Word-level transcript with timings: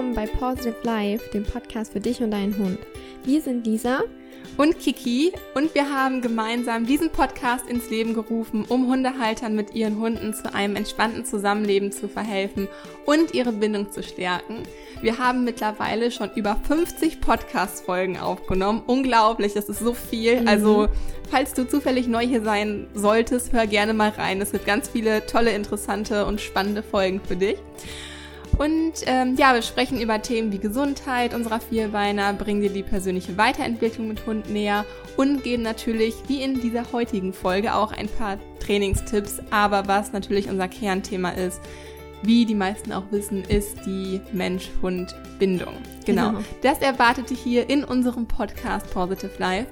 willkommen 0.00 0.14
bei 0.14 0.26
Positive 0.26 0.76
Life, 0.82 1.28
dem 1.34 1.44
Podcast 1.44 1.92
für 1.92 2.00
dich 2.00 2.22
und 2.22 2.30
deinen 2.30 2.56
Hund. 2.56 2.78
Wir 3.24 3.42
sind 3.42 3.66
Lisa 3.66 4.00
und 4.56 4.78
Kiki 4.78 5.30
und 5.54 5.74
wir 5.74 5.90
haben 5.94 6.22
gemeinsam 6.22 6.86
diesen 6.86 7.10
Podcast 7.10 7.68
ins 7.68 7.90
Leben 7.90 8.14
gerufen, 8.14 8.64
um 8.66 8.86
Hundehaltern 8.86 9.54
mit 9.54 9.74
ihren 9.74 9.98
Hunden 9.98 10.32
zu 10.32 10.54
einem 10.54 10.76
entspannten 10.76 11.26
Zusammenleben 11.26 11.92
zu 11.92 12.08
verhelfen 12.08 12.66
und 13.04 13.34
ihre 13.34 13.52
Bindung 13.52 13.92
zu 13.92 14.02
stärken. 14.02 14.62
Wir 15.02 15.18
haben 15.18 15.44
mittlerweile 15.44 16.10
schon 16.10 16.30
über 16.34 16.56
50 16.56 17.20
Podcast-Folgen 17.20 18.16
aufgenommen. 18.16 18.82
Unglaublich, 18.86 19.52
das 19.52 19.68
ist 19.68 19.80
so 19.80 19.92
viel. 19.92 20.40
Mhm. 20.40 20.48
Also, 20.48 20.88
falls 21.30 21.52
du 21.52 21.68
zufällig 21.68 22.08
neu 22.08 22.26
hier 22.26 22.42
sein 22.42 22.86
solltest, 22.94 23.52
hör 23.52 23.66
gerne 23.66 23.92
mal 23.92 24.08
rein. 24.16 24.40
Es 24.40 24.52
gibt 24.52 24.64
ganz 24.64 24.88
viele 24.88 25.26
tolle, 25.26 25.50
interessante 25.50 26.24
und 26.24 26.40
spannende 26.40 26.82
Folgen 26.82 27.20
für 27.20 27.36
dich. 27.36 27.58
Und 28.60 28.92
ähm, 29.06 29.36
ja, 29.36 29.54
wir 29.54 29.62
sprechen 29.62 29.98
über 29.98 30.20
Themen 30.20 30.52
wie 30.52 30.58
Gesundheit 30.58 31.32
unserer 31.32 31.60
Vierbeiner, 31.60 32.34
bringen 32.34 32.60
dir 32.60 32.68
die 32.68 32.82
persönliche 32.82 33.38
Weiterentwicklung 33.38 34.06
mit 34.06 34.26
Hund 34.26 34.50
näher 34.50 34.84
und 35.16 35.42
geben 35.42 35.62
natürlich, 35.62 36.14
wie 36.28 36.42
in 36.42 36.60
dieser 36.60 36.92
heutigen 36.92 37.32
Folge, 37.32 37.74
auch 37.74 37.90
ein 37.90 38.06
paar 38.06 38.36
Trainingstipps. 38.62 39.40
Aber 39.50 39.88
was 39.88 40.12
natürlich 40.12 40.50
unser 40.50 40.68
Kernthema 40.68 41.30
ist, 41.30 41.58
wie 42.22 42.44
die 42.44 42.54
meisten 42.54 42.92
auch 42.92 43.04
wissen, 43.10 43.44
ist 43.44 43.78
die 43.86 44.20
Mensch-Hund-Bindung. 44.34 45.76
Genau. 46.04 46.32
genau. 46.32 46.44
Das 46.60 46.80
erwartet 46.80 47.30
dich 47.30 47.40
hier 47.40 47.70
in 47.70 47.82
unserem 47.82 48.26
Podcast 48.26 48.90
Positive 48.92 49.32
Life. 49.38 49.68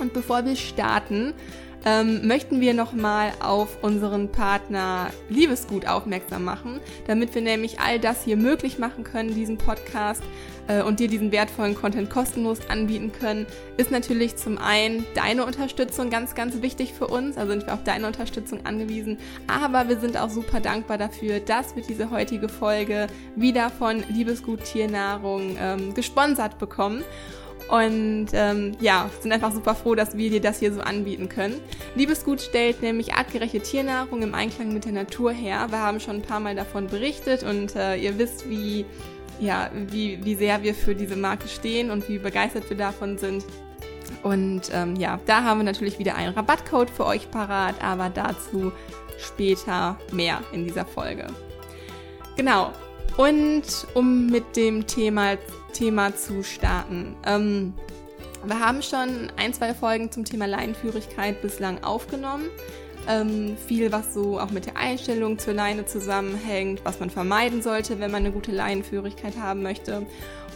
Und 0.00 0.14
bevor 0.14 0.46
wir 0.46 0.56
starten, 0.56 1.34
ähm, 1.84 2.26
möchten 2.26 2.60
wir 2.60 2.74
nochmal 2.74 3.32
auf 3.40 3.82
unseren 3.82 4.30
Partner 4.30 5.10
Liebesgut 5.28 5.86
aufmerksam 5.86 6.44
machen, 6.44 6.80
damit 7.06 7.34
wir 7.34 7.42
nämlich 7.42 7.80
all 7.80 7.98
das 7.98 8.24
hier 8.24 8.36
möglich 8.36 8.78
machen 8.78 9.04
können, 9.04 9.34
diesen 9.34 9.58
Podcast 9.58 10.22
äh, 10.66 10.82
und 10.82 11.00
dir 11.00 11.08
diesen 11.08 11.30
wertvollen 11.32 11.74
Content 11.74 12.10
kostenlos 12.10 12.58
anbieten 12.68 13.12
können, 13.12 13.46
ist 13.76 13.90
natürlich 13.90 14.36
zum 14.36 14.58
einen 14.58 15.04
deine 15.14 15.44
Unterstützung 15.44 16.10
ganz, 16.10 16.34
ganz 16.34 16.62
wichtig 16.62 16.94
für 16.94 17.06
uns, 17.06 17.36
also 17.36 17.52
sind 17.52 17.66
wir 17.66 17.74
auf 17.74 17.84
deine 17.84 18.06
Unterstützung 18.06 18.64
angewiesen, 18.64 19.18
aber 19.46 19.88
wir 19.88 20.00
sind 20.00 20.16
auch 20.16 20.30
super 20.30 20.60
dankbar 20.60 20.98
dafür, 20.98 21.40
dass 21.40 21.76
wir 21.76 21.82
diese 21.82 22.10
heutige 22.10 22.48
Folge 22.48 23.08
wieder 23.36 23.70
von 23.70 24.02
Liebesgut 24.08 24.64
Tiernahrung 24.64 25.56
ähm, 25.60 25.94
gesponsert 25.94 26.58
bekommen. 26.58 27.04
Und 27.68 28.26
ähm, 28.34 28.72
ja, 28.80 29.10
sind 29.20 29.32
einfach 29.32 29.52
super 29.52 29.74
froh, 29.74 29.94
dass 29.94 30.16
wir 30.16 30.28
dir 30.28 30.40
das 30.40 30.58
hier 30.58 30.72
so 30.72 30.80
anbieten 30.80 31.28
können. 31.28 31.60
Liebesgut 31.94 32.42
stellt 32.42 32.82
nämlich 32.82 33.14
artgerechte 33.14 33.60
Tiernahrung 33.60 34.22
im 34.22 34.34
Einklang 34.34 34.72
mit 34.72 34.84
der 34.84 34.92
Natur 34.92 35.32
her. 35.32 35.66
Wir 35.70 35.78
haben 35.78 35.98
schon 35.98 36.16
ein 36.16 36.22
paar 36.22 36.40
Mal 36.40 36.54
davon 36.54 36.88
berichtet 36.88 37.42
und 37.42 37.74
äh, 37.74 37.96
ihr 37.96 38.18
wisst, 38.18 38.48
wie, 38.50 38.84
ja, 39.40 39.70
wie, 39.88 40.22
wie 40.24 40.34
sehr 40.34 40.62
wir 40.62 40.74
für 40.74 40.94
diese 40.94 41.16
Marke 41.16 41.48
stehen 41.48 41.90
und 41.90 42.08
wie 42.08 42.18
begeistert 42.18 42.68
wir 42.68 42.76
davon 42.76 43.16
sind. 43.16 43.44
Und 44.22 44.62
ähm, 44.72 44.96
ja, 44.96 45.18
da 45.26 45.42
haben 45.42 45.60
wir 45.60 45.64
natürlich 45.64 45.98
wieder 45.98 46.16
einen 46.16 46.34
Rabattcode 46.34 46.90
für 46.90 47.06
euch 47.06 47.30
parat, 47.30 47.82
aber 47.82 48.10
dazu 48.10 48.72
später 49.18 49.98
mehr 50.12 50.40
in 50.52 50.64
dieser 50.64 50.84
Folge. 50.84 51.26
Genau. 52.36 52.72
Und 53.16 53.62
um 53.94 54.26
mit 54.26 54.56
dem 54.56 54.86
Thema 54.86 55.36
Thema 55.74 56.16
zu 56.16 56.42
starten. 56.42 57.14
Ähm, 57.26 57.74
wir 58.46 58.60
haben 58.60 58.82
schon 58.82 59.30
ein, 59.36 59.52
zwei 59.52 59.74
Folgen 59.74 60.10
zum 60.10 60.24
Thema 60.24 60.46
Leinenführigkeit 60.46 61.42
bislang 61.42 61.82
aufgenommen. 61.84 62.46
Ähm, 63.06 63.56
viel, 63.66 63.92
was 63.92 64.14
so 64.14 64.40
auch 64.40 64.50
mit 64.50 64.64
der 64.64 64.78
Einstellung 64.78 65.38
zur 65.38 65.52
Leine 65.52 65.84
zusammenhängt, 65.84 66.80
was 66.84 67.00
man 67.00 67.10
vermeiden 67.10 67.60
sollte, 67.60 68.00
wenn 68.00 68.10
man 68.10 68.24
eine 68.24 68.32
gute 68.32 68.52
Leinenführigkeit 68.52 69.36
haben 69.38 69.62
möchte. 69.62 70.06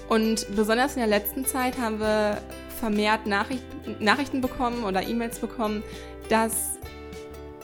Und 0.09 0.47
besonders 0.57 0.95
in 0.95 1.01
der 1.01 1.09
letzten 1.09 1.45
Zeit 1.45 1.79
haben 1.79 2.01
wir 2.01 2.41
vermehrt 2.81 3.27
Nachricht, 3.27 3.63
Nachrichten 4.01 4.41
bekommen 4.41 4.85
oder 4.85 5.07
E-Mails 5.07 5.41
bekommen, 5.41 5.83
dass 6.31 6.79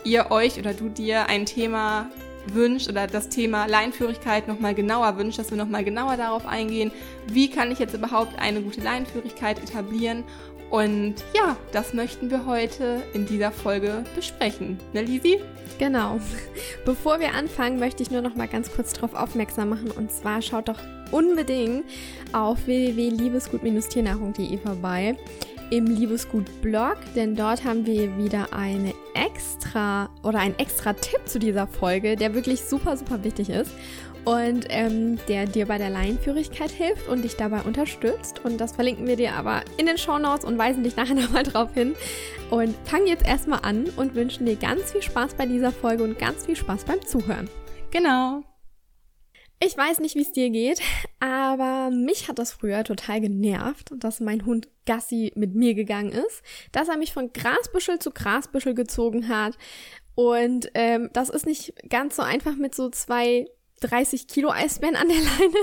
ihr 0.05 0.31
euch 0.31 0.59
oder 0.59 0.75
du 0.75 0.91
dir 0.91 1.29
ein 1.29 1.47
Thema 1.47 2.11
wünscht 2.53 2.89
oder 2.89 3.07
das 3.07 3.29
Thema 3.29 3.67
Leinführigkeit 3.67 4.49
nochmal 4.49 4.75
genauer 4.75 5.17
wünscht, 5.17 5.39
dass 5.39 5.51
wir 5.51 5.59
nochmal 5.59 5.85
genauer 5.85 6.17
darauf 6.17 6.47
eingehen, 6.47 6.93
wie 7.27 7.51
kann 7.51 7.71
ich 7.71 7.79
jetzt 7.79 7.95
überhaupt 7.95 8.39
eine 8.39 8.61
gute 8.61 8.81
Leinführigkeit 8.81 9.59
etablieren. 9.59 10.25
Und 10.71 11.17
ja, 11.35 11.57
das 11.73 11.95
möchten 11.95 12.31
wir 12.31 12.47
heute 12.47 13.03
in 13.13 13.27
dieser 13.27 13.53
Folge 13.53 14.05
besprechen. 14.15 14.79
Ne, 14.93 15.03
Lisi? 15.03 15.41
Genau. 15.79 16.19
Bevor 16.85 17.21
wir 17.21 17.35
anfangen, 17.35 17.79
möchte 17.79 18.03
ich 18.03 18.11
nur 18.11 18.23
noch 18.23 18.35
mal 18.35 18.49
ganz 18.49 18.73
kurz 18.73 18.93
darauf 18.93 19.15
aufmerksam 19.15 19.69
machen. 19.69 19.91
Und 19.91 20.11
zwar 20.11 20.43
schaut 20.43 20.69
doch 20.69 20.81
unbedingt 21.13 21.85
auf 22.33 22.67
www.liebesgut-tiernahrung.de 22.67 24.59
vorbei 24.59 25.17
im 25.71 25.87
Liebesgut-Blog, 25.87 26.97
denn 27.15 27.37
dort 27.37 27.65
haben 27.65 27.87
wir 27.87 28.17
wieder 28.17 28.53
eine 28.53 28.95
extra 29.15 30.09
oder 30.23 30.39
ein 30.39 30.59
extra 30.59 30.93
Tipp 30.93 31.21
zu 31.27 31.39
dieser 31.39 31.67
Folge, 31.67 32.17
der 32.17 32.35
wirklich 32.35 32.63
super, 32.63 32.97
super 32.97 33.25
wichtig 33.25 33.51
ist 33.51 33.73
und 34.25 34.67
ähm, 34.71 35.19
der 35.29 35.47
dir 35.47 35.67
bei 35.67 35.79
der 35.79 35.91
Laienführigkeit 35.91 36.71
hilft 36.71 37.09
und 37.09 37.23
dich 37.23 37.37
dabei 37.37 37.63
unterstützt. 37.63 38.41
Und 38.45 38.59
das 38.59 38.73
verlinken 38.73 39.07
wir 39.07 39.17
dir 39.17 39.35
aber 39.35 39.63
in 39.77 39.87
den 39.87 39.99
Show 39.99 40.19
Notes 40.19 40.45
und 40.45 40.59
weisen 40.59 40.83
dich 40.83 40.97
nachher 40.97 41.15
nochmal 41.15 41.43
drauf 41.43 41.75
hin. 41.75 41.95
Und 42.51 42.75
fangen 42.85 43.07
jetzt 43.07 43.27
erstmal 43.27 43.61
an 43.63 43.87
und 43.97 44.15
wünschen 44.15 44.47
dir 44.47 44.57
ganz 44.57 44.93
viel 44.93 45.03
Spaß 45.03 45.35
bei 45.35 45.47
dieser 45.47 45.73
Folge 45.73 46.05
und 46.05 46.19
ganz 46.19 46.47
viel 46.47 46.57
Spaß 46.57 46.85
beim 46.85 47.05
Zuhören. 47.05 47.49
Genau. 47.91 48.43
Ich 49.61 49.77
weiß 49.77 50.01
nicht, 50.01 50.15
wie 50.15 50.23
es 50.23 50.33
dir 50.33 50.51
geht, 50.51 50.81
aber 51.21 51.91
mich 51.91 52.29
hat 52.29 52.39
das 52.39 52.53
früher 52.53 52.85
total 52.85 53.21
genervt, 53.21 53.93
dass 53.97 54.21
mein 54.21 54.45
Hund 54.45 54.69
Gassi 54.85 55.33
mit 55.37 55.55
mir 55.55 55.75
gegangen 55.75 56.13
ist, 56.13 56.43
dass 56.73 56.89
er 56.89 56.99
mich 56.99 57.13
von 57.13 57.33
Grasbüschel 57.33 57.99
zu 57.99 58.11
Grasbüschel 58.11 58.75
gezogen 58.75 59.29
hat. 59.29 59.57
Und 60.15 60.71
ähm, 60.75 61.11
das 61.13 61.31
ist 61.31 61.47
nicht 61.47 61.75
ganz 61.89 62.17
so 62.17 62.23
einfach 62.23 62.57
mit 62.57 62.75
so 62.75 62.91
zwei 62.91 63.47
30 63.81 64.29
Kilo 64.29 64.51
Eisbären 64.51 64.97
an 64.97 65.09
der 65.09 65.19
Leine. 65.19 65.59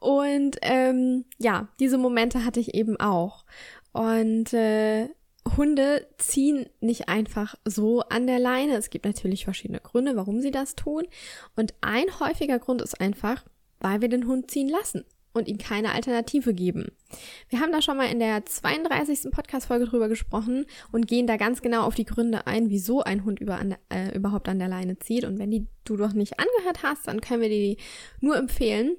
Und 0.00 0.56
ähm, 0.62 1.24
ja, 1.38 1.68
diese 1.80 1.98
Momente 1.98 2.44
hatte 2.44 2.60
ich 2.60 2.74
eben 2.74 2.98
auch. 2.98 3.44
Und 3.92 4.52
äh, 4.52 5.08
Hunde 5.56 6.06
ziehen 6.18 6.66
nicht 6.80 7.08
einfach 7.08 7.54
so 7.64 8.00
an 8.00 8.26
der 8.26 8.38
Leine. 8.38 8.76
Es 8.76 8.90
gibt 8.90 9.04
natürlich 9.04 9.44
verschiedene 9.44 9.80
Gründe, 9.80 10.16
warum 10.16 10.40
sie 10.40 10.50
das 10.50 10.74
tun. 10.74 11.04
Und 11.54 11.74
ein 11.80 12.06
häufiger 12.20 12.58
Grund 12.58 12.82
ist 12.82 13.00
einfach, 13.00 13.44
weil 13.78 14.00
wir 14.00 14.08
den 14.08 14.26
Hund 14.26 14.50
ziehen 14.50 14.68
lassen 14.68 15.04
und 15.36 15.48
ihm 15.48 15.58
keine 15.58 15.92
Alternative 15.92 16.54
geben. 16.54 16.86
Wir 17.48 17.60
haben 17.60 17.70
da 17.70 17.82
schon 17.82 17.96
mal 17.96 18.10
in 18.10 18.18
der 18.18 18.44
32. 18.44 19.30
Podcast-Folge 19.30 19.86
drüber 19.86 20.08
gesprochen 20.08 20.66
und 20.92 21.06
gehen 21.06 21.26
da 21.26 21.36
ganz 21.36 21.60
genau 21.60 21.82
auf 21.82 21.94
die 21.94 22.06
Gründe 22.06 22.46
ein, 22.46 22.70
wieso 22.70 23.02
ein 23.02 23.24
Hund 23.24 23.38
über 23.40 23.58
an, 23.58 23.76
äh, 23.92 24.16
überhaupt 24.16 24.48
an 24.48 24.58
der 24.58 24.68
Leine 24.68 24.98
zieht. 24.98 25.24
Und 25.24 25.38
wenn 25.38 25.50
die 25.50 25.66
du 25.84 25.96
doch 25.96 26.14
nicht 26.14 26.40
angehört 26.40 26.82
hast, 26.82 27.06
dann 27.06 27.20
können 27.20 27.42
wir 27.42 27.50
dir 27.50 27.74
die 27.74 27.78
nur 28.20 28.36
empfehlen. 28.36 28.96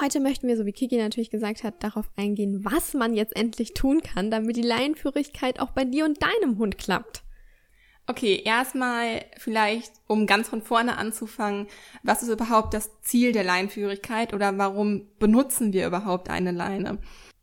Heute 0.00 0.20
möchten 0.20 0.48
wir, 0.48 0.56
so 0.56 0.66
wie 0.66 0.72
Kiki 0.72 0.96
natürlich 0.98 1.30
gesagt 1.30 1.64
hat, 1.64 1.82
darauf 1.82 2.10
eingehen, 2.16 2.64
was 2.64 2.92
man 2.92 3.14
jetzt 3.14 3.34
endlich 3.36 3.72
tun 3.72 4.02
kann, 4.02 4.30
damit 4.30 4.56
die 4.56 4.62
Laienführigkeit 4.62 5.60
auch 5.60 5.70
bei 5.70 5.84
dir 5.84 6.04
und 6.04 6.18
deinem 6.22 6.58
Hund 6.58 6.76
klappt. 6.76 7.22
Okay, 8.08 8.40
erstmal 8.44 9.24
vielleicht, 9.36 9.92
um 10.06 10.26
ganz 10.26 10.48
von 10.48 10.62
vorne 10.62 10.96
anzufangen, 10.96 11.66
was 12.04 12.22
ist 12.22 12.28
überhaupt 12.28 12.72
das 12.72 13.00
Ziel 13.00 13.32
der 13.32 13.42
Leinenführigkeit 13.42 14.32
oder 14.32 14.56
warum 14.58 15.08
benutzen 15.18 15.72
wir 15.72 15.86
überhaupt 15.86 16.30
eine 16.30 16.52
Leine? 16.52 16.98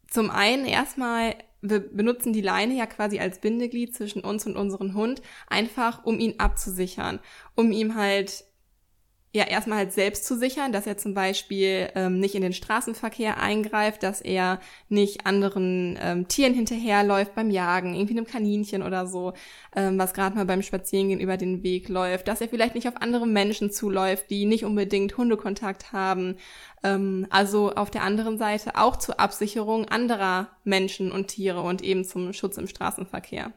Zum 0.07 0.29
einen 0.31 0.65
erstmal, 0.65 1.35
wir 1.61 1.79
benutzen 1.79 2.31
die 2.31 2.41
Leine 2.41 2.75
ja 2.75 2.85
quasi 2.85 3.19
als 3.19 3.39
Bindeglied 3.39 3.93
zwischen 3.93 4.23
uns 4.23 4.45
und 4.45 4.55
unserem 4.55 4.93
Hund, 4.93 5.21
einfach 5.47 6.05
um 6.05 6.19
ihn 6.19 6.35
abzusichern, 6.37 7.19
um 7.55 7.71
ihm 7.73 7.95
halt 7.95 8.45
ja 9.35 9.45
erstmal 9.45 9.79
halt 9.79 9.93
selbst 9.93 10.25
zu 10.25 10.37
sichern, 10.37 10.71
dass 10.71 10.85
er 10.85 10.97
zum 10.97 11.15
Beispiel 11.15 11.89
ähm, 11.95 12.19
nicht 12.19 12.35
in 12.35 12.43
den 12.43 12.53
Straßenverkehr 12.53 13.39
eingreift, 13.39 14.03
dass 14.03 14.21
er 14.21 14.59
nicht 14.89 15.25
anderen 15.25 15.97
ähm, 15.99 16.27
Tieren 16.27 16.53
hinterherläuft 16.53 17.33
beim 17.33 17.49
Jagen, 17.49 17.95
irgendwie 17.95 18.13
einem 18.13 18.27
Kaninchen 18.27 18.83
oder 18.83 19.07
so, 19.07 19.33
ähm, 19.75 19.97
was 19.97 20.13
gerade 20.13 20.35
mal 20.35 20.45
beim 20.45 20.61
Spazierengehen 20.61 21.19
über 21.19 21.35
den 21.35 21.63
Weg 21.63 21.89
läuft, 21.89 22.27
dass 22.27 22.41
er 22.41 22.49
vielleicht 22.49 22.75
nicht 22.75 22.87
auf 22.87 23.01
andere 23.01 23.25
Menschen 23.25 23.71
zuläuft, 23.71 24.29
die 24.29 24.45
nicht 24.45 24.65
unbedingt 24.65 25.17
Hundekontakt 25.17 25.91
haben. 25.91 26.37
Ähm, 26.83 27.25
also 27.31 27.73
auf 27.73 27.89
der 27.89 28.03
anderen 28.03 28.37
Seite 28.37 28.75
auch 28.75 28.97
zur 28.97 29.19
Absicherung 29.19 29.85
anderer 29.85 30.49
Menschen 30.63 31.11
und 31.11 31.29
Tiere 31.29 31.61
und 31.61 31.81
eben 31.81 32.05
zum 32.05 32.33
Schutz 32.33 32.57
im 32.57 32.67
Straßenverkehr. 32.67 33.51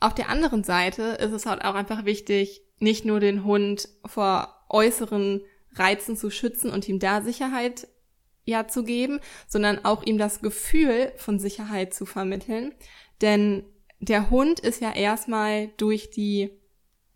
Auf 0.00 0.12
der 0.12 0.28
anderen 0.28 0.64
Seite 0.64 1.02
ist 1.02 1.32
es 1.32 1.46
halt 1.46 1.64
auch 1.64 1.74
einfach 1.74 2.04
wichtig, 2.04 2.62
nicht 2.78 3.04
nur 3.04 3.20
den 3.20 3.44
Hund 3.44 3.88
vor 4.04 4.55
äußeren 4.68 5.42
Reizen 5.74 6.16
zu 6.16 6.30
schützen 6.30 6.70
und 6.70 6.88
ihm 6.88 6.98
da 6.98 7.20
Sicherheit 7.20 7.88
ja 8.44 8.68
zu 8.68 8.84
geben, 8.84 9.20
sondern 9.46 9.84
auch 9.84 10.02
ihm 10.04 10.18
das 10.18 10.40
Gefühl 10.40 11.12
von 11.16 11.38
Sicherheit 11.38 11.92
zu 11.92 12.06
vermitteln. 12.06 12.74
Denn 13.20 13.64
der 14.00 14.30
Hund 14.30 14.60
ist 14.60 14.80
ja 14.80 14.94
erstmal 14.94 15.68
durch 15.76 16.10
die 16.10 16.50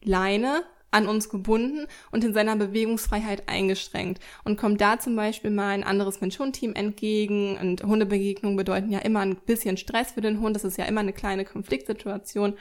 Leine 0.02 0.64
an 0.90 1.06
uns 1.06 1.28
gebunden 1.28 1.86
und 2.10 2.24
in 2.24 2.34
seiner 2.34 2.56
Bewegungsfreiheit 2.56 3.48
eingeschränkt. 3.48 4.20
Und 4.44 4.58
kommt 4.58 4.80
da 4.80 4.98
zum 4.98 5.14
Beispiel 5.14 5.50
mal 5.50 5.70
ein 5.70 5.84
anderes 5.84 6.20
Mensch-Hund-Team 6.20 6.74
entgegen 6.74 7.56
und 7.58 7.84
Hundebegegnungen 7.84 8.56
bedeuten 8.56 8.90
ja 8.90 8.98
immer 8.98 9.20
ein 9.20 9.36
bisschen 9.36 9.76
Stress 9.76 10.12
für 10.12 10.20
den 10.20 10.40
Hund, 10.40 10.56
das 10.56 10.64
ist 10.64 10.78
ja 10.78 10.86
immer 10.86 11.00
eine 11.00 11.12
kleine 11.12 11.44
Konfliktsituation 11.44 12.54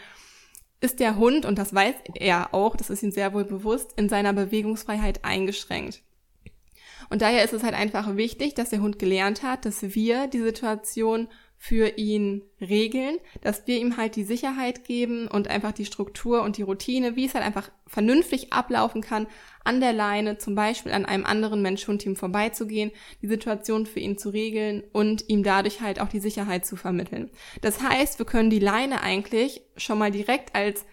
ist 0.82 1.00
der 1.00 1.18
Hund, 1.18 1.46
und 1.46 1.58
das 1.58 1.74
weiß 1.74 1.96
er 2.16 2.54
auch, 2.54 2.76
das 2.76 2.90
ist 2.90 3.04
ihm 3.04 3.12
sehr 3.12 3.34
wohl 3.34 3.44
bewusst, 3.44 3.94
in 3.98 4.10
seiner 4.10 4.34
Bewegungsfreiheit 4.34 5.26
eingeschränkt. 5.26 6.02
Und 7.10 7.22
daher 7.22 7.44
ist 7.44 7.54
es 7.54 7.64
halt 7.64 7.74
einfach 7.74 8.16
wichtig, 8.16 8.54
dass 8.54 8.70
der 8.70 8.82
Hund 8.82 9.00
gelernt 9.00 9.44
hat, 9.44 9.66
dass 9.66 9.82
wir 9.82 10.28
die 10.28 10.42
Situation 10.42 11.28
für 11.62 11.98
ihn 11.98 12.42
regeln, 12.62 13.18
dass 13.42 13.68
wir 13.68 13.78
ihm 13.78 13.98
halt 13.98 14.16
die 14.16 14.24
Sicherheit 14.24 14.86
geben 14.86 15.28
und 15.28 15.50
einfach 15.50 15.74
die 15.74 15.86
Struktur 15.86 16.42
und 16.42 16.56
die 16.56 16.62
Routine, 16.62 17.18
wie 17.18 17.26
es 17.26 17.34
halt 17.34 17.46
einfach 17.46 17.70
vernünftig 17.86 18.54
ablaufen 18.54 19.02
kann, 19.02 19.28
an 19.66 19.82
der 19.82 19.92
Leine 19.92 20.38
zum 20.38 20.56
Beispiel 20.56 20.94
an 20.94 21.06
einem 21.06 21.26
anderen 21.26 21.62
Mensch-Hund-Team 21.62 22.16
vorbeizugehen, 22.16 22.92
die 23.22 23.28
Situation 23.28 23.86
für 23.86 24.00
ihn 24.00 24.18
zu 24.18 24.30
regeln 24.30 24.86
und 24.94 25.28
ihm 25.28 25.44
dadurch 25.44 25.82
halt 25.82 26.00
auch 26.00 26.08
die 26.08 26.22
Sicherheit 26.22 26.66
zu 26.66 26.78
vermitteln. 26.78 27.30
Das 27.62 27.84
heißt, 27.84 28.20
wir 28.20 28.26
können 28.26 28.50
die 28.50 28.60
Leine 28.60 29.04
eigentlich 29.04 29.62
schon 29.76 30.00
mal 30.00 30.12
direkt 30.12 30.56
als 30.56 30.86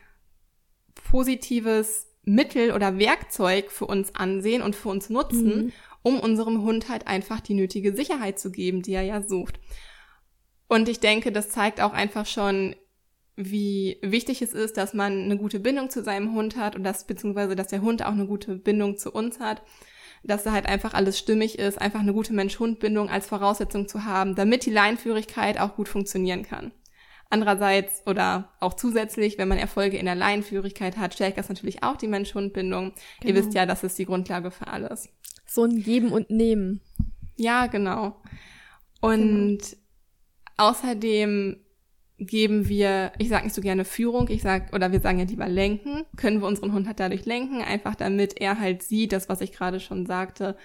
positives 1.08 2.08
Mittel 2.24 2.72
oder 2.72 2.98
Werkzeug 2.98 3.70
für 3.70 3.86
uns 3.86 4.16
ansehen 4.16 4.62
und 4.62 4.74
für 4.74 4.88
uns 4.88 5.10
nutzen, 5.10 5.66
mhm. 5.66 5.72
um 6.02 6.18
unserem 6.18 6.62
Hund 6.62 6.88
halt 6.88 7.06
einfach 7.06 7.40
die 7.40 7.54
nötige 7.54 7.94
Sicherheit 7.94 8.40
zu 8.40 8.50
geben, 8.50 8.82
die 8.82 8.94
er 8.94 9.02
ja 9.02 9.22
sucht. 9.22 9.60
Und 10.68 10.88
ich 10.88 11.00
denke, 11.00 11.32
das 11.32 11.50
zeigt 11.50 11.80
auch 11.80 11.92
einfach 11.92 12.26
schon, 12.26 12.74
wie 13.36 13.98
wichtig 14.02 14.40
es 14.42 14.52
ist, 14.52 14.76
dass 14.76 14.94
man 14.94 15.24
eine 15.24 15.36
gute 15.36 15.60
Bindung 15.60 15.90
zu 15.90 16.02
seinem 16.02 16.32
Hund 16.34 16.56
hat 16.56 16.74
und 16.74 16.84
dass, 16.84 17.06
beziehungsweise, 17.06 17.54
dass 17.54 17.68
der 17.68 17.82
Hund 17.82 18.04
auch 18.04 18.12
eine 18.12 18.26
gute 18.26 18.56
Bindung 18.56 18.96
zu 18.96 19.12
uns 19.12 19.40
hat, 19.40 19.62
dass 20.24 20.42
da 20.42 20.52
halt 20.52 20.66
einfach 20.66 20.94
alles 20.94 21.18
stimmig 21.18 21.58
ist, 21.58 21.80
einfach 21.80 22.00
eine 22.00 22.14
gute 22.14 22.32
Mensch-Hund-Bindung 22.32 23.10
als 23.10 23.26
Voraussetzung 23.26 23.88
zu 23.88 24.04
haben, 24.04 24.34
damit 24.34 24.64
die 24.66 24.70
Leinführigkeit 24.70 25.60
auch 25.60 25.76
gut 25.76 25.88
funktionieren 25.88 26.42
kann. 26.42 26.72
Andererseits 27.28 28.02
oder 28.06 28.52
auch 28.60 28.74
zusätzlich, 28.74 29.36
wenn 29.36 29.48
man 29.48 29.58
Erfolge 29.58 29.98
in 29.98 30.06
der 30.06 30.14
Leinführigkeit 30.14 30.96
hat, 30.96 31.14
stärkt 31.14 31.38
das 31.38 31.48
natürlich 31.48 31.82
auch 31.82 31.96
die 31.96 32.06
Mensch-Hund-Bindung. 32.06 32.92
Genau. 33.20 33.28
Ihr 33.28 33.34
wisst 33.34 33.54
ja, 33.54 33.66
das 33.66 33.84
ist 33.84 33.98
die 33.98 34.06
Grundlage 34.06 34.50
für 34.50 34.68
alles. 34.68 35.08
So 35.44 35.64
ein 35.64 35.82
Geben 35.82 36.12
und 36.12 36.30
Nehmen. 36.30 36.80
Ja, 37.36 37.66
genau. 37.66 38.16
Und 39.00 39.58
genau. 39.58 39.82
Außerdem 40.56 41.56
geben 42.18 42.68
wir, 42.68 43.12
ich 43.18 43.28
sage 43.28 43.44
nicht 43.44 43.54
so 43.54 43.60
gerne 43.60 43.84
Führung, 43.84 44.28
ich 44.30 44.42
sag 44.42 44.72
oder 44.74 44.90
wir 44.90 45.00
sagen 45.00 45.18
ja 45.18 45.26
lieber 45.26 45.48
lenken, 45.48 46.04
können 46.16 46.40
wir 46.40 46.46
unseren 46.46 46.72
Hund 46.72 46.86
halt 46.86 46.98
dadurch 46.98 47.26
lenken, 47.26 47.60
einfach 47.60 47.94
damit 47.94 48.40
er 48.40 48.58
halt 48.58 48.82
sieht, 48.82 49.12
das 49.12 49.28
was 49.28 49.42
ich 49.42 49.52
gerade 49.52 49.80
schon 49.80 50.06
sagte, 50.06 50.56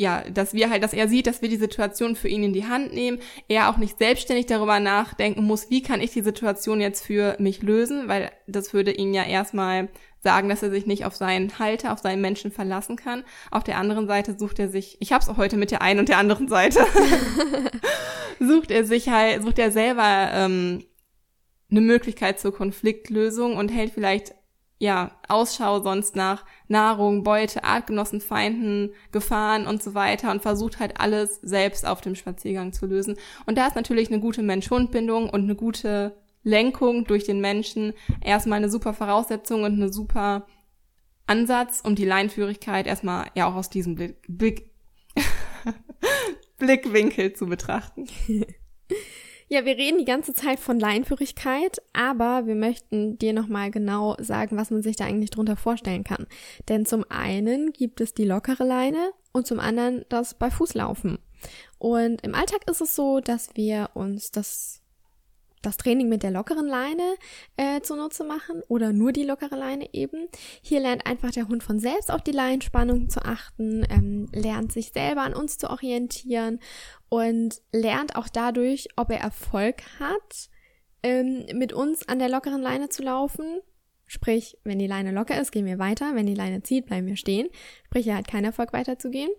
ja, 0.00 0.24
dass 0.32 0.54
wir 0.54 0.70
halt, 0.70 0.82
dass 0.82 0.94
er 0.94 1.08
sieht, 1.08 1.26
dass 1.26 1.42
wir 1.42 1.50
die 1.50 1.58
Situation 1.58 2.16
für 2.16 2.28
ihn 2.28 2.42
in 2.42 2.54
die 2.54 2.66
Hand 2.66 2.94
nehmen, 2.94 3.18
er 3.48 3.68
auch 3.68 3.76
nicht 3.76 3.98
selbstständig 3.98 4.46
darüber 4.46 4.80
nachdenken 4.80 5.44
muss, 5.44 5.68
wie 5.68 5.82
kann 5.82 6.00
ich 6.00 6.10
die 6.10 6.22
Situation 6.22 6.80
jetzt 6.80 7.04
für 7.04 7.36
mich 7.38 7.60
lösen, 7.60 8.08
weil 8.08 8.32
das 8.46 8.72
würde 8.72 8.92
ihn 8.92 9.12
ja 9.12 9.24
erstmal 9.24 9.90
sagen, 10.20 10.48
dass 10.48 10.62
er 10.62 10.70
sich 10.70 10.86
nicht 10.86 11.04
auf 11.04 11.16
seinen 11.16 11.58
Halter, 11.58 11.92
auf 11.92 11.98
seinen 11.98 12.22
Menschen 12.22 12.50
verlassen 12.50 12.96
kann. 12.96 13.24
Auf 13.50 13.62
der 13.62 13.76
anderen 13.76 14.06
Seite 14.06 14.38
sucht 14.38 14.58
er 14.58 14.70
sich, 14.70 14.96
ich 15.00 15.12
hab's 15.12 15.28
auch 15.28 15.36
heute 15.36 15.58
mit 15.58 15.70
der 15.70 15.82
einen 15.82 16.00
und 16.00 16.08
der 16.08 16.16
anderen 16.16 16.48
Seite, 16.48 16.80
sucht 18.40 18.70
er 18.70 18.86
sich 18.86 19.10
halt, 19.10 19.42
sucht 19.42 19.58
er 19.58 19.70
selber 19.70 20.30
ähm, 20.32 20.82
eine 21.70 21.82
Möglichkeit 21.82 22.40
zur 22.40 22.54
Konfliktlösung 22.54 23.58
und 23.58 23.68
hält 23.68 23.92
vielleicht 23.92 24.32
ja, 24.80 25.10
Ausschau 25.28 25.82
sonst 25.82 26.16
nach 26.16 26.46
Nahrung, 26.66 27.22
Beute, 27.22 27.64
Artgenossen, 27.64 28.22
Feinden, 28.22 28.94
Gefahren 29.12 29.66
und 29.66 29.82
so 29.82 29.94
weiter 29.94 30.30
und 30.30 30.40
versucht 30.40 30.80
halt 30.80 30.98
alles 30.98 31.38
selbst 31.42 31.86
auf 31.86 32.00
dem 32.00 32.14
Spaziergang 32.14 32.72
zu 32.72 32.86
lösen. 32.86 33.16
Und 33.44 33.58
da 33.58 33.66
ist 33.66 33.76
natürlich 33.76 34.10
eine 34.10 34.20
gute 34.20 34.42
Mensch-Hund-Bindung 34.42 35.28
und 35.28 35.42
eine 35.42 35.54
gute 35.54 36.16
Lenkung 36.44 37.04
durch 37.04 37.24
den 37.24 37.42
Menschen 37.42 37.92
erstmal 38.22 38.56
eine 38.56 38.70
super 38.70 38.94
Voraussetzung 38.94 39.64
und 39.64 39.74
eine 39.74 39.92
super 39.92 40.46
Ansatz, 41.26 41.82
um 41.84 41.94
die 41.94 42.06
Leinführigkeit 42.06 42.86
erstmal 42.86 43.26
ja 43.34 43.46
auch 43.46 43.56
aus 43.56 43.68
diesem 43.68 43.96
Blick, 43.96 44.16
Blick 44.28 44.70
Blickwinkel 46.58 47.34
zu 47.34 47.46
betrachten. 47.46 48.06
Ja, 49.52 49.64
wir 49.64 49.76
reden 49.76 49.98
die 49.98 50.04
ganze 50.04 50.32
Zeit 50.32 50.60
von 50.60 50.78
Leinführigkeit, 50.78 51.82
aber 51.92 52.46
wir 52.46 52.54
möchten 52.54 53.18
dir 53.18 53.32
nochmal 53.32 53.72
genau 53.72 54.14
sagen, 54.20 54.56
was 54.56 54.70
man 54.70 54.80
sich 54.80 54.94
da 54.94 55.06
eigentlich 55.06 55.30
drunter 55.30 55.56
vorstellen 55.56 56.04
kann. 56.04 56.28
Denn 56.68 56.86
zum 56.86 57.04
einen 57.08 57.72
gibt 57.72 58.00
es 58.00 58.14
die 58.14 58.24
lockere 58.24 58.62
Leine 58.62 59.10
und 59.32 59.48
zum 59.48 59.58
anderen 59.58 60.04
das 60.08 60.34
bei 60.34 60.52
Fußlaufen. 60.52 61.18
Und 61.78 62.20
im 62.20 62.36
Alltag 62.36 62.60
ist 62.70 62.80
es 62.80 62.94
so, 62.94 63.18
dass 63.18 63.56
wir 63.56 63.90
uns 63.94 64.30
das 64.30 64.82
das 65.62 65.76
Training 65.76 66.08
mit 66.08 66.22
der 66.22 66.30
lockeren 66.30 66.66
Leine 66.66 67.14
äh, 67.56 67.80
zunutze 67.80 68.24
machen 68.24 68.62
oder 68.68 68.92
nur 68.92 69.12
die 69.12 69.24
lockere 69.24 69.56
Leine 69.56 69.92
eben. 69.92 70.28
Hier 70.62 70.80
lernt 70.80 71.06
einfach 71.06 71.30
der 71.30 71.48
Hund 71.48 71.62
von 71.62 71.78
selbst 71.78 72.10
auf 72.10 72.22
die 72.22 72.32
Leinspannung 72.32 73.08
zu 73.08 73.24
achten, 73.24 73.84
ähm, 73.90 74.28
lernt 74.32 74.72
sich 74.72 74.92
selber 74.92 75.22
an 75.22 75.34
uns 75.34 75.58
zu 75.58 75.70
orientieren 75.70 76.60
und 77.08 77.60
lernt 77.72 78.16
auch 78.16 78.28
dadurch, 78.28 78.88
ob 78.96 79.10
er 79.10 79.20
Erfolg 79.20 79.82
hat, 79.98 80.50
ähm, 81.02 81.46
mit 81.54 81.72
uns 81.72 82.08
an 82.08 82.18
der 82.18 82.28
lockeren 82.28 82.62
Leine 82.62 82.88
zu 82.88 83.02
laufen. 83.02 83.60
Sprich, 84.06 84.58
wenn 84.64 84.78
die 84.78 84.88
Leine 84.88 85.12
locker 85.12 85.40
ist, 85.40 85.52
gehen 85.52 85.66
wir 85.66 85.78
weiter. 85.78 86.14
Wenn 86.14 86.26
die 86.26 86.34
Leine 86.34 86.62
zieht, 86.62 86.86
bleiben 86.86 87.06
wir 87.06 87.16
stehen. 87.16 87.48
Sprich, 87.86 88.08
er 88.08 88.16
hat 88.16 88.26
keinen 88.26 88.46
Erfolg 88.46 88.72
weiterzugehen. 88.72 89.30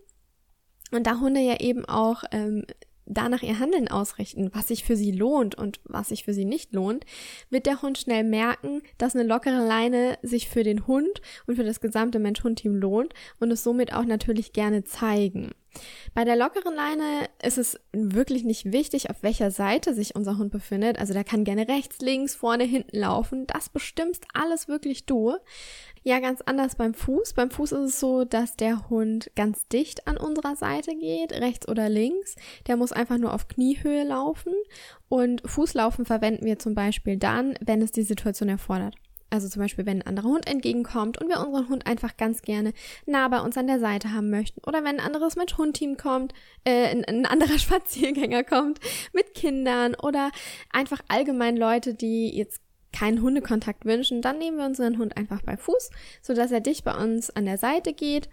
Und 0.91 1.07
da 1.07 1.19
Hunde 1.19 1.41
ja 1.41 1.59
eben 1.59 1.85
auch 1.85 2.23
ähm, 2.31 2.65
danach 3.05 3.43
ihr 3.43 3.59
Handeln 3.59 3.87
ausrichten, 3.87 4.49
was 4.53 4.67
sich 4.67 4.83
für 4.83 4.95
sie 4.95 5.11
lohnt 5.11 5.55
und 5.55 5.79
was 5.83 6.09
sich 6.09 6.23
für 6.23 6.33
sie 6.33 6.45
nicht 6.45 6.73
lohnt, 6.73 7.05
wird 7.49 7.65
der 7.65 7.81
Hund 7.81 7.97
schnell 7.97 8.23
merken, 8.23 8.81
dass 8.97 9.15
eine 9.15 9.27
lockere 9.27 9.65
Leine 9.65 10.17
sich 10.21 10.49
für 10.49 10.63
den 10.63 10.87
Hund 10.87 11.21
und 11.47 11.55
für 11.55 11.63
das 11.63 11.79
gesamte 11.79 12.19
Mensch-Hund-Team 12.19 12.75
lohnt 12.75 13.13
und 13.39 13.51
es 13.51 13.63
somit 13.63 13.93
auch 13.93 14.05
natürlich 14.05 14.53
gerne 14.53 14.83
zeigen. 14.83 15.51
Bei 16.13 16.25
der 16.25 16.35
lockeren 16.35 16.75
Leine 16.75 17.29
ist 17.41 17.57
es 17.57 17.79
wirklich 17.93 18.43
nicht 18.43 18.71
wichtig, 18.71 19.09
auf 19.09 19.23
welcher 19.23 19.51
Seite 19.51 19.93
sich 19.93 20.15
unser 20.15 20.37
Hund 20.37 20.51
befindet. 20.51 20.99
Also 20.99 21.13
der 21.13 21.23
kann 21.23 21.43
gerne 21.43 21.67
rechts, 21.67 21.99
links, 21.99 22.35
vorne, 22.35 22.65
hinten 22.65 22.97
laufen. 22.97 23.47
Das 23.47 23.69
bestimmst 23.69 24.25
alles 24.33 24.67
wirklich 24.67 25.05
du. 25.05 25.35
Ja, 26.03 26.19
ganz 26.19 26.41
anders 26.41 26.75
beim 26.75 26.93
Fuß. 26.93 27.33
Beim 27.33 27.51
Fuß 27.51 27.71
ist 27.73 27.89
es 27.91 27.99
so, 27.99 28.25
dass 28.25 28.55
der 28.55 28.89
Hund 28.89 29.31
ganz 29.35 29.67
dicht 29.67 30.07
an 30.07 30.17
unserer 30.17 30.55
Seite 30.55 30.95
geht, 30.95 31.31
rechts 31.33 31.67
oder 31.67 31.89
links. 31.89 32.35
Der 32.67 32.75
muss 32.75 32.91
einfach 32.91 33.17
nur 33.17 33.33
auf 33.33 33.47
Kniehöhe 33.47 34.03
laufen. 34.03 34.53
Und 35.09 35.43
Fußlaufen 35.45 36.05
verwenden 36.05 36.45
wir 36.45 36.59
zum 36.59 36.73
Beispiel 36.73 37.17
dann, 37.17 37.55
wenn 37.61 37.81
es 37.81 37.91
die 37.91 38.03
Situation 38.03 38.49
erfordert. 38.49 38.95
Also 39.31 39.47
zum 39.47 39.61
Beispiel, 39.61 39.85
wenn 39.85 40.01
ein 40.01 40.07
anderer 40.07 40.27
Hund 40.27 40.47
entgegenkommt 40.47 41.19
und 41.19 41.29
wir 41.29 41.39
unseren 41.39 41.69
Hund 41.69 41.87
einfach 41.87 42.17
ganz 42.17 42.41
gerne 42.41 42.73
nah 43.05 43.27
bei 43.29 43.39
uns 43.39 43.57
an 43.57 43.65
der 43.65 43.79
Seite 43.79 44.13
haben 44.13 44.29
möchten. 44.29 44.61
Oder 44.67 44.83
wenn 44.83 44.99
ein 44.99 45.05
anderes 45.05 45.37
Mensch-Hund-Team 45.37 45.95
kommt, 45.97 46.33
äh, 46.65 46.87
ein, 46.89 47.05
ein 47.05 47.25
anderer 47.25 47.57
Spaziergänger 47.57 48.43
kommt 48.43 48.79
mit 49.13 49.33
Kindern 49.33 49.95
oder 49.95 50.31
einfach 50.69 51.01
allgemein 51.07 51.55
Leute, 51.55 51.93
die 51.93 52.29
jetzt 52.35 52.61
keinen 52.91 53.21
Hundekontakt 53.21 53.85
wünschen, 53.85 54.21
dann 54.21 54.37
nehmen 54.37 54.57
wir 54.57 54.65
unseren 54.65 54.97
Hund 54.97 55.15
einfach 55.15 55.41
bei 55.41 55.55
Fuß, 55.55 55.91
sodass 56.21 56.51
er 56.51 56.59
dicht 56.59 56.83
bei 56.83 56.93
uns 56.93 57.29
an 57.29 57.45
der 57.45 57.57
Seite 57.57 57.93
geht 57.93 58.29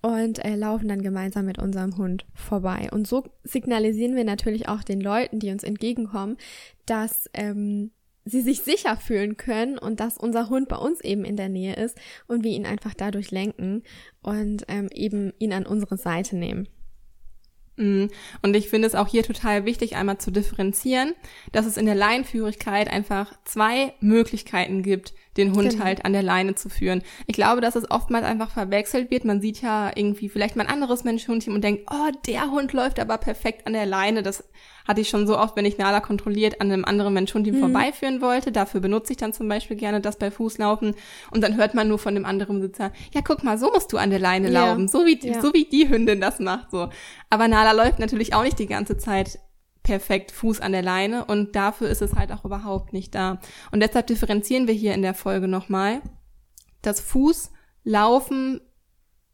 und 0.00 0.44
äh, 0.44 0.54
laufen 0.54 0.86
dann 0.86 1.02
gemeinsam 1.02 1.46
mit 1.46 1.58
unserem 1.58 1.96
Hund 1.96 2.24
vorbei. 2.34 2.88
Und 2.92 3.08
so 3.08 3.24
signalisieren 3.42 4.14
wir 4.14 4.24
natürlich 4.24 4.68
auch 4.68 4.84
den 4.84 5.00
Leuten, 5.00 5.40
die 5.40 5.50
uns 5.50 5.64
entgegenkommen, 5.64 6.36
dass 6.86 7.28
ähm, 7.34 7.90
sie 8.26 8.42
sich 8.42 8.60
sicher 8.60 8.96
fühlen 8.96 9.36
können 9.36 9.78
und 9.78 10.00
dass 10.00 10.18
unser 10.18 10.50
Hund 10.50 10.68
bei 10.68 10.76
uns 10.76 11.00
eben 11.00 11.24
in 11.24 11.36
der 11.36 11.48
Nähe 11.48 11.76
ist 11.76 11.96
und 12.26 12.44
wir 12.44 12.50
ihn 12.50 12.66
einfach 12.66 12.92
dadurch 12.92 13.30
lenken 13.30 13.84
und 14.20 14.64
ähm, 14.68 14.88
eben 14.92 15.32
ihn 15.38 15.52
an 15.52 15.64
unsere 15.64 15.96
Seite 15.96 16.36
nehmen. 16.36 16.68
Mhm. 17.76 18.10
Und 18.42 18.56
ich 18.56 18.68
finde 18.68 18.88
es 18.88 18.94
auch 18.94 19.06
hier 19.06 19.22
total 19.22 19.64
wichtig, 19.64 19.96
einmal 19.96 20.18
zu 20.18 20.30
differenzieren, 20.30 21.14
dass 21.52 21.66
es 21.66 21.76
in 21.76 21.86
der 21.86 21.94
Leinführigkeit 21.94 22.88
einfach 22.90 23.32
zwei 23.44 23.94
Möglichkeiten 24.00 24.82
gibt, 24.82 25.14
den 25.36 25.54
Hund 25.54 25.70
genau. 25.70 25.84
halt 25.84 26.04
an 26.04 26.12
der 26.12 26.22
Leine 26.22 26.54
zu 26.54 26.68
führen. 26.68 27.02
Ich 27.26 27.34
glaube, 27.34 27.60
dass 27.60 27.76
es 27.76 27.90
oftmals 27.90 28.24
einfach 28.24 28.50
verwechselt 28.50 29.10
wird. 29.10 29.24
Man 29.24 29.40
sieht 29.40 29.60
ja 29.62 29.90
irgendwie 29.94 30.28
vielleicht 30.28 30.56
mal 30.56 30.66
ein 30.66 30.72
anderes 30.72 31.04
Mensch-Hund-Team 31.04 31.54
und 31.54 31.62
denkt, 31.62 31.88
oh, 31.90 32.10
der 32.26 32.50
Hund 32.50 32.72
läuft 32.72 33.00
aber 33.00 33.18
perfekt 33.18 33.66
an 33.66 33.72
der 33.72 33.86
Leine. 33.86 34.22
Das 34.22 34.44
hatte 34.86 35.00
ich 35.00 35.08
schon 35.08 35.26
so 35.26 35.38
oft, 35.38 35.56
wenn 35.56 35.64
ich 35.64 35.78
Nala 35.78 36.00
kontrolliert 36.00 36.60
an 36.60 36.70
einem 36.70 36.84
anderen 36.84 37.14
Mensch-Hund-Team 37.14 37.56
mhm. 37.56 37.60
vorbeiführen 37.60 38.20
wollte. 38.20 38.52
Dafür 38.52 38.80
benutze 38.80 39.12
ich 39.12 39.16
dann 39.16 39.32
zum 39.32 39.48
Beispiel 39.48 39.76
gerne 39.76 40.00
das 40.00 40.18
bei 40.18 40.30
Fußlaufen. 40.30 40.94
Und 41.30 41.42
dann 41.42 41.56
hört 41.56 41.74
man 41.74 41.88
nur 41.88 41.98
von 41.98 42.14
dem 42.14 42.24
anderen 42.24 42.60
Besitzer, 42.60 42.92
ja, 43.12 43.20
guck 43.22 43.42
mal, 43.44 43.58
so 43.58 43.70
musst 43.72 43.92
du 43.92 43.98
an 43.98 44.10
der 44.10 44.20
Leine 44.20 44.50
ja. 44.50 44.66
laufen. 44.66 44.88
So 44.88 45.04
wie, 45.06 45.18
ja. 45.22 45.40
so 45.40 45.52
wie 45.52 45.64
die 45.64 45.88
Hündin 45.88 46.20
das 46.20 46.38
macht, 46.38 46.70
so. 46.70 46.88
Aber 47.30 47.48
Nala 47.48 47.72
läuft 47.72 47.98
natürlich 47.98 48.34
auch 48.34 48.44
nicht 48.44 48.58
die 48.58 48.66
ganze 48.66 48.96
Zeit 48.96 49.38
perfekt 49.86 50.32
Fuß 50.32 50.60
an 50.60 50.72
der 50.72 50.82
Leine 50.82 51.26
und 51.26 51.54
dafür 51.54 51.88
ist 51.88 52.02
es 52.02 52.14
halt 52.14 52.32
auch 52.32 52.44
überhaupt 52.44 52.92
nicht 52.92 53.14
da. 53.14 53.38
Und 53.70 53.80
deshalb 53.80 54.08
differenzieren 54.08 54.66
wir 54.66 54.74
hier 54.74 54.92
in 54.94 55.02
der 55.02 55.14
Folge 55.14 55.46
nochmal, 55.46 56.02
dass 56.82 57.00
Fuß 57.00 57.52
Laufen 57.84 58.60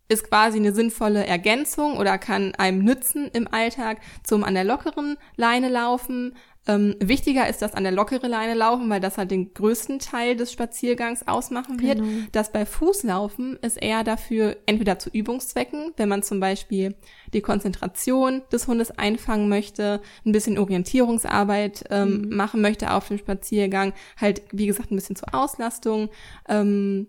ist 0.08 0.28
quasi 0.28 0.58
eine 0.58 0.74
sinnvolle 0.74 1.26
Ergänzung 1.26 1.96
oder 1.96 2.18
kann 2.18 2.54
einem 2.56 2.84
nützen 2.84 3.30
im 3.32 3.48
Alltag 3.48 4.02
zum 4.24 4.44
an 4.44 4.52
der 4.52 4.64
lockeren 4.64 5.16
Leine 5.36 5.70
laufen. 5.70 6.36
Ähm, 6.66 6.94
wichtiger 7.00 7.48
ist 7.48 7.60
das 7.60 7.74
an 7.74 7.82
der 7.82 7.92
lockere 7.92 8.28
Leine 8.28 8.54
laufen, 8.54 8.88
weil 8.88 9.00
das 9.00 9.18
halt 9.18 9.30
den 9.32 9.52
größten 9.52 9.98
Teil 9.98 10.36
des 10.36 10.52
Spaziergangs 10.52 11.26
ausmachen 11.26 11.80
wird. 11.82 11.98
Genau. 11.98 12.26
Das 12.30 12.52
bei 12.52 12.64
Fußlaufen 12.64 13.58
ist 13.62 13.82
eher 13.82 14.04
dafür 14.04 14.56
entweder 14.66 14.98
zu 14.98 15.10
Übungszwecken, 15.10 15.92
wenn 15.96 16.08
man 16.08 16.22
zum 16.22 16.38
Beispiel 16.38 16.94
die 17.32 17.40
Konzentration 17.40 18.42
des 18.52 18.68
Hundes 18.68 18.92
einfangen 18.92 19.48
möchte, 19.48 20.00
ein 20.24 20.32
bisschen 20.32 20.58
Orientierungsarbeit 20.58 21.84
ähm, 21.90 22.22
mhm. 22.22 22.36
machen 22.36 22.60
möchte 22.60 22.92
auf 22.92 23.08
dem 23.08 23.18
Spaziergang, 23.18 23.92
halt 24.16 24.42
wie 24.52 24.66
gesagt 24.66 24.92
ein 24.92 24.96
bisschen 24.96 25.16
zur 25.16 25.34
Auslastung. 25.34 26.10
Ähm, 26.48 27.08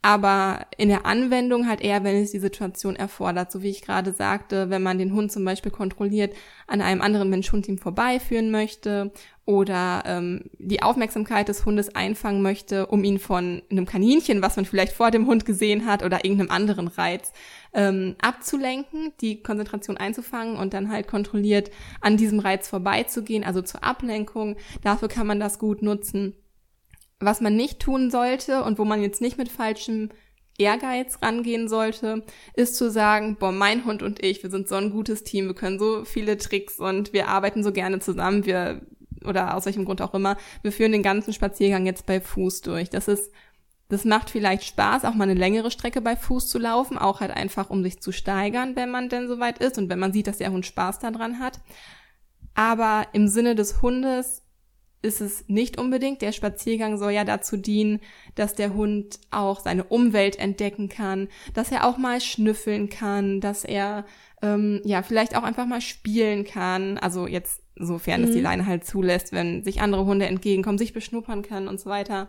aber 0.00 0.66
in 0.76 0.88
der 0.88 1.06
Anwendung 1.06 1.66
halt 1.66 1.80
eher, 1.80 2.04
wenn 2.04 2.16
es 2.16 2.30
die 2.30 2.38
Situation 2.38 2.94
erfordert. 2.94 3.50
So 3.50 3.62
wie 3.62 3.70
ich 3.70 3.82
gerade 3.82 4.12
sagte, 4.12 4.70
wenn 4.70 4.82
man 4.82 4.98
den 4.98 5.12
Hund 5.12 5.32
zum 5.32 5.44
Beispiel 5.44 5.72
kontrolliert 5.72 6.34
an 6.68 6.80
einem 6.80 7.02
anderen 7.02 7.30
Mensch-Hund-Team 7.30 7.78
vorbeiführen 7.78 8.52
möchte 8.52 9.10
oder 9.44 10.04
ähm, 10.06 10.50
die 10.58 10.82
Aufmerksamkeit 10.82 11.48
des 11.48 11.64
Hundes 11.64 11.94
einfangen 11.96 12.42
möchte, 12.42 12.86
um 12.86 13.02
ihn 13.02 13.18
von 13.18 13.62
einem 13.70 13.86
Kaninchen, 13.86 14.40
was 14.40 14.56
man 14.56 14.66
vielleicht 14.66 14.92
vor 14.92 15.10
dem 15.10 15.26
Hund 15.26 15.44
gesehen 15.44 15.84
hat, 15.84 16.04
oder 16.04 16.24
irgendeinem 16.24 16.50
anderen 16.50 16.86
Reiz 16.86 17.32
ähm, 17.72 18.14
abzulenken, 18.20 19.12
die 19.20 19.42
Konzentration 19.42 19.96
einzufangen 19.96 20.56
und 20.56 20.74
dann 20.74 20.92
halt 20.92 21.08
kontrolliert 21.08 21.70
an 22.00 22.16
diesem 22.16 22.38
Reiz 22.38 22.68
vorbeizugehen, 22.68 23.42
also 23.42 23.62
zur 23.62 23.82
Ablenkung. 23.82 24.56
Dafür 24.82 25.08
kann 25.08 25.26
man 25.26 25.40
das 25.40 25.58
gut 25.58 25.82
nutzen 25.82 26.34
was 27.20 27.40
man 27.40 27.56
nicht 27.56 27.80
tun 27.80 28.10
sollte 28.10 28.62
und 28.62 28.78
wo 28.78 28.84
man 28.84 29.02
jetzt 29.02 29.20
nicht 29.20 29.38
mit 29.38 29.48
falschem 29.48 30.10
Ehrgeiz 30.58 31.18
rangehen 31.22 31.68
sollte, 31.68 32.24
ist 32.54 32.76
zu 32.76 32.90
sagen, 32.90 33.36
boah, 33.38 33.52
mein 33.52 33.84
Hund 33.84 34.02
und 34.02 34.24
ich, 34.24 34.42
wir 34.42 34.50
sind 34.50 34.68
so 34.68 34.74
ein 34.74 34.90
gutes 34.90 35.22
Team, 35.22 35.46
wir 35.46 35.54
können 35.54 35.78
so 35.78 36.04
viele 36.04 36.36
Tricks 36.36 36.80
und 36.80 37.12
wir 37.12 37.28
arbeiten 37.28 37.62
so 37.62 37.72
gerne 37.72 38.00
zusammen, 38.00 38.44
wir, 38.44 38.82
oder 39.24 39.56
aus 39.56 39.66
welchem 39.66 39.84
Grund 39.84 40.02
auch 40.02 40.14
immer, 40.14 40.36
wir 40.62 40.72
führen 40.72 40.92
den 40.92 41.04
ganzen 41.04 41.32
Spaziergang 41.32 41.86
jetzt 41.86 42.06
bei 42.06 42.20
Fuß 42.20 42.62
durch. 42.62 42.90
Das 42.90 43.06
ist, 43.06 43.30
das 43.88 44.04
macht 44.04 44.30
vielleicht 44.30 44.64
Spaß, 44.64 45.04
auch 45.04 45.14
mal 45.14 45.24
eine 45.24 45.38
längere 45.38 45.70
Strecke 45.70 46.00
bei 46.00 46.16
Fuß 46.16 46.48
zu 46.48 46.58
laufen, 46.58 46.98
auch 46.98 47.20
halt 47.20 47.30
einfach, 47.30 47.70
um 47.70 47.84
sich 47.84 48.00
zu 48.00 48.10
steigern, 48.10 48.74
wenn 48.74 48.90
man 48.90 49.08
denn 49.08 49.28
soweit 49.28 49.58
ist 49.58 49.78
und 49.78 49.88
wenn 49.88 50.00
man 50.00 50.12
sieht, 50.12 50.26
dass 50.26 50.38
der 50.38 50.50
Hund 50.50 50.66
Spaß 50.66 50.98
daran 50.98 51.38
hat. 51.38 51.60
Aber 52.54 53.06
im 53.12 53.28
Sinne 53.28 53.54
des 53.54 53.80
Hundes 53.80 54.42
ist 55.02 55.20
es 55.20 55.44
nicht 55.48 55.78
unbedingt. 55.78 56.22
Der 56.22 56.32
Spaziergang 56.32 56.98
soll 56.98 57.12
ja 57.12 57.24
dazu 57.24 57.56
dienen, 57.56 58.00
dass 58.34 58.54
der 58.54 58.74
Hund 58.74 59.20
auch 59.30 59.60
seine 59.60 59.84
Umwelt 59.84 60.38
entdecken 60.38 60.88
kann, 60.88 61.28
dass 61.54 61.70
er 61.70 61.86
auch 61.86 61.98
mal 61.98 62.20
schnüffeln 62.20 62.88
kann, 62.88 63.40
dass 63.40 63.64
er 63.64 64.04
ähm, 64.42 64.80
ja 64.84 65.02
vielleicht 65.02 65.36
auch 65.36 65.42
einfach 65.44 65.66
mal 65.66 65.80
spielen 65.80 66.44
kann. 66.44 66.98
Also 66.98 67.26
jetzt 67.26 67.62
sofern 67.76 68.22
mhm. 68.22 68.26
es 68.26 68.32
die 68.32 68.38
mhm. 68.38 68.44
Leine 68.44 68.66
halt 68.66 68.84
zulässt, 68.84 69.32
wenn 69.32 69.62
sich 69.62 69.80
andere 69.80 70.04
Hunde 70.04 70.26
entgegenkommen, 70.26 70.78
sich 70.78 70.92
beschnuppern 70.92 71.42
können 71.42 71.68
und 71.68 71.80
so 71.80 71.90
weiter. 71.90 72.28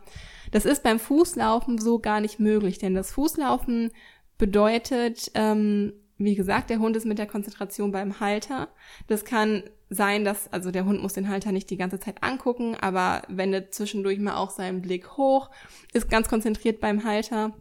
Das 0.51 0.65
ist 0.65 0.83
beim 0.83 0.99
Fußlaufen 0.99 1.79
so 1.79 1.99
gar 1.99 2.21
nicht 2.21 2.39
möglich, 2.39 2.77
denn 2.77 2.93
das 2.93 3.11
Fußlaufen 3.11 3.91
bedeutet, 4.37 5.31
ähm, 5.35 5.93
wie 6.17 6.35
gesagt, 6.35 6.69
der 6.69 6.79
Hund 6.79 6.95
ist 6.95 7.05
mit 7.05 7.17
der 7.17 7.27
Konzentration 7.27 7.91
beim 7.91 8.19
Halter. 8.19 8.69
Das 9.07 9.25
kann 9.25 9.63
sein, 9.89 10.23
dass, 10.23 10.51
also 10.51 10.71
der 10.71 10.85
Hund 10.85 11.01
muss 11.01 11.13
den 11.13 11.29
Halter 11.29 11.51
nicht 11.51 11.69
die 11.69 11.77
ganze 11.77 11.99
Zeit 11.99 12.23
angucken, 12.23 12.75
aber 12.79 13.23
wendet 13.27 13.73
zwischendurch 13.73 14.19
mal 14.19 14.35
auch 14.35 14.51
seinen 14.51 14.81
Blick 14.81 15.17
hoch, 15.17 15.49
ist 15.93 16.09
ganz 16.09 16.29
konzentriert 16.29 16.79
beim 16.79 17.03
Halter, 17.03 17.53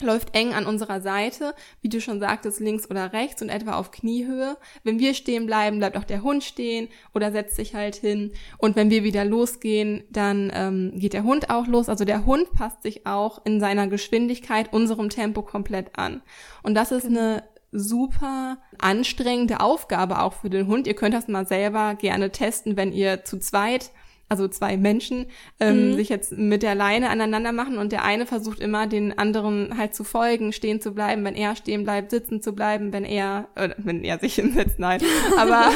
läuft 0.00 0.34
eng 0.34 0.54
an 0.54 0.66
unserer 0.66 1.00
Seite, 1.00 1.54
wie 1.80 1.88
du 1.88 2.00
schon 2.00 2.20
sagtest, 2.20 2.60
links 2.60 2.88
oder 2.90 3.12
rechts 3.12 3.42
und 3.42 3.48
etwa 3.48 3.72
auf 3.72 3.90
Kniehöhe. 3.90 4.56
Wenn 4.84 4.98
wir 4.98 5.14
stehen 5.14 5.46
bleiben, 5.46 5.78
bleibt 5.78 5.96
auch 5.96 6.04
der 6.04 6.22
Hund 6.22 6.44
stehen 6.44 6.88
oder 7.14 7.32
setzt 7.32 7.56
sich 7.56 7.74
halt 7.74 7.96
hin. 7.96 8.32
Und 8.58 8.76
wenn 8.76 8.90
wir 8.90 9.02
wieder 9.02 9.24
losgehen, 9.24 10.04
dann 10.10 10.52
ähm, 10.54 10.92
geht 10.94 11.14
der 11.14 11.24
Hund 11.24 11.50
auch 11.50 11.66
los. 11.66 11.88
Also 11.88 12.04
der 12.04 12.26
Hund 12.26 12.52
passt 12.52 12.82
sich 12.82 13.06
auch 13.06 13.44
in 13.44 13.60
seiner 13.60 13.88
Geschwindigkeit 13.88 14.72
unserem 14.72 15.10
Tempo 15.10 15.42
komplett 15.42 15.98
an. 15.98 16.22
Und 16.62 16.74
das 16.74 16.92
ist 16.92 17.08
genau. 17.08 17.20
eine 17.20 17.42
super 17.72 18.58
anstrengende 18.78 19.60
Aufgabe 19.60 20.20
auch 20.22 20.32
für 20.32 20.50
den 20.50 20.66
Hund. 20.66 20.86
Ihr 20.86 20.94
könnt 20.94 21.14
das 21.14 21.28
mal 21.28 21.46
selber 21.46 21.94
gerne 21.94 22.30
testen, 22.30 22.76
wenn 22.76 22.92
ihr 22.92 23.24
zu 23.24 23.38
zweit 23.38 23.90
also 24.28 24.46
zwei 24.46 24.76
Menschen, 24.76 25.26
ähm, 25.58 25.90
mhm. 25.90 25.94
sich 25.94 26.10
jetzt 26.10 26.32
mit 26.32 26.62
der 26.62 26.74
Leine 26.74 27.08
aneinander 27.08 27.52
machen 27.52 27.78
und 27.78 27.92
der 27.92 28.04
eine 28.04 28.26
versucht 28.26 28.60
immer, 28.60 28.86
den 28.86 29.16
anderen 29.16 29.78
halt 29.78 29.94
zu 29.94 30.04
folgen, 30.04 30.52
stehen 30.52 30.80
zu 30.80 30.92
bleiben, 30.92 31.24
wenn 31.24 31.34
er 31.34 31.56
stehen 31.56 31.84
bleibt, 31.84 32.10
sitzen 32.10 32.42
zu 32.42 32.52
bleiben, 32.52 32.92
wenn 32.92 33.04
er, 33.04 33.48
äh, 33.54 33.70
wenn 33.78 34.04
er 34.04 34.18
sich 34.18 34.34
hinsetzt, 34.36 34.78
nein, 34.78 35.00
aber 35.36 35.70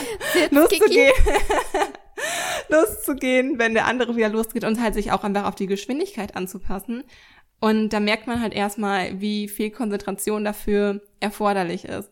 loszugehen. 0.50 1.12
loszugehen, 2.68 3.58
wenn 3.58 3.74
der 3.74 3.86
andere 3.86 4.16
wieder 4.16 4.28
losgeht 4.28 4.64
und 4.64 4.80
halt 4.80 4.94
sich 4.94 5.12
auch 5.12 5.22
einfach 5.22 5.44
auf 5.44 5.54
die 5.54 5.66
Geschwindigkeit 5.66 6.36
anzupassen. 6.36 7.04
Und 7.60 7.90
da 7.90 8.00
merkt 8.00 8.26
man 8.26 8.40
halt 8.40 8.54
erstmal, 8.54 9.20
wie 9.20 9.48
viel 9.48 9.70
Konzentration 9.70 10.44
dafür 10.44 11.00
erforderlich 11.20 11.84
ist. 11.84 12.10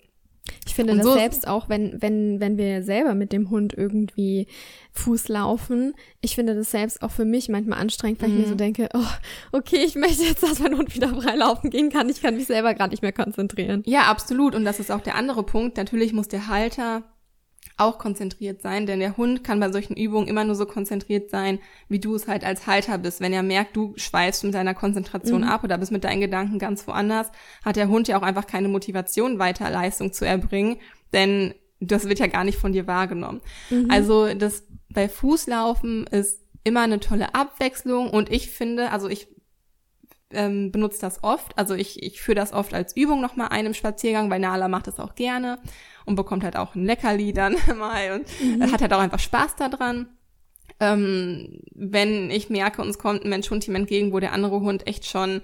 Ich 0.67 0.75
finde 0.75 0.93
und 0.93 0.99
das 0.99 1.07
so 1.07 1.15
selbst 1.15 1.49
auch, 1.49 1.69
wenn, 1.69 2.01
wenn, 2.01 2.41
wenn 2.41 2.57
wir 2.57 2.83
selber 2.83 3.15
mit 3.15 3.33
dem 3.33 3.51
Hund 3.51 3.73
irgendwie 3.73 4.47
Fuß 4.93 5.29
laufen, 5.29 5.95
ich 6.21 6.35
finde 6.35 6.55
das 6.55 6.71
selbst 6.71 7.03
auch 7.03 7.11
für 7.11 7.25
mich 7.25 7.49
manchmal 7.49 7.81
anstrengend, 7.81 8.23
weil 8.23 8.29
mhm. 8.29 8.35
ich 8.35 8.41
mir 8.43 8.49
so 8.49 8.55
mhm. 8.55 8.59
denke, 8.59 8.89
oh, 8.95 9.07
okay, 9.53 9.79
ich 9.85 9.95
möchte 9.95 10.25
jetzt, 10.25 10.43
dass 10.43 10.61
mein 10.61 10.77
Hund 10.77 10.95
wieder 10.95 11.09
frei 11.09 11.37
laufen 11.37 11.71
gehen 11.71 11.91
kann. 11.91 12.09
Ich 12.09 12.23
kann 12.23 12.37
mich 12.37 12.47
selber 12.47 12.75
gerade 12.75 12.91
nicht 12.91 13.03
mehr 13.03 13.13
konzentrieren. 13.13 13.83
Ja, 13.87 14.03
absolut. 14.03 14.55
Und 14.55 14.65
das 14.65 14.81
ist 14.81 14.91
auch 14.91 15.01
der 15.01 15.17
andere 15.17 15.43
Punkt. 15.43 15.77
Natürlich 15.77 16.13
muss 16.13 16.29
der 16.29 16.49
Halter 16.49 17.05
auch 17.79 17.99
konzentriert 17.99 18.63
sein, 18.63 18.87
denn 18.87 19.01
der 19.01 19.17
Hund 19.17 19.45
kann 19.45 19.61
bei 19.61 19.71
solchen 19.71 19.97
Übungen 19.97 20.29
immer 20.29 20.45
nur 20.45 20.55
so 20.55 20.65
konzentriert 20.65 21.31
sein, 21.31 21.59
wie 21.89 21.99
du 21.99 22.15
es 22.15 22.27
halt 22.27 22.43
als 22.43 22.67
Halter 22.67 22.97
bist. 22.97 23.21
Wenn 23.21 23.35
er 23.35 23.43
merkt, 23.43 23.77
du 23.77 23.93
schweifst 23.97 24.45
mit 24.45 24.55
deiner 24.55 24.75
Konzentration 24.75 25.43
mhm. 25.43 25.49
ab 25.49 25.63
oder 25.63 25.77
bist 25.77 25.93
mit 25.93 26.05
deinen 26.05 26.23
Gedanken 26.23 26.59
ganz 26.59 26.87
woanders, 26.87 27.31
hat 27.65 27.77
der 27.77 27.89
Hund 27.89 28.09
ja 28.09 28.19
auch 28.19 28.23
einfach 28.23 28.47
keine 28.47 28.69
Motivation, 28.69 29.39
weiter 29.39 29.69
Leistung 29.71 30.13
zu 30.13 30.27
erbringen, 30.27 30.79
denn 31.13 31.55
das 31.79 32.09
wird 32.09 32.19
ja 32.19 32.29
gar 32.29 32.45
nicht 32.45 32.59
von 32.59 32.73
dir 32.73 32.87
wahrgenommen. 32.87 33.43
Mhm. 33.69 33.91
Also 33.91 34.33
das 34.33 34.65
bei 34.89 35.11
Fußlaufen 35.11 36.07
ist 36.07 36.41
immer 36.65 36.81
eine 36.81 37.01
tolle 37.01 37.35
Abwechslung 37.35 38.09
und 38.09 38.33
ich 38.33 38.51
finde, 38.51 38.91
also 38.91 39.09
ich 39.09 39.29
ähm, 40.31 40.73
benutze 40.73 41.01
das 41.01 41.23
oft, 41.23 41.57
also 41.59 41.75
ich, 41.75 42.03
ich 42.03 42.23
führe 42.23 42.37
das 42.37 42.55
oft 42.55 42.73
als 42.73 42.97
Übung 42.97 43.21
nochmal 43.21 43.49
ein 43.51 43.67
im 43.67 43.75
Spaziergang, 43.75 44.31
weil 44.31 44.41
Nala 44.41 44.69
macht 44.69 44.87
das 44.87 44.99
auch 44.99 45.15
gerne 45.15 45.59
und 46.07 46.15
bekommt 46.17 46.45
halt 46.45 46.57
auch 46.57 46.75
ein 46.75 46.85
Leckerli 46.85 47.33
dann 47.33 47.57
mal 47.79 48.13
und 48.13 48.27
mhm. 48.41 48.73
hat 48.73 48.81
halt 48.81 48.93
auch 48.93 49.01
einfach 49.01 49.19
Spaß 49.19 49.57
daran. 49.57 50.09
Ähm, 50.81 51.61
wenn 51.75 52.31
ich 52.31 52.51
merke, 52.51 52.83
uns 52.83 52.99
kommt 52.99 53.25
ein 53.25 53.31
Mensch-Hund-Team 53.31 53.75
entgegen, 53.75 54.13
wo 54.13 54.21
der 54.21 54.33
andere 54.33 54.61
Hund 54.61 54.87
echt 54.87 55.07
schon 55.07 55.43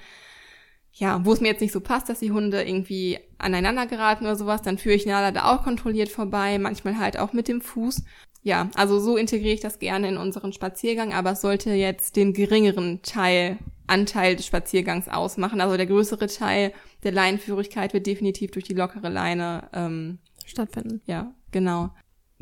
ja, 0.93 1.25
wo 1.25 1.33
es 1.33 1.41
mir 1.41 1.49
jetzt 1.49 1.61
nicht 1.61 1.73
so 1.73 1.81
passt, 1.81 2.09
dass 2.09 2.21
die 2.21 2.33
Hunde 2.33 2.63
irgendwie 2.63 3.19
aneinander 3.39 3.87
geraten 3.87 4.25
oder 4.25 4.37
sowas, 4.37 4.63
dann 4.63 4.77
führe 4.77 4.95
ich 4.95 5.07
Nala 5.07 5.33
da 5.33 5.55
auch 5.55 5.65
kontrolliert 5.65 6.11
vorbei, 6.11 6.59
manchmal 6.59 6.99
halt 6.99 7.19
auch 7.19 7.33
mit 7.33 7.49
dem 7.49 7.63
Fuß. 7.63 8.05
Ja, 8.43 8.69
also 8.75 8.99
so 8.99 9.17
integriere 9.17 9.55
ich 9.55 9.61
das 9.61 9.79
gerne 9.79 10.09
in 10.09 10.17
unseren 10.17 10.53
Spaziergang, 10.53 11.13
aber 11.13 11.33
es 11.33 11.41
sollte 11.41 11.71
jetzt 11.71 12.17
den 12.17 12.33
geringeren 12.35 13.01
Teil, 13.03 13.59
Anteil 13.87 14.37
des 14.37 14.47
Spaziergangs 14.47 15.09
ausmachen. 15.09 15.61
Also 15.61 15.77
der 15.77 15.87
größere 15.87 16.27
Teil 16.27 16.73
der 17.05 17.13
Leinenführigkeit 17.13 17.95
wird 17.95 18.07
definitiv 18.07 18.51
durch 18.51 18.65
die 18.65 18.75
lockere 18.75 19.09
Leine 19.09 19.69
ähm, 19.73 20.19
stattfinden. 20.51 21.01
Ja, 21.07 21.35
genau. 21.51 21.91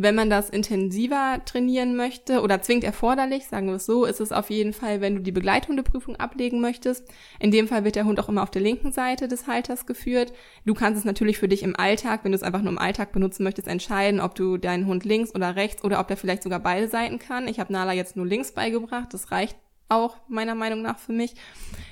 Wenn 0.02 0.14
man 0.14 0.30
das 0.30 0.49
intensiver 0.49 1.42
trainieren 1.45 1.95
möchte 1.95 2.40
oder 2.40 2.62
zwingend 2.62 2.85
erforderlich, 2.85 3.47
sagen 3.49 3.66
wir 3.66 3.75
es 3.75 3.85
so, 3.85 4.07
ist 4.07 4.19
es 4.19 4.33
auf 4.33 4.49
jeden 4.49 4.73
Fall, 4.73 5.02
wenn 5.02 5.16
du 5.16 5.21
die 5.21 5.30
Begleithundeprüfung 5.30 6.16
ablegen 6.16 6.62
möchtest. 6.62 7.07
In 7.38 7.50
dem 7.50 7.69
Fall 7.69 7.85
wird 7.85 7.97
der 7.97 8.07
Hund 8.07 8.19
auch 8.19 8.30
immer 8.30 8.42
auf 8.42 8.50
der 8.50 8.62
linken 8.62 8.92
Seite 8.92 9.28
des 9.28 9.47
Halters 9.47 9.85
geführt. 9.85 10.33
Du 10.64 10.73
kannst 10.73 10.99
es 10.99 11.04
natürlich 11.04 11.37
für 11.37 11.49
dich 11.49 11.62
im 11.62 11.76
Alltag, 11.76 12.21
wenn 12.25 12.33
du 12.33 12.37
es 12.37 12.42
einfach 12.42 12.62
nur 12.62 12.73
im 12.73 12.78
Alltag 12.78 13.12
benutzen 13.12 13.45
möchtest, 13.45 13.69
entscheiden, 13.69 14.21
ob 14.21 14.35
du 14.35 14.57
deinen 14.57 14.87
Hund 14.87 15.04
links 15.04 15.35
oder 15.35 15.54
rechts 15.54 15.85
oder 15.85 16.00
ob 16.00 16.09
der 16.09 16.16
vielleicht 16.16 16.45
sogar 16.45 16.61
beide 16.61 16.88
Seiten 16.88 17.19
kann. 17.19 17.47
Ich 17.47 17.61
habe 17.61 17.71
Nala 17.71 17.92
jetzt 17.92 18.16
nur 18.16 18.25
links 18.25 18.52
beigebracht, 18.52 19.12
das 19.12 19.30
reicht 19.30 19.59
auch 19.90 20.16
meiner 20.28 20.54
Meinung 20.54 20.82
nach 20.82 20.99
für 20.99 21.12
mich. 21.12 21.35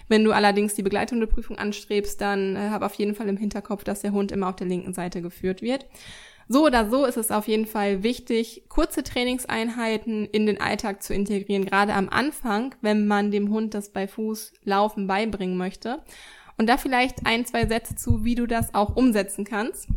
Wenn 0.09 0.25
du 0.25 0.33
allerdings 0.33 0.75
die 0.75 0.83
Begleithundeprüfung 0.83 1.59
anstrebst, 1.59 2.21
dann 2.21 2.57
äh, 2.57 2.71
hab 2.71 2.83
auf 2.83 2.95
jeden 2.95 3.15
Fall 3.15 3.29
im 3.29 3.37
Hinterkopf, 3.37 3.85
dass 3.85 4.01
der 4.01 4.13
Hund 4.13 4.33
immer 4.33 4.49
auf 4.49 4.57
der 4.57 4.67
linken 4.67 4.95
Seite 4.95 5.23
geführt 5.23 5.63
wird. 5.63 5.87
So 6.51 6.65
oder 6.65 6.89
so 6.89 7.05
ist 7.05 7.19
es 7.19 7.31
auf 7.31 7.47
jeden 7.47 7.67
Fall 7.67 8.03
wichtig, 8.03 8.65
kurze 8.71 9.03
Trainingseinheiten 9.03 10.25
in 10.25 10.47
den 10.47 10.59
Alltag 10.59 11.03
zu 11.03 11.13
integrieren, 11.13 11.67
gerade 11.67 11.93
am 11.93 12.09
Anfang, 12.09 12.75
wenn 12.81 13.07
man 13.07 13.31
dem 13.31 13.51
Hund 13.51 13.75
das 13.75 13.91
bei 13.93 14.09
Fuß 14.09 14.55
laufen 14.65 15.07
beibringen 15.07 15.59
möchte. 15.59 16.03
Und 16.57 16.67
da 16.69 16.79
vielleicht 16.79 17.27
ein, 17.27 17.45
zwei 17.45 17.67
Sätze 17.67 17.97
zu, 17.97 18.25
wie 18.25 18.35
du 18.35 18.47
das 18.47 18.75
auch 18.75 18.97
umsetzen 18.97 19.45
kannst, 19.45 19.89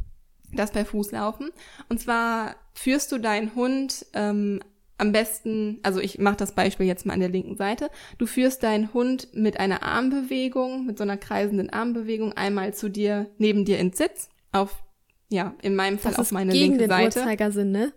das 0.51 0.71
bei 0.71 0.83
Fuß 0.83 1.11
laufen. 1.11 1.51
Und 1.87 2.01
zwar 2.01 2.55
führst 2.73 3.13
du 3.13 3.17
deinen 3.17 3.55
Hund 3.55 4.05
ähm, 4.13 4.61
am 5.01 5.11
besten, 5.11 5.79
also 5.83 5.99
ich 5.99 6.19
mache 6.19 6.37
das 6.37 6.53
Beispiel 6.53 6.85
jetzt 6.85 7.05
mal 7.05 7.13
an 7.13 7.19
der 7.19 7.29
linken 7.29 7.55
Seite. 7.57 7.89
Du 8.19 8.27
führst 8.27 8.61
deinen 8.63 8.93
Hund 8.93 9.29
mit 9.33 9.59
einer 9.59 9.81
Armbewegung, 9.83 10.85
mit 10.85 10.97
so 10.97 11.03
einer 11.03 11.17
kreisenden 11.17 11.69
Armbewegung 11.71 12.33
einmal 12.33 12.73
zu 12.73 12.87
dir, 12.89 13.29
neben 13.39 13.65
dir 13.65 13.79
ins 13.79 13.97
Sitz, 13.97 14.29
auf, 14.51 14.83
ja, 15.29 15.55
in 15.63 15.75
meinem 15.75 15.97
Fall 15.97 16.11
Das 16.11 16.19
auf 16.19 16.31
meine 16.31 16.51
gegen 16.51 16.73
linke 16.73 16.77
den 16.79 16.89
Seite. 16.89 17.19
Uhrzeigersinn, 17.19 17.71
ne? 17.71 17.93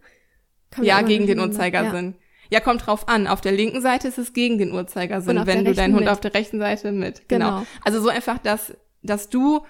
Kommt 0.74 0.86
Ja, 0.86 1.02
gegen 1.02 1.26
den 1.26 1.36
durcheinander. 1.36 1.52
Uhrzeigersinn. 1.52 2.14
Ja. 2.50 2.60
kommt 2.60 2.86
drauf 2.86 3.06
an. 3.08 3.26
Auf 3.26 3.40
der 3.42 3.52
linken 3.52 3.80
Seite 3.82 4.08
ist 4.08 4.18
es 4.18 4.32
gegen 4.32 4.58
den 4.58 4.72
Uhrzeigersinn, 4.72 5.46
wenn 5.46 5.64
du 5.64 5.74
deinen 5.74 5.92
Hund 5.94 6.04
mit. 6.04 6.08
auf 6.10 6.20
der 6.20 6.32
rechten 6.34 6.58
Seite 6.58 6.90
mit. 6.92 7.28
Genau. 7.28 7.58
Genau. 7.58 7.66
Also 7.84 8.00
so 8.00 8.08
einfach, 8.08 8.38
dass, 8.38 8.74
dass 9.02 9.28
du 9.28 9.60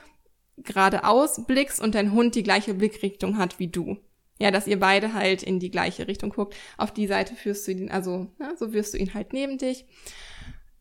geradeaus 0.58 1.46
blickst 1.46 1.82
und 1.82 1.94
dein 1.96 2.12
Hund 2.12 2.34
die 2.36 2.42
gleiche 2.44 2.74
Blickrichtung 2.74 3.38
hat 3.38 3.58
wie 3.58 3.68
du. 3.68 3.96
Ja, 4.38 4.50
dass 4.50 4.66
ihr 4.66 4.80
beide 4.80 5.14
halt 5.14 5.42
in 5.42 5.60
die 5.60 5.70
gleiche 5.70 6.08
Richtung 6.08 6.30
guckt. 6.30 6.56
Auf 6.76 6.92
die 6.92 7.06
Seite 7.06 7.34
führst 7.36 7.66
du 7.66 7.72
ihn, 7.72 7.90
also 7.90 8.26
ja, 8.40 8.56
so 8.56 8.72
wirst 8.72 8.94
du 8.94 8.98
ihn 8.98 9.14
halt 9.14 9.32
neben 9.32 9.58
dich. 9.58 9.84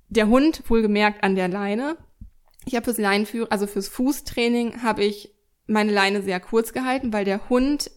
Der 0.09 0.27
Hund, 0.27 0.63
wohlgemerkt 0.67 1.23
an 1.23 1.35
der 1.35 1.47
Leine. 1.47 1.97
Ich 2.65 2.75
habe 2.75 2.85
fürs 2.85 2.97
Leinenführen, 2.97 3.51
also 3.51 3.67
fürs 3.67 3.87
Fußtraining, 3.89 4.81
habe 4.81 5.03
ich 5.03 5.33
meine 5.67 5.91
Leine 5.91 6.21
sehr 6.21 6.39
kurz 6.39 6.73
gehalten, 6.73 7.13
weil 7.13 7.25
der 7.25 7.49
Hund 7.49 7.91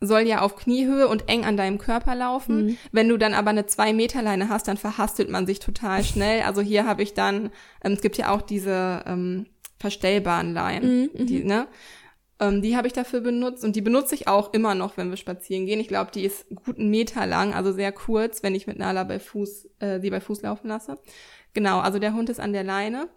soll 0.00 0.20
ja 0.22 0.40
auf 0.42 0.56
Kniehöhe 0.56 1.08
und 1.08 1.28
eng 1.28 1.44
an 1.44 1.56
deinem 1.56 1.78
Körper 1.78 2.14
laufen. 2.14 2.66
Mhm. 2.66 2.78
Wenn 2.92 3.08
du 3.08 3.16
dann 3.16 3.34
aber 3.34 3.50
eine 3.50 3.66
zwei 3.66 3.92
Meter 3.92 4.22
Leine 4.22 4.48
hast, 4.48 4.68
dann 4.68 4.76
verhastelt 4.76 5.28
man 5.28 5.46
sich 5.46 5.58
total 5.58 6.04
schnell. 6.04 6.42
Also 6.42 6.60
hier 6.60 6.86
habe 6.86 7.02
ich 7.02 7.14
dann, 7.14 7.50
ähm, 7.82 7.92
es 7.92 8.00
gibt 8.00 8.16
ja 8.16 8.30
auch 8.30 8.42
diese 8.42 9.02
ähm, 9.06 9.46
verstellbaren 9.78 10.52
Leinen, 10.52 11.10
Mhm, 11.14 11.26
die, 11.26 11.44
ne? 11.44 11.66
Ähm, 12.40 12.62
die 12.62 12.76
habe 12.76 12.86
ich 12.86 12.92
dafür 12.92 13.20
benutzt 13.20 13.64
und 13.64 13.74
die 13.74 13.80
benutze 13.80 14.14
ich 14.14 14.28
auch 14.28 14.52
immer 14.52 14.74
noch, 14.74 14.96
wenn 14.96 15.10
wir 15.10 15.16
spazieren 15.16 15.66
gehen. 15.66 15.80
Ich 15.80 15.88
glaube, 15.88 16.10
die 16.12 16.24
ist 16.24 16.46
gut 16.54 16.78
einen 16.78 16.90
Meter 16.90 17.26
lang, 17.26 17.52
also 17.52 17.72
sehr 17.72 17.90
kurz, 17.92 18.42
wenn 18.42 18.54
ich 18.54 18.66
mit 18.66 18.78
Nala 18.78 19.04
bei 19.04 19.18
Fuß, 19.18 19.68
äh, 19.80 20.00
sie 20.00 20.10
bei 20.10 20.20
Fuß 20.20 20.42
laufen 20.42 20.68
lasse. 20.68 20.98
Genau, 21.52 21.80
also 21.80 21.98
der 21.98 22.14
Hund 22.14 22.30
ist 22.30 22.40
an 22.40 22.52
der 22.52 22.64
Leine. 22.64 23.08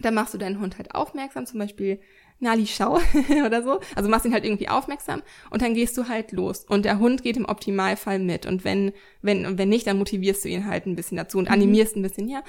Dann 0.00 0.14
machst 0.14 0.34
du 0.34 0.38
deinen 0.38 0.60
Hund 0.60 0.78
halt 0.78 0.94
aufmerksam, 0.94 1.46
zum 1.46 1.60
Beispiel 1.60 2.00
Nali, 2.40 2.66
schau 2.66 3.00
oder 3.46 3.62
so. 3.62 3.80
Also 3.94 4.08
machst 4.08 4.26
ihn 4.26 4.32
halt 4.32 4.44
irgendwie 4.44 4.68
aufmerksam 4.68 5.22
und 5.50 5.62
dann 5.62 5.74
gehst 5.74 5.96
du 5.96 6.08
halt 6.08 6.32
los. 6.32 6.64
Und 6.64 6.84
der 6.84 6.98
Hund 6.98 7.22
geht 7.22 7.36
im 7.36 7.46
Optimalfall 7.46 8.18
mit. 8.18 8.46
Und 8.46 8.64
wenn, 8.64 8.92
wenn, 9.22 9.58
wenn 9.58 9.68
nicht, 9.68 9.86
dann 9.86 9.98
motivierst 9.98 10.44
du 10.44 10.48
ihn 10.48 10.66
halt 10.66 10.86
ein 10.86 10.96
bisschen 10.96 11.16
dazu 11.16 11.38
und 11.38 11.50
animierst 11.50 11.96
ein 11.96 12.02
bisschen, 12.02 12.28
ja. 12.28 12.42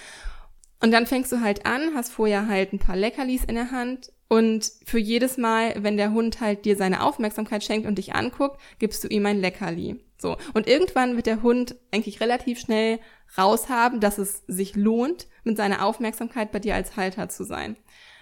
Und 0.82 0.92
dann 0.92 1.08
fängst 1.08 1.32
du 1.32 1.42
halt 1.42 1.66
an, 1.66 1.94
hast 1.96 2.12
vorher 2.12 2.48
halt 2.48 2.74
ein 2.74 2.80
paar 2.80 2.96
Leckerlis 2.96 3.46
in 3.46 3.56
der 3.56 3.72
Hand 3.72 4.12
und 4.28 4.72
für 4.86 4.98
jedes 4.98 5.38
Mal, 5.38 5.76
wenn 5.84 5.98
der 5.98 6.12
Hund 6.12 6.42
halt 6.42 6.66
dir 6.66 6.76
seine 6.76 7.04
Aufmerksamkeit 7.04 7.64
schenkt 7.64 7.88
und 7.88 7.98
dich 7.98 8.16
anguckt, 8.16 8.60
gibst 8.80 9.04
du 9.04 9.08
ihm 9.08 9.26
ein 9.26 9.40
Leckerli. 9.40 10.04
So. 10.18 10.38
Und 10.54 10.68
irgendwann 10.68 11.16
wird 11.16 11.28
der 11.28 11.44
Hund 11.44 11.76
eigentlich 11.92 12.22
relativ 12.22 12.60
schnell 12.60 13.00
raushaben, 13.38 14.00
dass 14.00 14.18
es 14.18 14.44
sich 14.48 14.76
lohnt, 14.76 15.28
mit 15.44 15.58
seiner 15.58 15.86
Aufmerksamkeit 15.86 16.52
bei 16.52 16.60
dir 16.60 16.74
als 16.74 16.96
Halter 16.96 17.30
zu 17.30 17.44
sein. 17.44 17.76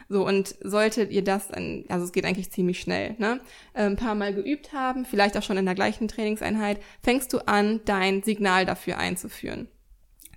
So, 0.09 0.27
und 0.27 0.55
solltet 0.61 1.11
ihr 1.11 1.23
das, 1.23 1.47
dann, 1.47 1.85
also 1.87 2.05
es 2.05 2.11
geht 2.11 2.25
eigentlich 2.25 2.51
ziemlich 2.51 2.81
schnell, 2.81 3.15
ne, 3.19 3.39
äh, 3.73 3.83
ein 3.83 3.95
paar 3.95 4.15
Mal 4.15 4.33
geübt 4.33 4.73
haben, 4.73 5.05
vielleicht 5.05 5.37
auch 5.37 5.43
schon 5.43 5.57
in 5.57 5.65
der 5.65 5.75
gleichen 5.75 6.09
Trainingseinheit, 6.09 6.81
fängst 7.01 7.31
du 7.31 7.39
an, 7.47 7.79
dein 7.85 8.21
Signal 8.21 8.65
dafür 8.65 8.97
einzuführen. 8.97 9.69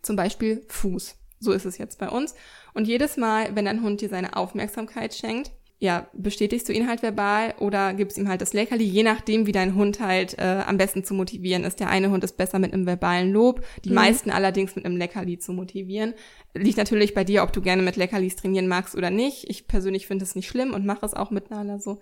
Zum 0.02 0.14
Beispiel 0.14 0.64
Fuß. 0.68 1.16
So 1.40 1.52
ist 1.52 1.66
es 1.66 1.78
jetzt 1.78 1.98
bei 1.98 2.08
uns. 2.08 2.34
Und 2.74 2.86
jedes 2.86 3.16
Mal, 3.16 3.54
wenn 3.54 3.64
dein 3.64 3.82
Hund 3.82 4.00
dir 4.00 4.08
seine 4.08 4.36
Aufmerksamkeit 4.36 5.14
schenkt, 5.14 5.50
ja, 5.78 6.08
bestätigst 6.14 6.68
du 6.68 6.72
ihn 6.72 6.88
halt 6.88 7.02
verbal 7.02 7.54
oder 7.60 7.92
gibst 7.92 8.16
ihm 8.16 8.28
halt 8.28 8.40
das 8.40 8.54
Leckerli, 8.54 8.84
je 8.84 9.02
nachdem, 9.02 9.46
wie 9.46 9.52
dein 9.52 9.74
Hund 9.74 10.00
halt 10.00 10.38
äh, 10.38 10.62
am 10.66 10.78
besten 10.78 11.04
zu 11.04 11.12
motivieren 11.12 11.64
ist. 11.64 11.80
Der 11.80 11.90
eine 11.90 12.10
Hund 12.10 12.24
ist 12.24 12.38
besser 12.38 12.58
mit 12.58 12.72
einem 12.72 12.86
verbalen 12.86 13.30
Lob, 13.30 13.62
die 13.84 13.90
Mhm. 13.90 13.94
meisten 13.96 14.30
allerdings 14.30 14.74
mit 14.74 14.86
einem 14.86 14.96
Leckerli 14.96 15.38
zu 15.38 15.52
motivieren. 15.52 16.14
Liegt 16.54 16.78
natürlich 16.78 17.12
bei 17.12 17.24
dir, 17.24 17.42
ob 17.42 17.52
du 17.52 17.60
gerne 17.60 17.82
mit 17.82 17.96
Leckerlis 17.96 18.36
trainieren 18.36 18.68
magst 18.68 18.94
oder 18.94 19.10
nicht. 19.10 19.50
Ich 19.50 19.68
persönlich 19.68 20.06
finde 20.06 20.24
es 20.24 20.34
nicht 20.34 20.48
schlimm 20.48 20.72
und 20.72 20.86
mache 20.86 21.04
es 21.04 21.12
auch 21.12 21.30
mit 21.30 21.50
Nala 21.50 21.78
so. 21.78 22.00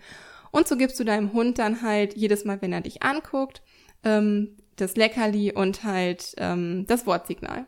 Und 0.53 0.69
so 0.69 0.77
gibst 0.77 1.01
du 1.01 1.05
deinem 1.05 1.33
Hund 1.33 1.59
dann 1.59 1.83
halt 1.83 2.17
jedes 2.17 2.45
Mal, 2.45 2.63
wenn 2.63 2.73
er 2.73 2.81
dich 2.81 3.03
anguckt, 3.03 3.61
ähm, 4.05 4.57
das 4.77 4.95
Leckerli 4.95 5.51
und 5.53 5.83
halt 5.83 6.35
ähm, 6.39 6.85
das 6.87 7.07
Wortsignal. 7.09 7.67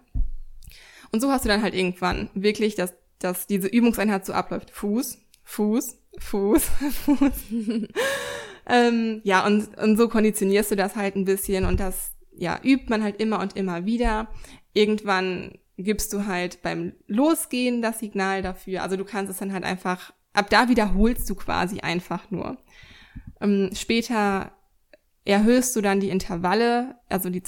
Und 1.10 1.20
so 1.20 1.30
hast 1.32 1.44
du 1.44 1.48
dann 1.48 1.62
halt 1.62 1.74
irgendwann 1.74 2.30
wirklich, 2.34 2.76
dass, 2.76 2.94
dass 3.18 3.46
diese 3.48 3.66
Übungseinheit 3.68 4.24
so 4.24 4.32
abläuft. 4.32 4.70
Fuß, 4.70 5.18
Fuß, 5.46 5.96
Fuß, 6.18 6.64
Fuß. 7.04 7.32
ähm, 8.66 9.20
ja, 9.24 9.46
und, 9.46 9.78
und 9.78 9.96
so 9.96 10.08
konditionierst 10.08 10.72
du 10.72 10.76
das 10.76 10.96
halt 10.96 11.14
ein 11.14 11.24
bisschen 11.24 11.64
und 11.64 11.80
das, 11.80 12.14
ja, 12.32 12.58
übt 12.62 12.90
man 12.90 13.02
halt 13.02 13.20
immer 13.20 13.40
und 13.40 13.56
immer 13.56 13.86
wieder. 13.86 14.28
Irgendwann 14.74 15.58
gibst 15.78 16.12
du 16.12 16.26
halt 16.26 16.62
beim 16.62 16.94
Losgehen 17.06 17.80
das 17.80 18.00
Signal 18.00 18.42
dafür. 18.42 18.82
Also 18.82 18.96
du 18.96 19.04
kannst 19.04 19.30
es 19.30 19.38
dann 19.38 19.52
halt 19.52 19.64
einfach, 19.64 20.12
ab 20.32 20.50
da 20.50 20.68
wiederholst 20.68 21.30
du 21.30 21.36
quasi 21.36 21.80
einfach 21.80 22.30
nur. 22.30 22.58
Ähm, 23.40 23.70
später 23.72 24.52
erhöhst 25.24 25.76
du 25.76 25.80
dann 25.80 26.00
die 26.00 26.10
Intervalle, 26.10 26.96
also 27.08 27.30
die 27.30 27.42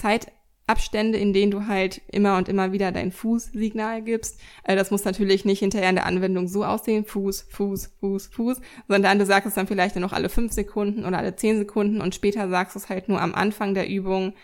Zeitabstände, 0.68 1.18
in 1.18 1.32
denen 1.32 1.50
du 1.50 1.66
halt 1.66 2.02
immer 2.12 2.36
und 2.36 2.48
immer 2.48 2.72
wieder 2.72 2.92
dein 2.92 3.10
Fußsignal 3.10 4.02
gibst. 4.02 4.40
Äh, 4.64 4.76
das 4.76 4.90
muss 4.90 5.04
natürlich 5.04 5.44
nicht 5.44 5.60
hinterher 5.60 5.88
in 5.88 5.96
der 5.96 6.06
Anwendung 6.06 6.46
so 6.46 6.64
aussehen, 6.64 7.04
Fuß, 7.04 7.46
Fuß, 7.50 7.96
Fuß, 8.00 8.26
Fuß, 8.28 8.60
sondern 8.86 9.18
du 9.18 9.26
sagst 9.26 9.46
es 9.46 9.54
dann 9.54 9.66
vielleicht 9.66 9.96
nur 9.96 10.02
noch 10.02 10.12
alle 10.12 10.28
fünf 10.28 10.52
Sekunden 10.52 11.04
oder 11.04 11.18
alle 11.18 11.36
zehn 11.36 11.58
Sekunden 11.58 12.00
und 12.00 12.14
später 12.14 12.48
sagst 12.48 12.74
du 12.74 12.80
es 12.80 12.88
halt 12.88 13.08
nur 13.08 13.20
am 13.20 13.34
Anfang 13.34 13.74
der 13.74 13.88
Übung 13.88 14.34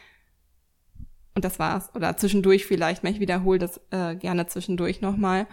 und 1.35 1.45
das 1.45 1.59
war's. 1.59 1.91
Oder 1.95 2.17
zwischendurch 2.17 2.65
vielleicht, 2.65 3.05
ich 3.05 3.21
wiederhole 3.21 3.59
das 3.59 3.81
äh, 3.91 4.15
gerne 4.15 4.47
zwischendurch 4.47 5.01
nochmal. 5.01 5.47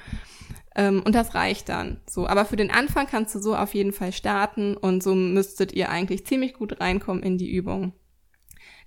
Ähm, 0.75 1.01
und 1.03 1.15
das 1.15 1.35
reicht 1.35 1.67
dann. 1.67 1.99
So, 2.09 2.27
aber 2.27 2.45
für 2.45 2.55
den 2.55 2.71
Anfang 2.71 3.07
kannst 3.07 3.35
du 3.35 3.39
so 3.39 3.55
auf 3.55 3.73
jeden 3.73 3.91
Fall 3.91 4.13
starten 4.13 4.77
und 4.77 5.03
so 5.03 5.15
müsstet 5.15 5.73
ihr 5.73 5.89
eigentlich 5.89 6.25
ziemlich 6.25 6.53
gut 6.53 6.79
reinkommen 6.79 7.23
in 7.23 7.37
die 7.37 7.51
Übung. 7.51 7.93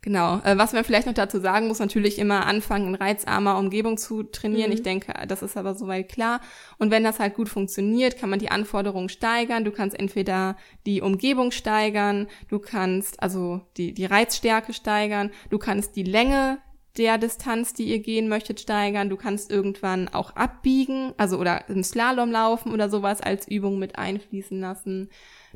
Genau. 0.04 0.38
Äh, 0.44 0.58
was 0.58 0.74
man 0.74 0.84
vielleicht 0.84 1.06
noch 1.06 1.14
dazu 1.14 1.40
sagen 1.40 1.66
muss, 1.66 1.78
natürlich 1.78 2.18
immer 2.18 2.44
anfangen, 2.44 2.88
in 2.88 2.94
reizarmer 2.94 3.56
Umgebung 3.56 3.96
zu 3.96 4.22
trainieren. 4.22 4.68
Mhm. 4.68 4.74
Ich 4.74 4.82
denke, 4.82 5.14
das 5.26 5.40
ist 5.40 5.56
aber 5.56 5.74
soweit 5.74 6.10
klar. 6.10 6.42
Und 6.76 6.90
wenn 6.90 7.02
das 7.02 7.20
halt 7.20 7.34
gut 7.34 7.48
funktioniert, 7.48 8.18
kann 8.18 8.28
man 8.28 8.38
die 8.38 8.50
Anforderungen 8.50 9.08
steigern. 9.08 9.64
Du 9.64 9.70
kannst 9.70 9.98
entweder 9.98 10.58
die 10.84 11.00
Umgebung 11.00 11.52
steigern, 11.52 12.26
du 12.48 12.58
kannst 12.58 13.22
also 13.22 13.62
die, 13.78 13.94
die 13.94 14.04
Reizstärke 14.04 14.74
steigern, 14.74 15.30
du 15.48 15.56
kannst 15.56 15.96
die 15.96 16.02
Länge 16.02 16.58
der 16.98 17.16
Distanz, 17.16 17.72
die 17.72 17.84
ihr 17.84 18.00
gehen 18.00 18.28
möchtet, 18.28 18.60
steigern. 18.60 19.08
Du 19.08 19.16
kannst 19.16 19.50
irgendwann 19.50 20.08
auch 20.08 20.36
abbiegen, 20.36 21.14
also 21.16 21.38
oder 21.38 21.66
im 21.70 21.82
Slalom 21.82 22.30
laufen 22.30 22.72
oder 22.74 22.90
sowas 22.90 23.22
als 23.22 23.48
Übung 23.48 23.78
mit 23.78 23.98
einfließen 23.98 24.60
lassen. 24.60 25.08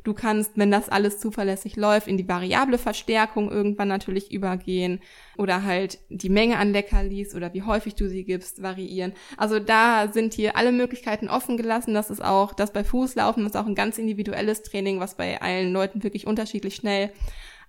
Du 0.03 0.13
kannst, 0.13 0.51
wenn 0.55 0.71
das 0.71 0.89
alles 0.89 1.19
zuverlässig 1.19 1.75
läuft, 1.75 2.07
in 2.07 2.17
die 2.17 2.27
variable 2.27 2.77
Verstärkung 2.77 3.51
irgendwann 3.51 3.87
natürlich 3.87 4.31
übergehen 4.31 5.01
oder 5.37 5.63
halt 5.63 5.99
die 6.09 6.29
Menge 6.29 6.57
an 6.57 6.71
Leckerlis 6.71 7.35
oder 7.35 7.53
wie 7.53 7.63
häufig 7.63 7.95
du 7.95 8.07
sie 8.07 8.23
gibst, 8.23 8.61
variieren. 8.61 9.13
Also 9.37 9.59
da 9.59 10.09
sind 10.11 10.33
hier 10.33 10.55
alle 10.55 10.71
Möglichkeiten 10.71 11.29
offen 11.29 11.57
gelassen. 11.57 11.93
Das 11.93 12.09
ist 12.09 12.23
auch, 12.23 12.53
das 12.53 12.71
bei 12.71 12.83
Fußlaufen 12.83 13.45
ist 13.45 13.57
auch 13.57 13.65
ein 13.65 13.75
ganz 13.75 13.97
individuelles 13.97 14.63
Training, 14.63 14.99
was 14.99 15.15
bei 15.15 15.41
allen 15.41 15.73
Leuten 15.73 16.03
wirklich 16.03 16.27
unterschiedlich 16.27 16.75
schnell 16.75 17.11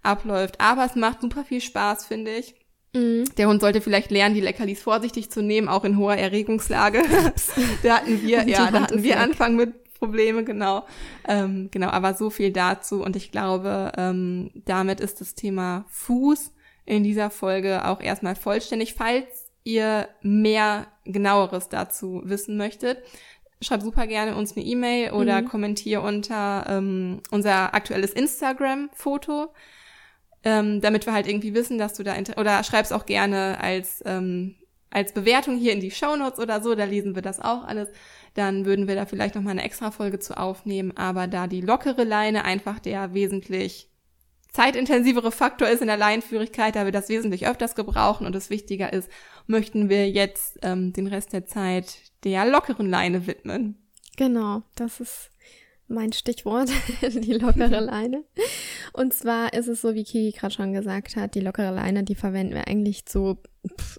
abläuft. 0.03 0.61
Aber 0.61 0.85
es 0.85 0.95
macht 0.95 1.21
super 1.21 1.45
viel 1.45 1.61
Spaß, 1.61 2.07
finde 2.07 2.33
ich. 2.33 2.55
Mhm. 2.93 3.25
Der 3.37 3.49
Hund 3.49 3.61
sollte 3.61 3.81
vielleicht 3.81 4.11
lernen, 4.11 4.35
die 4.35 4.41
Leckerlis 4.41 4.83
vorsichtig 4.83 5.31
zu 5.31 5.43
nehmen, 5.43 5.69
auch 5.69 5.85
in 5.85 5.97
hoher 5.97 6.17
Erregungslage. 6.17 7.03
da 7.83 7.99
hatten 7.99 8.23
wir, 8.23 8.49
ja, 8.49 8.71
da 8.71 8.83
hatten 8.83 9.03
wir. 9.03 9.21
Anfang 9.21 9.57
mit 9.57 9.75
Probleme, 10.01 10.43
genau. 10.43 10.85
Ähm, 11.29 11.69
genau, 11.71 11.89
aber 11.91 12.15
so 12.15 12.31
viel 12.31 12.53
dazu. 12.53 13.05
Und 13.05 13.15
ich 13.15 13.31
glaube, 13.31 13.93
ähm, 13.97 14.51
damit 14.65 14.99
ist 15.01 15.21
das 15.21 15.35
Thema 15.37 15.85
Fuß 15.91 16.53
in 16.87 17.05
dieser 17.05 17.31
Folge 17.31 17.87
auch 17.87 18.01
erstmal 18.01 18.35
vollständig. 18.35 18.95
Falls 18.95 19.53
ihr 19.63 20.09
mehr 20.23 20.87
genaueres 21.05 21.69
dazu 21.69 22.23
wissen 22.25 22.57
möchtet, 22.57 22.99
schreib 23.63 23.83
super 23.83 24.07
gerne 24.09 24.35
uns 24.35 24.57
eine 24.57 24.65
E-Mail 24.65 25.13
oder 25.13 25.43
Mhm. 25.43 25.47
kommentier 25.47 26.03
unter 26.03 26.65
ähm, 26.69 27.21
unser 27.31 27.75
aktuelles 27.75 28.13
Instagram-Foto 28.13 29.51
ähm, 30.43 30.81
damit 30.81 31.07
wir 31.07 31.13
halt 31.13 31.29
irgendwie 31.29 31.55
wissen, 31.55 31.79
dass 31.79 31.95
du 31.95 32.03
da 32.03 32.15
oder 32.37 32.65
schreib's 32.65 32.93
auch 32.93 33.07
gerne 33.07 33.61
als 33.61 34.03
ähm, 34.07 34.57
als 34.91 35.13
Bewertung 35.13 35.57
hier 35.57 35.73
in 35.73 35.81
die 35.81 35.91
Shownotes 35.93 36.41
oder 36.41 36.61
so, 36.61 36.75
da 36.75 36.85
lesen 36.85 37.15
wir 37.15 37.23
das 37.23 37.41
auch 37.41 37.65
alles. 37.65 37.89
Dann 38.35 38.65
würden 38.65 38.89
wir 38.89 38.95
da 38.95 39.07
vielleicht 39.07 39.35
noch 39.35 39.43
mal 39.43 39.51
eine 39.51 39.65
extra 39.65 39.91
Folge 39.91 40.19
zu 40.19 40.37
aufnehmen, 40.39 40.97
aber 40.97 41.27
da 41.27 41.47
die 41.47 41.61
lockere 41.61 42.05
Leine 42.05 42.45
einfach 42.45 42.79
der 42.79 43.15
wesentlich 43.15 43.91
zeitintensivere 44.53 45.33
Faktor 45.33 45.69
ist 45.69 45.81
in 45.81 45.87
der 45.87 45.97
Leinenführigkeit, 45.97 46.77
da 46.77 46.85
wir 46.85 46.93
das 46.93 47.09
wesentlich 47.09 47.47
öfters 47.47 47.75
gebrauchen 47.75 48.27
und 48.27 48.35
es 48.35 48.51
wichtiger 48.51 48.93
ist, 48.93 49.11
möchten 49.47 49.89
wir 49.89 50.11
jetzt 50.11 50.59
ähm, 50.63 50.93
den 50.93 51.07
Rest 51.07 51.33
der 51.33 51.47
Zeit 51.47 51.99
der 52.25 52.45
lockeren 52.47 52.89
Leine 52.89 53.27
widmen. 53.27 53.77
Genau, 54.17 54.63
das 54.75 55.01
ist 55.01 55.31
mein 55.91 56.13
Stichwort, 56.13 56.71
die 57.03 57.33
lockere 57.33 57.81
Leine. 57.81 58.25
Und 58.93 59.13
zwar 59.13 59.53
ist 59.53 59.69
es 59.69 59.81
so, 59.81 59.95
wie 59.95 60.05
Kiki 60.05 60.37
gerade 60.37 60.55
schon 60.55 60.73
gesagt 60.73 61.17
hat, 61.17 61.35
die 61.35 61.41
lockere 61.41 61.73
Leine, 61.73 62.05
die 62.05 62.15
verwenden 62.15 62.55
wir 62.55 62.69
eigentlich 62.69 63.07
zu 63.07 63.39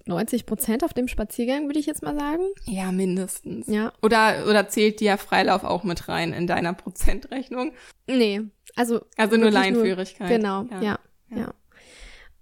90 0.05 0.45
Prozent 0.45 0.83
auf 0.83 0.93
dem 0.93 1.07
Spaziergang, 1.07 1.67
würde 1.67 1.79
ich 1.79 1.85
jetzt 1.85 2.01
mal 2.01 2.17
sagen. 2.17 2.43
Ja, 2.65 2.91
mindestens. 2.91 3.67
Ja. 3.67 3.93
Oder, 4.01 4.47
oder 4.49 4.67
zählt 4.69 4.99
die 4.99 5.05
ja 5.05 5.17
Freilauf 5.17 5.63
auch 5.63 5.83
mit 5.83 6.07
rein 6.07 6.33
in 6.33 6.47
deiner 6.47 6.73
Prozentrechnung? 6.73 7.73
Nee, 8.07 8.41
also. 8.75 9.01
Also 9.17 9.37
nur 9.37 9.51
Leinführigkeit. 9.51 10.29
genau, 10.29 10.63
ja. 10.71 10.81
ja, 10.81 10.99
ja. 11.29 11.37
ja. 11.37 11.53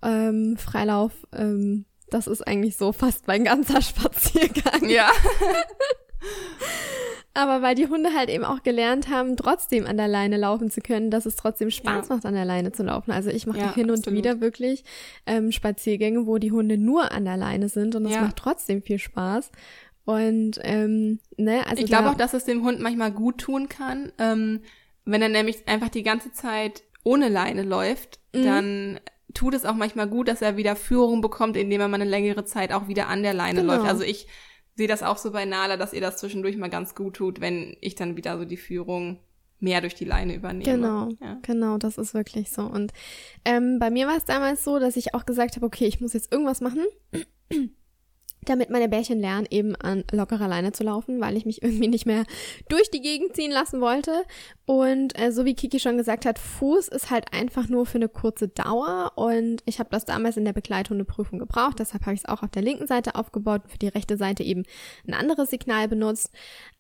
Ähm, 0.02 0.56
Freilauf, 0.58 1.12
ähm, 1.34 1.86
das 2.10 2.28
ist 2.28 2.42
eigentlich 2.48 2.78
so 2.78 2.92
fast 2.92 3.28
mein 3.28 3.44
ganzer 3.44 3.82
Spaziergang. 3.82 4.90
Ja. 4.90 5.12
Aber 7.34 7.62
weil 7.62 7.76
die 7.76 7.88
Hunde 7.88 8.14
halt 8.16 8.30
eben 8.30 8.44
auch 8.44 8.64
gelernt 8.64 9.10
haben, 9.10 9.38
trotzdem 9.38 9.86
an 9.86 9.98
der 9.98 10.08
Leine 10.08 10.38
laufen 10.38 10.72
zu 10.72 10.82
können, 10.82 11.12
dass 11.12 11.26
es 11.26 11.36
trotzdem 11.36 11.70
Spaß 11.70 12.10
ja. 12.10 12.16
macht, 12.16 12.26
an 12.26 12.34
der 12.34 12.46
Leine 12.46 12.72
zu 12.72 12.84
laufen. 12.84 13.12
Also 13.12 13.30
ich 13.30 13.46
mache 13.46 13.60
ja, 13.60 13.74
hin 13.74 13.90
und 13.90 14.00
absolut. 14.00 14.18
wieder 14.18 14.42
wirklich 14.42 14.84
ähm, 15.26 15.52
Spaziergänge, 15.52 16.26
wo 16.26 16.38
die 16.38 16.52
Hunde 16.52 16.78
nur 16.78 17.12
an 17.12 17.26
der 17.26 17.38
Leine 17.38 17.70
sind 17.70 17.96
und 17.96 18.06
es 18.06 18.16
ja. 18.16 18.22
macht 18.22 18.38
trotzdem 18.38 18.82
viel 18.82 19.00
Spaß. 19.00 19.52
Und 20.06 20.60
ähm, 20.64 21.20
ne, 21.38 21.68
also 21.68 21.84
ich 21.84 21.88
glaube 21.88 22.10
auch, 22.10 22.16
dass 22.16 22.34
es 22.34 22.46
dem 22.46 22.64
Hund 22.64 22.80
manchmal 22.80 23.12
gut 23.12 23.38
tun 23.38 23.70
kann, 23.70 24.12
ähm, 24.18 24.62
wenn 25.06 25.22
er 25.22 25.30
nämlich 25.30 25.68
einfach 25.68 25.90
die 25.90 26.04
ganze 26.04 26.32
Zeit 26.32 26.84
ohne 27.04 27.30
Leine 27.30 27.62
läuft, 27.64 28.20
mhm. 28.34 28.44
dann 28.44 29.00
tut 29.34 29.54
es 29.54 29.66
auch 29.66 29.76
manchmal 29.76 30.08
gut, 30.08 30.28
dass 30.28 30.42
er 30.42 30.58
wieder 30.58 30.76
Führung 30.76 31.22
bekommt, 31.22 31.58
indem 31.58 31.82
er 31.82 31.88
mal 31.88 32.02
eine 32.02 32.10
längere 32.10 32.44
Zeit 32.46 32.74
auch 32.74 32.88
wieder 32.88 33.08
an 33.08 33.22
der 33.22 33.34
Leine 33.34 33.62
genau. 33.62 33.76
läuft. 33.76 33.88
Also 33.88 34.04
ich 34.04 34.28
sehe 34.80 34.88
das 34.88 35.04
auch 35.04 35.18
so 35.18 35.32
bei 35.32 35.44
Nala, 35.44 35.76
dass 35.76 35.92
ihr 35.92 36.00
das 36.00 36.16
zwischendurch 36.16 36.56
mal 36.56 36.70
ganz 36.70 36.96
gut 36.96 37.18
tut, 37.18 37.42
wenn 37.42 37.76
ich 37.82 37.96
dann 37.96 38.16
wieder 38.16 38.38
so 38.38 38.46
die 38.46 38.56
Führung 38.56 39.20
mehr 39.60 39.82
durch 39.82 39.94
die 39.94 40.06
Leine 40.06 40.34
übernehme. 40.34 40.72
Genau, 40.72 41.10
ja. 41.20 41.38
genau, 41.42 41.78
das 41.78 41.98
ist 41.98 42.14
wirklich 42.14 42.50
so. 42.50 42.62
Und 42.62 42.94
ähm, 43.44 43.78
bei 43.78 43.90
mir 43.90 44.08
war 44.08 44.16
es 44.16 44.24
damals 44.24 44.64
so, 44.64 44.80
dass 44.80 44.96
ich 44.96 45.14
auch 45.14 45.26
gesagt 45.26 45.58
habe, 45.58 45.66
okay, 45.66 45.86
ich 45.86 46.00
muss 46.00 46.14
jetzt 46.14 46.32
irgendwas 46.32 46.62
machen 46.62 46.86
damit 48.46 48.70
meine 48.70 48.90
Bärchen 48.90 49.20
lernen, 49.20 49.48
eben 49.50 49.76
an 49.76 50.04
lockerer 50.12 50.48
Leine 50.48 50.72
zu 50.72 50.84
laufen, 50.84 51.20
weil 51.22 51.38
ich 51.38 51.46
mich 51.46 51.62
irgendwie 51.64 51.88
nicht 51.88 52.06
mehr 52.06 52.26
durch 52.68 52.90
die 52.92 53.02
Gegend 53.02 53.36
ziehen 53.36 53.52
lassen 53.52 53.82
wollte. 53.82 54.24
Und 54.66 55.20
äh, 55.20 55.32
so 55.32 55.46
wie 55.46 55.56
Kiki 55.56 55.80
schon 55.80 55.98
gesagt 55.98 56.26
hat, 56.26 56.40
Fuß 56.40 56.88
ist 56.88 57.10
halt 57.10 57.34
einfach 57.34 57.68
nur 57.70 57.86
für 57.86 57.98
eine 57.98 58.10
kurze 58.10 58.48
Dauer. 58.48 59.14
Und 59.16 59.62
ich 59.66 59.80
habe 59.80 59.90
das 59.92 60.06
damals 60.06 60.38
in 60.38 60.46
der 60.46 60.54
Begleithundeprüfung 60.54 61.40
gebraucht. 61.40 61.80
Deshalb 61.80 62.06
habe 62.06 62.14
ich 62.14 62.22
es 62.22 62.30
auch 62.30 62.44
auf 62.44 62.52
der 62.52 62.62
linken 62.62 62.88
Seite 62.88 63.16
aufgebaut 63.16 63.64
und 63.64 63.72
für 63.72 63.78
die 63.78 63.88
rechte 63.88 64.18
Seite 64.18 64.44
eben 64.44 64.64
ein 65.08 65.14
anderes 65.14 65.50
Signal 65.50 65.88
benutzt. 65.88 66.32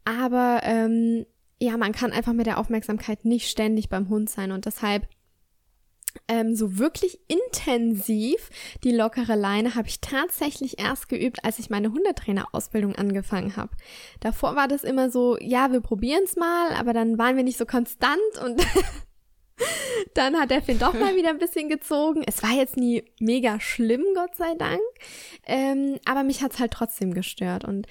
Aber 0.05 0.61
ähm, 0.63 1.25
ja, 1.61 1.77
man 1.77 1.91
kann 1.91 2.11
einfach 2.11 2.33
mit 2.33 2.45
der 2.45 2.57
Aufmerksamkeit 2.57 3.25
nicht 3.25 3.49
ständig 3.49 3.89
beim 3.89 4.09
Hund 4.09 4.29
sein. 4.29 4.51
Und 4.51 4.65
deshalb 4.65 5.07
ähm, 6.27 6.55
so 6.55 6.77
wirklich 6.77 7.19
intensiv 7.27 8.49
die 8.83 8.91
lockere 8.91 9.35
Leine 9.35 9.75
habe 9.75 9.87
ich 9.87 10.01
tatsächlich 10.01 10.79
erst 10.79 11.09
geübt, 11.09 11.43
als 11.43 11.59
ich 11.59 11.69
meine 11.69 11.91
Hundetrainerausbildung 11.91 12.95
angefangen 12.95 13.55
habe. 13.55 13.71
Davor 14.19 14.55
war 14.55 14.67
das 14.67 14.83
immer 14.83 15.09
so, 15.09 15.37
ja, 15.39 15.71
wir 15.71 15.81
probieren 15.81 16.23
es 16.23 16.35
mal, 16.35 16.73
aber 16.73 16.93
dann 16.93 17.17
waren 17.17 17.35
wir 17.35 17.43
nicht 17.43 17.57
so 17.57 17.65
konstant 17.65 18.19
und 18.43 18.65
dann 20.13 20.37
hat 20.39 20.51
der 20.51 20.61
Finn 20.61 20.79
doch 20.79 20.93
mal 20.93 21.15
wieder 21.15 21.29
ein 21.29 21.39
bisschen 21.39 21.69
gezogen. 21.69 22.23
Es 22.25 22.43
war 22.43 22.51
jetzt 22.51 22.77
nie 22.77 23.03
mega 23.19 23.59
schlimm, 23.59 24.03
Gott 24.15 24.35
sei 24.35 24.53
Dank, 24.55 24.81
ähm, 25.45 25.99
aber 26.05 26.23
mich 26.23 26.41
hat's 26.41 26.59
halt 26.59 26.71
trotzdem 26.71 27.13
gestört 27.13 27.65
und 27.65 27.87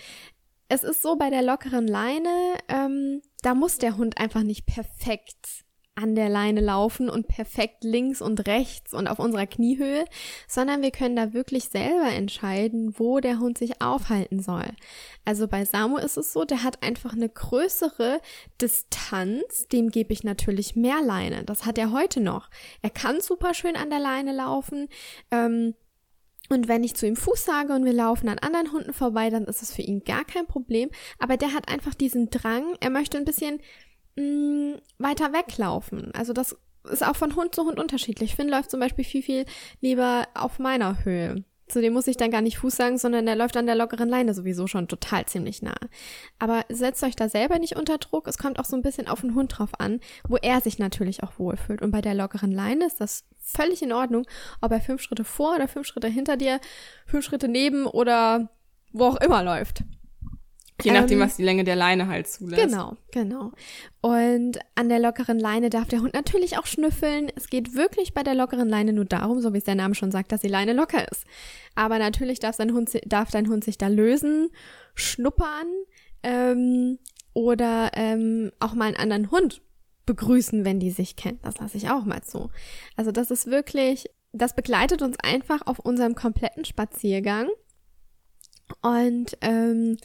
es 0.68 0.84
ist 0.84 1.02
so 1.02 1.16
bei 1.16 1.30
der 1.30 1.42
lockeren 1.42 1.86
Leine, 1.86 2.58
ähm, 2.68 3.22
da 3.42 3.54
muss 3.54 3.78
der 3.78 3.96
Hund 3.96 4.18
einfach 4.18 4.42
nicht 4.42 4.66
perfekt 4.66 5.64
an 5.98 6.14
der 6.14 6.28
Leine 6.28 6.60
laufen 6.60 7.10
und 7.10 7.26
perfekt 7.26 7.82
links 7.82 8.22
und 8.22 8.46
rechts 8.46 8.94
und 8.94 9.08
auf 9.08 9.18
unserer 9.18 9.46
Kniehöhe, 9.46 10.04
sondern 10.46 10.80
wir 10.80 10.92
können 10.92 11.16
da 11.16 11.32
wirklich 11.32 11.64
selber 11.64 12.08
entscheiden, 12.08 12.94
wo 12.98 13.18
der 13.20 13.40
Hund 13.40 13.58
sich 13.58 13.82
aufhalten 13.82 14.40
soll. 14.40 14.68
Also 15.24 15.48
bei 15.48 15.64
Samu 15.64 15.98
ist 15.98 16.16
es 16.16 16.32
so, 16.32 16.44
der 16.44 16.62
hat 16.62 16.82
einfach 16.82 17.12
eine 17.12 17.28
größere 17.28 18.20
Distanz, 18.60 19.66
dem 19.68 19.90
gebe 19.90 20.12
ich 20.12 20.22
natürlich 20.22 20.76
mehr 20.76 21.02
Leine. 21.02 21.44
Das 21.44 21.66
hat 21.66 21.78
er 21.78 21.92
heute 21.92 22.20
noch. 22.20 22.48
Er 22.80 22.90
kann 22.90 23.20
super 23.20 23.52
schön 23.52 23.76
an 23.76 23.90
der 23.90 24.00
Leine 24.00 24.32
laufen. 24.32 24.88
Ähm, 25.30 25.74
und 26.48 26.66
wenn 26.66 26.82
ich 26.82 26.94
zu 26.94 27.06
ihm 27.06 27.16
Fuß 27.16 27.44
sage 27.44 27.74
und 27.74 27.84
wir 27.84 27.92
laufen 27.92 28.28
an 28.28 28.38
anderen 28.38 28.72
Hunden 28.72 28.94
vorbei, 28.94 29.28
dann 29.28 29.44
ist 29.44 29.62
es 29.62 29.74
für 29.74 29.82
ihn 29.82 30.04
gar 30.04 30.24
kein 30.24 30.46
Problem. 30.46 30.88
Aber 31.18 31.36
der 31.36 31.52
hat 31.52 31.68
einfach 31.68 31.94
diesen 31.94 32.30
Drang, 32.30 32.74
er 32.80 32.90
möchte 32.90 33.18
ein 33.18 33.26
bisschen 33.26 33.60
mh, 34.18 34.74
mm, 34.74 34.80
weiter 34.98 35.32
weglaufen. 35.32 36.12
Also 36.14 36.32
das 36.32 36.56
ist 36.90 37.06
auch 37.06 37.16
von 37.16 37.36
Hund 37.36 37.54
zu 37.54 37.64
Hund 37.64 37.78
unterschiedlich. 37.78 38.34
Finn 38.34 38.48
läuft 38.48 38.70
zum 38.70 38.80
Beispiel 38.80 39.04
viel, 39.04 39.22
viel 39.22 39.44
lieber 39.80 40.26
auf 40.34 40.58
meiner 40.58 41.04
Höhe. 41.04 41.44
Zu 41.68 41.82
dem 41.82 41.92
muss 41.92 42.06
ich 42.06 42.16
dann 42.16 42.30
gar 42.30 42.40
nicht 42.40 42.58
Fuß 42.58 42.74
sagen, 42.74 42.96
sondern 42.96 43.26
der 43.26 43.36
läuft 43.36 43.54
an 43.58 43.66
der 43.66 43.74
lockeren 43.74 44.08
Leine 44.08 44.32
sowieso 44.32 44.66
schon 44.66 44.88
total 44.88 45.26
ziemlich 45.26 45.60
nah. 45.60 45.76
Aber 46.38 46.64
setzt 46.70 47.02
euch 47.02 47.14
da 47.14 47.28
selber 47.28 47.58
nicht 47.58 47.76
unter 47.76 47.98
Druck. 47.98 48.26
Es 48.26 48.38
kommt 48.38 48.58
auch 48.58 48.64
so 48.64 48.74
ein 48.74 48.80
bisschen 48.80 49.06
auf 49.06 49.20
den 49.20 49.34
Hund 49.34 49.58
drauf 49.58 49.78
an, 49.78 50.00
wo 50.26 50.36
er 50.36 50.62
sich 50.62 50.78
natürlich 50.78 51.22
auch 51.22 51.38
wohlfühlt. 51.38 51.82
Und 51.82 51.90
bei 51.90 52.00
der 52.00 52.14
lockeren 52.14 52.52
Leine 52.52 52.86
ist 52.86 53.02
das 53.02 53.24
völlig 53.38 53.82
in 53.82 53.92
Ordnung, 53.92 54.26
ob 54.62 54.72
er 54.72 54.80
fünf 54.80 55.02
Schritte 55.02 55.24
vor 55.24 55.56
oder 55.56 55.68
fünf 55.68 55.86
Schritte 55.86 56.08
hinter 56.08 56.38
dir, 56.38 56.58
fünf 57.06 57.26
Schritte 57.26 57.48
neben 57.48 57.86
oder 57.86 58.50
wo 58.92 59.04
auch 59.04 59.20
immer 59.20 59.42
läuft. 59.42 59.84
Je 60.82 60.92
nachdem, 60.92 61.18
ähm, 61.20 61.26
was 61.26 61.36
die 61.36 61.42
Länge 61.42 61.64
der 61.64 61.74
Leine 61.74 62.06
halt 62.06 62.28
zulässt. 62.28 62.62
Genau, 62.62 62.96
genau. 63.10 63.52
Und 64.00 64.58
an 64.76 64.88
der 64.88 65.00
lockeren 65.00 65.38
Leine 65.38 65.70
darf 65.70 65.88
der 65.88 66.00
Hund 66.00 66.14
natürlich 66.14 66.56
auch 66.56 66.66
schnüffeln. 66.66 67.32
Es 67.34 67.48
geht 67.48 67.74
wirklich 67.74 68.14
bei 68.14 68.22
der 68.22 68.36
lockeren 68.36 68.68
Leine 68.68 68.92
nur 68.92 69.04
darum, 69.04 69.40
so 69.40 69.52
wie 69.52 69.58
es 69.58 69.64
der 69.64 69.74
Name 69.74 69.96
schon 69.96 70.12
sagt, 70.12 70.30
dass 70.30 70.40
die 70.40 70.48
Leine 70.48 70.72
locker 70.74 71.10
ist. 71.10 71.24
Aber 71.74 71.98
natürlich 71.98 72.38
darf, 72.38 72.54
sein 72.54 72.72
Hund, 72.72 72.90
darf 73.06 73.30
dein 73.30 73.48
Hund 73.48 73.64
sich 73.64 73.76
da 73.76 73.88
lösen, 73.88 74.50
schnuppern 74.94 75.66
ähm, 76.22 76.98
oder 77.34 77.90
ähm, 77.94 78.52
auch 78.60 78.74
mal 78.74 78.86
einen 78.86 78.96
anderen 78.96 79.30
Hund 79.32 79.62
begrüßen, 80.06 80.64
wenn 80.64 80.78
die 80.78 80.90
sich 80.90 81.16
kennen. 81.16 81.40
Das 81.42 81.58
lasse 81.58 81.76
ich 81.76 81.90
auch 81.90 82.04
mal 82.04 82.22
zu. 82.22 82.50
Also 82.96 83.10
das 83.10 83.30
ist 83.30 83.48
wirklich, 83.48 84.08
das 84.32 84.54
begleitet 84.54 85.02
uns 85.02 85.16
einfach 85.22 85.66
auf 85.66 85.80
unserem 85.80 86.14
kompletten 86.14 86.64
Spaziergang. 86.64 87.48
Und 88.82 89.36
ähm, 89.40 89.96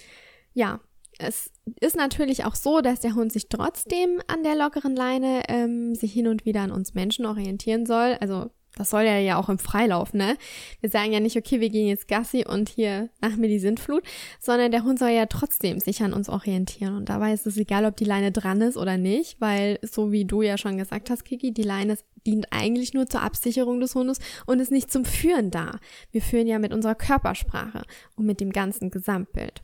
ja, 0.54 0.80
es 1.20 1.52
ist 1.80 1.96
natürlich 1.96 2.46
auch 2.46 2.56
so, 2.56 2.82
dass 2.82 3.00
der 3.00 3.16
Hund 3.16 3.32
sich 3.32 3.48
trotzdem 3.50 4.22
an 4.28 4.44
der 4.44 4.56
lockeren 4.56 4.96
Leine 4.96 5.44
ähm, 5.48 5.96
sich 5.96 6.14
hin 6.14 6.28
und 6.28 6.46
wieder 6.46 6.62
an 6.62 6.72
uns 6.72 6.94
Menschen 6.94 7.26
orientieren 7.26 7.86
soll. 7.86 8.18
Also 8.20 8.50
das 8.76 8.90
soll 8.90 9.04
er 9.04 9.20
ja 9.20 9.38
auch 9.38 9.50
im 9.50 9.60
Freilauf, 9.60 10.14
ne? 10.14 10.36
Wir 10.82 10.90
sagen 10.90 11.14
ja 11.14 11.20
nicht, 11.20 11.38
okay, 11.38 11.60
wir 11.60 11.70
gehen 11.70 11.88
jetzt 11.88 12.08
Gassi 12.08 12.44
und 12.48 12.70
hier 12.70 13.10
nach 13.22 13.36
mir 13.36 13.48
die 13.48 13.60
Sintflut, 13.60 14.04
sondern 14.40 14.72
der 14.72 14.84
Hund 14.84 14.98
soll 14.98 15.10
ja 15.10 15.28
trotzdem 15.28 15.80
sich 15.80 16.02
an 16.02 16.12
uns 16.12 16.28
orientieren. 16.28 16.98
Und 16.98 17.10
dabei 17.10 17.34
ist 17.34 17.46
es 17.46 17.58
egal, 17.58 17.86
ob 17.86 17.96
die 17.96 18.06
Leine 18.06 18.32
dran 18.32 18.62
ist 18.62 18.78
oder 18.78 18.98
nicht, 18.98 19.40
weil, 19.40 19.78
so 19.84 20.12
wie 20.12 20.26
du 20.26 20.42
ja 20.42 20.58
schon 20.58 20.78
gesagt 20.78 21.12
hast, 21.12 21.24
Kiki, 21.24 21.54
die 21.54 21.62
Leine 21.62 21.98
dient 22.26 22.48
eigentlich 22.52 22.94
nur 22.94 23.06
zur 23.06 23.22
Absicherung 23.22 23.80
des 23.80 23.94
Hundes 23.94 24.18
und 24.48 24.60
ist 24.60 24.72
nicht 24.72 24.92
zum 24.92 25.06
Führen 25.06 25.52
da. 25.52 25.80
Wir 26.12 26.24
führen 26.24 26.48
ja 26.48 26.58
mit 26.58 26.74
unserer 26.74 26.96
Körpersprache 26.96 27.84
und 28.16 28.26
mit 28.26 28.40
dem 28.40 28.52
ganzen 28.52 28.90
Gesamtbild. 28.90 29.62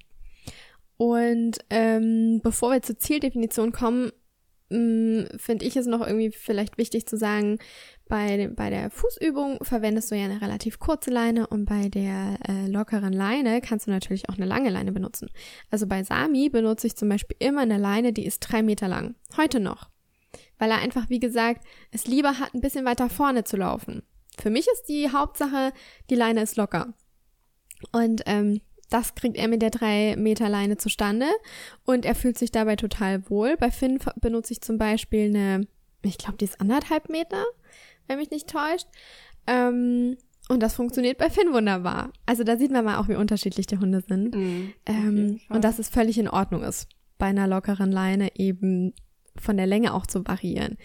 Und 1.00 1.60
ähm, 1.70 2.42
bevor 2.44 2.72
wir 2.74 2.82
zur 2.82 3.00
Zieldefinition 3.00 3.72
kommen, 3.72 4.12
mm, 4.70 5.38
finde 5.38 5.64
ich 5.64 5.78
es 5.78 5.86
noch 5.86 6.06
irgendwie 6.06 6.30
vielleicht 6.30 6.78
wichtig 6.78 7.08
zu 7.08 7.16
sagen, 7.16 7.58
bei, 8.10 8.50
bei 8.54 8.70
der 8.70 8.90
Fußübung 8.90 9.64
verwendest 9.64 10.12
du 10.12 10.16
ja 10.16 10.26
eine 10.26 10.42
relativ 10.42 10.78
kurze 10.78 11.10
Leine 11.10 11.48
und 11.48 11.64
bei 11.64 11.88
der 11.88 12.38
äh, 12.46 12.68
lockeren 12.68 13.14
Leine 13.14 13.62
kannst 13.62 13.88
du 13.88 13.92
natürlich 13.92 14.28
auch 14.28 14.36
eine 14.36 14.46
lange 14.46 14.70
Leine 14.70 14.92
benutzen. 14.92 15.30
Also 15.72 15.88
bei 15.88 16.04
Sami 16.04 16.50
benutze 16.50 16.88
ich 16.88 16.98
zum 16.98 17.08
Beispiel 17.08 17.38
immer 17.40 17.62
eine 17.62 17.78
Leine, 17.78 18.12
die 18.12 18.26
ist 18.26 18.42
drei 18.42 18.62
Meter 18.62 18.90
lang. 18.90 19.16
Heute 19.38 19.62
noch. 19.62 19.90
Weil 20.58 20.72
er 20.72 20.80
einfach, 20.80 21.10
wie 21.10 21.22
gesagt, 21.22 21.66
es 21.92 22.08
lieber 22.08 22.40
hat, 22.40 22.54
ein 22.54 22.60
bisschen 22.60 22.84
weiter 22.84 23.10
vorne 23.10 23.46
zu 23.46 23.56
laufen. 23.56 24.04
Für 24.38 24.50
mich 24.50 24.68
ist 24.68 24.90
die 24.90 25.10
Hauptsache, 25.10 25.72
die 26.10 26.16
Leine 26.16 26.42
ist 26.42 26.58
locker. 26.58 26.94
Und 27.94 28.24
ähm, 28.26 28.60
das 28.90 29.16
kriegt 29.16 29.38
er 29.38 29.48
mit 29.48 29.62
der 29.62 29.70
3 29.70 30.16
Meter 30.18 30.50
Leine 30.50 30.78
zustande 30.78 31.28
und 31.86 32.06
er 32.06 32.16
fühlt 32.16 32.38
sich 32.38 32.52
dabei 32.52 32.76
total 32.76 33.30
wohl. 33.30 33.56
Bei 33.58 33.72
Finn 33.72 34.00
benutze 34.20 34.54
ich 34.54 34.62
zum 34.62 34.78
Beispiel 34.78 35.30
eine, 35.30 35.68
ich 36.02 36.18
glaube, 36.18 36.38
die 36.38 36.46
ist 36.46 36.60
anderthalb 36.60 37.10
Meter, 37.10 37.44
wenn 38.08 38.18
mich 38.18 38.32
nicht 38.32 38.50
täuscht. 38.50 38.88
Ähm, 39.48 40.18
und 40.50 40.64
das 40.64 40.74
funktioniert 40.74 41.20
bei 41.20 41.30
Finn 41.30 41.54
wunderbar. 41.54 42.12
Also 42.26 42.44
da 42.44 42.58
sieht 42.58 42.72
man 42.72 42.84
mal 42.84 42.98
auch, 42.98 43.08
wie 43.08 43.16
unterschiedlich 43.16 43.68
die 43.68 43.78
Hunde 43.78 44.02
sind. 44.02 44.36
Mhm, 44.36 44.74
ähm, 44.88 45.40
und 45.50 45.64
dass 45.64 45.78
es 45.78 45.90
völlig 45.90 46.18
in 46.18 46.28
Ordnung 46.28 46.64
ist, 46.64 46.88
bei 47.20 47.28
einer 47.28 47.48
lockeren 47.48 47.92
Leine 47.92 48.36
eben 48.36 48.94
von 49.36 49.58
der 49.58 49.68
Länge 49.68 49.94
auch 49.94 50.08
zu 50.08 50.26
variieren. 50.26 50.78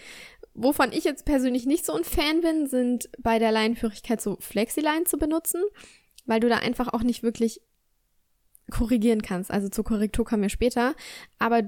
Wovon 0.53 0.91
ich 0.93 1.03
jetzt 1.03 1.25
persönlich 1.25 1.65
nicht 1.65 1.85
so 1.85 1.93
ein 1.93 2.03
Fan 2.03 2.41
bin, 2.41 2.67
sind 2.67 3.09
bei 3.19 3.39
der 3.39 3.51
Leinenführigkeit 3.51 4.21
so 4.21 4.37
Flexileinen 4.39 5.07
zu 5.07 5.17
benutzen, 5.17 5.61
weil 6.25 6.39
du 6.39 6.47
da 6.47 6.57
einfach 6.57 6.93
auch 6.93 7.03
nicht 7.03 7.23
wirklich 7.23 7.61
korrigieren 8.71 9.21
kannst. 9.21 9.51
Also 9.51 9.69
zur 9.69 9.83
Korrektur 9.83 10.25
kommen 10.25 10.41
wir 10.41 10.49
später. 10.49 10.95
Aber 11.39 11.63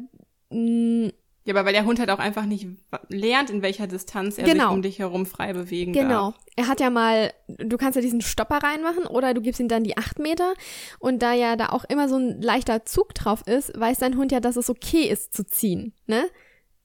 mh, 0.50 1.08
mm, 1.08 1.12
Ja, 1.46 1.54
aber 1.54 1.66
weil 1.66 1.74
der 1.74 1.86
Hund 1.86 2.00
halt 2.00 2.10
auch 2.10 2.20
einfach 2.20 2.46
nicht 2.46 2.68
lernt, 3.10 3.50
in 3.50 3.62
welcher 3.62 3.88
Distanz 3.88 4.38
er 4.38 4.46
genau. 4.46 4.66
sich 4.66 4.74
um 4.74 4.82
dich 4.82 5.00
herum 5.00 5.26
frei 5.26 5.54
bewegen 5.54 5.94
genau. 5.94 6.32
darf. 6.32 6.36
Genau. 6.36 6.48
Er 6.56 6.68
hat 6.68 6.80
ja 6.80 6.90
mal, 6.90 7.32
du 7.48 7.78
kannst 7.78 7.96
ja 7.96 8.02
diesen 8.02 8.22
Stopper 8.22 8.58
reinmachen 8.58 9.06
oder 9.06 9.34
du 9.34 9.42
gibst 9.42 9.60
ihm 9.60 9.68
dann 9.68 9.84
die 9.84 9.98
acht 9.98 10.20
Meter. 10.20 10.54
Und 11.00 11.22
da 11.22 11.34
ja 11.34 11.56
da 11.56 11.70
auch 11.70 11.86
immer 11.86 12.10
so 12.10 12.18
ein 12.18 12.42
leichter 12.42 12.86
Zug 12.86 13.14
drauf 13.14 13.44
ist, 13.46 13.78
weiß 13.80 14.00
dein 14.00 14.18
Hund 14.18 14.32
ja, 14.32 14.40
dass 14.40 14.58
es 14.58 14.70
okay 14.70 15.04
ist 15.04 15.34
zu 15.34 15.46
ziehen, 15.46 15.94
ne? 16.06 16.26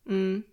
Mhm. 0.05 0.45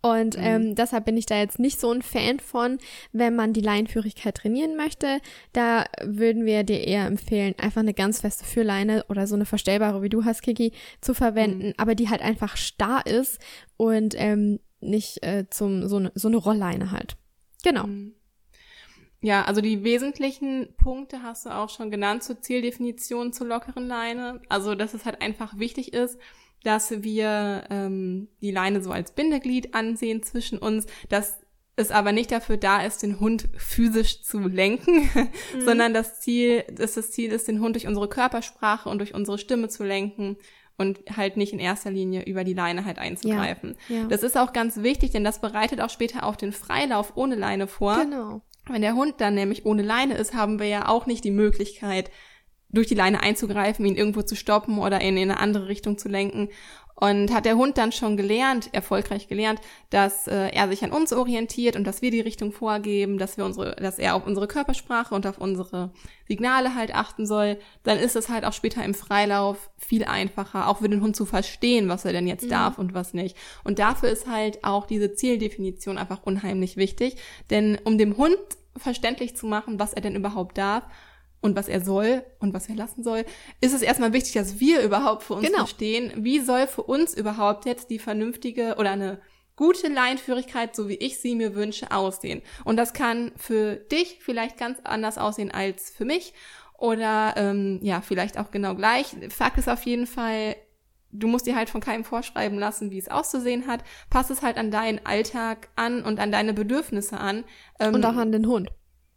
Und 0.00 0.36
mhm. 0.36 0.44
ähm, 0.44 0.74
deshalb 0.74 1.04
bin 1.06 1.16
ich 1.16 1.26
da 1.26 1.38
jetzt 1.38 1.58
nicht 1.58 1.80
so 1.80 1.90
ein 1.90 2.02
Fan 2.02 2.38
von, 2.40 2.78
wenn 3.12 3.34
man 3.34 3.52
die 3.52 3.60
Leinenführigkeit 3.60 4.36
trainieren 4.36 4.76
möchte. 4.76 5.20
Da 5.52 5.86
würden 6.02 6.44
wir 6.44 6.62
dir 6.62 6.86
eher 6.86 7.06
empfehlen, 7.06 7.54
einfach 7.58 7.80
eine 7.80 7.94
ganz 7.94 8.20
feste 8.20 8.44
Führleine 8.44 9.04
oder 9.08 9.26
so 9.26 9.34
eine 9.34 9.46
verstellbare, 9.46 10.02
wie 10.02 10.08
du 10.08 10.24
hast, 10.24 10.42
Kiki, 10.42 10.72
zu 11.00 11.14
verwenden, 11.14 11.68
mhm. 11.68 11.74
aber 11.76 11.94
die 11.94 12.08
halt 12.08 12.22
einfach 12.22 12.56
starr 12.56 13.06
ist 13.06 13.40
und 13.76 14.14
ähm, 14.16 14.60
nicht 14.80 15.24
äh, 15.24 15.46
zum 15.50 15.88
so, 15.88 15.98
ne, 15.98 16.12
so 16.14 16.28
eine 16.28 16.36
Rollleine 16.36 16.92
halt. 16.92 17.16
Genau. 17.64 17.86
Mhm. 17.86 18.14
Ja, 19.20 19.44
also 19.44 19.60
die 19.60 19.82
wesentlichen 19.82 20.68
Punkte 20.76 21.24
hast 21.24 21.44
du 21.44 21.50
auch 21.50 21.70
schon 21.70 21.90
genannt 21.90 22.22
zur 22.22 22.40
Zieldefinition 22.40 23.32
zur 23.32 23.48
lockeren 23.48 23.88
Leine. 23.88 24.40
Also, 24.48 24.76
dass 24.76 24.94
es 24.94 25.04
halt 25.04 25.20
einfach 25.20 25.58
wichtig 25.58 25.92
ist, 25.92 26.20
dass 26.64 27.02
wir 27.02 27.64
ähm, 27.70 28.28
die 28.40 28.50
Leine 28.50 28.82
so 28.82 28.90
als 28.90 29.12
Bindeglied 29.12 29.74
ansehen 29.74 30.22
zwischen 30.22 30.58
uns, 30.58 30.86
dass 31.08 31.38
es 31.76 31.90
aber 31.90 32.12
nicht 32.12 32.32
dafür 32.32 32.56
da 32.56 32.82
ist, 32.82 33.02
den 33.02 33.20
Hund 33.20 33.48
physisch 33.56 34.22
zu 34.22 34.40
lenken, 34.40 35.08
mhm. 35.54 35.64
sondern 35.64 35.94
das 35.94 36.20
Ziel, 36.20 36.64
dass 36.72 36.94
das 36.94 37.12
Ziel 37.12 37.30
ist, 37.32 37.48
den 37.48 37.60
Hund 37.60 37.76
durch 37.76 37.86
unsere 37.86 38.08
Körpersprache 38.08 38.88
und 38.88 38.98
durch 38.98 39.14
unsere 39.14 39.38
Stimme 39.38 39.68
zu 39.68 39.84
lenken 39.84 40.36
und 40.76 41.00
halt 41.16 41.36
nicht 41.36 41.52
in 41.52 41.58
erster 41.58 41.90
Linie 41.90 42.22
über 42.24 42.44
die 42.44 42.54
Leine 42.54 42.84
halt 42.84 42.98
einzugreifen. 42.98 43.76
Ja, 43.88 43.96
ja. 43.96 44.04
Das 44.06 44.22
ist 44.22 44.36
auch 44.36 44.52
ganz 44.52 44.82
wichtig, 44.82 45.10
denn 45.10 45.24
das 45.24 45.40
bereitet 45.40 45.80
auch 45.80 45.90
später 45.90 46.24
auch 46.24 46.36
den 46.36 46.52
Freilauf 46.52 47.12
ohne 47.16 47.34
Leine 47.34 47.66
vor. 47.66 47.98
Genau. 48.00 48.42
Wenn 48.68 48.82
der 48.82 48.94
Hund 48.94 49.14
dann 49.18 49.34
nämlich 49.34 49.64
ohne 49.64 49.82
Leine 49.82 50.14
ist, 50.14 50.34
haben 50.34 50.58
wir 50.58 50.66
ja 50.66 50.88
auch 50.88 51.06
nicht 51.06 51.24
die 51.24 51.30
Möglichkeit, 51.30 52.10
durch 52.70 52.86
die 52.86 52.94
Leine 52.94 53.22
einzugreifen, 53.22 53.86
ihn 53.86 53.96
irgendwo 53.96 54.22
zu 54.22 54.36
stoppen 54.36 54.78
oder 54.78 55.00
ihn 55.00 55.16
in 55.16 55.30
eine 55.30 55.40
andere 55.40 55.68
Richtung 55.68 55.98
zu 55.98 56.08
lenken. 56.08 56.48
Und 57.00 57.32
hat 57.32 57.44
der 57.44 57.56
Hund 57.56 57.78
dann 57.78 57.92
schon 57.92 58.16
gelernt, 58.16 58.70
erfolgreich 58.74 59.28
gelernt, 59.28 59.60
dass 59.88 60.26
äh, 60.26 60.48
er 60.48 60.66
sich 60.66 60.82
an 60.82 60.90
uns 60.90 61.12
orientiert 61.12 61.76
und 61.76 61.84
dass 61.84 62.02
wir 62.02 62.10
die 62.10 62.20
Richtung 62.20 62.50
vorgeben, 62.50 63.18
dass 63.18 63.36
wir 63.36 63.44
unsere, 63.44 63.76
dass 63.76 64.00
er 64.00 64.16
auf 64.16 64.26
unsere 64.26 64.48
Körpersprache 64.48 65.14
und 65.14 65.24
auf 65.24 65.38
unsere 65.38 65.92
Signale 66.26 66.74
halt 66.74 66.92
achten 66.92 67.24
soll, 67.24 67.60
dann 67.84 67.98
ist 67.98 68.16
es 68.16 68.28
halt 68.28 68.44
auch 68.44 68.52
später 68.52 68.84
im 68.84 68.94
Freilauf 68.94 69.70
viel 69.76 70.02
einfacher, 70.02 70.66
auch 70.66 70.78
für 70.78 70.88
den 70.88 71.00
Hund 71.00 71.14
zu 71.14 71.24
verstehen, 71.24 71.88
was 71.88 72.04
er 72.04 72.12
denn 72.12 72.26
jetzt 72.26 72.46
mhm. 72.46 72.50
darf 72.50 72.78
und 72.78 72.94
was 72.94 73.14
nicht. 73.14 73.36
Und 73.62 73.78
dafür 73.78 74.08
ist 74.08 74.26
halt 74.26 74.64
auch 74.64 74.84
diese 74.84 75.14
Zieldefinition 75.14 75.98
einfach 75.98 76.24
unheimlich 76.24 76.76
wichtig, 76.76 77.14
denn 77.50 77.78
um 77.84 77.96
dem 77.96 78.16
Hund 78.16 78.38
verständlich 78.76 79.36
zu 79.36 79.46
machen, 79.46 79.78
was 79.78 79.92
er 79.92 80.00
denn 80.00 80.16
überhaupt 80.16 80.58
darf 80.58 80.82
und 81.40 81.56
was 81.56 81.68
er 81.68 81.80
soll 81.80 82.24
und 82.40 82.54
was 82.54 82.68
er 82.68 82.74
lassen 82.74 83.02
soll, 83.02 83.24
ist 83.60 83.74
es 83.74 83.82
erstmal 83.82 84.12
wichtig, 84.12 84.32
dass 84.32 84.60
wir 84.60 84.82
überhaupt 84.82 85.22
für 85.22 85.34
uns 85.34 85.46
genau. 85.46 85.58
verstehen, 85.58 86.12
wie 86.16 86.40
soll 86.40 86.66
für 86.66 86.82
uns 86.82 87.14
überhaupt 87.14 87.64
jetzt 87.64 87.90
die 87.90 87.98
vernünftige 87.98 88.76
oder 88.78 88.90
eine 88.90 89.20
gute 89.56 89.88
Leinführigkeit, 89.88 90.74
so 90.74 90.88
wie 90.88 90.94
ich 90.94 91.18
sie 91.18 91.34
mir 91.34 91.54
wünsche, 91.54 91.90
aussehen. 91.90 92.42
Und 92.64 92.76
das 92.76 92.92
kann 92.92 93.32
für 93.36 93.74
dich 93.76 94.18
vielleicht 94.20 94.56
ganz 94.56 94.78
anders 94.84 95.18
aussehen 95.18 95.50
als 95.50 95.90
für 95.90 96.04
mich 96.04 96.32
oder 96.78 97.34
ähm, 97.36 97.80
ja, 97.82 98.00
vielleicht 98.00 98.38
auch 98.38 98.50
genau 98.50 98.74
gleich. 98.76 99.16
Fakt 99.30 99.58
ist 99.58 99.68
auf 99.68 99.82
jeden 99.82 100.06
Fall, 100.06 100.54
du 101.10 101.26
musst 101.26 101.46
dir 101.46 101.56
halt 101.56 101.70
von 101.70 101.80
keinem 101.80 102.04
vorschreiben 102.04 102.56
lassen, 102.58 102.92
wie 102.92 102.98
es 102.98 103.08
auszusehen 103.08 103.66
hat. 103.66 103.82
Pass 104.10 104.30
es 104.30 104.42
halt 104.42 104.58
an 104.58 104.70
deinen 104.70 105.04
Alltag 105.04 105.68
an 105.74 106.04
und 106.04 106.20
an 106.20 106.30
deine 106.30 106.54
Bedürfnisse 106.54 107.18
an. 107.18 107.44
Ähm, 107.80 107.94
und 107.94 108.06
auch 108.06 108.16
an 108.16 108.30
den 108.30 108.46
Hund. 108.46 108.70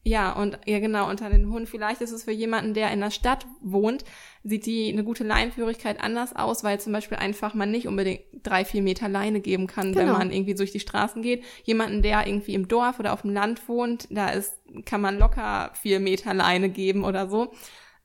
Ja, 0.04 0.32
und 0.32 0.58
ja 0.66 0.80
genau, 0.80 1.10
unter 1.10 1.30
den 1.30 1.52
Hund. 1.52 1.70
Vielleicht 1.70 2.02
ist 2.02 2.12
es 2.12 2.24
für 2.24 2.32
jemanden, 2.32 2.74
der 2.74 2.92
in 2.92 3.02
der 3.02 3.12
Stadt 3.12 3.46
wohnt, 3.62 4.04
sieht 4.44 4.66
die 4.66 4.92
eine 4.92 5.04
gute 5.04 5.24
Leinenführigkeit 5.24 6.02
anders 6.02 6.36
aus, 6.36 6.64
weil 6.64 6.80
zum 6.80 6.92
Beispiel 6.92 7.18
einfach 7.18 7.54
man 7.54 7.70
nicht 7.70 7.88
unbedingt 7.88 8.22
drei, 8.42 8.66
vier 8.66 8.82
Meter 8.82 9.08
Leine 9.08 9.42
geben 9.42 9.68
kann, 9.68 9.94
genau. 9.94 10.06
wenn 10.08 10.12
man 10.14 10.32
irgendwie 10.32 10.56
durch 10.56 10.72
die 10.72 10.80
Straßen 10.80 11.22
geht. 11.22 11.44
Jemanden, 11.64 12.02
der 12.02 12.26
irgendwie 12.26 12.56
im 12.56 12.68
Dorf 12.68 13.00
oder 13.00 13.14
auf 13.14 13.22
dem 13.22 13.32
Land 13.32 13.68
wohnt, 13.70 14.08
da 14.10 14.30
ist, 14.30 14.56
kann 14.86 15.02
man 15.02 15.20
locker 15.20 15.72
vier 15.80 16.00
Meter 16.00 16.34
Leine 16.34 16.70
geben 16.70 17.04
oder 17.04 17.30
so. 17.30 17.54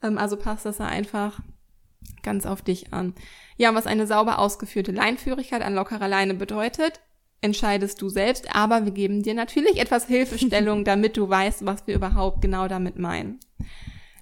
Ähm, 0.02 0.18
also 0.18 0.37
passt 0.37 0.66
das 0.66 0.76
da 0.76 0.87
einfach 0.87 1.40
ganz 2.22 2.44
auf 2.44 2.61
dich 2.61 2.92
an. 2.92 3.14
Ja, 3.56 3.74
was 3.74 3.87
eine 3.87 4.06
sauber 4.06 4.38
ausgeführte 4.38 4.92
Leinführigkeit 4.92 5.62
an 5.62 5.74
lockerer 5.74 6.09
Leine 6.09 6.35
bedeutet, 6.35 7.00
entscheidest 7.46 8.02
du 8.02 8.11
selbst, 8.11 8.54
aber 8.54 8.85
wir 8.85 8.92
geben 8.92 9.22
dir 9.22 9.35
natürlich 9.35 9.80
etwas 9.80 10.06
Hilfestellung, 10.06 10.85
damit 10.85 11.16
du 11.16 11.28
weißt, 11.28 11.64
was 11.64 11.87
wir 11.87 11.94
überhaupt 11.94 12.42
genau 12.42 12.68
damit 12.68 12.98
meinen. 12.98 13.40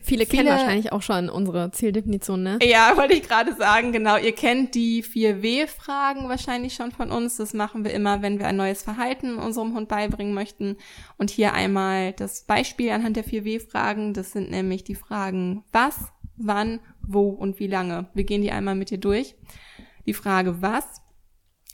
Viele, 0.07 0.27
Viele, 0.27 0.43
kennen 0.43 0.49
wahrscheinlich 0.51 0.93
auch 0.93 1.01
schon 1.01 1.31
unsere 1.31 1.71
Zieldefinition, 1.71 2.43
ne? 2.43 2.59
Ja, 2.63 2.95
wollte 2.99 3.15
ich 3.15 3.27
gerade 3.27 3.55
sagen, 3.55 3.91
genau. 3.91 4.19
Ihr 4.19 4.33
kennt 4.33 4.75
die 4.75 5.03
4W-Fragen 5.03 6.29
wahrscheinlich 6.29 6.75
schon 6.75 6.93
von 6.93 7.11
uns. 7.11 7.39
Das 7.39 7.55
machen 7.55 7.85
wir 7.85 7.95
immer, 7.95 8.21
wenn 8.21 8.39
wir 8.39 8.47
ein 8.47 8.57
neues 8.57 8.83
Verhalten 8.83 9.39
unserem 9.39 9.75
Hund 9.75 9.89
beibringen 9.89 10.35
möchten. 10.35 10.77
Und 11.17 11.31
hier 11.31 11.55
einmal 11.55 12.13
das 12.13 12.43
Beispiel 12.43 12.91
anhand 12.91 13.17
der 13.17 13.25
4W-Fragen. 13.25 14.13
Das 14.13 14.33
sind 14.33 14.51
nämlich 14.51 14.85
die 14.85 14.95
Fragen 14.95 15.65
was, 15.73 15.97
wann, 16.37 16.81
wo 17.01 17.31
und 17.31 17.59
wie 17.59 17.67
lange. 17.67 18.11
Wir 18.13 18.25
gehen 18.25 18.43
die 18.43 18.53
einmal 18.53 18.75
mit 18.75 18.91
dir 18.91 18.99
durch. 18.99 19.37
Die 20.05 20.13
Frage 20.13 20.61
was 20.61 21.01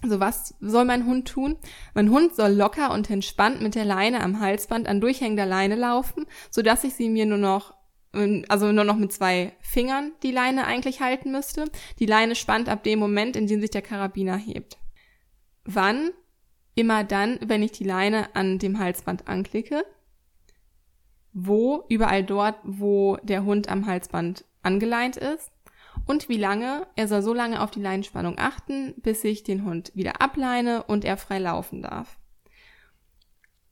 also 0.02 0.20
was 0.20 0.54
soll 0.60 0.84
mein 0.84 1.06
Hund 1.06 1.28
tun? 1.28 1.56
Mein 1.94 2.10
Hund 2.10 2.34
soll 2.34 2.52
locker 2.52 2.92
und 2.92 3.10
entspannt 3.10 3.60
mit 3.60 3.74
der 3.74 3.84
Leine 3.84 4.22
am 4.22 4.40
Halsband 4.40 4.88
an 4.88 5.00
durchhängender 5.00 5.46
Leine 5.46 5.74
laufen, 5.74 6.26
so 6.50 6.62
dass 6.62 6.84
ich 6.84 6.94
sie 6.94 7.08
mir 7.08 7.26
nur 7.26 7.38
noch 7.38 7.74
ähm, 8.14 8.44
also 8.48 8.72
nur 8.72 8.84
noch 8.84 8.96
mit 8.96 9.12
zwei 9.12 9.52
Fingern 9.60 10.12
die 10.22 10.32
Leine 10.32 10.66
eigentlich 10.66 11.00
halten 11.00 11.32
müsste. 11.32 11.66
Die 11.98 12.06
Leine 12.06 12.34
spannt 12.34 12.68
ab 12.68 12.82
dem 12.82 12.98
Moment, 12.98 13.36
in 13.36 13.46
dem 13.46 13.60
sich 13.60 13.70
der 13.70 13.82
Karabiner 13.82 14.36
hebt. 14.36 14.78
Wann? 15.64 16.10
Immer 16.74 17.04
dann, 17.04 17.38
wenn 17.42 17.62
ich 17.62 17.72
die 17.72 17.84
Leine 17.84 18.34
an 18.34 18.58
dem 18.58 18.78
Halsband 18.78 19.28
anklicke. 19.28 19.84
Wo? 21.32 21.84
Überall 21.88 22.24
dort, 22.24 22.56
wo 22.64 23.18
der 23.22 23.44
Hund 23.44 23.68
am 23.68 23.86
Halsband 23.86 24.44
angeleint 24.62 25.16
ist 25.16 25.50
und 26.06 26.28
wie 26.28 26.36
lange. 26.36 26.86
Er 26.96 27.08
soll 27.08 27.22
so 27.22 27.34
lange 27.34 27.62
auf 27.62 27.70
die 27.70 27.80
Leinenspannung 27.80 28.38
achten, 28.38 28.94
bis 28.98 29.24
ich 29.24 29.42
den 29.42 29.64
Hund 29.64 29.92
wieder 29.94 30.20
ableine 30.20 30.82
und 30.84 31.04
er 31.04 31.16
frei 31.16 31.38
laufen 31.38 31.82
darf. 31.82 32.18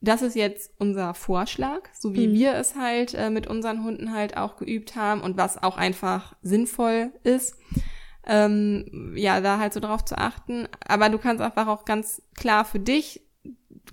Das 0.01 0.21
ist 0.21 0.35
jetzt 0.35 0.71
unser 0.77 1.13
Vorschlag, 1.13 1.81
so 1.93 2.13
wie 2.13 2.27
mhm. 2.27 2.33
wir 2.33 2.53
es 2.53 2.75
halt 2.75 3.13
äh, 3.13 3.29
mit 3.29 3.47
unseren 3.47 3.83
Hunden 3.83 4.13
halt 4.13 4.37
auch 4.37 4.55
geübt 4.55 4.95
haben 4.95 5.21
und 5.21 5.37
was 5.37 5.61
auch 5.61 5.75
einfach 5.75 6.35
sinnvoll 6.41 7.11
ist. 7.23 7.57
Ähm, 8.25 9.13
ja, 9.15 9.41
da 9.41 9.59
halt 9.59 9.73
so 9.73 9.79
drauf 9.79 10.05
zu 10.05 10.17
achten. 10.17 10.67
Aber 10.87 11.09
du 11.09 11.17
kannst 11.17 11.41
einfach 11.41 11.67
auch 11.67 11.83
ganz 11.83 12.21
klar 12.35 12.63
für 12.63 12.79
dich 12.79 13.28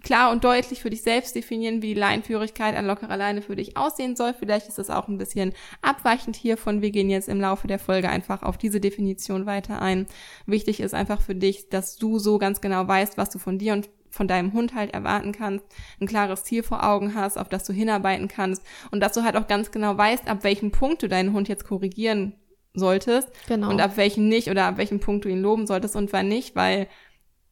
klar 0.02 0.30
und 0.30 0.44
deutlich 0.44 0.82
für 0.82 0.90
dich 0.90 1.02
selbst 1.02 1.34
definieren, 1.34 1.82
wie 1.82 1.94
die 1.94 2.00
Leinführigkeit 2.00 2.76
an 2.76 2.86
lockerer 2.86 3.16
Leine 3.16 3.42
für 3.42 3.56
dich 3.56 3.76
aussehen 3.76 4.16
soll. 4.16 4.34
Vielleicht 4.34 4.68
ist 4.68 4.78
es 4.78 4.90
auch 4.90 5.08
ein 5.08 5.18
bisschen 5.18 5.52
abweichend 5.82 6.36
hiervon. 6.36 6.82
Wir 6.82 6.90
gehen 6.90 7.10
jetzt 7.10 7.28
im 7.28 7.40
Laufe 7.40 7.66
der 7.66 7.78
Folge 7.78 8.08
einfach 8.08 8.42
auf 8.42 8.58
diese 8.58 8.80
Definition 8.80 9.46
weiter 9.46 9.80
ein. 9.80 10.06
Wichtig 10.46 10.80
ist 10.80 10.94
einfach 10.94 11.20
für 11.20 11.34
dich, 11.34 11.68
dass 11.68 11.96
du 11.96 12.18
so 12.18 12.38
ganz 12.38 12.60
genau 12.60 12.86
weißt, 12.86 13.18
was 13.18 13.30
du 13.30 13.38
von 13.38 13.58
dir 13.58 13.72
und 13.72 13.88
von 14.10 14.26
deinem 14.26 14.52
Hund 14.52 14.74
halt 14.74 14.94
erwarten 14.94 15.32
kannst, 15.32 15.64
ein 16.00 16.06
klares 16.06 16.44
Ziel 16.44 16.62
vor 16.62 16.82
Augen 16.82 17.14
hast, 17.14 17.36
auf 17.36 17.48
das 17.48 17.64
du 17.64 17.72
hinarbeiten 17.72 18.28
kannst 18.28 18.62
und 18.90 19.00
dass 19.00 19.12
du 19.12 19.22
halt 19.22 19.36
auch 19.36 19.46
ganz 19.46 19.70
genau 19.70 19.96
weißt, 19.96 20.28
ab 20.28 20.42
welchem 20.42 20.70
Punkt 20.70 21.02
du 21.02 21.08
deinen 21.08 21.32
Hund 21.32 21.48
jetzt 21.48 21.66
korrigieren 21.66 22.34
solltest 22.76 23.28
genau. 23.48 23.70
und 23.70 23.80
ab 23.80 23.96
welchem 23.96 24.28
nicht 24.28 24.50
oder 24.50 24.64
ab 24.64 24.78
welchem 24.78 25.00
Punkt 25.00 25.24
du 25.24 25.28
ihn 25.28 25.40
loben 25.40 25.66
solltest 25.66 25.96
und 25.96 26.12
wann 26.12 26.28
nicht, 26.28 26.56
weil 26.56 26.88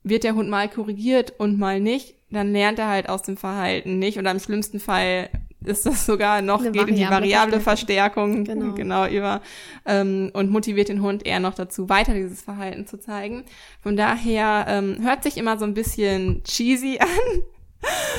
wird 0.05 0.23
der 0.23 0.35
Hund 0.35 0.49
mal 0.49 0.69
korrigiert 0.69 1.33
und 1.39 1.59
mal 1.59 1.81
nicht, 1.81 2.15
dann 2.31 2.53
lernt 2.53 2.79
er 2.79 2.89
halt 2.89 3.09
aus 3.09 3.23
dem 3.23 3.37
Verhalten 3.37 3.99
nicht. 3.99 4.19
Oder 4.19 4.31
im 4.31 4.39
schlimmsten 4.39 4.79
Fall 4.79 5.31
ist 5.65 5.87
das 5.87 6.05
sogar 6.05 6.43
noch, 6.43 6.61
Eine 6.61 6.73
geht 6.73 6.89
in 6.89 6.97
die 6.97 7.09
variable 7.09 7.61
Verstärkung, 7.61 8.45
genau, 8.45 8.75
genau 8.75 9.07
über, 9.07 9.41
ähm, 9.87 10.31
und 10.35 10.51
motiviert 10.51 10.89
den 10.91 11.01
Hund 11.03 11.27
eher 11.27 11.41
noch 11.41 11.55
dazu, 11.55 11.89
weiter 11.89 12.13
dieses 12.13 12.43
Verhalten 12.43 12.87
zu 12.87 12.99
zeigen. 13.01 13.45
Von 13.83 13.97
daher 13.97 14.67
ähm, 14.69 14.99
hört 15.03 15.23
sich 15.23 15.39
immer 15.39 15.59
so 15.59 15.65
ein 15.65 15.75
bisschen 15.75 16.43
cheesy 16.45 16.99
an, 17.01 17.43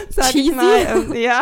sag 0.10 0.32
cheesy? 0.32 0.50
ich 0.50 0.56
mal. 0.56 0.88
Ähm, 0.88 1.14
ja. 1.14 1.42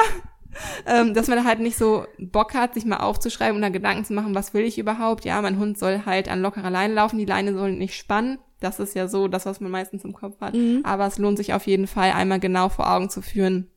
Ähm, 0.85 1.15
dass 1.15 1.29
man 1.29 1.45
halt 1.45 1.59
nicht 1.59 1.77
so 1.77 2.05
Bock 2.19 2.53
hat, 2.53 2.75
sich 2.75 2.85
mal 2.85 2.97
aufzuschreiben 2.97 3.55
und 3.55 3.63
dann 3.63 3.73
Gedanken 3.73 4.05
zu 4.05 4.13
machen, 4.13 4.35
was 4.35 4.53
will 4.53 4.63
ich 4.63 4.77
überhaupt? 4.77 5.25
Ja, 5.25 5.41
mein 5.41 5.57
Hund 5.57 5.79
soll 5.79 6.03
halt 6.05 6.29
an 6.29 6.43
lockerer 6.43 6.69
Leine 6.69 6.93
laufen, 6.93 7.17
die 7.17 7.25
Leine 7.25 7.55
soll 7.55 7.71
nicht 7.71 7.95
spannen. 7.95 8.37
Das 8.63 8.79
ist 8.79 8.95
ja 8.95 9.09
so 9.09 9.27
das, 9.27 9.45
was 9.45 9.59
man 9.59 9.71
meistens 9.71 10.05
im 10.05 10.13
Kopf 10.13 10.39
hat. 10.39 10.53
Mhm. 10.53 10.81
Aber 10.83 11.05
es 11.05 11.17
lohnt 11.17 11.37
sich 11.37 11.53
auf 11.53 11.67
jeden 11.67 11.85
Fall, 11.85 12.11
einmal 12.11 12.39
genau 12.39 12.69
vor 12.69 12.89
Augen 12.89 13.09
zu 13.09 13.21
führen, 13.21 13.69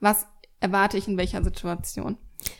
was 0.00 0.26
erwarte 0.58 0.96
ich 0.96 1.06
in 1.06 1.18
welcher 1.18 1.44
Situation. 1.44 2.16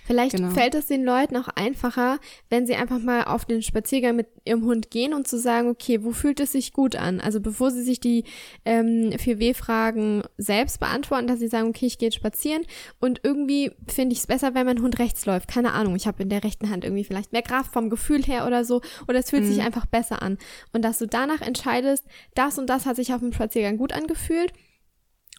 Vielleicht 0.06 0.36
genau. 0.36 0.50
fällt 0.50 0.74
es 0.74 0.86
den 0.86 1.04
Leuten 1.04 1.36
auch 1.36 1.48
einfacher, 1.48 2.18
wenn 2.48 2.66
sie 2.66 2.76
einfach 2.76 2.98
mal 3.00 3.24
auf 3.24 3.44
den 3.44 3.62
Spaziergang 3.62 4.16
mit 4.16 4.28
ihrem 4.44 4.64
Hund 4.64 4.90
gehen 4.90 5.12
und 5.12 5.26
zu 5.26 5.38
sagen, 5.38 5.68
okay, 5.68 6.04
wo 6.04 6.12
fühlt 6.12 6.40
es 6.40 6.52
sich 6.52 6.72
gut 6.72 6.96
an? 6.96 7.20
Also 7.20 7.40
bevor 7.40 7.70
sie 7.70 7.82
sich 7.82 7.98
die 8.00 8.24
ähm, 8.64 9.10
4W-Fragen 9.10 10.22
selbst 10.38 10.78
beantworten, 10.80 11.26
dass 11.26 11.40
sie 11.40 11.48
sagen, 11.48 11.68
okay, 11.68 11.86
ich 11.86 11.98
gehe 11.98 12.12
spazieren 12.12 12.62
und 13.00 13.20
irgendwie 13.22 13.72
finde 13.86 14.12
ich 14.12 14.20
es 14.20 14.26
besser, 14.26 14.54
wenn 14.54 14.66
mein 14.66 14.80
Hund 14.80 14.98
rechts 14.98 15.26
läuft. 15.26 15.48
Keine 15.48 15.72
Ahnung, 15.72 15.96
ich 15.96 16.06
habe 16.06 16.22
in 16.22 16.28
der 16.28 16.44
rechten 16.44 16.70
Hand 16.70 16.84
irgendwie 16.84 17.04
vielleicht 17.04 17.32
mehr 17.32 17.42
Kraft 17.42 17.72
vom 17.72 17.90
Gefühl 17.90 18.22
her 18.22 18.46
oder 18.46 18.64
so 18.64 18.80
oder 19.08 19.18
es 19.18 19.30
fühlt 19.30 19.44
mhm. 19.44 19.52
sich 19.52 19.62
einfach 19.62 19.86
besser 19.86 20.22
an. 20.22 20.38
Und 20.72 20.82
dass 20.82 20.98
du 20.98 21.06
danach 21.06 21.40
entscheidest, 21.40 22.04
das 22.34 22.58
und 22.58 22.68
das 22.68 22.86
hat 22.86 22.96
sich 22.96 23.12
auf 23.12 23.20
dem 23.20 23.32
Spaziergang 23.32 23.76
gut 23.76 23.92
angefühlt 23.92 24.52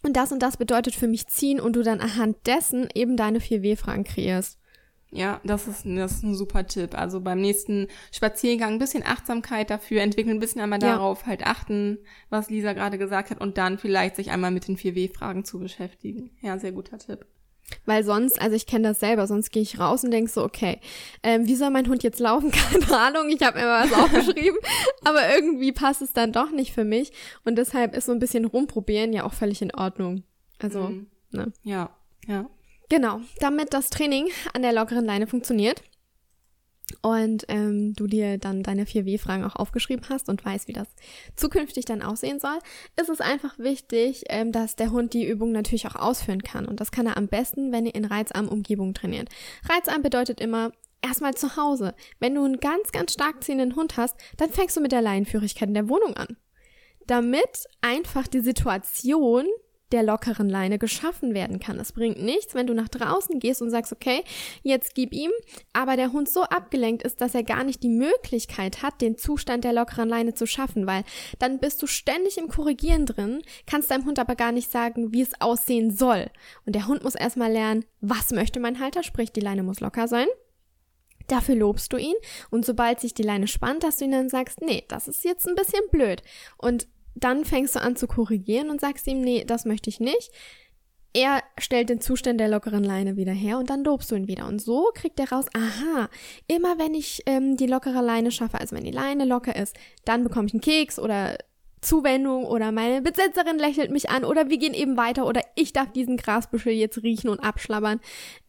und 0.02 0.16
das 0.16 0.32
und 0.32 0.42
das 0.42 0.56
bedeutet 0.56 0.94
für 0.94 1.08
mich 1.08 1.26
ziehen 1.26 1.60
und 1.60 1.74
du 1.74 1.82
dann 1.82 2.00
anhand 2.00 2.46
dessen 2.46 2.88
eben 2.94 3.16
deine 3.16 3.40
4W-Fragen 3.40 4.04
kreierst. 4.04 4.58
Ja, 5.10 5.40
das 5.42 5.66
ist, 5.66 5.86
das 5.86 6.12
ist 6.12 6.22
ein 6.22 6.34
super 6.34 6.66
Tipp. 6.66 6.96
Also 6.96 7.20
beim 7.20 7.40
nächsten 7.40 7.88
Spaziergang 8.12 8.74
ein 8.74 8.78
bisschen 8.78 9.02
Achtsamkeit 9.04 9.70
dafür 9.70 10.02
entwickeln, 10.02 10.36
ein 10.36 10.40
bisschen 10.40 10.60
einmal 10.60 10.78
darauf 10.78 11.22
ja. 11.22 11.28
halt 11.28 11.46
achten, 11.46 11.98
was 12.28 12.50
Lisa 12.50 12.74
gerade 12.74 12.98
gesagt 12.98 13.30
hat 13.30 13.40
und 13.40 13.56
dann 13.56 13.78
vielleicht 13.78 14.16
sich 14.16 14.30
einmal 14.30 14.50
mit 14.50 14.68
den 14.68 14.76
4W-Fragen 14.76 15.44
zu 15.44 15.58
beschäftigen. 15.58 16.30
Ja, 16.42 16.58
sehr 16.58 16.72
guter 16.72 16.98
Tipp. 16.98 17.24
Weil 17.84 18.04
sonst, 18.04 18.40
also 18.40 18.56
ich 18.56 18.66
kenne 18.66 18.88
das 18.88 19.00
selber, 19.00 19.26
sonst 19.26 19.50
gehe 19.50 19.62
ich 19.62 19.78
raus 19.78 20.04
und 20.04 20.10
denke 20.10 20.30
so, 20.30 20.42
okay, 20.42 20.80
ähm, 21.22 21.46
wie 21.46 21.54
soll 21.54 21.70
mein 21.70 21.88
Hund 21.88 22.02
jetzt 22.02 22.20
laufen? 22.20 22.50
Keine 22.72 22.96
Ahnung, 22.96 23.28
ich 23.28 23.42
habe 23.42 23.58
mir 23.58 23.66
was 23.66 23.92
aufgeschrieben, 23.92 24.58
aber 25.04 25.34
irgendwie 25.34 25.72
passt 25.72 26.02
es 26.02 26.12
dann 26.12 26.32
doch 26.32 26.50
nicht 26.50 26.72
für 26.72 26.84
mich. 26.84 27.12
Und 27.44 27.56
deshalb 27.56 27.94
ist 27.96 28.06
so 28.06 28.12
ein 28.12 28.18
bisschen 28.18 28.44
rumprobieren 28.44 29.12
ja 29.12 29.24
auch 29.24 29.34
völlig 29.34 29.62
in 29.62 29.74
Ordnung. 29.74 30.24
Also, 30.58 30.80
mhm. 30.84 31.06
ne? 31.30 31.52
Ja, 31.62 31.90
ja. 32.26 32.48
Genau, 32.88 33.20
damit 33.40 33.74
das 33.74 33.90
Training 33.90 34.28
an 34.54 34.62
der 34.62 34.72
lockeren 34.72 35.04
Leine 35.04 35.26
funktioniert 35.26 35.82
und 37.02 37.44
ähm, 37.48 37.94
du 37.94 38.06
dir 38.06 38.38
dann 38.38 38.62
deine 38.62 38.84
4W-Fragen 38.84 39.44
auch 39.44 39.56
aufgeschrieben 39.56 40.06
hast 40.08 40.28
und 40.28 40.44
weißt, 40.44 40.68
wie 40.68 40.72
das 40.72 40.88
zukünftig 41.36 41.84
dann 41.84 42.02
aussehen 42.02 42.40
soll, 42.40 42.58
ist 43.00 43.08
es 43.08 43.20
einfach 43.20 43.58
wichtig, 43.58 44.24
ähm, 44.28 44.52
dass 44.52 44.76
der 44.76 44.90
Hund 44.90 45.12
die 45.12 45.26
Übung 45.26 45.52
natürlich 45.52 45.86
auch 45.86 45.96
ausführen 45.96 46.42
kann. 46.42 46.66
Und 46.66 46.80
das 46.80 46.90
kann 46.90 47.06
er 47.06 47.16
am 47.16 47.28
besten, 47.28 47.72
wenn 47.72 47.86
ihr 47.86 47.94
in 47.94 48.04
reizarmen 48.04 48.50
Umgebungen 48.50 48.94
trainiert. 48.94 49.28
Reizarm 49.68 50.02
bedeutet 50.02 50.40
immer, 50.40 50.72
erstmal 51.02 51.34
zu 51.34 51.56
Hause. 51.56 51.94
Wenn 52.18 52.34
du 52.34 52.44
einen 52.44 52.60
ganz, 52.60 52.90
ganz 52.92 53.12
stark 53.12 53.44
ziehenden 53.44 53.76
Hund 53.76 53.96
hast, 53.96 54.16
dann 54.36 54.50
fängst 54.50 54.76
du 54.76 54.80
mit 54.80 54.92
der 54.92 55.02
Leinenführigkeit 55.02 55.68
in 55.68 55.74
der 55.74 55.88
Wohnung 55.88 56.16
an. 56.16 56.36
Damit 57.06 57.66
einfach 57.80 58.26
die 58.26 58.40
Situation 58.40 59.46
der 59.92 60.02
lockeren 60.02 60.48
Leine 60.48 60.78
geschaffen 60.78 61.34
werden 61.34 61.60
kann. 61.60 61.78
Es 61.78 61.92
bringt 61.92 62.22
nichts, 62.22 62.54
wenn 62.54 62.66
du 62.66 62.74
nach 62.74 62.88
draußen 62.88 63.38
gehst 63.38 63.62
und 63.62 63.70
sagst, 63.70 63.92
okay, 63.92 64.22
jetzt 64.62 64.94
gib 64.94 65.12
ihm, 65.12 65.30
aber 65.72 65.96
der 65.96 66.12
Hund 66.12 66.28
so 66.28 66.42
abgelenkt 66.42 67.02
ist, 67.02 67.20
dass 67.20 67.34
er 67.34 67.42
gar 67.42 67.64
nicht 67.64 67.82
die 67.82 67.88
Möglichkeit 67.88 68.82
hat, 68.82 69.00
den 69.00 69.16
Zustand 69.16 69.64
der 69.64 69.72
lockeren 69.72 70.08
Leine 70.08 70.34
zu 70.34 70.46
schaffen, 70.46 70.86
weil 70.86 71.04
dann 71.38 71.58
bist 71.58 71.82
du 71.82 71.86
ständig 71.86 72.38
im 72.38 72.48
Korrigieren 72.48 73.06
drin, 73.06 73.42
kannst 73.66 73.90
deinem 73.90 74.04
Hund 74.04 74.18
aber 74.18 74.36
gar 74.36 74.52
nicht 74.52 74.70
sagen, 74.70 75.12
wie 75.12 75.22
es 75.22 75.40
aussehen 75.40 75.90
soll. 75.90 76.30
Und 76.66 76.74
der 76.74 76.86
Hund 76.86 77.04
muss 77.04 77.14
erstmal 77.14 77.52
lernen, 77.52 77.84
was 78.00 78.30
möchte 78.30 78.60
mein 78.60 78.80
Halter, 78.80 79.02
sprich, 79.02 79.32
die 79.32 79.40
Leine 79.40 79.62
muss 79.62 79.80
locker 79.80 80.08
sein. 80.08 80.26
Dafür 81.28 81.56
lobst 81.56 81.92
du 81.92 81.98
ihn 81.98 82.14
und 82.50 82.64
sobald 82.64 83.00
sich 83.00 83.12
die 83.12 83.22
Leine 83.22 83.48
spannt, 83.48 83.84
dass 83.84 83.98
du 83.98 84.06
ihn 84.06 84.12
dann 84.12 84.30
sagst, 84.30 84.62
nee, 84.62 84.84
das 84.88 85.08
ist 85.08 85.24
jetzt 85.24 85.46
ein 85.46 85.54
bisschen 85.54 85.82
blöd. 85.90 86.22
Und 86.56 86.88
dann 87.24 87.44
fängst 87.44 87.76
du 87.76 87.80
an 87.80 87.96
zu 87.96 88.06
korrigieren 88.06 88.70
und 88.70 88.80
sagst 88.80 89.06
ihm, 89.06 89.20
nee, 89.20 89.44
das 89.44 89.64
möchte 89.64 89.90
ich 89.90 90.00
nicht. 90.00 90.30
Er 91.14 91.42
stellt 91.58 91.88
den 91.88 92.00
Zustand 92.00 92.38
der 92.38 92.48
lockeren 92.48 92.84
Leine 92.84 93.16
wieder 93.16 93.32
her 93.32 93.58
und 93.58 93.70
dann 93.70 93.82
lobst 93.82 94.10
du 94.10 94.14
ihn 94.14 94.28
wieder. 94.28 94.46
Und 94.46 94.60
so 94.60 94.90
kriegt 94.94 95.18
er 95.18 95.30
raus, 95.30 95.46
aha, 95.54 96.08
immer 96.46 96.78
wenn 96.78 96.94
ich 96.94 97.22
ähm, 97.26 97.56
die 97.56 97.66
lockere 97.66 98.02
Leine 98.02 98.30
schaffe, 98.30 98.60
also 98.60 98.76
wenn 98.76 98.84
die 98.84 98.90
Leine 98.90 99.24
locker 99.24 99.56
ist, 99.56 99.76
dann 100.04 100.22
bekomme 100.22 100.46
ich 100.46 100.54
einen 100.54 100.60
Keks 100.60 100.98
oder 100.98 101.38
Zuwendung 101.80 102.44
oder 102.44 102.72
meine 102.72 103.02
Besitzerin 103.02 103.58
lächelt 103.58 103.90
mich 103.90 104.10
an 104.10 104.24
oder 104.24 104.48
wir 104.48 104.58
gehen 104.58 104.74
eben 104.74 104.96
weiter 104.96 105.26
oder 105.26 105.42
ich 105.54 105.72
darf 105.72 105.92
diesen 105.92 106.16
Grasbüschel 106.16 106.72
jetzt 106.72 107.02
riechen 107.02 107.30
und 107.30 107.40
abschlabbern. 107.40 108.00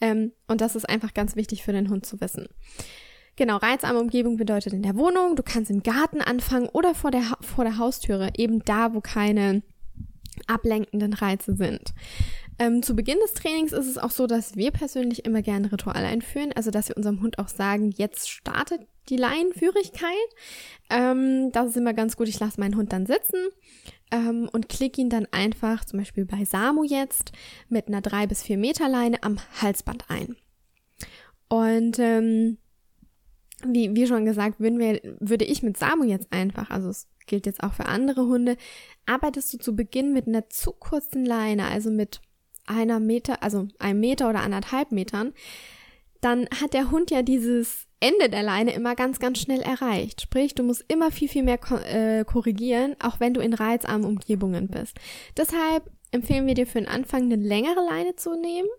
Ähm, 0.02 0.34
und 0.48 0.62
das 0.62 0.76
ist 0.76 0.88
einfach 0.88 1.14
ganz 1.14 1.36
wichtig 1.36 1.64
für 1.64 1.72
den 1.72 1.90
Hund 1.90 2.06
zu 2.06 2.20
wissen. 2.22 2.48
Genau, 3.40 3.56
reizarme 3.56 4.02
Umgebung 4.02 4.36
bedeutet 4.36 4.74
in 4.74 4.82
der 4.84 4.98
Wohnung, 4.98 5.38
du 5.38 5.44
kannst 5.44 5.72
im 5.72 5.82
Garten 5.82 6.20
anfangen 6.20 6.68
oder 6.68 6.94
vor 6.94 7.10
der, 7.10 7.24
vor 7.40 7.64
der 7.64 7.78
Haustüre, 7.78 8.32
eben 8.36 8.66
da, 8.66 8.94
wo 8.94 9.00
keine 9.00 9.64
ablenkenden 10.48 11.14
Reize 11.14 11.56
sind. 11.56 11.94
Ähm, 12.60 12.84
zu 12.84 12.98
Beginn 12.98 13.18
des 13.22 13.34
Trainings 13.36 13.72
ist 13.72 13.88
es 13.88 13.98
auch 13.98 14.12
so, 14.12 14.28
dass 14.28 14.58
wir 14.58 14.72
persönlich 14.72 15.24
immer 15.24 15.42
gerne 15.42 15.72
Rituale 15.72 16.06
einführen, 16.06 16.52
also 16.54 16.70
dass 16.70 16.90
wir 16.90 16.98
unserem 16.98 17.22
Hund 17.22 17.40
auch 17.40 17.48
sagen, 17.48 17.94
jetzt 17.96 18.30
startet 18.30 18.82
die 19.08 19.16
Leinenführigkeit. 19.16 20.12
Ähm, 20.90 21.54
das 21.54 21.70
ist 21.70 21.78
immer 21.78 21.94
ganz 21.94 22.18
gut. 22.18 22.28
Ich 22.28 22.42
lasse 22.42 22.60
meinen 22.60 22.76
Hund 22.76 22.92
dann 22.92 23.06
sitzen 23.06 23.40
ähm, 24.12 24.50
und 24.52 24.68
klicke 24.68 25.00
ihn 25.00 25.10
dann 25.10 25.28
einfach, 25.32 25.86
zum 25.86 26.00
Beispiel 26.00 26.26
bei 26.26 26.44
Samu 26.44 26.84
jetzt, 26.84 27.32
mit 27.70 27.88
einer 27.88 28.02
drei 28.02 28.28
bis 28.28 28.44
vier 28.44 28.58
Meter 28.58 28.90
Leine 28.90 29.24
am 29.24 29.38
Halsband 29.62 30.04
ein. 30.10 30.36
Und 31.48 32.00
ähm, 32.00 32.58
wie, 33.66 33.96
wie 33.96 34.08
schon 34.08 34.26
gesagt, 34.26 34.60
würden 34.60 34.80
wir, 34.80 35.00
würde 35.20 35.46
ich 35.46 35.64
mit 35.64 35.78
Samu 35.78 36.04
jetzt 36.04 36.32
einfach, 36.32 36.70
also 36.70 36.90
es 36.90 37.08
gilt 37.28 37.46
jetzt 37.46 37.64
auch 37.64 37.74
für 37.74 37.86
andere 37.86 38.26
Hunde, 38.26 38.58
arbeitest 39.06 39.54
du 39.54 39.58
zu 39.58 39.76
Beginn 39.76 40.14
mit 40.14 40.28
einer 40.28 40.50
zu 40.50 40.72
kurzen 40.72 41.26
Leine, 41.26 41.66
also 41.66 41.92
mit 41.92 42.22
einer 42.66 43.00
Meter, 43.00 43.42
also 43.44 43.68
einem 43.80 44.00
Meter 44.00 44.30
oder 44.30 44.42
anderthalb 44.42 44.92
Metern, 44.92 45.34
dann 46.22 46.48
hat 46.62 46.74
der 46.74 46.92
Hund 46.92 47.12
ja 47.12 47.22
dieses 47.22 47.88
Ende 48.00 48.30
der 48.30 48.44
Leine 48.44 48.74
immer 48.74 48.96
ganz, 48.96 49.20
ganz 49.20 49.40
schnell 49.40 49.62
erreicht. 49.62 50.22
Sprich, 50.22 50.56
du 50.56 50.64
musst 50.64 50.86
immer 50.88 51.12
viel, 51.12 51.28
viel 51.28 51.44
mehr 51.44 51.60
äh, 51.86 52.24
korrigieren, 52.24 52.96
auch 53.02 53.20
wenn 53.20 53.34
du 53.34 53.42
in 53.42 53.54
reizarmen 53.54 54.08
Umgebungen 54.08 54.68
bist. 54.68 54.98
Deshalb 55.36 55.90
empfehlen 56.12 56.48
wir 56.48 56.54
dir 56.54 56.66
für 56.66 56.80
den 56.80 56.88
Anfang 56.88 57.24
eine 57.24 57.36
längere 57.36 57.86
Leine 57.90 58.16
zu 58.16 58.40
nehmen, 58.40 58.70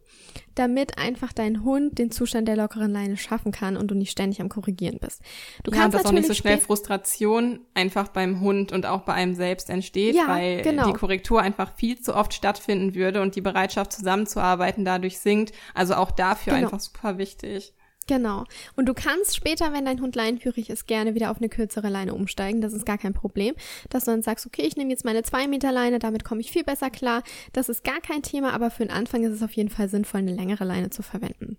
damit 0.60 0.98
einfach 0.98 1.32
dein 1.32 1.64
Hund 1.64 1.98
den 1.98 2.10
Zustand 2.10 2.46
der 2.46 2.56
lockeren 2.56 2.92
Leine 2.92 3.16
schaffen 3.16 3.50
kann 3.50 3.76
und 3.76 3.90
du 3.90 3.94
nicht 3.94 4.10
ständig 4.10 4.40
am 4.40 4.50
Korrigieren 4.50 4.98
bist. 5.00 5.22
Du 5.64 5.70
ja, 5.70 5.78
kannst 5.78 5.96
dass 5.98 6.04
auch 6.04 6.12
nicht 6.12 6.28
so 6.28 6.34
schnell 6.34 6.58
Frustration 6.58 7.60
einfach 7.74 8.08
beim 8.08 8.40
Hund 8.40 8.70
und 8.70 8.84
auch 8.84 9.00
bei 9.02 9.14
einem 9.14 9.34
selbst 9.34 9.70
entsteht, 9.70 10.14
ja, 10.14 10.28
weil 10.28 10.60
genau. 10.62 10.86
die 10.86 10.92
Korrektur 10.92 11.40
einfach 11.40 11.74
viel 11.74 11.98
zu 11.98 12.14
oft 12.14 12.34
stattfinden 12.34 12.94
würde 12.94 13.22
und 13.22 13.34
die 13.36 13.40
Bereitschaft 13.40 13.92
zusammenzuarbeiten 13.92 14.84
dadurch 14.84 15.18
sinkt. 15.18 15.52
Also 15.74 15.94
auch 15.94 16.10
dafür 16.10 16.52
genau. 16.52 16.66
einfach 16.66 16.80
super 16.80 17.16
wichtig. 17.16 17.72
Genau. 18.10 18.44
Und 18.74 18.86
du 18.86 18.92
kannst 18.92 19.36
später, 19.36 19.72
wenn 19.72 19.84
dein 19.84 20.00
Hund 20.00 20.16
leinenführig 20.16 20.68
ist, 20.68 20.88
gerne 20.88 21.14
wieder 21.14 21.30
auf 21.30 21.36
eine 21.36 21.48
kürzere 21.48 21.88
Leine 21.88 22.12
umsteigen. 22.12 22.60
Das 22.60 22.72
ist 22.72 22.84
gar 22.84 22.98
kein 22.98 23.14
Problem. 23.14 23.54
Dass 23.88 24.04
du 24.04 24.10
dann 24.10 24.22
sagst, 24.22 24.46
okay, 24.46 24.62
ich 24.62 24.76
nehme 24.76 24.90
jetzt 24.90 25.04
meine 25.04 25.22
2 25.22 25.46
Meter 25.46 25.70
Leine, 25.70 26.00
damit 26.00 26.24
komme 26.24 26.40
ich 26.40 26.50
viel 26.50 26.64
besser 26.64 26.90
klar. 26.90 27.22
Das 27.52 27.68
ist 27.68 27.84
gar 27.84 28.00
kein 28.00 28.24
Thema, 28.24 28.52
aber 28.52 28.72
für 28.72 28.82
den 28.82 28.90
Anfang 28.90 29.22
ist 29.22 29.30
es 29.30 29.44
auf 29.44 29.52
jeden 29.52 29.68
Fall 29.68 29.88
sinnvoll, 29.88 30.18
eine 30.18 30.34
längere 30.34 30.64
Leine 30.64 30.90
zu 30.90 31.04
verwenden. 31.04 31.56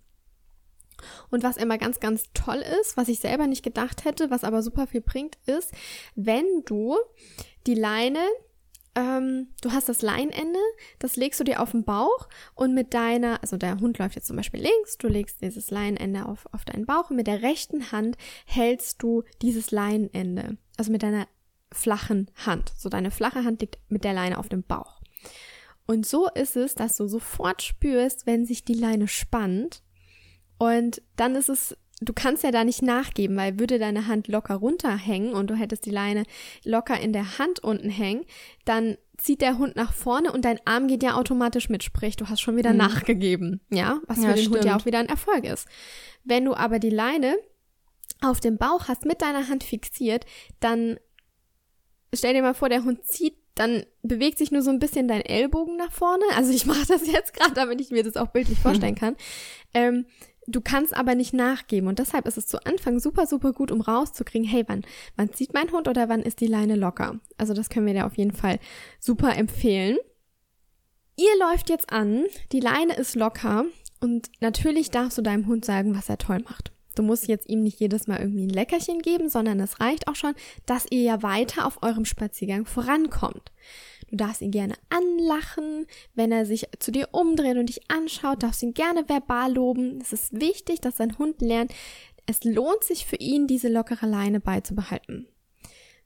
Und 1.30 1.42
was 1.42 1.56
immer 1.56 1.78
ganz, 1.78 2.02
ganz 2.02 2.26
toll 2.34 2.62
ist, 2.82 2.98
was 2.98 3.08
ich 3.08 3.20
selber 3.20 3.48
nicht 3.48 3.64
gedacht 3.64 4.04
hätte, 4.04 4.30
was 4.30 4.44
aber 4.44 4.62
super 4.62 4.88
viel 4.88 5.00
bringt, 5.00 5.38
ist, 5.46 5.72
wenn 6.16 6.46
du 6.66 6.98
die 7.66 7.76
Leine 7.76 8.20
ähm, 8.96 9.48
du 9.62 9.72
hast 9.72 9.90
das 9.90 10.02
Leinende, 10.02 10.60
das 11.00 11.16
legst 11.16 11.40
du 11.40 11.44
dir 11.44 11.62
auf 11.62 11.72
den 11.72 11.84
Bauch 11.84 12.28
und 12.56 12.74
mit 12.74 12.94
deiner, 12.94 13.42
also 13.42 13.58
der 13.58 13.80
Hund 13.80 13.98
läuft 14.00 14.16
jetzt 14.16 14.28
zum 14.28 14.36
Beispiel 14.36 14.62
links, 14.62 14.98
du 14.98 15.08
legst 15.08 15.42
dieses 15.42 15.72
Leinende 15.72 16.26
auf, 16.26 16.46
auf 16.52 16.66
deinen 16.66 16.86
Bauch 16.86 17.10
und 17.10 17.16
mit 17.16 17.28
der 17.28 17.42
rechten 17.42 17.92
Hand 17.92 18.18
hältst 18.46 19.02
du 19.02 19.24
dieses 19.42 19.72
Leinende, 19.72 20.58
also 20.78 20.92
mit 20.92 21.04
deiner 21.04 21.28
flachen 21.72 22.30
Hand. 22.46 22.74
So 22.78 22.90
deine 22.90 23.12
flache 23.12 23.44
Hand 23.44 23.62
liegt 23.62 23.80
mit 23.90 24.04
der 24.04 24.14
Leine 24.14 24.38
auf 24.38 24.50
dem 24.50 24.64
Bauch. 24.64 25.02
Und 25.86 26.06
so 26.06 26.28
ist 26.28 26.56
es, 26.56 26.76
dass 26.76 26.98
du 26.98 27.08
sofort 27.08 27.62
spürst, 27.62 28.26
wenn 28.26 28.46
sich 28.46 28.64
die 28.64 28.74
Leine 28.74 29.08
spannt. 29.08 29.84
Und 30.58 31.02
dann 31.16 31.36
ist 31.36 31.50
es 31.50 31.78
du 32.02 32.14
kannst 32.14 32.44
ja 32.44 32.52
da 32.52 32.64
nicht 32.64 32.82
nachgeben, 32.82 33.38
weil 33.38 33.60
würde 33.60 33.80
deine 33.80 34.08
Hand 34.08 34.28
locker 34.28 34.56
runterhängen 34.56 35.34
und 35.34 35.50
du 35.50 35.56
hättest 35.56 35.86
die 35.86 35.92
Leine 35.92 36.24
locker 36.64 37.00
in 37.00 37.14
der 37.14 37.38
Hand 37.38 37.60
unten 37.60 37.90
hängen, 37.90 38.26
dann 38.66 38.98
zieht 39.18 39.42
der 39.42 39.60
Hund 39.60 39.76
nach 39.76 39.94
vorne 39.94 40.32
und 40.32 40.44
dein 40.44 40.60
Arm 40.66 40.88
geht 40.88 41.04
ja 41.04 41.14
automatisch 41.14 41.70
mit, 41.70 41.84
sprich, 41.84 42.16
du 42.16 42.28
hast 42.28 42.42
schon 42.42 42.58
wieder 42.58 42.72
mhm. 42.72 42.78
nachgegeben, 42.78 43.62
ja, 43.70 44.00
was 44.08 44.18
ja, 44.18 44.30
für 44.30 44.34
den 44.34 44.38
stimmt. 44.40 44.56
Hund 44.56 44.66
ja 44.66 44.78
auch 44.78 44.86
wieder 44.86 45.00
ein 45.00 45.10
Erfolg 45.10 45.46
ist. 45.46 45.68
Wenn 46.24 46.46
du 46.46 46.56
aber 46.56 46.80
die 46.80 46.90
Leine 46.90 47.36
auf 48.22 48.40
dem 48.40 48.58
Bauch 48.58 48.88
hast, 48.88 49.06
mit 49.06 49.22
deiner 49.22 49.48
Hand 49.48 49.64
fixiert, 49.64 50.26
dann 50.60 50.98
stell 52.14 52.34
dir 52.34 52.42
mal 52.42 52.56
vor, 52.56 52.70
der 52.70 52.84
Hund 52.84 53.06
zieht 53.06 53.36
dann 53.56 53.84
bewegt 54.02 54.38
sich 54.38 54.52
nur 54.52 54.62
so 54.62 54.70
ein 54.70 54.80
bisschen 54.80 55.08
dein 55.08 55.22
Ellbogen 55.22 55.76
nach 55.76 55.92
vorne. 55.92 56.24
Also 56.36 56.52
ich 56.54 56.66
mache 56.66 56.86
das 56.88 57.06
jetzt 57.06 57.34
gerade, 57.34 57.54
damit 57.54 57.82
ich 57.82 57.92
mir 57.92 58.04
das 58.04 58.18
auch 58.18 58.28
bildlich 58.28 58.60
vorstellen 58.64 58.96
kann. 58.96 59.16
Ähm, 59.74 60.06
Du 60.48 60.60
kannst 60.60 60.96
aber 60.96 61.14
nicht 61.14 61.34
nachgeben 61.34 61.88
und 61.88 62.00
deshalb 62.00 62.26
ist 62.28 62.38
es 62.38 62.48
zu 62.48 62.66
Anfang 62.66 63.00
super, 63.00 63.28
super 63.28 63.54
gut, 63.54 63.72
um 63.72 63.82
rauszukriegen, 63.82 64.48
hey, 64.48 64.64
wann, 64.68 64.84
wann 65.16 65.32
zieht 65.32 65.54
mein 65.54 65.72
Hund 65.72 65.88
oder 65.88 66.10
wann 66.10 66.24
ist 66.24 66.42
die 66.42 66.48
Leine 66.48 66.76
locker? 66.76 67.20
Also 67.38 67.54
das 67.54 67.70
können 67.70 67.86
wir 67.86 67.94
dir 67.94 68.08
auf 68.08 68.18
jeden 68.18 68.34
Fall 68.34 68.60
super 69.00 69.36
empfehlen. 69.36 69.98
Ihr 71.16 71.38
läuft 71.40 71.70
jetzt 71.70 71.92
an, 71.92 72.26
die 72.52 72.60
Leine 72.60 72.96
ist 72.96 73.16
locker 73.16 73.66
Und 74.00 74.32
natürlich 74.40 74.90
darfst 74.90 75.18
du 75.18 75.22
deinem 75.22 75.46
Hund 75.46 75.64
sagen, 75.64 75.96
was 75.96 76.10
er 76.10 76.18
toll 76.18 76.40
macht. 76.40 76.72
Du 76.96 77.04
musst 77.04 77.28
jetzt 77.28 77.48
ihm 77.48 77.62
nicht 77.62 77.80
jedes 77.80 78.08
Mal 78.08 78.20
irgendwie 78.20 78.48
ein 78.48 78.50
Leckerchen 78.50 79.00
geben, 79.00 79.30
sondern 79.30 79.60
es 79.60 79.80
reicht 79.80 80.08
auch 80.08 80.16
schon, 80.16 80.34
dass 80.66 80.88
ihr 80.90 81.02
ja 81.02 81.22
weiter 81.22 81.66
auf 81.66 81.84
eurem 81.84 82.06
Spaziergang 82.06 82.66
vorankommt. 82.66 83.52
Du 84.12 84.18
darfst 84.18 84.42
ihn 84.42 84.52
gerne 84.52 84.76
anlachen, 84.90 85.88
wenn 86.16 86.34
er 86.34 86.46
sich 86.46 86.68
zu 86.80 86.92
dir 86.92 87.10
umdreht 87.14 87.58
und 87.58 87.68
dich 87.68 87.90
anschaut, 87.90 88.44
darfst 88.44 88.62
ihn 88.62 88.74
gerne 88.74 89.08
verbal 89.08 89.54
loben. 89.54 90.00
Es 90.02 90.12
ist 90.12 90.40
wichtig, 90.40 90.82
dass 90.82 90.98
dein 90.98 91.18
Hund 91.18 91.42
lernt, 91.42 91.74
es 92.26 92.44
lohnt 92.44 92.84
sich 92.84 93.06
für 93.06 93.16
ihn, 93.16 93.48
diese 93.48 93.70
lockere 93.70 94.06
Leine 94.06 94.42
beizubehalten. 94.42 95.28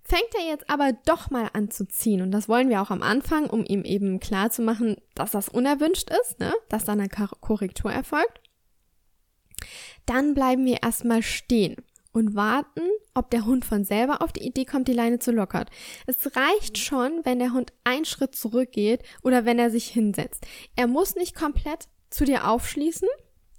Fängt 0.03 0.35
er 0.37 0.47
jetzt 0.47 0.69
aber 0.69 0.93
doch 1.05 1.31
mal 1.31 1.49
an 1.53 1.71
zu 1.71 1.87
ziehen, 1.87 2.21
und 2.21 2.31
das 2.31 2.47
wollen 2.47 2.69
wir 2.69 2.79
auch 2.83 2.91
am 2.91 3.01
Anfang, 3.01 3.49
um 3.49 3.65
ihm 3.65 3.83
eben 3.83 4.19
klar 4.19 4.51
zu 4.51 4.61
machen, 4.61 4.97
dass 5.15 5.31
das 5.31 5.49
unerwünscht 5.49 6.11
ist, 6.21 6.39
ne? 6.39 6.53
dass 6.69 6.85
dann 6.85 6.99
eine 6.99 7.09
Korrektur 7.09 7.91
erfolgt, 7.91 8.39
dann 10.05 10.35
bleiben 10.35 10.63
wir 10.63 10.83
erstmal 10.83 11.23
stehen 11.23 11.77
und 12.15 12.35
warten, 12.35 12.81
ob 13.13 13.29
der 13.29 13.45
Hund 13.45 13.65
von 13.65 13.83
selber 13.83 14.21
auf 14.21 14.31
die 14.31 14.45
Idee 14.45 14.65
kommt, 14.65 14.87
die 14.87 14.93
Leine 14.93 15.19
zu 15.19 15.31
lockern. 15.31 15.65
Es 16.07 16.35
reicht 16.35 16.77
schon, 16.77 17.21
wenn 17.23 17.39
der 17.39 17.53
Hund 17.53 17.73
einen 17.83 18.05
Schritt 18.05 18.35
zurückgeht 18.35 19.03
oder 19.21 19.45
wenn 19.45 19.59
er 19.59 19.69
sich 19.69 19.87
hinsetzt. 19.87 20.45
Er 20.75 20.87
muss 20.87 21.15
nicht 21.15 21.35
komplett 21.35 21.87
zu 22.09 22.23
dir 22.25 22.47
aufschließen, 22.47 23.07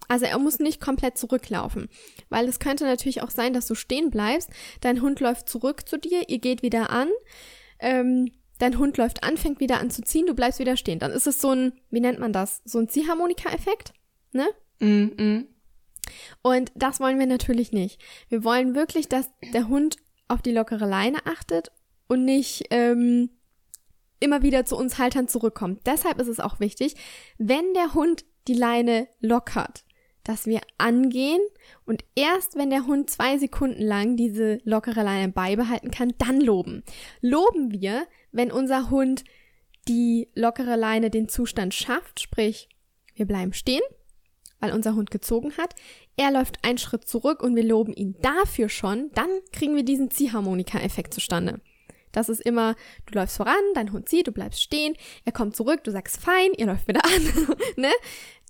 also 0.09 0.25
er 0.25 0.39
muss 0.39 0.59
nicht 0.59 0.81
komplett 0.81 1.19
zurücklaufen, 1.19 1.89
weil 2.29 2.49
es 2.49 2.59
könnte 2.59 2.85
natürlich 2.85 3.23
auch 3.23 3.31
sein, 3.31 3.53
dass 3.53 3.67
du 3.67 3.75
stehen 3.75 4.11
bleibst, 4.11 4.51
dein 4.81 5.03
Hund 5.03 5.21
läuft 5.21 5.49
zurück 5.49 5.89
zu 5.89 5.99
dir, 5.99 6.29
ihr 6.29 6.39
geht 6.39 6.63
wieder 6.63 6.91
an, 6.91 7.09
ähm, 7.81 8.31
dein 8.59 8.79
Hund 8.79 8.97
läuft 8.97 9.25
an, 9.25 9.37
fängt 9.37 9.61
wieder 9.61 9.81
an 9.81 9.91
zu 9.91 10.03
ziehen, 10.03 10.27
du 10.27 10.35
bleibst 10.35 10.61
wieder 10.61 10.77
stehen. 10.77 10.99
Dann 10.99 11.11
ist 11.11 11.27
es 11.27 11.41
so 11.41 11.51
ein, 11.51 11.73
wie 11.91 12.01
nennt 12.01 12.21
man 12.21 12.33
das? 12.33 12.63
So 12.65 12.79
ein 12.79 12.89
Ziehharmonika-Effekt, 12.89 13.93
ne? 14.33 14.47
Mm 14.79 14.87
-mm. 14.87 15.45
Und 16.43 16.73
das 16.75 17.01
wollen 17.01 17.19
wir 17.19 17.27
natürlich 17.27 17.73
nicht. 17.73 18.01
Wir 18.29 18.45
wollen 18.45 18.75
wirklich, 18.75 19.09
dass 19.09 19.31
der 19.53 19.69
Hund 19.69 19.97
auf 20.29 20.43
die 20.43 20.53
lockere 20.53 20.87
Leine 20.87 21.19
achtet 21.27 21.71
und 22.09 22.25
nicht 22.25 22.67
ähm, 22.71 23.31
immer 24.21 24.43
wieder 24.43 24.65
zu 24.65 24.77
uns 24.77 24.99
Haltern 24.99 25.29
zurückkommt. 25.29 25.87
Deshalb 25.87 26.21
ist 26.21 26.29
es 26.29 26.41
auch 26.41 26.61
wichtig, 26.61 26.95
wenn 27.39 27.75
der 27.75 27.95
Hund 27.95 28.25
die 28.49 28.55
Leine 28.55 29.09
lockert, 29.21 29.85
dass 30.25 30.47
wir 30.47 30.61
angehen 30.79 31.41
und 31.85 32.05
erst 32.17 32.57
wenn 32.57 32.71
der 32.71 32.87
Hund 32.87 33.11
zwei 33.11 33.39
Sekunden 33.39 33.83
lang 33.83 34.17
diese 34.17 34.59
lockere 34.65 35.03
Leine 35.03 35.33
beibehalten 35.33 35.91
kann, 35.91 36.15
dann 36.19 36.41
loben. 36.41 36.83
Loben 37.21 37.71
wir, 37.71 38.07
wenn 38.33 38.51
unser 38.51 38.91
Hund 38.91 39.25
die 39.87 40.29
lockere 40.35 40.77
Leine 40.77 41.11
den 41.11 41.29
Zustand 41.29 41.75
schafft, 41.75 42.21
sprich, 42.21 42.69
wir 43.15 43.27
bleiben 43.27 43.53
stehen, 43.53 43.83
weil 44.67 44.75
unser 44.75 44.95
Hund 44.95 45.11
gezogen 45.11 45.53
hat. 45.57 45.75
Er 46.17 46.31
läuft 46.31 46.65
einen 46.65 46.79
Schritt 46.79 47.07
zurück 47.07 47.43
und 47.43 47.55
wir 47.57 47.65
loben 47.65 47.93
ihn 47.93 48.17
dafür 48.21 48.69
schon, 48.69 49.11
dann 49.15 49.29
kriegen 49.53 49.77
wir 49.77 49.85
diesen 49.85 50.11
Ziehharmonika-Effekt 50.11 51.15
zustande. 51.15 51.61
Das 52.13 52.29
ist 52.29 52.41
immer, 52.41 52.75
du 53.05 53.19
läufst 53.19 53.37
voran, 53.37 53.55
dein 53.75 53.93
Hund 53.93 54.09
zieht, 54.09 54.27
du 54.27 54.33
bleibst 54.33 54.63
stehen, 54.63 54.95
er 55.25 55.33
kommt 55.33 55.55
zurück, 55.55 55.85
du 55.85 55.91
sagst 55.91 56.19
fein, 56.19 56.53
ihr 56.57 56.67
läuft 56.67 56.89
wieder 56.89 57.05
an, 57.05 57.57
ne? 57.77 57.91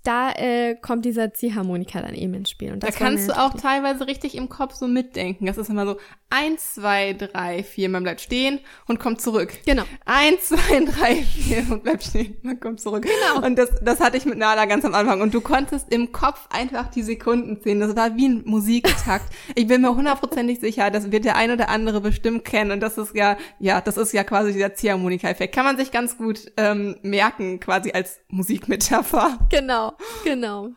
da 0.05 0.31
äh, 0.33 0.77
kommt 0.77 1.05
dieser 1.05 1.35
Ziehharmonika 1.35 2.01
dann 2.01 2.15
eben 2.15 2.33
ins 2.35 2.51
Spiel. 2.51 2.73
Und 2.73 2.85
da 2.85 2.93
kannst 2.93 3.29
du 3.29 3.37
auch 3.37 3.55
teilweise 3.55 4.07
richtig 4.07 4.37
im 4.37 4.49
Kopf 4.49 4.75
so 4.75 4.87
mitdenken. 4.87 5.47
Das 5.47 5.59
ist 5.59 5.69
immer 5.69 5.85
so 5.85 5.97
eins, 6.31 6.75
zwei, 6.75 7.13
drei, 7.13 7.63
vier, 7.63 7.89
man 7.89 8.03
bleibt 8.03 8.21
stehen 8.21 8.61
und 8.87 8.99
kommt 8.99 9.21
zurück. 9.21 9.53
Genau. 9.65 9.85
Eins, 10.05 10.49
zwei, 10.49 10.85
drei, 10.85 11.17
vier 11.23 11.65
und 11.71 11.83
bleibt 11.83 12.05
stehen, 12.05 12.37
man 12.43 12.59
kommt 12.59 12.81
zurück. 12.81 13.05
Genau. 13.05 13.47
Und 13.47 13.57
das, 13.57 13.71
das 13.83 14.01
hatte 14.01 14.17
ich 14.17 14.27
mit 14.27 14.39
Nala 14.39 14.65
ganz 14.65 14.85
am 14.85 14.95
Anfang. 14.95 15.21
Und 15.21 15.35
du 15.35 15.41
konntest 15.41 15.93
im 15.93 16.13
Kopf 16.13 16.47
einfach 16.51 16.89
die 16.89 17.03
Sekunden 17.03 17.61
zählen. 17.61 17.81
Das 17.81 17.95
war 17.97 18.17
wie 18.17 18.29
ein 18.29 18.43
Musiktakt. 18.45 19.33
ich 19.55 19.67
bin 19.67 19.83
mir 19.83 19.95
hundertprozentig 19.95 20.61
sicher, 20.61 20.91
das 20.91 21.13
wird 21.13 21.25
der 21.25 21.37
ein 21.37 21.51
oder 21.51 21.69
andere 21.69 22.01
bestimmt 22.01 22.45
kennen. 22.45 22.73
Und 22.73 22.81
das 22.81 22.99
ist 22.99 23.15
ja, 23.15 23.37
ja, 23.59 23.81
das 23.81 23.97
ist 23.97 24.13
ja 24.13 24.25
quasi 24.25 24.53
dieser 24.53 24.75
Ziehharmonika-Effekt. 24.75 25.55
Kann 25.55 25.65
man 25.65 25.77
sich 25.77 25.91
ganz 25.93 26.19
gut 26.19 26.53
ähm, 26.57 26.97
merken, 27.03 27.61
quasi 27.61 27.93
als 27.93 28.21
Musikmetapher. 28.29 29.39
Genau. 29.51 29.93
Genau. 30.25 30.71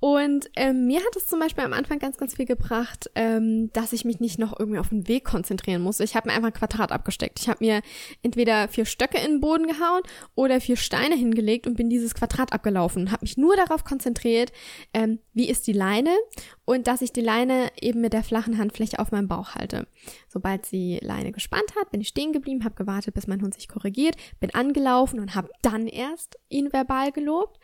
Und 0.00 0.48
ähm, 0.54 0.86
mir 0.86 1.00
hat 1.00 1.16
es 1.16 1.26
zum 1.26 1.40
Beispiel 1.40 1.64
am 1.64 1.72
Anfang 1.72 1.98
ganz, 1.98 2.16
ganz 2.18 2.36
viel 2.36 2.46
gebracht, 2.46 3.10
ähm, 3.16 3.70
dass 3.72 3.92
ich 3.92 4.04
mich 4.04 4.20
nicht 4.20 4.38
noch 4.38 4.58
irgendwie 4.58 4.78
auf 4.78 4.90
den 4.90 5.08
Weg 5.08 5.24
konzentrieren 5.24 5.82
muss. 5.82 5.98
Ich 5.98 6.14
habe 6.14 6.28
mir 6.28 6.34
einfach 6.34 6.48
ein 6.48 6.54
Quadrat 6.54 6.92
abgesteckt. 6.92 7.40
Ich 7.40 7.48
habe 7.48 7.64
mir 7.64 7.82
entweder 8.22 8.68
vier 8.68 8.84
Stöcke 8.84 9.18
in 9.18 9.32
den 9.32 9.40
Boden 9.40 9.66
gehauen 9.66 10.02
oder 10.36 10.60
vier 10.60 10.76
Steine 10.76 11.16
hingelegt 11.16 11.66
und 11.66 11.76
bin 11.76 11.90
dieses 11.90 12.14
Quadrat 12.14 12.52
abgelaufen. 12.52 13.10
Habe 13.10 13.24
mich 13.24 13.36
nur 13.36 13.56
darauf 13.56 13.82
konzentriert, 13.82 14.52
ähm, 14.94 15.18
wie 15.34 15.48
ist 15.48 15.66
die 15.66 15.72
Leine 15.72 16.14
und 16.64 16.86
dass 16.86 17.02
ich 17.02 17.12
die 17.12 17.20
Leine 17.20 17.70
eben 17.80 18.00
mit 18.00 18.12
der 18.12 18.22
flachen 18.22 18.58
Handfläche 18.58 19.00
auf 19.00 19.10
meinem 19.10 19.26
Bauch 19.26 19.54
halte. 19.54 19.88
Sobald 20.38 20.70
die 20.70 21.00
Leine 21.02 21.32
gespannt 21.32 21.74
hat, 21.76 21.90
bin 21.90 22.00
ich 22.00 22.06
stehen 22.06 22.32
geblieben, 22.32 22.62
habe 22.62 22.76
gewartet, 22.76 23.12
bis 23.12 23.26
mein 23.26 23.42
Hund 23.42 23.54
sich 23.54 23.66
korrigiert, 23.66 24.14
bin 24.38 24.54
angelaufen 24.54 25.18
und 25.18 25.34
habe 25.34 25.50
dann 25.62 25.88
erst 25.88 26.38
ihn 26.48 26.72
verbal 26.72 27.10
gelobt. 27.10 27.58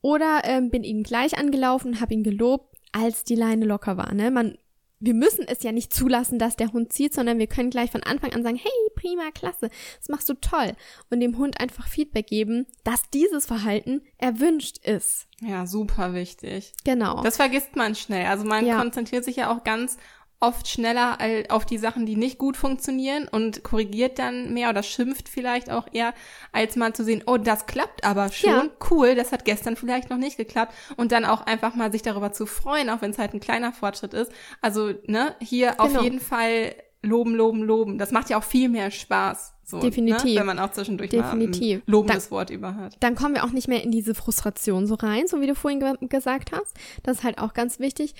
Oder 0.00 0.40
ähm, 0.42 0.70
bin 0.70 0.82
ihn 0.82 1.04
gleich 1.04 1.38
angelaufen 1.38 1.92
und 1.92 2.00
habe 2.00 2.14
ihn 2.14 2.24
gelobt, 2.24 2.76
als 2.90 3.22
die 3.22 3.36
Leine 3.36 3.64
locker 3.64 3.96
war. 3.96 4.12
Ne? 4.12 4.32
Man, 4.32 4.58
wir 4.98 5.14
müssen 5.14 5.46
es 5.46 5.62
ja 5.62 5.70
nicht 5.70 5.94
zulassen, 5.94 6.40
dass 6.40 6.56
der 6.56 6.72
Hund 6.72 6.92
zieht, 6.92 7.14
sondern 7.14 7.38
wir 7.38 7.46
können 7.46 7.70
gleich 7.70 7.92
von 7.92 8.02
Anfang 8.02 8.32
an 8.32 8.42
sagen, 8.42 8.56
hey, 8.56 8.72
prima, 8.96 9.30
klasse, 9.32 9.70
das 10.00 10.08
machst 10.08 10.28
du 10.28 10.34
toll. 10.34 10.72
Und 11.10 11.20
dem 11.20 11.38
Hund 11.38 11.60
einfach 11.60 11.86
Feedback 11.86 12.26
geben, 12.26 12.66
dass 12.82 13.08
dieses 13.10 13.46
Verhalten 13.46 14.02
erwünscht 14.18 14.78
ist. 14.84 15.28
Ja, 15.42 15.64
super 15.64 16.12
wichtig. 16.12 16.72
Genau. 16.82 17.22
Das 17.22 17.36
vergisst 17.36 17.76
man 17.76 17.94
schnell. 17.94 18.26
Also 18.26 18.44
man 18.44 18.66
ja. 18.66 18.78
konzentriert 18.78 19.24
sich 19.24 19.36
ja 19.36 19.54
auch 19.54 19.62
ganz 19.62 19.96
oft 20.40 20.68
schneller 20.68 21.18
auf 21.48 21.64
die 21.64 21.78
Sachen, 21.78 22.04
die 22.04 22.16
nicht 22.16 22.38
gut 22.38 22.56
funktionieren 22.56 23.26
und 23.26 23.62
korrigiert 23.62 24.18
dann 24.18 24.52
mehr 24.52 24.68
oder 24.68 24.82
schimpft 24.82 25.28
vielleicht 25.28 25.70
auch 25.70 25.86
eher, 25.92 26.12
als 26.52 26.76
mal 26.76 26.92
zu 26.92 27.04
sehen, 27.04 27.22
oh, 27.26 27.38
das 27.38 27.66
klappt 27.66 28.04
aber 28.04 28.30
schon, 28.30 28.50
ja. 28.50 28.68
cool, 28.90 29.14
das 29.14 29.32
hat 29.32 29.44
gestern 29.44 29.76
vielleicht 29.76 30.10
noch 30.10 30.18
nicht 30.18 30.36
geklappt 30.36 30.74
und 30.96 31.12
dann 31.12 31.24
auch 31.24 31.46
einfach 31.46 31.74
mal 31.74 31.90
sich 31.90 32.02
darüber 32.02 32.32
zu 32.32 32.44
freuen, 32.44 32.90
auch 32.90 33.00
wenn 33.00 33.12
es 33.12 33.18
halt 33.18 33.32
ein 33.32 33.40
kleiner 33.40 33.72
Fortschritt 33.72 34.12
ist. 34.12 34.30
Also, 34.60 34.92
ne, 35.06 35.34
hier 35.40 35.70
genau. 35.70 35.84
auf 35.84 36.02
jeden 36.02 36.20
Fall 36.20 36.74
loben, 37.02 37.34
loben, 37.34 37.62
loben. 37.62 37.98
Das 37.98 38.10
macht 38.10 38.28
ja 38.30 38.38
auch 38.38 38.44
viel 38.44 38.68
mehr 38.68 38.90
Spaß. 38.90 39.54
So, 39.64 39.80
Definitiv. 39.80 40.34
Ne? 40.34 40.40
Wenn 40.40 40.46
man 40.46 40.58
auch 40.58 40.70
zwischendurch 40.70 41.10
Definitiv. 41.10 41.78
mal 41.78 41.78
ein 41.78 41.82
lobendes 41.86 42.24
dann, 42.24 42.30
Wort 42.30 42.50
über 42.50 42.76
hat. 42.76 42.96
Dann 43.00 43.14
kommen 43.16 43.34
wir 43.34 43.44
auch 43.44 43.50
nicht 43.50 43.66
mehr 43.66 43.82
in 43.82 43.90
diese 43.90 44.14
Frustration 44.14 44.86
so 44.86 44.94
rein, 44.94 45.26
so 45.26 45.40
wie 45.40 45.46
du 45.46 45.54
vorhin 45.54 45.80
ge 45.80 45.94
gesagt 46.08 46.52
hast. 46.52 46.76
Das 47.02 47.18
ist 47.18 47.24
halt 47.24 47.38
auch 47.38 47.52
ganz 47.52 47.80
wichtig. 47.80 48.14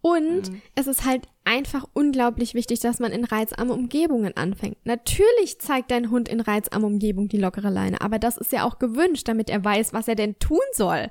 Und 0.00 0.50
mhm. 0.50 0.62
es 0.74 0.86
ist 0.86 1.04
halt 1.04 1.28
einfach 1.44 1.86
unglaublich 1.92 2.54
wichtig, 2.54 2.80
dass 2.80 2.98
man 2.98 3.12
in 3.12 3.24
reizarme 3.24 3.72
Umgebungen 3.72 4.36
anfängt. 4.36 4.76
Natürlich 4.84 5.58
zeigt 5.58 5.90
dein 5.90 6.10
Hund 6.10 6.28
in 6.28 6.40
reizarme 6.40 6.86
Umgebung 6.86 7.28
die 7.28 7.38
lockere 7.38 7.70
Leine, 7.70 8.00
aber 8.00 8.18
das 8.18 8.36
ist 8.36 8.52
ja 8.52 8.64
auch 8.64 8.78
gewünscht, 8.78 9.28
damit 9.28 9.50
er 9.50 9.64
weiß, 9.64 9.92
was 9.92 10.08
er 10.08 10.14
denn 10.14 10.38
tun 10.38 10.60
soll. 10.72 11.10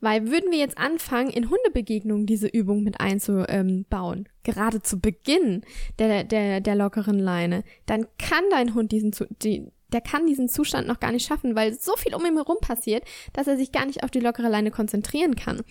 Weil 0.00 0.28
würden 0.30 0.50
wir 0.50 0.58
jetzt 0.58 0.78
anfangen, 0.78 1.30
in 1.30 1.48
Hundebegegnungen 1.48 2.26
diese 2.26 2.48
Übung 2.48 2.82
mit 2.82 3.00
einzubauen, 3.00 4.28
gerade 4.42 4.82
zu 4.82 5.00
Beginn 5.00 5.62
der, 5.98 6.24
der, 6.24 6.60
der 6.60 6.74
lockeren 6.74 7.18
Leine, 7.18 7.62
dann 7.86 8.06
kann 8.18 8.42
dein 8.50 8.74
Hund 8.74 8.90
diesen, 8.90 9.12
die, 9.42 9.68
der 9.92 10.00
kann 10.00 10.26
diesen 10.26 10.48
Zustand 10.48 10.88
noch 10.88 10.98
gar 10.98 11.12
nicht 11.12 11.26
schaffen, 11.26 11.54
weil 11.54 11.72
so 11.78 11.96
viel 11.96 12.14
um 12.14 12.26
ihn 12.26 12.36
herum 12.36 12.56
passiert, 12.60 13.04
dass 13.32 13.46
er 13.46 13.56
sich 13.56 13.70
gar 13.70 13.86
nicht 13.86 14.02
auf 14.02 14.10
die 14.10 14.20
lockere 14.20 14.48
Leine 14.48 14.72
konzentrieren 14.72 15.36
kann. 15.36 15.62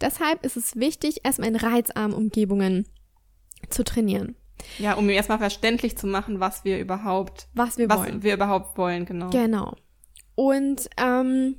Deshalb 0.00 0.44
ist 0.44 0.56
es 0.56 0.76
wichtig, 0.76 1.20
erstmal 1.24 1.48
in 1.48 1.56
reizarmen 1.56 2.16
Umgebungen 2.16 2.86
zu 3.68 3.84
trainieren. 3.84 4.36
Ja, 4.78 4.94
um 4.94 5.04
ihm 5.04 5.10
erstmal 5.10 5.38
verständlich 5.38 5.96
zu 5.96 6.06
machen, 6.06 6.40
was 6.40 6.64
wir 6.64 6.78
überhaupt, 6.78 7.48
was 7.54 7.78
wir 7.78 7.88
was 7.88 7.98
wollen. 7.98 8.22
wir 8.22 8.34
überhaupt 8.34 8.76
wollen, 8.76 9.06
genau. 9.06 9.30
Genau. 9.30 9.74
Und 10.34 10.88
ähm, 10.96 11.56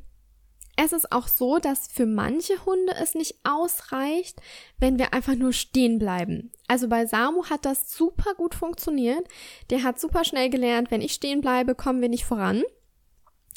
es 0.75 0.93
ist 0.93 1.11
auch 1.11 1.27
so, 1.27 1.59
dass 1.59 1.87
für 1.87 2.05
manche 2.05 2.65
Hunde 2.65 2.93
es 2.99 3.13
nicht 3.13 3.35
ausreicht, 3.43 4.41
wenn 4.79 4.97
wir 4.97 5.13
einfach 5.13 5.35
nur 5.35 5.53
stehen 5.53 5.99
bleiben. 5.99 6.51
Also 6.67 6.87
bei 6.87 7.05
Samu 7.05 7.45
hat 7.45 7.65
das 7.65 7.91
super 7.91 8.33
gut 8.35 8.55
funktioniert. 8.55 9.27
Der 9.69 9.83
hat 9.83 9.99
super 9.99 10.23
schnell 10.23 10.49
gelernt, 10.49 10.89
wenn 10.89 11.01
ich 11.01 11.13
stehen 11.13 11.41
bleibe, 11.41 11.75
kommen 11.75 12.01
wir 12.01 12.09
nicht 12.09 12.25
voran. 12.25 12.63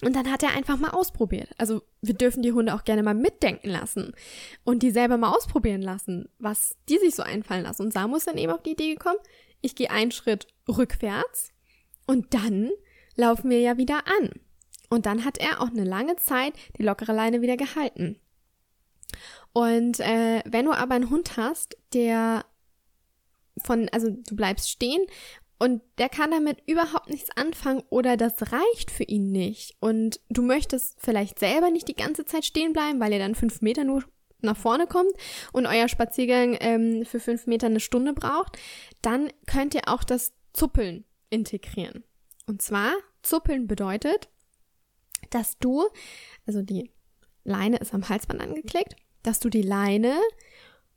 Und 0.04 0.14
dann 0.14 0.30
hat 0.30 0.42
er 0.42 0.54
einfach 0.54 0.78
mal 0.78 0.90
ausprobiert. 0.90 1.50
Also 1.58 1.82
wir 2.02 2.14
dürfen 2.14 2.42
die 2.42 2.52
Hunde 2.52 2.74
auch 2.74 2.84
gerne 2.84 3.02
mal 3.02 3.14
mitdenken 3.14 3.70
lassen 3.70 4.12
und 4.64 4.82
die 4.82 4.90
selber 4.90 5.16
mal 5.16 5.32
ausprobieren 5.32 5.82
lassen, 5.82 6.28
was 6.38 6.76
die 6.88 6.98
sich 6.98 7.14
so 7.14 7.22
einfallen 7.22 7.62
lassen. 7.62 7.82
Und 7.82 7.92
Samu 7.92 8.16
ist 8.16 8.26
dann 8.26 8.38
eben 8.38 8.52
auf 8.52 8.62
die 8.62 8.72
Idee 8.72 8.94
gekommen, 8.94 9.18
ich 9.60 9.74
gehe 9.74 9.90
einen 9.90 10.10
Schritt 10.10 10.46
rückwärts 10.68 11.52
und 12.06 12.34
dann 12.34 12.70
laufen 13.16 13.50
wir 13.50 13.60
ja 13.60 13.78
wieder 13.78 14.06
an. 14.06 14.30
Und 14.90 15.06
dann 15.06 15.24
hat 15.24 15.38
er 15.38 15.60
auch 15.60 15.68
eine 15.68 15.84
lange 15.84 16.16
Zeit 16.16 16.52
die 16.78 16.82
lockere 16.82 17.12
Leine 17.12 17.40
wieder 17.40 17.56
gehalten. 17.56 18.20
Und 19.52 20.00
äh, 20.00 20.42
wenn 20.44 20.66
du 20.66 20.72
aber 20.72 20.94
einen 20.94 21.10
Hund 21.10 21.36
hast, 21.36 21.76
der 21.92 22.44
von, 23.62 23.88
also 23.90 24.10
du 24.10 24.36
bleibst 24.36 24.68
stehen 24.68 25.06
und 25.64 25.80
der 25.96 26.10
kann 26.10 26.30
damit 26.30 26.58
überhaupt 26.66 27.08
nichts 27.08 27.34
anfangen 27.38 27.82
oder 27.88 28.18
das 28.18 28.52
reicht 28.52 28.90
für 28.90 29.04
ihn 29.04 29.32
nicht 29.32 29.74
und 29.80 30.20
du 30.28 30.42
möchtest 30.42 31.00
vielleicht 31.00 31.38
selber 31.38 31.70
nicht 31.70 31.88
die 31.88 31.96
ganze 31.96 32.26
Zeit 32.26 32.44
stehen 32.44 32.74
bleiben, 32.74 33.00
weil 33.00 33.14
ihr 33.14 33.18
dann 33.18 33.34
fünf 33.34 33.62
Meter 33.62 33.82
nur 33.82 34.04
nach 34.42 34.58
vorne 34.58 34.86
kommt 34.86 35.12
und 35.54 35.64
euer 35.64 35.88
Spaziergang 35.88 36.58
ähm, 36.60 37.06
für 37.06 37.18
fünf 37.18 37.46
Meter 37.46 37.68
eine 37.68 37.80
Stunde 37.80 38.12
braucht, 38.12 38.58
dann 39.00 39.32
könnt 39.46 39.74
ihr 39.74 39.88
auch 39.88 40.04
das 40.04 40.34
Zuppeln 40.52 41.06
integrieren. 41.30 42.04
Und 42.46 42.60
zwar, 42.60 42.92
Zuppeln 43.22 43.66
bedeutet, 43.66 44.28
dass 45.30 45.56
du, 45.60 45.88
also 46.46 46.60
die 46.60 46.90
Leine 47.42 47.78
ist 47.78 47.94
am 47.94 48.06
Halsband 48.06 48.42
angeklickt, 48.42 48.96
dass 49.22 49.40
du 49.40 49.48
die 49.48 49.62
Leine 49.62 50.14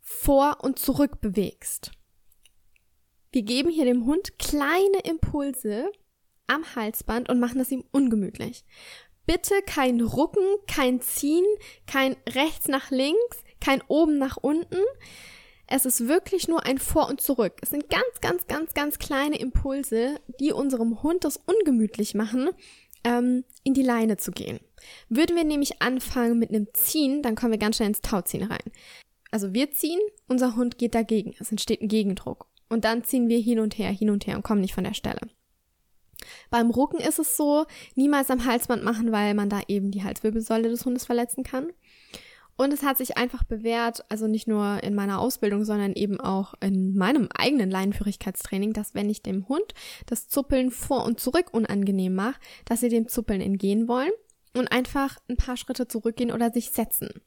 vor 0.02 0.58
und 0.60 0.78
zurück 0.78 1.22
bewegst. 1.22 1.92
Wir 3.38 3.44
geben 3.44 3.70
hier 3.70 3.86
dem 3.86 4.08
Hund 4.08 4.40
kleine 4.40 4.98
Impulse 5.04 5.92
am 6.48 6.76
Halsband 6.76 7.30
und 7.30 7.40
machen 7.40 7.60
es 7.60 7.70
ihm 7.70 7.84
ungemütlich. 7.92 8.66
Bitte 9.28 9.54
kein 9.64 10.02
Rucken, 10.02 10.42
kein 10.66 11.02
Ziehen, 11.02 11.46
kein 11.86 12.16
rechts 12.28 12.68
nach 12.68 12.90
links, 12.90 13.44
kein 13.62 13.84
oben 13.90 14.18
nach 14.18 14.38
unten. 14.38 14.80
Es 15.68 15.86
ist 15.86 16.08
wirklich 16.08 16.48
nur 16.48 16.66
ein 16.66 16.80
Vor 16.80 17.10
und 17.10 17.22
Zurück. 17.22 17.60
Es 17.62 17.70
sind 17.70 17.92
ganz, 17.92 18.22
ganz, 18.22 18.48
ganz, 18.48 18.74
ganz 18.74 18.98
kleine 18.98 19.38
Impulse, 19.38 20.20
die 20.40 20.52
unserem 20.52 21.04
Hund 21.04 21.24
das 21.24 21.38
ungemütlich 21.38 22.16
machen, 22.16 22.50
ähm, 23.04 23.44
in 23.64 23.76
die 23.76 23.84
Leine 23.84 24.18
zu 24.18 24.32
gehen. 24.32 24.60
Würden 25.10 25.36
wir 25.36 25.44
nämlich 25.44 25.80
anfangen 25.80 26.40
mit 26.40 26.50
einem 26.50 26.70
Ziehen, 26.74 27.22
dann 27.22 27.36
kommen 27.36 27.52
wir 27.52 27.60
ganz 27.60 27.76
schnell 27.76 27.90
ins 27.90 28.02
Tauziehen 28.02 28.46
rein. 28.52 28.72
Also 29.30 29.54
wir 29.54 29.70
ziehen, 29.70 30.00
unser 30.28 30.56
Hund 30.56 30.80
geht 30.80 30.96
dagegen. 30.96 31.36
Es 31.40 31.52
entsteht 31.52 31.84
ein 31.84 31.88
Gegendruck. 31.88 32.48
Und 32.70 32.86
dann 32.86 33.04
ziehen 33.04 33.30
wir 33.30 33.40
hin 33.40 33.60
und 33.60 33.78
her, 33.78 33.92
hin 33.92 34.10
und 34.10 34.28
her 34.28 34.36
und 34.36 34.44
kommen 34.44 34.62
nicht 34.62 34.74
von 34.74 34.84
der 34.84 34.94
Stelle. 34.94 35.22
Beim 36.50 36.70
Rucken 36.70 37.00
ist 37.00 37.20
es 37.20 37.38
so, 37.38 37.66
niemals 37.96 38.30
am 38.30 38.46
Halsband 38.46 38.84
machen, 38.84 39.12
weil 39.12 39.34
man 39.34 39.50
da 39.50 39.62
eben 39.68 39.92
die 39.92 40.04
Halswirbelsäule 40.04 40.70
des 40.70 40.86
Hundes 40.86 41.06
verletzen 41.06 41.44
kann. 41.44 41.72
Und 42.58 42.74
es 42.74 42.82
hat 42.82 42.98
sich 42.98 43.18
einfach 43.18 43.44
bewährt, 43.44 44.04
also 44.10 44.28
nicht 44.28 44.48
nur 44.48 44.84
in 44.84 44.96
meiner 44.96 45.20
Ausbildung, 45.20 45.64
sondern 45.64 45.94
eben 45.94 46.20
auch 46.20 46.56
in 46.60 46.98
meinem 46.98 47.30
eigenen 47.38 47.70
Leinenführigkeitstraining, 47.70 48.74
dass 48.74 48.96
wenn 48.96 49.12
ich 49.12 49.22
dem 49.22 49.48
Hund 49.48 49.76
das 50.08 50.28
Zuppeln 50.28 50.72
vor 50.72 51.06
und 51.06 51.20
zurück 51.20 51.54
unangenehm 51.54 52.16
mache, 52.16 52.40
dass 52.66 52.80
sie 52.80 52.90
dem 52.90 53.08
Zuppeln 53.08 53.42
entgehen 53.42 53.88
wollen 53.88 54.12
und 54.56 54.72
einfach 54.72 55.20
ein 55.30 55.38
paar 55.38 55.56
Schritte 55.56 55.88
zurückgehen 55.88 56.32
oder 56.32 56.52
sich 56.52 56.72
setzen. 56.72 57.22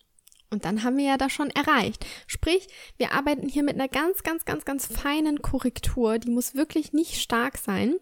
Und 0.50 0.64
dann 0.64 0.82
haben 0.82 0.96
wir 0.96 1.04
ja 1.04 1.16
da 1.16 1.30
schon 1.30 1.50
erreicht. 1.50 2.04
Sprich, 2.26 2.66
wir 2.96 3.12
arbeiten 3.12 3.48
hier 3.48 3.62
mit 3.62 3.74
einer 3.74 3.88
ganz, 3.88 4.22
ganz, 4.22 4.44
ganz, 4.44 4.64
ganz 4.64 4.86
feinen 4.86 5.42
Korrektur. 5.42 6.18
Die 6.18 6.30
muss 6.30 6.54
wirklich 6.54 6.92
nicht 6.92 7.20
stark 7.20 7.56
sein 7.56 7.94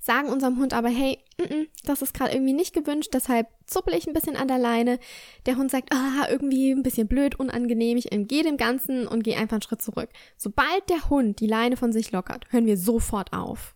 sagen 0.00 0.28
unserem 0.28 0.58
Hund 0.58 0.74
aber, 0.74 0.88
hey, 0.88 1.18
n 1.38 1.46
-n, 1.46 1.68
das 1.84 2.02
ist 2.02 2.14
gerade 2.14 2.32
irgendwie 2.32 2.52
nicht 2.52 2.74
gewünscht, 2.74 3.10
deshalb 3.12 3.48
zuppel 3.66 3.94
ich 3.94 4.06
ein 4.06 4.12
bisschen 4.12 4.36
an 4.36 4.48
der 4.48 4.58
Leine. 4.58 4.98
Der 5.46 5.56
Hund 5.56 5.70
sagt, 5.70 5.92
ah, 5.92 6.26
irgendwie 6.28 6.72
ein 6.72 6.82
bisschen 6.82 7.08
blöd, 7.08 7.38
unangenehm, 7.38 7.96
ich 7.96 8.12
entgehe 8.12 8.42
dem 8.42 8.56
Ganzen 8.56 9.06
und 9.06 9.22
gehe 9.24 9.36
einfach 9.36 9.56
einen 9.56 9.62
Schritt 9.62 9.82
zurück. 9.82 10.10
Sobald 10.36 10.88
der 10.88 11.08
Hund 11.08 11.40
die 11.40 11.46
Leine 11.46 11.76
von 11.76 11.92
sich 11.92 12.12
lockert, 12.12 12.46
hören 12.50 12.66
wir 12.66 12.76
sofort 12.76 13.32
auf. 13.32 13.74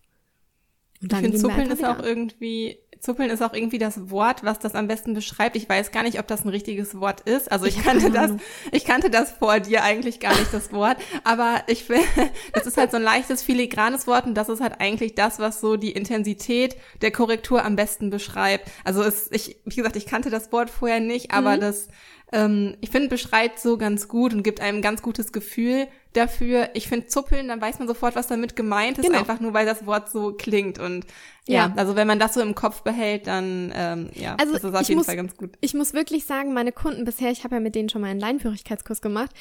Und 1.01 1.11
dann 1.11 1.19
ich 1.25 1.31
finde, 1.31 1.47
Zuppeln 1.47 1.71
ist 1.71 1.85
auch 1.85 1.99
irgendwie 1.99 2.79
Zuppeln 2.99 3.29
ist 3.29 3.41
auch 3.43 3.53
irgendwie 3.53 3.77
das 3.77 4.09
Wort, 4.09 4.43
was 4.43 4.59
das 4.59 4.75
am 4.75 4.87
besten 4.87 5.13
beschreibt. 5.13 5.55
Ich 5.55 5.67
weiß 5.67 5.91
gar 5.91 6.03
nicht, 6.03 6.19
ob 6.19 6.27
das 6.27 6.45
ein 6.45 6.49
richtiges 6.49 6.99
Wort 6.99 7.21
ist. 7.21 7.51
Also 7.51 7.65
ich, 7.65 7.81
kannte 7.83 8.11
das, 8.11 8.31
ich 8.71 8.85
kannte 8.85 9.09
das 9.09 9.31
vor 9.31 9.59
dir 9.59 9.83
eigentlich 9.83 10.19
gar 10.19 10.37
nicht, 10.37 10.53
das 10.53 10.71
Wort. 10.71 10.97
Aber 11.23 11.61
ich 11.67 11.83
finde, 11.83 12.05
das 12.53 12.65
ist 12.65 12.77
halt 12.77 12.91
so 12.91 12.97
ein 12.97 13.03
leichtes, 13.03 13.43
filigranes 13.43 14.07
Wort 14.07 14.25
und 14.25 14.35
das 14.35 14.49
ist 14.49 14.61
halt 14.61 14.79
eigentlich 14.79 15.15
das, 15.15 15.39
was 15.39 15.61
so 15.61 15.77
die 15.77 15.91
Intensität 15.91 16.75
der 17.01 17.11
Korrektur 17.11 17.63
am 17.63 17.75
besten 17.75 18.09
beschreibt. 18.09 18.69
Also 18.83 19.03
es, 19.03 19.31
ich, 19.31 19.57
wie 19.65 19.75
gesagt, 19.75 19.95
ich 19.95 20.05
kannte 20.05 20.29
das 20.29 20.51
Wort 20.51 20.69
vorher 20.69 20.99
nicht, 20.99 21.31
aber 21.31 21.57
mhm. 21.57 21.61
das, 21.61 21.87
ähm, 22.33 22.75
ich 22.81 22.89
finde, 22.89 23.07
beschreibt 23.07 23.59
so 23.59 23.77
ganz 23.77 24.09
gut 24.09 24.33
und 24.33 24.43
gibt 24.43 24.59
einem 24.59 24.79
ein 24.79 24.81
ganz 24.81 25.01
gutes 25.01 25.31
Gefühl 25.31 25.87
dafür. 26.11 26.69
Ich 26.73 26.87
finde 26.87 27.07
Zuppeln, 27.07 27.47
dann 27.47 27.61
weiß 27.61 27.79
man 27.79 27.87
sofort, 27.87 28.15
was 28.17 28.27
damit 28.27 28.57
gemeint 28.57 28.97
ist, 28.97 29.05
genau. 29.05 29.19
einfach 29.19 29.39
nur 29.39 29.53
weil 29.53 29.65
das 29.65 29.85
Wort 29.85 30.11
so 30.11 30.33
klingt. 30.33 30.77
Und 30.77 31.05
ja, 31.47 31.67
ja, 31.67 31.73
also 31.77 31.95
wenn 31.95 32.05
man 32.05 32.19
das 32.19 32.33
so 32.33 32.41
im 32.41 32.53
Kopf 32.53 32.81
behält, 32.81 33.27
dann 33.27 33.71
ähm, 33.73 34.09
ja, 34.13 34.35
also 34.37 34.53
das 34.53 34.63
ist 34.65 34.75
auf 34.75 34.87
jeden 34.89 34.97
muss, 34.97 35.05
Fall 35.05 35.15
ganz 35.15 35.37
gut. 35.37 35.51
Ich 35.61 35.73
muss 35.73 35.93
wirklich 35.93 36.25
sagen, 36.25 36.53
meine 36.53 36.73
Kunden 36.73 37.05
bisher, 37.05 37.31
ich 37.31 37.45
habe 37.45 37.55
ja 37.55 37.61
mit 37.61 37.75
denen 37.75 37.87
schon 37.87 38.01
mal 38.01 38.07
einen 38.07 38.19
Leinführigkeitskurs 38.19 39.01
gemacht 39.01 39.31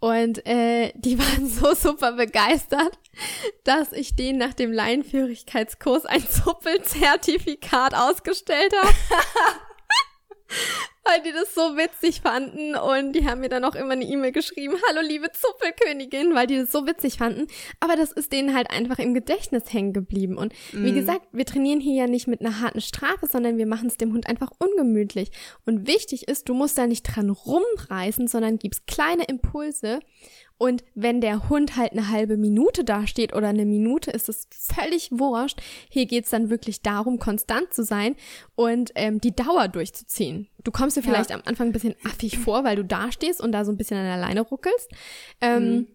und 0.00 0.44
äh, 0.46 0.92
die 0.96 1.18
waren 1.20 1.48
so 1.48 1.74
super 1.74 2.12
begeistert, 2.12 2.98
dass 3.64 3.92
ich 3.92 4.16
denen 4.16 4.38
nach 4.38 4.52
dem 4.52 4.70
Leinführigkeitskurs 4.70 6.04
ein 6.04 6.22
Zuppelzertifikat 6.28 7.94
ausgestellt 7.94 8.74
habe. 8.78 8.92
weil 11.04 11.22
die 11.22 11.32
das 11.32 11.54
so 11.54 11.76
witzig 11.76 12.22
fanden 12.22 12.74
und 12.74 13.12
die 13.12 13.26
haben 13.26 13.40
mir 13.40 13.48
dann 13.48 13.64
auch 13.64 13.74
immer 13.74 13.92
eine 13.92 14.04
E-Mail 14.04 14.32
geschrieben, 14.32 14.76
hallo 14.88 15.06
liebe 15.06 15.30
Zuppelkönigin, 15.30 16.34
weil 16.34 16.46
die 16.46 16.56
das 16.56 16.72
so 16.72 16.86
witzig 16.86 17.18
fanden. 17.18 17.46
Aber 17.80 17.94
das 17.96 18.10
ist 18.10 18.32
denen 18.32 18.54
halt 18.54 18.70
einfach 18.70 18.98
im 18.98 19.12
Gedächtnis 19.12 19.72
hängen 19.72 19.92
geblieben. 19.92 20.38
Und 20.38 20.54
wie 20.72 20.92
mm. 20.92 20.94
gesagt, 20.94 21.26
wir 21.32 21.44
trainieren 21.44 21.80
hier 21.80 21.94
ja 21.94 22.06
nicht 22.06 22.26
mit 22.26 22.40
einer 22.40 22.60
harten 22.60 22.80
Strafe, 22.80 23.26
sondern 23.26 23.58
wir 23.58 23.66
machen 23.66 23.88
es 23.88 23.98
dem 23.98 24.12
Hund 24.12 24.26
einfach 24.26 24.50
ungemütlich. 24.58 25.30
Und 25.66 25.86
wichtig 25.86 26.28
ist, 26.28 26.48
du 26.48 26.54
musst 26.54 26.78
da 26.78 26.86
nicht 26.86 27.02
dran 27.02 27.28
rumreißen, 27.28 28.26
sondern 28.26 28.58
gibst 28.58 28.86
kleine 28.86 29.24
Impulse 29.24 30.00
und 30.56 30.84
wenn 30.94 31.20
der 31.20 31.48
Hund 31.48 31.76
halt 31.76 31.92
eine 31.92 32.10
halbe 32.10 32.36
Minute 32.36 32.84
dasteht 32.84 33.34
oder 33.34 33.48
eine 33.48 33.66
Minute, 33.66 34.10
ist 34.12 34.28
es 34.28 34.46
völlig 34.50 35.10
wurscht. 35.10 35.60
Hier 35.90 36.06
geht's 36.06 36.30
dann 36.30 36.48
wirklich 36.48 36.80
darum, 36.80 37.18
konstant 37.18 37.74
zu 37.74 37.82
sein 37.82 38.14
und 38.54 38.92
ähm, 38.94 39.20
die 39.20 39.34
Dauer 39.34 39.68
durchzuziehen. 39.68 40.48
Du 40.62 40.70
kommst 40.70 40.96
dir 40.96 41.02
vielleicht 41.02 41.30
ja. 41.30 41.36
am 41.36 41.42
Anfang 41.44 41.68
ein 41.68 41.72
bisschen 41.72 41.96
affig 42.04 42.38
vor, 42.38 42.62
weil 42.64 42.76
du 42.76 42.84
dastehst 42.84 43.40
und 43.40 43.52
da 43.52 43.64
so 43.64 43.72
ein 43.72 43.76
bisschen 43.76 43.98
an 43.98 44.06
der 44.06 44.16
Leine 44.16 44.42
ruckelst. 44.42 44.90
Ähm, 45.40 45.70
mhm. 45.70 45.86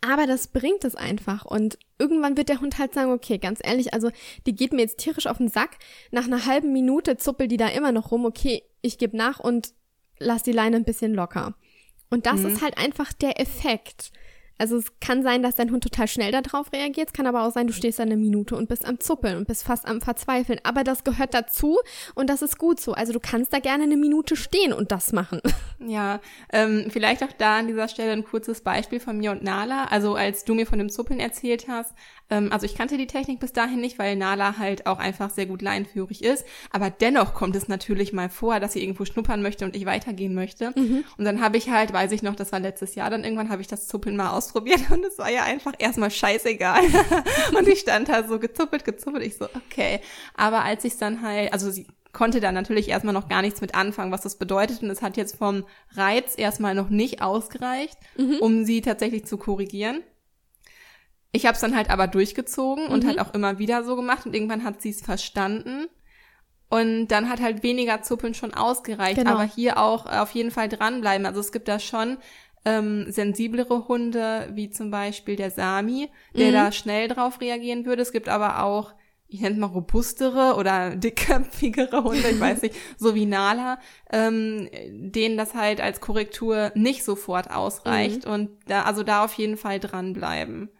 Aber 0.00 0.26
das 0.26 0.48
bringt 0.48 0.84
es 0.84 0.96
einfach. 0.96 1.44
Und 1.44 1.78
irgendwann 1.98 2.36
wird 2.36 2.48
der 2.48 2.60
Hund 2.60 2.78
halt 2.78 2.94
sagen, 2.94 3.12
okay, 3.12 3.38
ganz 3.38 3.60
ehrlich, 3.62 3.94
also 3.94 4.10
die 4.46 4.54
geht 4.54 4.72
mir 4.72 4.82
jetzt 4.82 4.98
tierisch 4.98 5.26
auf 5.26 5.36
den 5.36 5.48
Sack. 5.48 5.76
Nach 6.10 6.24
einer 6.24 6.46
halben 6.46 6.72
Minute 6.72 7.18
zuppelt 7.18 7.52
die 7.52 7.56
da 7.56 7.68
immer 7.68 7.92
noch 7.92 8.10
rum. 8.10 8.24
Okay, 8.24 8.62
ich 8.80 8.98
gebe 8.98 9.16
nach 9.16 9.38
und 9.38 9.74
lass 10.18 10.42
die 10.42 10.52
Leine 10.52 10.76
ein 10.76 10.84
bisschen 10.84 11.14
locker. 11.14 11.54
Und 12.10 12.26
das 12.26 12.40
mhm. 12.40 12.48
ist 12.48 12.62
halt 12.62 12.78
einfach 12.78 13.12
der 13.12 13.40
Effekt. 13.40 14.12
Also 14.58 14.76
es 14.78 14.86
kann 15.00 15.22
sein, 15.22 15.42
dass 15.42 15.56
dein 15.56 15.70
Hund 15.70 15.84
total 15.84 16.08
schnell 16.08 16.32
darauf 16.32 16.72
reagiert. 16.72 17.08
Es 17.08 17.12
kann 17.12 17.26
aber 17.26 17.44
auch 17.44 17.52
sein, 17.52 17.66
du 17.66 17.72
stehst 17.72 17.98
da 17.98 18.04
eine 18.04 18.16
Minute 18.16 18.56
und 18.56 18.68
bist 18.68 18.86
am 18.86 18.98
Zuppeln 19.00 19.36
und 19.36 19.46
bist 19.46 19.64
fast 19.64 19.86
am 19.86 20.00
Verzweifeln. 20.00 20.60
Aber 20.62 20.82
das 20.82 21.04
gehört 21.04 21.34
dazu 21.34 21.78
und 22.14 22.30
das 22.30 22.40
ist 22.40 22.58
gut 22.58 22.80
so. 22.80 22.92
Also 22.92 23.12
du 23.12 23.20
kannst 23.20 23.52
da 23.52 23.58
gerne 23.58 23.84
eine 23.84 23.96
Minute 23.96 24.34
stehen 24.34 24.72
und 24.72 24.92
das 24.92 25.12
machen. 25.12 25.40
Ja, 25.78 26.20
ähm, 26.52 26.86
vielleicht 26.88 27.22
auch 27.22 27.32
da 27.36 27.58
an 27.58 27.66
dieser 27.66 27.86
Stelle 27.88 28.12
ein 28.12 28.24
kurzes 28.24 28.62
Beispiel 28.62 28.98
von 28.98 29.18
mir 29.18 29.30
und 29.30 29.44
Nala. 29.44 29.84
Also 29.84 30.14
als 30.14 30.44
du 30.44 30.54
mir 30.54 30.66
von 30.66 30.78
dem 30.78 30.88
Zuppeln 30.88 31.20
erzählt 31.20 31.68
hast, 31.68 31.94
ähm, 32.30 32.50
also 32.52 32.66
ich 32.66 32.74
kannte 32.74 32.96
die 32.96 33.06
Technik 33.06 33.40
bis 33.40 33.52
dahin 33.52 33.80
nicht, 33.80 33.98
weil 33.98 34.16
Nala 34.16 34.58
halt 34.58 34.86
auch 34.86 34.98
einfach 34.98 35.30
sehr 35.30 35.46
gut 35.46 35.62
leinführig 35.62 36.22
ist. 36.24 36.44
Aber 36.70 36.90
dennoch 36.90 37.34
kommt 37.34 37.56
es 37.56 37.68
natürlich 37.68 38.12
mal 38.12 38.28
vor, 38.28 38.60
dass 38.60 38.72
sie 38.72 38.82
irgendwo 38.82 39.04
schnuppern 39.04 39.42
möchte 39.42 39.64
und 39.64 39.76
ich 39.76 39.86
weitergehen 39.86 40.34
möchte. 40.34 40.72
Mhm. 40.74 41.04
Und 41.16 41.24
dann 41.24 41.40
habe 41.40 41.56
ich 41.56 41.70
halt, 41.70 41.92
weiß 41.92 42.12
ich 42.12 42.22
noch, 42.22 42.34
das 42.34 42.52
war 42.52 42.60
letztes 42.60 42.94
Jahr, 42.94 43.10
dann 43.10 43.24
irgendwann 43.24 43.50
habe 43.50 43.62
ich 43.62 43.68
das 43.68 43.86
Zuppeln 43.86 44.16
mal 44.16 44.30
ausprobiert 44.30 44.80
und 44.90 45.04
es 45.04 45.18
war 45.18 45.30
ja 45.30 45.44
einfach 45.44 45.74
erstmal 45.78 46.10
scheißegal. 46.10 46.82
und 47.58 47.68
ich 47.68 47.80
stand 47.80 48.08
da 48.08 48.26
so 48.26 48.38
gezuppelt, 48.38 48.84
gezuppelt. 48.84 49.24
Ich 49.24 49.36
so, 49.36 49.46
okay. 49.46 50.00
Aber 50.34 50.64
als 50.64 50.84
ich 50.84 50.96
dann 50.96 51.22
halt, 51.22 51.52
also 51.52 51.70
sie 51.70 51.86
konnte 52.12 52.40
da 52.40 52.50
natürlich 52.50 52.88
erstmal 52.88 53.12
noch 53.12 53.28
gar 53.28 53.42
nichts 53.42 53.60
mit 53.60 53.74
anfangen, 53.74 54.10
was 54.10 54.22
das 54.22 54.38
bedeutet. 54.38 54.82
Und 54.82 54.88
es 54.88 55.02
hat 55.02 55.18
jetzt 55.18 55.36
vom 55.36 55.64
Reiz 55.94 56.34
erstmal 56.36 56.74
noch 56.74 56.88
nicht 56.88 57.20
ausgereicht, 57.20 57.98
mhm. 58.16 58.38
um 58.40 58.64
sie 58.64 58.80
tatsächlich 58.80 59.26
zu 59.26 59.36
korrigieren. 59.36 60.02
Ich 61.36 61.44
habe 61.44 61.54
es 61.54 61.60
dann 61.60 61.76
halt 61.76 61.90
aber 61.90 62.06
durchgezogen 62.06 62.86
und 62.86 63.04
mhm. 63.04 63.08
halt 63.08 63.20
auch 63.20 63.34
immer 63.34 63.58
wieder 63.58 63.84
so 63.84 63.94
gemacht 63.94 64.24
und 64.24 64.34
irgendwann 64.34 64.64
hat 64.64 64.80
sie 64.80 64.90
es 64.90 65.02
verstanden. 65.02 65.86
Und 66.68 67.08
dann 67.08 67.28
hat 67.28 67.40
halt 67.40 67.62
weniger 67.62 68.02
Zuppeln 68.02 68.34
schon 68.34 68.54
ausgereicht. 68.54 69.18
Genau. 69.18 69.32
Aber 69.32 69.44
hier 69.44 69.78
auch 69.78 70.06
auf 70.06 70.30
jeden 70.32 70.50
Fall 70.50 70.68
dranbleiben. 70.68 71.26
Also 71.26 71.40
es 71.40 71.52
gibt 71.52 71.68
da 71.68 71.78
schon 71.78 72.16
ähm, 72.64 73.12
sensiblere 73.12 73.86
Hunde, 73.86 74.48
wie 74.54 74.70
zum 74.70 74.90
Beispiel 74.90 75.36
der 75.36 75.50
Sami, 75.50 76.08
der 76.34 76.48
mhm. 76.48 76.52
da 76.54 76.72
schnell 76.72 77.06
drauf 77.08 77.40
reagieren 77.42 77.84
würde. 77.84 78.02
Es 78.02 78.12
gibt 78.12 78.30
aber 78.30 78.64
auch, 78.64 78.94
ich 79.28 79.42
nenne 79.42 79.58
mal 79.58 79.66
robustere 79.66 80.56
oder 80.56 80.96
dickköpfigere 80.96 82.02
Hunde, 82.02 82.30
ich 82.30 82.40
weiß 82.40 82.62
nicht, 82.62 82.74
so 82.96 83.14
wie 83.14 83.26
Nala, 83.26 83.78
ähm, 84.10 84.68
denen 84.90 85.36
das 85.36 85.54
halt 85.54 85.82
als 85.82 86.00
Korrektur 86.00 86.72
nicht 86.74 87.04
sofort 87.04 87.50
ausreicht. 87.50 88.24
Mhm. 88.24 88.32
Und 88.32 88.50
da, 88.66 88.82
also 88.82 89.02
da 89.02 89.22
auf 89.22 89.34
jeden 89.34 89.58
Fall 89.58 89.78
dranbleiben. 89.78 90.70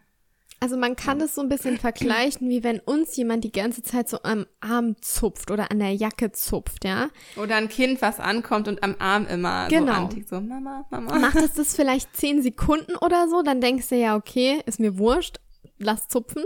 Also 0.59 0.75
man 0.75 0.95
kann 0.95 1.19
das 1.19 1.35
so 1.35 1.41
ein 1.41 1.49
bisschen 1.49 1.77
vergleichen, 1.77 2.49
wie 2.49 2.63
wenn 2.63 2.79
uns 2.79 3.15
jemand 3.15 3.43
die 3.43 3.51
ganze 3.51 3.83
Zeit 3.83 4.09
so 4.09 4.23
am 4.23 4.47
Arm 4.59 4.99
zupft 5.01 5.51
oder 5.51 5.69
an 5.69 5.77
der 5.77 5.93
Jacke 5.93 6.31
zupft, 6.31 6.83
ja. 6.83 7.09
Oder 7.35 7.57
ein 7.57 7.69
Kind, 7.69 8.01
was 8.01 8.19
ankommt 8.19 8.67
und 8.67 8.81
am 8.81 8.95
Arm 8.97 9.27
immer 9.27 9.67
genau. 9.67 9.93
so 9.93 10.01
antickt, 10.01 10.29
so 10.29 10.41
Mama, 10.41 10.85
Mama. 10.89 11.19
Macht 11.19 11.35
es 11.35 11.53
das 11.53 11.75
vielleicht 11.75 12.15
zehn 12.15 12.41
Sekunden 12.41 12.95
oder 12.95 13.29
so, 13.29 13.43
dann 13.43 13.61
denkst 13.61 13.89
du 13.89 13.95
ja, 13.95 14.15
okay, 14.15 14.61
ist 14.65 14.79
mir 14.79 14.97
wurscht, 14.97 15.37
lass 15.77 16.07
zupfen. 16.07 16.43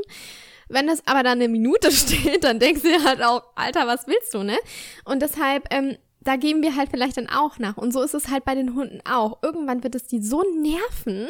Wenn 0.68 0.90
es 0.90 1.06
aber 1.08 1.24
dann 1.24 1.40
eine 1.40 1.48
Minute 1.48 1.92
steht, 1.92 2.44
dann 2.44 2.60
denkst 2.60 2.82
du 2.82 2.90
dir 2.90 3.04
halt 3.06 3.24
auch, 3.24 3.44
Alter, 3.56 3.88
was 3.88 4.08
willst 4.08 4.34
du, 4.34 4.44
ne? 4.44 4.58
Und 5.06 5.22
deshalb, 5.22 5.68
ähm, 5.72 5.98
da 6.20 6.36
geben 6.36 6.62
wir 6.62 6.76
halt 6.76 6.90
vielleicht 6.90 7.16
dann 7.16 7.30
auch 7.30 7.60
nach. 7.60 7.78
Und 7.78 7.94
so 7.94 8.02
ist 8.02 8.14
es 8.14 8.30
halt 8.30 8.44
bei 8.44 8.56
den 8.56 8.76
Hunden 8.76 9.00
auch. 9.10 9.42
Irgendwann 9.42 9.84
wird 9.84 9.96
es 9.96 10.06
die 10.06 10.22
so 10.22 10.44
nerven, 10.44 11.30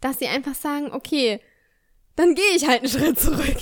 dass 0.00 0.18
sie 0.18 0.26
einfach 0.26 0.54
sagen, 0.54 0.90
okay, 0.92 1.40
dann 2.16 2.34
gehe 2.34 2.56
ich 2.56 2.66
halt 2.66 2.80
einen 2.80 2.90
Schritt 2.90 3.20
zurück. 3.20 3.56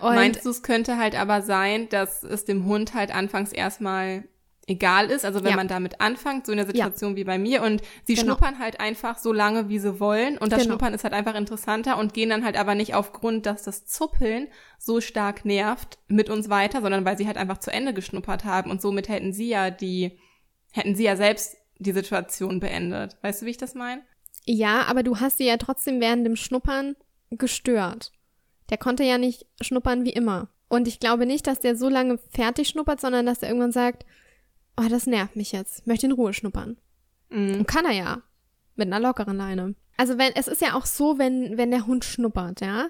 Und 0.00 0.14
Meinst 0.14 0.44
du, 0.44 0.50
es 0.50 0.62
könnte 0.62 0.96
halt 0.96 1.14
aber 1.14 1.42
sein, 1.42 1.88
dass 1.88 2.22
es 2.22 2.44
dem 2.44 2.64
Hund 2.64 2.94
halt 2.94 3.14
anfangs 3.14 3.52
erstmal 3.52 4.24
egal 4.70 5.10
ist, 5.10 5.24
also 5.24 5.42
wenn 5.42 5.50
ja. 5.50 5.56
man 5.56 5.68
damit 5.68 6.00
anfängt, 6.00 6.46
so 6.46 6.52
in 6.52 6.58
der 6.58 6.66
Situation 6.66 7.12
ja. 7.12 7.16
wie 7.16 7.24
bei 7.24 7.38
mir 7.38 7.62
und 7.62 7.82
sie 8.04 8.14
genau. 8.14 8.26
schnuppern 8.26 8.60
halt 8.60 8.78
einfach 8.78 9.18
so 9.18 9.32
lange, 9.32 9.68
wie 9.68 9.80
sie 9.80 9.98
wollen 9.98 10.38
und 10.38 10.52
das 10.52 10.60
genau. 10.60 10.72
Schnuppern 10.72 10.94
ist 10.94 11.02
halt 11.02 11.12
einfach 11.12 11.34
interessanter 11.34 11.98
und 11.98 12.14
gehen 12.14 12.30
dann 12.30 12.44
halt 12.44 12.56
aber 12.56 12.76
nicht 12.76 12.94
aufgrund, 12.94 13.46
dass 13.46 13.64
das 13.64 13.86
Zuppeln 13.86 14.46
so 14.78 15.00
stark 15.00 15.44
nervt 15.44 15.98
mit 16.06 16.30
uns 16.30 16.48
weiter, 16.48 16.82
sondern 16.82 17.04
weil 17.04 17.18
sie 17.18 17.26
halt 17.26 17.36
einfach 17.36 17.58
zu 17.58 17.72
Ende 17.72 17.92
geschnuppert 17.92 18.44
haben 18.44 18.70
und 18.70 18.80
somit 18.80 19.08
hätten 19.08 19.32
sie 19.32 19.48
ja 19.48 19.70
die, 19.70 20.18
hätten 20.70 20.94
sie 20.94 21.04
ja 21.04 21.16
selbst 21.16 21.56
die 21.78 21.92
Situation 21.92 22.60
beendet. 22.60 23.16
Weißt 23.22 23.42
du, 23.42 23.46
wie 23.46 23.50
ich 23.50 23.58
das 23.58 23.74
meine? 23.74 24.02
Ja, 24.44 24.82
aber 24.82 25.02
du 25.02 25.18
hast 25.18 25.38
sie 25.38 25.46
ja 25.46 25.56
trotzdem 25.56 26.00
während 26.00 26.24
dem 26.24 26.36
Schnuppern 26.36 26.94
gestört. 27.30 28.12
Der 28.70 28.78
konnte 28.78 29.04
ja 29.04 29.18
nicht 29.18 29.46
schnuppern 29.60 30.04
wie 30.04 30.12
immer. 30.12 30.48
Und 30.68 30.86
ich 30.86 31.00
glaube 31.00 31.26
nicht, 31.26 31.46
dass 31.46 31.60
der 31.60 31.76
so 31.76 31.88
lange 31.88 32.18
fertig 32.30 32.68
schnuppert, 32.68 33.00
sondern 33.00 33.26
dass 33.26 33.42
er 33.42 33.48
irgendwann 33.48 33.72
sagt, 33.72 34.06
oh, 34.76 34.88
das 34.88 35.06
nervt 35.06 35.36
mich 35.36 35.52
jetzt, 35.52 35.86
möchte 35.86 36.06
in 36.06 36.12
Ruhe 36.12 36.32
schnuppern. 36.32 36.76
Mhm. 37.28 37.54
Und 37.60 37.66
kann 37.66 37.84
er 37.84 37.92
ja. 37.92 38.22
Mit 38.76 38.86
einer 38.86 39.00
lockeren 39.00 39.36
Leine. 39.36 39.74
Also 39.96 40.16
wenn, 40.16 40.32
es 40.34 40.48
ist 40.48 40.62
ja 40.62 40.74
auch 40.74 40.86
so, 40.86 41.18
wenn, 41.18 41.58
wenn 41.58 41.70
der 41.70 41.86
Hund 41.86 42.04
schnuppert, 42.04 42.60
ja. 42.60 42.88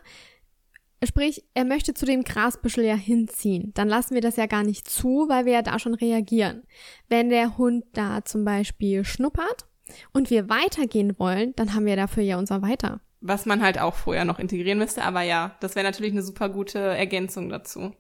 Sprich, 1.03 1.43
er 1.55 1.65
möchte 1.65 1.95
zu 1.95 2.05
dem 2.05 2.23
Grasbüschel 2.23 2.85
ja 2.85 2.95
hinziehen. 2.95 3.73
Dann 3.75 3.89
lassen 3.89 4.15
wir 4.15 4.21
das 4.21 4.37
ja 4.37 4.45
gar 4.45 4.63
nicht 4.63 4.89
zu, 4.89 5.27
weil 5.29 5.47
wir 5.47 5.55
ja 5.55 5.63
da 5.63 5.79
schon 5.79 5.95
reagieren. 5.95 6.65
Wenn 7.09 7.31
der 7.31 7.57
Hund 7.57 7.85
da 7.95 8.23
zum 8.25 8.45
Beispiel 8.45 9.05
schnuppert 9.05 9.67
und 10.13 10.29
wir 10.29 10.51
weitergehen 10.51 11.19
wollen, 11.19 11.55
dann 11.57 11.75
haben 11.75 11.87
wir 11.87 11.97
dafür 11.97 12.23
ja 12.23 12.39
unser 12.39 12.61
Weiter. 12.61 13.01
Was 13.21 13.47
man 13.47 13.63
halt 13.63 13.79
auch 13.79 13.95
vorher 13.95 14.25
noch 14.25 14.39
integrieren 14.39 14.79
müsste, 14.79 15.03
aber 15.03 15.23
ja, 15.23 15.57
das 15.61 15.75
wäre 15.75 15.85
natürlich 15.85 16.13
eine 16.13 16.23
super 16.23 16.49
gute 16.49 16.79
Ergänzung 16.79 17.49
dazu. 17.51 17.93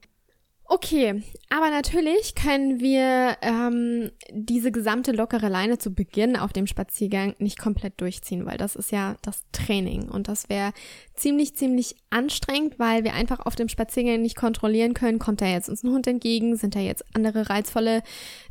Okay, 0.72 1.24
aber 1.48 1.68
natürlich 1.68 2.36
können 2.36 2.78
wir 2.78 3.36
ähm, 3.42 4.12
diese 4.30 4.70
gesamte 4.70 5.10
lockere 5.10 5.48
Leine 5.48 5.78
zu 5.78 5.92
Beginn 5.92 6.36
auf 6.36 6.52
dem 6.52 6.68
Spaziergang 6.68 7.34
nicht 7.40 7.58
komplett 7.58 8.00
durchziehen, 8.00 8.46
weil 8.46 8.56
das 8.56 8.76
ist 8.76 8.92
ja 8.92 9.16
das 9.20 9.42
Training 9.50 10.08
und 10.08 10.28
das 10.28 10.48
wäre 10.48 10.72
ziemlich, 11.16 11.56
ziemlich 11.56 11.96
anstrengend, 12.10 12.78
weil 12.78 13.02
wir 13.02 13.14
einfach 13.14 13.40
auf 13.40 13.56
dem 13.56 13.68
Spaziergang 13.68 14.22
nicht 14.22 14.36
kontrollieren 14.36 14.94
können, 14.94 15.18
kommt 15.18 15.40
da 15.40 15.46
jetzt 15.46 15.68
uns 15.68 15.82
ein 15.82 15.90
Hund 15.90 16.06
entgegen, 16.06 16.54
sind 16.54 16.76
da 16.76 16.78
jetzt 16.78 17.04
andere 17.16 17.50
reizvolle 17.50 18.04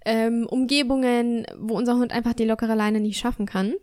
ähm, 0.04 0.46
Umgebungen, 0.46 1.46
wo 1.58 1.78
unser 1.78 1.96
Hund 1.96 2.12
einfach 2.12 2.34
die 2.34 2.44
lockere 2.44 2.76
Leine 2.76 3.00
nicht 3.00 3.18
schaffen 3.18 3.46
kann. 3.46 3.76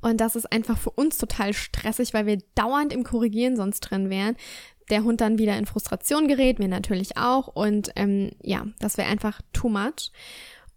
Und 0.00 0.20
das 0.20 0.36
ist 0.36 0.52
einfach 0.52 0.78
für 0.78 0.90
uns 0.90 1.18
total 1.18 1.52
stressig, 1.52 2.14
weil 2.14 2.26
wir 2.26 2.38
dauernd 2.54 2.92
im 2.92 3.04
Korrigieren 3.04 3.56
sonst 3.56 3.80
drin 3.80 4.10
wären 4.10 4.36
der 4.90 5.04
Hund 5.04 5.20
dann 5.20 5.38
wieder 5.38 5.56
in 5.56 5.66
Frustration 5.66 6.28
gerät, 6.28 6.58
mir 6.58 6.68
natürlich 6.68 7.16
auch. 7.16 7.48
Und 7.48 7.90
ähm, 7.96 8.32
ja, 8.42 8.66
das 8.80 8.96
wäre 8.96 9.08
einfach 9.08 9.40
too 9.52 9.68
much. 9.68 10.12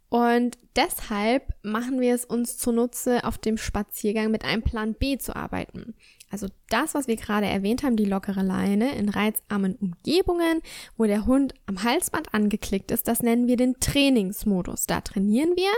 Und 0.09 0.57
deshalb 0.75 1.53
machen 1.63 2.01
wir 2.01 2.13
es 2.13 2.25
uns 2.25 2.57
zunutze, 2.57 3.23
auf 3.23 3.37
dem 3.37 3.57
Spaziergang 3.57 4.29
mit 4.29 4.43
einem 4.43 4.61
Plan 4.61 4.93
B 4.93 5.17
zu 5.17 5.35
arbeiten. 5.35 5.95
Also 6.31 6.47
das, 6.69 6.93
was 6.93 7.07
wir 7.07 7.17
gerade 7.17 7.45
erwähnt 7.45 7.83
haben, 7.83 7.97
die 7.97 8.05
lockere 8.05 8.41
Leine 8.41 8.95
in 8.95 9.09
reizarmen 9.09 9.75
Umgebungen, 9.75 10.61
wo 10.97 11.05
der 11.05 11.25
Hund 11.25 11.53
am 11.65 11.83
Halsband 11.83 12.33
angeklickt 12.33 12.91
ist, 12.91 13.07
das 13.07 13.21
nennen 13.21 13.47
wir 13.47 13.57
den 13.57 13.79
Trainingsmodus. 13.79 14.85
Da 14.85 15.01
trainieren 15.01 15.51
wir, 15.55 15.71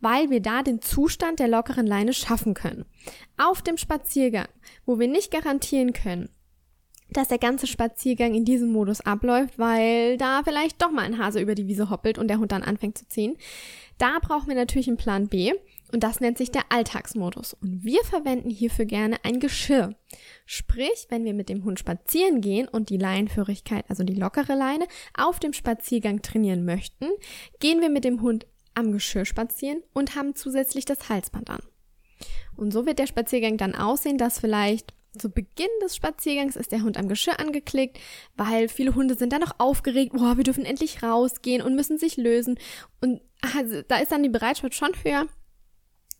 weil 0.00 0.30
wir 0.30 0.40
da 0.40 0.62
den 0.62 0.80
Zustand 0.80 1.38
der 1.38 1.48
lockeren 1.48 1.86
Leine 1.86 2.14
schaffen 2.14 2.54
können. 2.54 2.86
Auf 3.36 3.62
dem 3.62 3.76
Spaziergang, 3.76 4.48
wo 4.86 4.98
wir 4.98 5.08
nicht 5.08 5.30
garantieren 5.30 5.92
können, 5.92 6.30
dass 7.12 7.28
der 7.28 7.38
ganze 7.38 7.66
Spaziergang 7.66 8.34
in 8.34 8.44
diesem 8.44 8.70
Modus 8.70 9.00
abläuft, 9.00 9.58
weil 9.58 10.16
da 10.16 10.42
vielleicht 10.44 10.80
doch 10.80 10.90
mal 10.90 11.02
ein 11.02 11.18
Hase 11.18 11.40
über 11.40 11.54
die 11.54 11.66
Wiese 11.66 11.90
hoppelt 11.90 12.18
und 12.18 12.28
der 12.28 12.38
Hund 12.38 12.52
dann 12.52 12.62
anfängt 12.62 12.96
zu 12.96 13.08
ziehen. 13.08 13.36
Da 13.98 14.18
brauchen 14.20 14.48
wir 14.48 14.54
natürlich 14.54 14.88
einen 14.88 14.96
Plan 14.96 15.28
B 15.28 15.52
und 15.92 16.02
das 16.02 16.20
nennt 16.20 16.38
sich 16.38 16.50
der 16.50 16.64
Alltagsmodus. 16.70 17.54
Und 17.54 17.84
wir 17.84 18.02
verwenden 18.04 18.50
hierfür 18.50 18.84
gerne 18.84 19.16
ein 19.24 19.40
Geschirr. 19.40 19.94
Sprich, 20.46 21.06
wenn 21.08 21.24
wir 21.24 21.34
mit 21.34 21.48
dem 21.48 21.64
Hund 21.64 21.78
spazieren 21.78 22.40
gehen 22.40 22.68
und 22.68 22.90
die 22.90 22.96
Leinenführigkeit, 22.96 23.84
also 23.88 24.04
die 24.04 24.14
lockere 24.14 24.54
Leine, 24.54 24.86
auf 25.16 25.40
dem 25.40 25.52
Spaziergang 25.52 26.22
trainieren 26.22 26.64
möchten, 26.64 27.06
gehen 27.58 27.80
wir 27.80 27.90
mit 27.90 28.04
dem 28.04 28.22
Hund 28.22 28.46
am 28.74 28.92
Geschirr 28.92 29.24
spazieren 29.24 29.82
und 29.92 30.14
haben 30.16 30.34
zusätzlich 30.34 30.84
das 30.84 31.08
Halsband 31.08 31.50
an. 31.50 31.60
Und 32.56 32.72
so 32.72 32.86
wird 32.86 32.98
der 32.98 33.06
Spaziergang 33.06 33.56
dann 33.56 33.74
aussehen, 33.74 34.18
dass 34.18 34.38
vielleicht 34.38 34.94
zu 35.18 35.28
Beginn 35.28 35.68
des 35.82 35.96
Spaziergangs 35.96 36.56
ist 36.56 36.72
der 36.72 36.82
Hund 36.82 36.96
am 36.96 37.08
Geschirr 37.08 37.40
angeklickt, 37.40 37.98
weil 38.36 38.68
viele 38.68 38.94
Hunde 38.94 39.16
sind 39.16 39.32
dann 39.32 39.40
noch 39.40 39.58
aufgeregt, 39.58 40.12
boah, 40.12 40.36
wir 40.36 40.44
dürfen 40.44 40.64
endlich 40.64 41.02
rausgehen 41.02 41.62
und 41.62 41.74
müssen 41.74 41.98
sich 41.98 42.16
lösen. 42.16 42.58
Und 43.00 43.20
also, 43.56 43.82
da 43.82 43.98
ist 43.98 44.12
dann 44.12 44.22
die 44.22 44.28
Bereitschaft 44.28 44.74
schon 44.74 44.92
höher, 45.02 45.26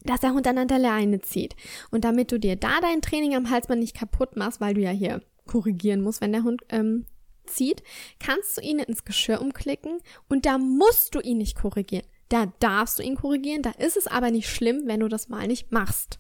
dass 0.05 0.21
der 0.21 0.33
Hund 0.33 0.47
dann 0.47 0.59
an 0.59 0.69
der 0.69 0.79
Leine 0.79 1.21
zieht. 1.21 1.57
Und 1.91 2.05
damit 2.05 2.33
du 2.33 2.39
dir 2.39 2.57
da 2.57 2.81
dein 2.81 3.03
Training 3.03 3.35
am 3.35 3.51
Halsband 3.51 3.81
nicht 3.81 3.97
kaputt 3.97 4.37
machst, 4.37 4.61
weil 4.61 4.75
du 4.75 4.81
ja 4.81 4.91
hier 4.91 5.23
korrigieren 5.47 6.01
musst, 6.01 6.21
wenn 6.21 6.33
der 6.33 6.45
Hund 6.45 6.63
ähm, 6.69 7.07
zieht, 7.47 7.83
kannst 8.19 8.57
du 8.57 8.63
ihn 8.63 8.79
ins 8.79 9.05
Geschirr 9.05 9.41
umklicken 9.41 9.99
und 10.29 10.47
da 10.47 10.59
musst 10.59 11.15
du 11.15 11.21
ihn 11.21 11.39
nicht 11.39 11.57
korrigieren. 11.57 12.07
Da 12.29 12.53
darfst 12.61 12.99
du 12.99 13.03
ihn 13.03 13.17
korrigieren, 13.17 13.63
da 13.63 13.71
ist 13.71 13.97
es 13.97 14.07
aber 14.07 14.31
nicht 14.31 14.49
schlimm, 14.49 14.83
wenn 14.85 15.01
du 15.01 15.09
das 15.09 15.29
mal 15.29 15.49
nicht 15.49 15.73
machst. 15.73 16.19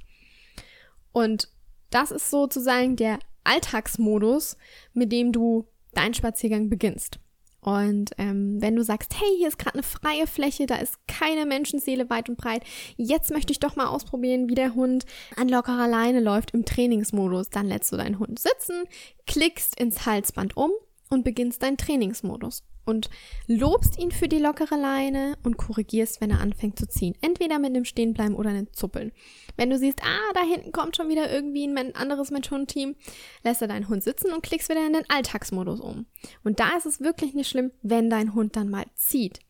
Und 1.13 1.49
das 1.91 2.11
ist 2.11 2.31
sozusagen 2.31 2.97
der 2.97 3.19
Alltagsmodus, 3.45 4.57
mit 4.93 5.13
dem 5.13 5.33
du 5.33 5.67
deinen 5.93 6.15
Spaziergang 6.15 6.69
beginnst. 6.69 7.19
Und 7.61 8.13
ähm, 8.19 8.61
wenn 8.61 8.77
du 8.77 8.83
sagst, 8.83 9.15
hey, 9.19 9.37
hier 9.37 9.49
ist 9.49 9.59
gerade 9.59 9.75
eine 9.75 9.83
freie 9.83 10.27
Fläche, 10.27 10.67
da 10.67 10.77
ist 10.77 10.95
keine 11.07 11.45
Menschenseele 11.45 12.09
weit 12.09 12.29
und 12.29 12.39
breit, 12.39 12.63
jetzt 12.97 13.31
möchte 13.31 13.53
ich 13.53 13.61
doch 13.61 13.77
mal 13.77 13.87
ausprobieren, 13.87 14.49
wie 14.49 14.55
der 14.55 14.75
Hund 14.75 15.05
an 15.37 15.49
lockerer 15.49 15.89
Leine 15.89 16.21
läuft 16.21 16.53
im 16.53 16.65
Trainingsmodus, 16.65 17.51
dann 17.51 17.67
lässt 17.67 17.93
du 17.93 17.97
deinen 17.97 18.19
Hund 18.19 18.39
sitzen, 18.39 18.85
klickst 19.27 19.79
ins 19.79 20.07
Halsband 20.07 20.57
um 20.57 20.71
und 21.11 21.25
beginnst 21.25 21.63
deinen 21.63 21.77
Trainingsmodus 21.77 22.63
und 22.87 23.11
lobst 23.47 23.99
ihn 23.99 24.11
für 24.11 24.29
die 24.29 24.39
lockere 24.39 24.77
Leine 24.77 25.37
und 25.43 25.57
korrigierst, 25.57 26.21
wenn 26.21 26.31
er 26.31 26.41
anfängt 26.41 26.79
zu 26.79 26.89
ziehen. 26.89 27.15
Entweder 27.21 27.59
mit 27.59 27.75
dem 27.75 27.85
Stehenbleiben 27.85 28.35
oder 28.35 28.51
einem 28.51 28.73
Zuppeln. 28.73 29.13
Wenn 29.57 29.71
du 29.71 29.79
siehst, 29.79 30.03
ah, 30.03 30.33
da 30.35 30.43
hinten 30.43 30.73
kommt 30.73 30.97
schon 30.97 31.09
wieder 31.09 31.31
irgendwie 31.31 31.67
ein 31.67 31.95
anderes 31.95 32.31
Mensch-Hund-Team, 32.31 32.97
lässt 33.45 33.61
du 33.61 33.69
deinen 33.69 33.89
Hund 33.89 34.03
sitzen 34.03 34.33
und 34.33 34.43
klickst 34.43 34.69
wieder 34.69 34.87
in 34.87 34.93
den 34.93 35.09
Alltagsmodus 35.09 35.81
um. 35.81 36.07
Und 36.45 36.61
da 36.61 36.77
ist 36.77 36.87
es 36.87 37.01
wirklich 37.01 37.35
nicht 37.35 37.49
schlimm, 37.49 37.73
wenn 37.83 38.09
dein 38.11 38.35
Hund 38.35 38.57
dann 38.57 38.71
mal 38.71 38.87
zieht. 38.95 39.41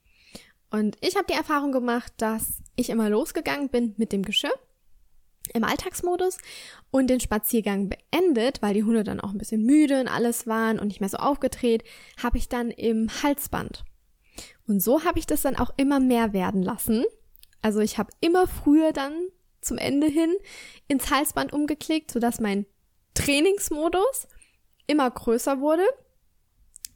Und 0.70 0.96
ich 1.00 1.16
habe 1.16 1.26
die 1.28 1.34
Erfahrung 1.34 1.72
gemacht, 1.72 2.12
dass 2.16 2.62
ich 2.76 2.90
immer 2.90 3.11
losgegangen 3.11 3.68
bin 3.68 3.94
mit 3.96 4.12
dem 4.12 4.22
Geschirr 4.22 4.54
im 5.55 5.64
Alltagsmodus 5.64 6.38
und 6.90 7.09
den 7.09 7.20
Spaziergang 7.20 7.88
beendet, 7.88 8.62
weil 8.62 8.74
die 8.74 8.84
Hunde 8.84 9.05
dann 9.05 9.20
auch 9.20 9.30
ein 9.30 9.38
bisschen 9.38 9.64
müde 9.64 10.01
und 10.01 10.09
alles 10.09 10.46
waren 10.46 10.78
und 10.78 10.88
nicht 10.88 11.01
mehr 11.01 11.09
so 11.09 11.18
aufgedreht, 11.18 11.84
habe 12.22 12.38
ich 12.38 12.48
dann 12.48 12.70
im 12.70 13.09
Halsband. 13.22 13.84
Und 14.66 14.80
so 14.80 15.05
habe 15.05 15.18
ich 15.18 15.26
das 15.26 15.42
dann 15.42 15.57
auch 15.57 15.70
immer 15.76 16.01
mehr 16.01 16.32
werden 16.32 16.62
lassen. 16.62 17.05
Also 17.62 17.80
ich 17.80 17.98
habe 17.98 18.12
immer 18.20 18.46
früher 18.46 18.92
dann 18.92 19.12
zum 19.61 19.78
Ende 19.78 20.07
hin 20.07 20.34
ins 20.88 21.11
Halsband 21.11 21.53
umgeklickt, 21.53 22.11
sodass 22.11 22.40
mein 22.40 22.66
Trainingsmodus 23.14 24.28
immer 24.86 25.11
größer 25.11 25.61
wurde, 25.61 25.84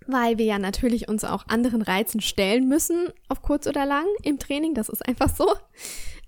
weil 0.06 0.38
wir 0.38 0.44
ja 0.44 0.58
natürlich 0.58 1.08
uns 1.08 1.24
auch 1.24 1.46
anderen 1.48 1.82
Reizen 1.82 2.20
stellen 2.20 2.68
müssen, 2.68 3.08
auf 3.28 3.42
kurz 3.42 3.66
oder 3.66 3.86
lang 3.86 4.06
im 4.22 4.38
Training. 4.38 4.74
Das 4.74 4.88
ist 4.88 5.06
einfach 5.06 5.34
so 5.34 5.46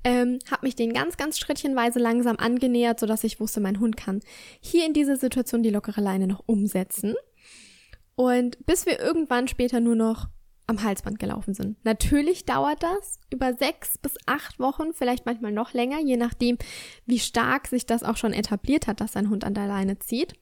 ähm, 0.07 0.39
habe 0.49 0.65
mich 0.65 0.77
den 0.77 0.93
ganz, 0.93 1.17
ganz 1.17 1.37
schrittchenweise 1.37 1.99
langsam 1.99 2.37
angenähert, 2.37 3.01
sodass 3.01 3.25
ich 3.25 3.41
wusste, 3.41 3.61
mein 3.61 3.81
Hund 3.81 3.97
kann 3.97 4.21
hier 4.61 4.87
in 4.87 4.93
dieser 4.93 5.17
Situation 5.17 5.65
die 5.65 5.71
lockere 5.71 6.01
Leine 6.01 6.29
noch 6.29 6.45
umsetzen. 6.47 7.17
Und 8.15 8.65
bis 8.67 8.87
wir 8.87 9.01
irgendwann 9.01 9.49
später 9.49 9.81
nur 9.81 9.97
noch 9.97 10.29
am 10.69 10.85
Halsband 10.85 11.19
gelaufen 11.19 11.55
sind. 11.55 11.85
Natürlich 11.85 12.45
dauert 12.45 12.85
das 12.85 13.19
über 13.33 13.55
sechs 13.55 13.99
bis 13.99 14.15
acht 14.27 14.61
Wochen, 14.61 14.93
vielleicht 14.95 15.27
manchmal 15.27 15.51
noch 15.51 15.73
länger, 15.73 15.99
je 16.01 16.17
nachdem, 16.17 16.57
wie 17.05 17.19
stark 17.19 17.67
sich 17.67 17.85
das 17.85 18.05
auch 18.05 18.17
schon 18.17 18.33
etabliert 18.33 18.87
hat, 18.87 19.01
dass 19.01 19.13
sein 19.13 19.29
Hund 19.29 19.43
an 19.43 19.55
der 19.55 19.67
Leine 19.67 19.99
zieht. 19.99 20.35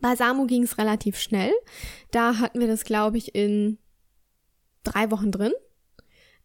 Bei 0.00 0.14
Samu 0.14 0.46
ging 0.46 0.62
es 0.62 0.78
relativ 0.78 1.18
schnell. 1.18 1.52
Da 2.12 2.38
hatten 2.38 2.60
wir 2.60 2.68
das, 2.68 2.84
glaube 2.84 3.18
ich, 3.18 3.34
in 3.34 3.78
drei 4.84 5.10
Wochen 5.10 5.32
drin 5.32 5.52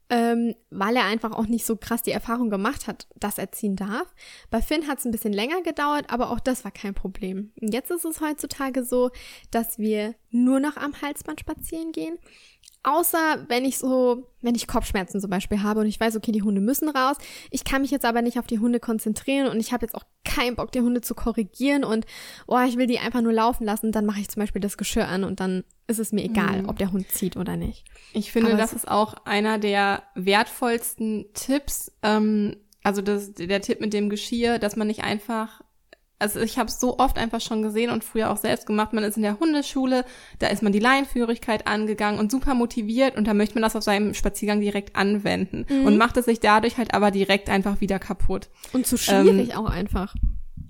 ähm, 0.10 0.56
weil 0.72 0.96
er 0.96 1.06
einfach 1.06 1.32
auch 1.32 1.46
nicht 1.46 1.66
so 1.66 1.76
krass 1.76 2.02
die 2.02 2.12
Erfahrung 2.12 2.50
gemacht 2.50 2.88
hat, 2.88 3.08
dass 3.16 3.38
er 3.38 3.52
ziehen 3.52 3.76
darf. 3.76 4.14
Bei 4.50 4.62
Finn 4.62 4.88
hat 4.88 5.00
es 5.00 5.06
ein 5.06 5.12
bisschen 5.12 5.34
länger 5.34 5.62
gedauert, 5.62 6.06
aber 6.10 6.32
auch 6.32 6.40
das 6.40 6.64
war 6.64 6.72
kein 6.72 6.96
Problem. 6.96 7.52
Jetzt 7.56 7.92
ist 7.92 8.06
es 8.06 8.20
heutzutage 8.20 8.84
so, 8.84 9.12
dass 9.52 9.78
wir 9.78 10.16
nur 10.32 10.60
noch 10.60 10.78
am 10.78 11.00
Halsband 11.02 11.40
spazieren 11.40 11.92
gehen. 11.92 12.18
Außer 12.84 13.46
wenn 13.50 13.66
ich 13.66 13.78
so, 13.78 14.30
wenn 14.42 14.56
ich 14.56 14.68
Kopfschmerzen 14.68 15.20
zum 15.20 15.30
Beispiel 15.30 15.62
habe 15.62 15.82
und 15.82 15.88
ich 15.88 16.00
weiß, 16.00 16.16
okay, 16.16 16.32
die 16.32 16.44
Hunde 16.44 16.62
müssen 16.62 16.88
raus. 16.88 17.18
Ich 17.52 17.66
kann 17.66 17.82
mich 17.82 17.92
jetzt 17.92 18.06
aber 18.06 18.22
nicht 18.22 18.40
auf 18.40 18.48
die 18.48 18.60
Hunde 18.60 18.80
konzentrieren 18.80 19.48
und 19.48 19.60
ich 19.60 19.74
habe 19.74 19.86
jetzt 19.86 19.96
auch 19.96 20.06
keinen 20.24 20.56
Bock, 20.56 20.72
die 20.72 20.80
Hunde 20.80 21.02
zu 21.02 21.14
korrigieren 21.14 21.84
und 21.84 22.06
oh, 22.48 22.60
ich 22.66 22.78
will 22.78 22.88
die 22.88 23.00
einfach 23.00 23.22
nur 23.22 23.34
laufen 23.34 23.66
lassen, 23.66 23.92
dann 23.92 24.06
mache 24.06 24.22
ich 24.22 24.30
zum 24.30 24.42
Beispiel 24.42 24.62
das 24.62 24.78
Geschirr 24.78 25.08
an 25.08 25.26
und 25.26 25.42
dann 25.42 25.66
ist 25.88 26.00
es 26.00 26.14
mir 26.14 26.24
egal, 26.24 26.64
mhm. 26.64 26.70
ob 26.70 26.78
der 26.78 26.92
Hund 26.92 27.10
zieht 27.10 27.36
oder 27.36 27.58
nicht. 27.58 27.84
Ich 28.14 28.32
finde, 28.32 28.50
aber 28.50 28.58
das 28.58 28.74
ist 28.74 28.88
auch 28.88 29.14
einer 29.26 29.58
der 29.58 30.04
wertvollsten 30.16 31.26
Tipps. 31.34 31.92
Ähm, 32.02 32.56
also 32.84 33.02
das, 33.02 33.34
der 33.34 33.62
Tipp 33.62 33.82
mit 33.82 33.92
dem 33.92 34.10
Geschirr, 34.10 34.58
dass 34.58 34.78
man 34.78 34.88
nicht 34.88 35.04
einfach 35.04 35.62
also 36.20 36.42
ich 36.42 36.60
habe 36.60 36.68
es 36.68 36.80
so 36.80 37.00
oft 37.00 37.18
einfach 37.18 37.42
schon 37.42 37.62
gesehen 37.62 37.90
und 37.90 38.04
früher 38.04 38.30
auch 38.30 38.38
selbst 38.38 38.66
gemacht. 38.66 38.94
Man 38.94 39.04
ist 39.06 39.16
in 39.16 39.24
der 39.24 39.40
Hundeschule, 39.40 40.06
da 40.40 40.48
ist 40.48 40.62
man 40.62 40.74
die 40.74 40.80
Leinführigkeit 40.80 41.66
angegangen 41.66 42.20
und 42.20 42.30
super 42.30 42.54
motiviert 42.54 43.18
und 43.18 43.26
da 43.26 43.34
möchte 43.34 43.56
man 43.56 43.64
das 43.64 43.76
auf 43.76 43.84
seinem 43.84 44.14
Spaziergang 44.14 44.60
direkt 44.60 44.96
anwenden 44.96 45.66
mhm. 45.70 45.86
und 45.86 45.98
macht 45.98 46.18
es 46.18 46.26
sich 46.26 46.40
dadurch 46.40 46.78
halt 46.78 46.94
aber 46.94 47.12
direkt 47.12 47.50
einfach 47.50 47.80
wieder 47.82 48.00
kaputt. 48.00 48.50
Und 48.74 48.86
zu 48.86 48.98
schwierig 48.98 49.52
ähm, 49.52 49.58
auch 49.58 49.70
einfach. 49.70 50.14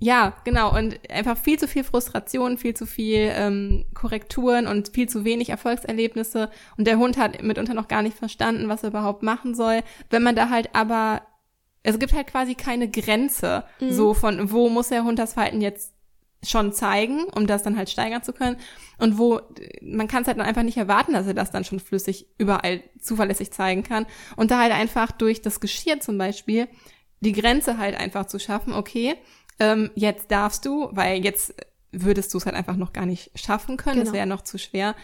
Ja, 0.02 0.34
genau. 0.46 0.76
Und 0.76 0.98
einfach 1.12 1.38
viel 1.38 1.60
zu 1.60 1.68
viel 1.68 1.84
Frustration, 1.84 2.58
viel 2.58 2.74
zu 2.74 2.86
viel 2.86 3.32
ähm, 3.34 3.86
Korrekturen 3.94 4.66
und 4.66 4.90
viel 4.94 5.10
zu 5.10 5.26
wenig 5.26 5.50
Erfolgserlebnisse. 5.50 6.50
Und 6.78 6.88
der 6.88 6.98
Hund 6.98 7.18
hat 7.18 7.44
mitunter 7.44 7.74
noch 7.74 7.90
gar 7.90 8.02
nicht 8.02 8.18
verstanden, 8.18 8.70
was 8.70 8.84
er 8.84 8.90
überhaupt 8.90 9.24
machen 9.24 9.56
soll. 9.56 9.82
Wenn 10.10 10.24
man 10.24 10.36
da 10.36 10.50
halt 10.50 10.70
aber 10.74 11.22
es 11.84 12.00
gibt 12.00 12.14
halt 12.14 12.28
quasi 12.28 12.56
keine 12.56 12.90
Grenze, 12.90 13.64
mhm. 13.80 13.92
so 13.92 14.14
von 14.14 14.52
wo 14.52 14.70
muss 14.70 14.90
der 14.90 15.04
Hund 15.04 15.20
das 15.20 15.34
Verhalten 15.34 15.62
jetzt 15.62 15.94
schon 16.44 16.72
zeigen, 16.72 17.26
um 17.26 17.48
das 17.48 17.64
dann 17.64 17.78
halt 17.78 17.90
steigern 17.90 18.24
zu 18.24 18.32
können. 18.32 18.58
Und 18.98 19.18
wo, 19.18 19.42
man 19.82 20.08
kann 20.08 20.22
es 20.22 20.28
halt 20.28 20.40
dann 20.40 20.46
einfach 20.46 20.64
nicht 20.64 20.78
erwarten, 20.78 21.14
dass 21.14 21.28
er 21.28 21.34
das 21.34 21.52
dann 21.52 21.66
schon 21.66 21.80
flüssig 21.80 22.28
überall 22.38 22.82
zuverlässig 23.00 23.52
zeigen 23.52 23.84
kann. 23.84 24.06
Und 24.38 24.52
da 24.52 24.60
halt 24.60 24.72
einfach 24.72 25.12
durch 25.12 25.42
das 25.42 25.60
Geschirr 25.60 26.00
zum 26.00 26.18
Beispiel 26.18 26.68
die 27.20 27.34
Grenze 27.34 27.78
halt 27.78 28.00
einfach 28.00 28.26
zu 28.26 28.40
schaffen, 28.40 28.74
okay, 28.74 29.16
ähm, 29.60 29.92
jetzt 29.96 30.32
darfst 30.32 30.66
du, 30.66 30.88
weil 30.92 31.24
jetzt 31.24 31.54
würdest 31.92 32.34
du 32.34 32.38
es 32.38 32.46
halt 32.46 32.56
einfach 32.56 32.78
noch 32.78 32.94
gar 32.94 33.06
nicht 33.06 33.32
schaffen 33.38 33.76
können, 33.76 33.96
genau. 33.96 34.06
das 34.06 34.14
wäre 34.14 34.24
ja 34.24 34.26
noch 34.26 34.44
zu 34.44 34.58
schwer. 34.58 34.96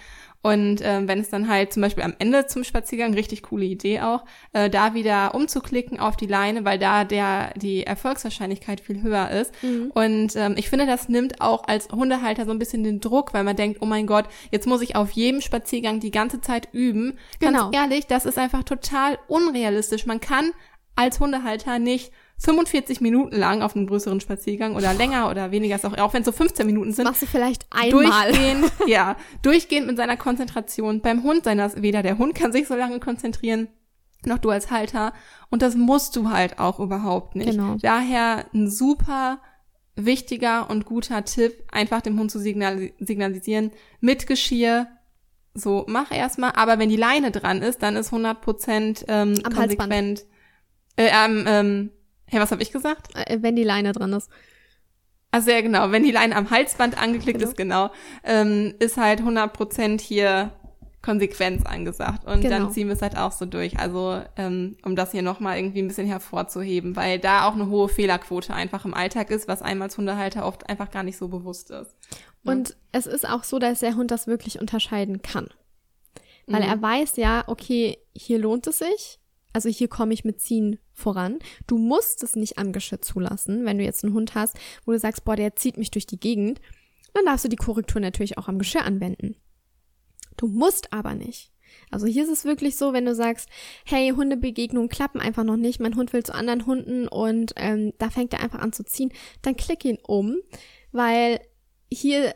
Und 0.45 0.79
ähm, 0.83 1.07
wenn 1.07 1.17
es 1.17 1.31
dann 1.31 1.49
halt 1.49 1.73
zum 1.73 1.81
Beispiel 1.81 2.03
am 2.03 2.13
Ende 2.19 2.45
zum 2.45 2.63
Spaziergang, 2.63 3.15
richtig 3.15 3.41
coole 3.41 3.65
Idee 3.65 4.01
auch, 4.01 4.25
äh, 4.53 4.69
da 4.69 4.93
wieder 4.93 5.33
umzuklicken 5.33 5.99
auf 5.99 6.17
die 6.17 6.27
Leine, 6.27 6.63
weil 6.63 6.77
da 6.77 7.03
der 7.03 7.51
die 7.55 7.83
Erfolgswahrscheinlichkeit 7.83 8.79
viel 8.79 9.01
höher 9.01 9.31
ist. 9.31 9.51
Mhm. 9.63 9.89
Und 9.95 10.35
ähm, 10.35 10.53
ich 10.55 10.69
finde, 10.69 10.85
das 10.85 11.09
nimmt 11.09 11.41
auch 11.41 11.63
als 11.67 11.87
Hundehalter 11.89 12.45
so 12.45 12.51
ein 12.51 12.59
bisschen 12.59 12.83
den 12.83 12.99
Druck, 12.99 13.33
weil 13.33 13.43
man 13.43 13.55
denkt, 13.55 13.79
oh 13.81 13.87
mein 13.87 14.05
Gott, 14.05 14.25
jetzt 14.51 14.67
muss 14.67 14.83
ich 14.83 14.95
auf 14.95 15.09
jedem 15.13 15.41
Spaziergang 15.41 15.99
die 15.99 16.11
ganze 16.11 16.41
Zeit 16.41 16.69
üben. 16.73 17.17
Genau. 17.39 17.71
Ganz 17.71 17.75
ehrlich, 17.75 18.05
das 18.05 18.27
ist 18.27 18.37
einfach 18.37 18.61
total 18.61 19.17
unrealistisch. 19.27 20.05
Man 20.05 20.19
kann 20.19 20.51
als 20.95 21.19
Hundehalter 21.19 21.79
nicht 21.79 22.11
45 22.37 23.01
Minuten 23.01 23.35
lang 23.35 23.61
auf 23.61 23.75
einem 23.75 23.87
größeren 23.87 24.19
Spaziergang 24.19 24.75
oder 24.75 24.93
länger 24.93 25.29
oder 25.29 25.51
weniger, 25.51 25.77
auch, 25.77 25.97
auch 25.97 26.13
wenn 26.13 26.21
es 26.21 26.25
so 26.25 26.31
15 26.31 26.65
Minuten 26.65 26.91
sind. 26.91 27.05
Machst 27.05 27.21
du 27.21 27.25
vielleicht 27.25 27.65
einmal. 27.69 28.31
Durchgehend, 28.31 28.71
ja, 28.87 29.15
durchgehend 29.41 29.87
mit 29.87 29.97
seiner 29.97 30.17
Konzentration. 30.17 31.01
Beim 31.01 31.23
Hund 31.23 31.45
sein 31.45 31.57
das, 31.57 31.81
weder 31.81 32.03
der 32.03 32.17
Hund 32.17 32.35
kann 32.35 32.51
sich 32.51 32.67
so 32.67 32.75
lange 32.75 32.99
konzentrieren, 32.99 33.69
noch 34.25 34.39
du 34.39 34.49
als 34.49 34.69
Halter. 34.69 35.13
Und 35.49 35.61
das 35.61 35.75
musst 35.75 36.15
du 36.15 36.29
halt 36.29 36.59
auch 36.59 36.79
überhaupt 36.79 37.35
nicht. 37.35 37.51
Genau. 37.51 37.77
Daher 37.81 38.45
ein 38.53 38.69
super 38.69 39.39
wichtiger 39.95 40.69
und 40.69 40.85
guter 40.85 41.23
Tipp, 41.23 41.63
einfach 41.71 42.01
dem 42.01 42.19
Hund 42.19 42.29
zu 42.29 42.39
signal 42.39 42.91
signalisieren, 42.99 43.71
mit 44.01 44.27
Geschirr, 44.27 44.87
so, 45.53 45.85
mach 45.87 46.11
erstmal, 46.11 46.51
aber 46.51 46.79
wenn 46.79 46.89
die 46.89 46.97
Leine 46.97 47.31
dran 47.31 47.61
ist, 47.61 47.81
dann 47.81 47.95
ist 47.95 48.07
100 48.07 48.41
Prozent 48.41 49.05
ähm, 49.07 49.41
konsequent. 49.41 50.25
Äh, 50.97 51.09
ähm, 51.13 51.45
ähm, 51.47 51.91
Hey, 52.27 52.39
was 52.39 52.51
habe 52.51 52.61
ich 52.61 52.71
gesagt? 52.71 53.15
Äh, 53.15 53.37
wenn 53.41 53.55
die 53.55 53.63
Leine 53.63 53.91
dran 53.91 54.13
ist. 54.13 54.29
Also 55.31 55.51
ja, 55.51 55.61
genau, 55.61 55.91
wenn 55.91 56.03
die 56.03 56.11
Leine 56.11 56.35
am 56.35 56.49
Halsband 56.49 56.97
angeklickt 57.01 57.39
genau. 57.39 57.49
ist, 57.49 57.57
genau, 57.57 57.91
ähm, 58.23 58.73
ist 58.79 58.97
halt 58.97 59.19
100% 59.19 59.99
hier 59.99 60.51
Konsequenz 61.05 61.65
angesagt. 61.65 62.25
Und 62.25 62.41
genau. 62.41 62.57
dann 62.57 62.71
ziehen 62.71 62.87
wir 62.87 62.95
es 62.95 63.01
halt 63.01 63.15
auch 63.15 63.31
so 63.31 63.45
durch. 63.45 63.77
Also 63.77 64.21
ähm, 64.37 64.75
um 64.83 64.95
das 64.95 65.11
hier 65.11 65.21
nochmal 65.21 65.57
irgendwie 65.57 65.83
ein 65.83 65.87
bisschen 65.87 66.07
hervorzuheben, 66.07 66.95
weil 66.95 67.19
da 67.19 67.47
auch 67.47 67.53
eine 67.53 67.69
hohe 67.69 67.89
Fehlerquote 67.89 68.53
einfach 68.53 68.85
im 68.85 68.95
Alltag 68.95 69.29
ist, 69.29 69.47
was 69.47 69.61
einem 69.61 69.83
als 69.83 69.97
Hundehalter 69.97 70.45
oft 70.45 70.67
einfach 70.67 70.89
gar 70.89 71.03
nicht 71.03 71.17
so 71.17 71.27
bewusst 71.27 71.69
ist. 71.69 71.95
Ja. 72.43 72.51
Und 72.51 72.75
es 72.91 73.05
ist 73.05 73.29
auch 73.29 73.43
so, 73.43 73.59
dass 73.59 73.81
der 73.81 73.95
Hund 73.95 74.09
das 74.09 74.25
wirklich 74.25 74.59
unterscheiden 74.59 75.21
kann. 75.21 75.49
Weil 76.47 76.63
mhm. 76.63 76.69
er 76.69 76.81
weiß 76.81 77.17
ja, 77.17 77.43
okay, 77.47 77.97
hier 78.15 78.39
lohnt 78.39 78.65
es 78.67 78.79
sich, 78.79 79.19
also 79.55 79.69
hier 79.69 79.87
komme 79.87 80.13
ich 80.13 80.25
mit 80.25 80.41
Ziehen 80.41 80.79
voran. 80.91 81.39
Du 81.65 81.77
musst 81.77 82.23
es 82.23 82.35
nicht 82.35 82.57
am 82.57 82.73
Geschirr 82.73 83.01
zulassen, 83.01 83.63
wenn 83.63 83.77
du 83.77 83.85
jetzt 83.85 84.03
einen 84.03 84.13
Hund 84.13 84.35
hast, 84.35 84.57
wo 84.85 84.91
du 84.91 84.99
sagst, 84.99 85.23
boah, 85.23 85.37
der 85.37 85.55
zieht 85.55 85.77
mich 85.77 85.91
durch 85.91 86.05
die 86.05 86.19
Gegend. 86.19 86.59
Dann 87.13 87.23
darfst 87.23 87.45
du 87.45 87.49
die 87.49 87.55
Korrektur 87.55 88.01
natürlich 88.01 88.37
auch 88.37 88.49
am 88.49 88.59
Geschirr 88.59 88.83
anwenden. 88.83 89.37
Du 90.35 90.47
musst 90.47 90.91
aber 90.91 91.15
nicht. 91.15 91.53
Also 91.89 92.05
hier 92.05 92.23
ist 92.23 92.29
es 92.29 92.43
wirklich 92.43 92.75
so, 92.75 92.91
wenn 92.91 93.05
du 93.05 93.15
sagst, 93.15 93.47
hey, 93.85 94.09
Hundebegegnungen 94.09 94.89
klappen 94.89 95.21
einfach 95.21 95.45
noch 95.45 95.55
nicht, 95.55 95.79
mein 95.79 95.95
Hund 95.95 96.11
will 96.11 96.23
zu 96.23 96.35
anderen 96.35 96.65
Hunden 96.65 97.07
und 97.07 97.53
ähm, 97.55 97.93
da 97.97 98.09
fängt 98.09 98.33
er 98.33 98.41
einfach 98.41 98.59
an 98.59 98.73
zu 98.73 98.83
ziehen, 98.83 99.13
dann 99.41 99.55
klick 99.55 99.85
ihn 99.85 99.99
um, 100.05 100.35
weil 100.91 101.39
hier 101.89 102.35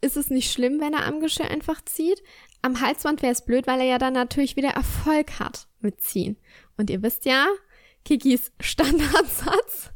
ist 0.00 0.16
es 0.16 0.30
nicht 0.30 0.50
schlimm, 0.50 0.80
wenn 0.80 0.94
er 0.94 1.04
am 1.04 1.20
Geschirr 1.20 1.50
einfach 1.50 1.84
zieht. 1.84 2.22
Am 2.62 2.80
Halsband 2.80 3.22
wäre 3.22 3.32
es 3.32 3.44
blöd, 3.44 3.66
weil 3.66 3.80
er 3.80 3.86
ja 3.86 3.98
dann 3.98 4.12
natürlich 4.12 4.56
wieder 4.56 4.70
Erfolg 4.70 5.38
hat 5.38 5.66
mitziehen. 5.80 6.36
Und 6.76 6.90
ihr 6.90 7.02
wisst 7.02 7.24
ja, 7.24 7.46
Kikis 8.04 8.52
Standardsatz. 8.60 9.90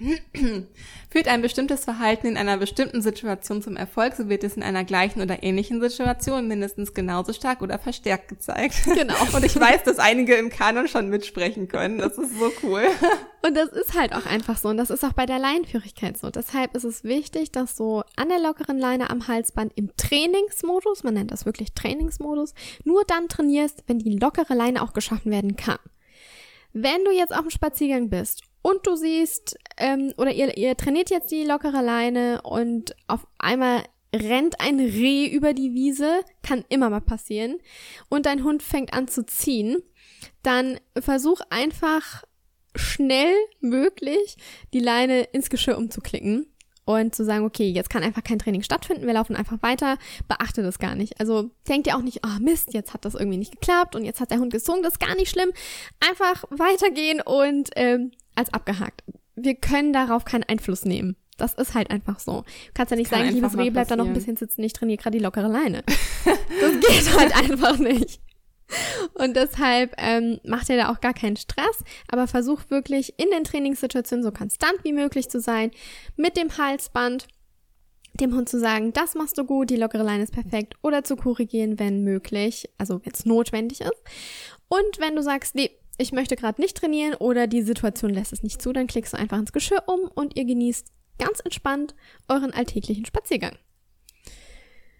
Führt 1.10 1.28
ein 1.28 1.42
bestimmtes 1.42 1.84
Verhalten 1.84 2.26
in 2.26 2.36
einer 2.36 2.56
bestimmten 2.56 3.00
Situation 3.00 3.62
zum 3.62 3.76
Erfolg, 3.76 4.14
so 4.14 4.28
wird 4.28 4.42
es 4.42 4.56
in 4.56 4.62
einer 4.62 4.82
gleichen 4.82 5.22
oder 5.22 5.42
ähnlichen 5.42 5.80
Situation 5.80 6.48
mindestens 6.48 6.94
genauso 6.94 7.32
stark 7.32 7.62
oder 7.62 7.78
verstärkt 7.78 8.28
gezeigt. 8.28 8.84
Genau. 8.84 9.14
Und 9.32 9.44
ich 9.44 9.58
weiß, 9.58 9.84
dass 9.84 9.98
einige 9.98 10.34
im 10.34 10.50
Kanon 10.50 10.88
schon 10.88 11.08
mitsprechen 11.08 11.68
können. 11.68 11.98
Das 11.98 12.18
ist 12.18 12.38
so 12.38 12.50
cool. 12.64 12.82
Und 13.42 13.56
das 13.56 13.68
ist 13.70 13.94
halt 13.94 14.14
auch 14.14 14.26
einfach 14.26 14.58
so. 14.58 14.68
Und 14.68 14.78
das 14.78 14.90
ist 14.90 15.04
auch 15.04 15.12
bei 15.12 15.26
der 15.26 15.38
Leinenführigkeit 15.38 16.18
so. 16.18 16.30
Deshalb 16.30 16.74
ist 16.74 16.84
es 16.84 17.04
wichtig, 17.04 17.52
dass 17.52 17.76
du 17.76 18.02
an 18.16 18.28
der 18.28 18.40
lockeren 18.40 18.78
Leine 18.78 19.10
am 19.10 19.28
Halsband 19.28 19.72
im 19.76 19.90
Trainingsmodus, 19.96 21.04
man 21.04 21.14
nennt 21.14 21.30
das 21.30 21.46
wirklich 21.46 21.72
Trainingsmodus, 21.72 22.54
nur 22.84 23.04
dann 23.06 23.28
trainierst, 23.28 23.84
wenn 23.86 23.98
die 23.98 24.18
lockere 24.18 24.54
Leine 24.54 24.82
auch 24.82 24.92
geschaffen 24.92 25.30
werden 25.30 25.56
kann. 25.56 25.78
Wenn 26.72 27.04
du 27.04 27.12
jetzt 27.12 27.32
auf 27.32 27.42
dem 27.42 27.50
Spaziergang 27.50 28.10
bist 28.10 28.42
und 28.64 28.86
du 28.86 28.96
siehst, 28.96 29.58
ähm, 29.76 30.14
oder 30.16 30.32
ihr, 30.32 30.56
ihr 30.56 30.74
trainiert 30.74 31.10
jetzt 31.10 31.30
die 31.30 31.44
lockere 31.44 31.82
Leine 31.82 32.40
und 32.42 32.96
auf 33.08 33.26
einmal 33.36 33.82
rennt 34.14 34.58
ein 34.58 34.80
Reh 34.80 35.26
über 35.26 35.52
die 35.52 35.74
Wiese, 35.74 36.20
kann 36.42 36.64
immer 36.70 36.88
mal 36.88 37.02
passieren, 37.02 37.58
und 38.08 38.24
dein 38.24 38.42
Hund 38.42 38.62
fängt 38.62 38.94
an 38.94 39.06
zu 39.06 39.26
ziehen, 39.26 39.82
dann 40.42 40.80
versuch 40.98 41.42
einfach 41.50 42.24
schnell 42.74 43.34
möglich 43.60 44.38
die 44.72 44.80
Leine 44.80 45.24
ins 45.24 45.50
Geschirr 45.50 45.76
umzuklicken 45.76 46.46
und 46.86 47.14
zu 47.14 47.22
sagen, 47.22 47.44
okay, 47.44 47.68
jetzt 47.68 47.90
kann 47.90 48.02
einfach 48.02 48.24
kein 48.24 48.38
Training 48.38 48.62
stattfinden, 48.62 49.06
wir 49.06 49.12
laufen 49.12 49.36
einfach 49.36 49.60
weiter, 49.60 49.98
beachte 50.26 50.62
das 50.62 50.78
gar 50.78 50.94
nicht. 50.94 51.20
Also 51.20 51.50
denkt 51.68 51.86
ihr 51.86 51.98
auch 51.98 52.02
nicht, 52.02 52.20
oh 52.24 52.40
Mist, 52.40 52.72
jetzt 52.72 52.94
hat 52.94 53.04
das 53.04 53.14
irgendwie 53.14 53.38
nicht 53.38 53.52
geklappt 53.52 53.94
und 53.94 54.06
jetzt 54.06 54.20
hat 54.20 54.30
der 54.30 54.38
Hund 54.38 54.54
gesungen, 54.54 54.82
das 54.82 54.94
ist 54.94 55.00
gar 55.00 55.16
nicht 55.16 55.30
schlimm. 55.30 55.52
Einfach 56.00 56.44
weitergehen 56.48 57.20
und 57.20 57.68
ähm, 57.76 58.12
als 58.34 58.52
abgehakt. 58.52 59.02
Wir 59.36 59.54
können 59.54 59.92
darauf 59.92 60.24
keinen 60.24 60.44
Einfluss 60.44 60.84
nehmen. 60.84 61.16
Das 61.36 61.54
ist 61.54 61.74
halt 61.74 61.90
einfach 61.90 62.20
so. 62.20 62.42
Du 62.42 62.72
kannst 62.74 62.92
ja 62.92 62.96
nicht 62.96 63.10
sagen, 63.10 63.28
liebes 63.28 63.58
Reh, 63.58 63.70
bleib 63.70 63.88
da 63.88 63.96
noch 63.96 64.06
ein 64.06 64.12
bisschen 64.12 64.36
sitzen, 64.36 64.62
ich 64.62 64.72
trainiere 64.72 65.02
gerade 65.02 65.18
die 65.18 65.24
lockere 65.24 65.48
Leine. 65.48 65.82
das 66.24 66.72
geht 66.80 67.18
halt 67.18 67.36
einfach 67.36 67.78
nicht. 67.78 68.20
Und 69.14 69.36
deshalb 69.36 69.94
ähm, 69.98 70.40
macht 70.44 70.68
ihr 70.68 70.76
da 70.76 70.90
auch 70.90 71.00
gar 71.00 71.12
keinen 71.12 71.36
Stress, 71.36 71.84
aber 72.08 72.26
versucht 72.26 72.70
wirklich 72.70 73.18
in 73.18 73.30
den 73.30 73.44
Trainingssituationen 73.44 74.24
so 74.24 74.32
konstant 74.32 74.78
wie 74.82 74.92
möglich 74.92 75.28
zu 75.28 75.40
sein, 75.40 75.70
mit 76.16 76.36
dem 76.36 76.56
Halsband 76.56 77.26
dem 78.20 78.34
Hund 78.34 78.48
zu 78.48 78.60
sagen, 78.60 78.92
das 78.92 79.14
machst 79.14 79.36
du 79.38 79.44
gut, 79.44 79.70
die 79.70 79.76
lockere 79.76 80.04
Leine 80.04 80.22
ist 80.22 80.32
perfekt, 80.32 80.74
oder 80.82 81.02
zu 81.02 81.16
korrigieren, 81.16 81.78
wenn 81.78 82.04
möglich, 82.04 82.70
also 82.78 83.00
wenn 83.04 83.12
es 83.12 83.26
notwendig 83.26 83.80
ist. 83.80 84.02
Und 84.68 85.00
wenn 85.00 85.16
du 85.16 85.22
sagst, 85.22 85.54
nee, 85.56 85.70
ich 85.98 86.12
möchte 86.12 86.36
gerade 86.36 86.60
nicht 86.60 86.76
trainieren 86.76 87.14
oder 87.14 87.46
die 87.46 87.62
Situation 87.62 88.12
lässt 88.12 88.32
es 88.32 88.42
nicht 88.42 88.60
zu, 88.60 88.72
dann 88.72 88.86
klickst 88.86 89.12
du 89.12 89.18
einfach 89.18 89.38
ins 89.38 89.52
Geschirr 89.52 89.84
um 89.86 90.10
und 90.14 90.36
ihr 90.36 90.44
genießt 90.44 90.88
ganz 91.18 91.40
entspannt 91.40 91.94
euren 92.28 92.52
alltäglichen 92.52 93.04
Spaziergang. 93.04 93.56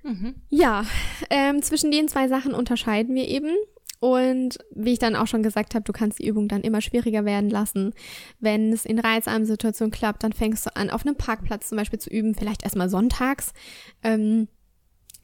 Mhm. 0.03 0.35
Ja, 0.51 0.85
ähm, 1.31 1.63
zwischen 1.63 1.91
den 1.91 2.09
zwei 2.09 2.29
Sachen 2.29 2.55
unterscheiden 2.55 3.15
wir 3.15 3.27
eben. 3.27 3.57
Und 4.01 4.59
wie 4.75 4.93
ich 4.93 4.99
dann 4.99 5.17
auch 5.17 5.27
schon 5.27 5.43
gesagt 5.43 5.75
habe, 5.75 5.85
du 5.85 5.93
kannst 5.93 6.19
die 6.19 6.27
Übung 6.27 6.47
dann 6.47 6.61
immer 6.61 6.83
schwieriger 6.83 7.25
werden 7.25 7.49
lassen. 7.49 7.95
Wenn 8.39 8.71
es 8.71 8.85
in 8.85 8.99
reizarmen 8.99 9.47
Situationen 9.47 9.93
klappt, 9.93 10.23
dann 10.23 10.35
fängst 10.35 10.67
du 10.67 10.77
an, 10.77 10.91
auf 10.91 11.07
einem 11.07 11.17
Parkplatz 11.17 11.71
zum 11.71 11.79
Beispiel 11.79 11.99
zu 11.99 12.11
üben, 12.11 12.35
vielleicht 12.35 12.65
erstmal 12.65 12.91
sonntags 12.91 13.55
ähm, 14.03 14.49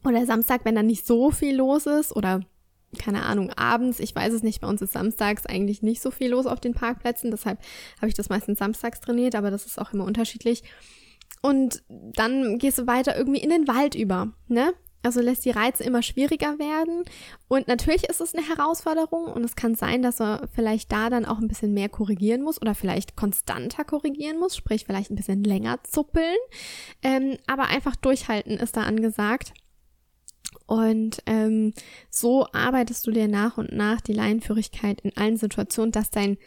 oder 0.03 0.25
Samstag, 0.25 0.65
wenn 0.65 0.77
dann 0.77 0.87
nicht 0.87 1.07
so 1.07 1.31
viel 1.31 1.57
los 1.57 1.85
ist 1.85 2.17
oder 2.17 2.41
keine 2.99 3.23
Ahnung, 3.23 3.51
abends, 3.51 4.01
ich 4.01 4.15
weiß 4.15 4.33
es 4.33 4.43
nicht, 4.43 4.61
bei 4.61 4.69
uns 4.69 4.83
ist 4.83 4.93
samstags 4.93 5.47
eigentlich 5.47 5.83
nicht 5.83 6.03
so 6.03 6.11
viel 6.11 6.31
los 6.31 6.47
auf 6.47 6.61
den 6.61 6.75
Parkplätzen, 6.75 7.31
deshalb 7.31 7.59
habe 7.99 8.09
ich 8.09 8.15
das 8.15 8.29
meistens 8.29 8.59
samstags 8.59 9.01
trainiert, 9.01 9.35
aber 9.35 9.51
das 9.51 9.67
ist 9.67 9.79
auch 9.79 9.93
immer 9.93 10.05
unterschiedlich. 10.05 10.65
Und 11.43 11.83
dann 11.89 12.59
gehst 12.59 12.79
du 12.79 12.87
weiter 12.87 13.17
irgendwie 13.17 13.41
in 13.41 13.51
den 13.51 13.69
Wald 13.69 13.95
über, 13.95 14.33
ne? 14.49 14.75
Also 15.03 15.23
lässt 15.23 15.47
die 15.47 15.51
Reize 15.51 15.83
immer 15.83 16.03
schwieriger 16.03 16.59
werden. 16.59 17.05
Und 17.49 17.69
natürlich 17.69 18.05
ist 18.05 18.21
es 18.21 18.35
eine 18.35 18.47
Herausforderung 18.47 19.25
und 19.33 19.43
es 19.45 19.57
kann 19.57 19.75
sein, 19.75 20.03
dass 20.03 20.21
er 20.21 20.47
vielleicht 20.55 20.93
da 20.93 21.09
dann 21.09 21.25
auch 21.25 21.39
ein 21.39 21.49
bisschen 21.49 21.73
mehr 21.73 21.89
korrigieren 21.89 22.43
muss 22.43 22.61
oder 22.61 22.75
vielleicht 22.75 23.17
konstanter 23.17 23.85
korrigieren 23.85 24.39
muss, 24.39 24.57
sprich 24.57 24.85
vielleicht 24.85 25.11
ein 25.11 25.17
bisschen 25.17 25.43
länger 25.43 25.83
zuppeln. 25.85 26.37
Ähm, 27.03 27.39
aber 27.47 27.69
einfach 27.69 27.97
durchhalten 27.97 28.59
ist 28.59 28.77
da 28.77 28.83
angesagt. 28.83 29.55
Und 30.67 31.23
ähm, 31.27 31.73
so 32.11 32.47
arbeitest 32.53 33.07
du 33.07 33.11
dir 33.11 33.29
nach 33.29 33.59
und 33.59 33.73
nach 33.73 34.01
die 34.01 34.13
Leinenführigkeit 34.13 35.01
in 35.01 35.17
allen 35.17 35.37
Situationen, 35.37 35.93
dass 35.93 36.11
dein 36.11 36.39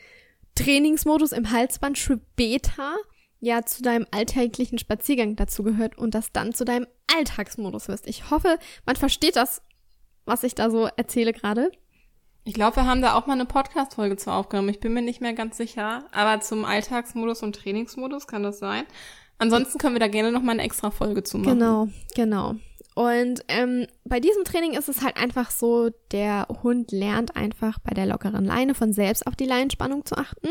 Trainingsmodus 0.55 1.31
im 1.31 1.51
Halsband 1.51 1.97
später 1.97 2.95
ja 3.39 3.63
zu 3.63 3.81
deinem 3.81 4.07
alltäglichen 4.11 4.77
Spaziergang 4.77 5.35
dazu 5.35 5.63
gehört 5.63 5.97
und 5.97 6.15
das 6.15 6.31
dann 6.31 6.53
zu 6.53 6.63
deinem 6.63 6.87
Alltagsmodus 7.13 7.89
wirst. 7.89 8.07
Ich 8.07 8.29
hoffe, 8.31 8.57
man 8.85 8.95
versteht 8.95 9.35
das, 9.35 9.61
was 10.25 10.43
ich 10.43 10.55
da 10.55 10.69
so 10.69 10.87
erzähle 10.95 11.33
gerade. 11.33 11.69
Ich 12.45 12.53
glaube, 12.53 12.77
wir 12.77 12.85
haben 12.85 13.01
da 13.01 13.15
auch 13.15 13.25
mal 13.25 13.33
eine 13.33 13.45
Podcast-Folge 13.45 14.17
zu 14.17 14.31
aufgenommen. 14.31 14.69
Ich 14.69 14.79
bin 14.79 14.93
mir 14.93 15.01
nicht 15.01 15.21
mehr 15.21 15.33
ganz 15.33 15.57
sicher. 15.57 16.05
Aber 16.11 16.41
zum 16.41 16.65
Alltagsmodus 16.65 17.41
und 17.41 17.55
Trainingsmodus 17.55 18.27
kann 18.27 18.43
das 18.43 18.59
sein. 18.59 18.83
Ansonsten 19.37 19.77
können 19.77 19.95
wir 19.95 19.99
da 19.99 20.07
gerne 20.07 20.31
noch 20.31 20.41
mal 20.41 20.51
eine 20.51 20.63
extra 20.63 20.91
Folge 20.91 21.23
zu 21.23 21.37
machen. 21.37 21.59
Genau, 21.59 21.87
genau. 22.15 22.55
Und 22.95 23.43
ähm, 23.47 23.87
bei 24.05 24.19
diesem 24.19 24.43
Training 24.43 24.73
ist 24.73 24.89
es 24.89 25.01
halt 25.01 25.17
einfach 25.17 25.51
so, 25.51 25.89
der 26.11 26.47
Hund 26.63 26.91
lernt 26.91 27.35
einfach 27.35 27.79
bei 27.79 27.93
der 27.93 28.05
lockeren 28.05 28.45
Leine 28.45 28.75
von 28.75 28.93
selbst 28.93 29.25
auf 29.25 29.35
die 29.35 29.45
Leinenspannung 29.45 30.05
zu 30.05 30.15
achten 30.15 30.49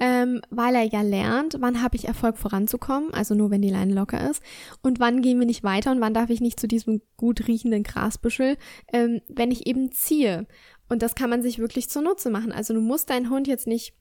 ähm, 0.00 0.40
weil 0.50 0.74
er 0.74 0.82
ja 0.82 1.02
lernt, 1.02 1.56
wann 1.60 1.82
habe 1.82 1.96
ich 1.96 2.06
Erfolg 2.06 2.36
voranzukommen, 2.36 3.14
also 3.14 3.34
nur 3.34 3.50
wenn 3.50 3.62
die 3.62 3.70
Leine 3.70 3.94
locker 3.94 4.28
ist, 4.28 4.42
und 4.82 4.98
wann 4.98 5.22
gehen 5.22 5.38
wir 5.38 5.46
nicht 5.46 5.62
weiter 5.62 5.92
und 5.92 6.00
wann 6.00 6.14
darf 6.14 6.30
ich 6.30 6.40
nicht 6.40 6.58
zu 6.58 6.66
diesem 6.66 7.00
gut 7.16 7.46
riechenden 7.46 7.84
Grasbüschel, 7.84 8.56
ähm, 8.92 9.20
wenn 9.28 9.50
ich 9.50 9.66
eben 9.66 9.92
ziehe. 9.92 10.46
Und 10.88 11.02
das 11.02 11.14
kann 11.14 11.30
man 11.30 11.42
sich 11.42 11.58
wirklich 11.58 11.88
zunutze 11.88 12.30
machen. 12.30 12.52
Also 12.52 12.74
du 12.74 12.80
musst 12.80 13.10
deinen 13.10 13.30
Hund 13.30 13.46
jetzt 13.46 13.66
nicht 13.66 13.94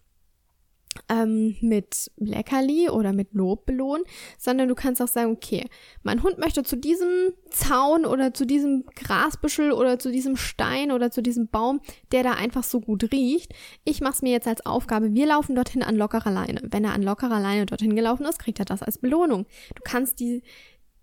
ähm, 1.09 1.55
mit 1.61 2.11
Leckerli 2.17 2.89
oder 2.89 3.13
mit 3.13 3.33
Lob 3.33 3.65
belohnen, 3.65 4.03
sondern 4.37 4.67
du 4.67 4.75
kannst 4.75 5.01
auch 5.01 5.07
sagen, 5.07 5.31
okay, 5.31 5.65
mein 6.03 6.23
Hund 6.23 6.37
möchte 6.37 6.63
zu 6.63 6.77
diesem 6.77 7.33
Zaun 7.49 8.05
oder 8.05 8.33
zu 8.33 8.45
diesem 8.45 8.85
Grasbüschel 8.95 9.71
oder 9.71 9.99
zu 9.99 10.11
diesem 10.11 10.35
Stein 10.35 10.91
oder 10.91 11.11
zu 11.11 11.21
diesem 11.21 11.47
Baum, 11.47 11.81
der 12.11 12.23
da 12.23 12.33
einfach 12.33 12.63
so 12.63 12.79
gut 12.81 13.11
riecht. 13.11 13.53
Ich 13.83 14.01
mache 14.01 14.13
es 14.13 14.21
mir 14.21 14.31
jetzt 14.31 14.47
als 14.47 14.65
Aufgabe, 14.65 15.13
wir 15.13 15.25
laufen 15.25 15.55
dorthin 15.55 15.83
an 15.83 15.95
lockerer 15.95 16.31
Leine. 16.31 16.61
Wenn 16.63 16.83
er 16.83 16.93
an 16.93 17.03
lockerer 17.03 17.39
Leine 17.39 17.65
dorthin 17.65 17.95
gelaufen 17.95 18.25
ist, 18.25 18.39
kriegt 18.39 18.59
er 18.59 18.65
das 18.65 18.83
als 18.83 18.97
Belohnung. 18.97 19.45
Du 19.75 19.81
kannst 19.83 20.19
die, 20.19 20.43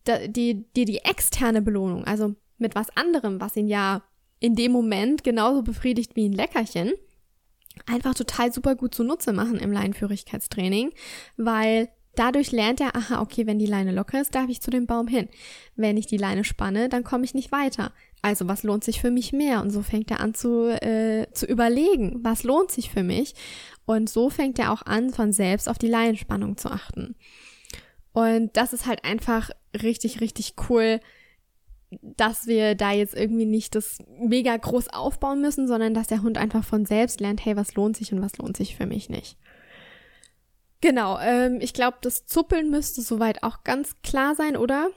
die, 0.07 0.33
die, 0.33 0.65
die, 0.77 0.85
die 0.85 0.99
externe 0.99 1.63
Belohnung, 1.63 2.05
also 2.05 2.35
mit 2.59 2.75
was 2.75 2.95
anderem, 2.97 3.41
was 3.41 3.57
ihn 3.57 3.69
ja 3.69 4.03
in 4.39 4.55
dem 4.55 4.73
Moment 4.73 5.23
genauso 5.23 5.63
befriedigt 5.63 6.17
wie 6.17 6.29
ein 6.29 6.33
Leckerchen, 6.33 6.93
einfach 7.87 8.15
total 8.15 8.53
super 8.53 8.75
gut 8.75 8.95
zunutze 8.95 9.33
machen 9.33 9.59
im 9.59 9.73
Leinenführigkeitstraining, 9.73 10.93
weil 11.37 11.89
dadurch 12.17 12.53
lernt 12.53 12.81
er, 12.81 12.97
aha, 12.97 13.21
okay, 13.21 13.47
wenn 13.47 13.59
die 13.59 13.67
Leine 13.67 13.93
locker 13.93 14.21
ist, 14.21 14.35
darf 14.35 14.49
ich 14.49 14.61
zu 14.61 14.71
dem 14.71 14.87
Baum 14.87 15.07
hin. 15.07 15.29
Wenn 15.77 15.97
ich 15.97 16.07
die 16.07 16.17
Leine 16.17 16.45
spanne, 16.45 16.89
dann 16.89 17.05
komme 17.05 17.25
ich 17.25 17.35
nicht 17.35 17.53
weiter. 17.53 17.93
Also 18.23 18.49
was 18.49 18.63
lohnt 18.63 18.85
sich 18.85 19.01
für 19.01 19.11
mich 19.11 19.33
mehr? 19.33 19.63
Und 19.63 19.71
so 19.71 19.83
fängt 19.83 20.11
er 20.11 20.21
an 20.21 20.35
zu, 20.35 20.69
äh, 20.69 21.27
zu 21.33 21.47
überlegen, 21.47 22.21
was 22.23 22.43
lohnt 22.43 22.71
sich 22.71 22.91
für 22.91 23.03
mich? 23.03 23.35
Und 23.87 24.11
so 24.11 24.29
fängt 24.29 24.59
er 24.59 24.73
auch 24.73 24.83
an, 24.83 25.11
von 25.11 25.33
selbst 25.33 25.69
auf 25.69 25.79
die 25.79 25.89
Leinenspannung 25.89 26.57
zu 26.57 26.71
achten. 26.71 27.15
Und 28.13 28.57
das 28.57 28.73
ist 28.73 28.87
halt 28.87 29.05
einfach 29.05 29.51
richtig, 29.75 30.21
richtig 30.21 30.55
cool, 30.69 31.01
dass 32.03 32.47
wir 32.47 32.75
da 32.75 32.93
jetzt 32.93 33.15
irgendwie 33.15 33.47
nicht 33.47 33.75
das 33.75 33.99
mega 34.19 34.57
groß 34.57 34.89
aufbauen 34.89 35.41
müssen, 35.41 35.67
sondern 35.67 35.95
dass 35.95 36.07
der 36.07 36.23
Hund 36.23 36.39
einfach 36.39 36.65
von 36.65 36.87
selbst 36.87 37.21
lernt, 37.21 37.45
hey, 37.45 37.57
was 37.57 37.75
lohnt 37.75 37.97
sich 37.97 38.13
und 38.13 38.23
was 38.23 38.39
lohnt 38.39 38.57
sich 38.57 38.77
für 38.77 38.87
mich 38.87 39.09
nicht. 39.09 39.37
Genau, 40.81 41.19
ähm, 41.19 41.59
ich 41.61 41.75
glaube, 41.75 41.99
das 42.01 42.27
Zuppeln 42.27 42.71
müsste 42.71 43.03
soweit 43.03 43.43
auch 43.43 43.65
ganz 43.65 44.01
klar 44.03 44.35
sein, 44.35 44.57
oder? 44.57 44.91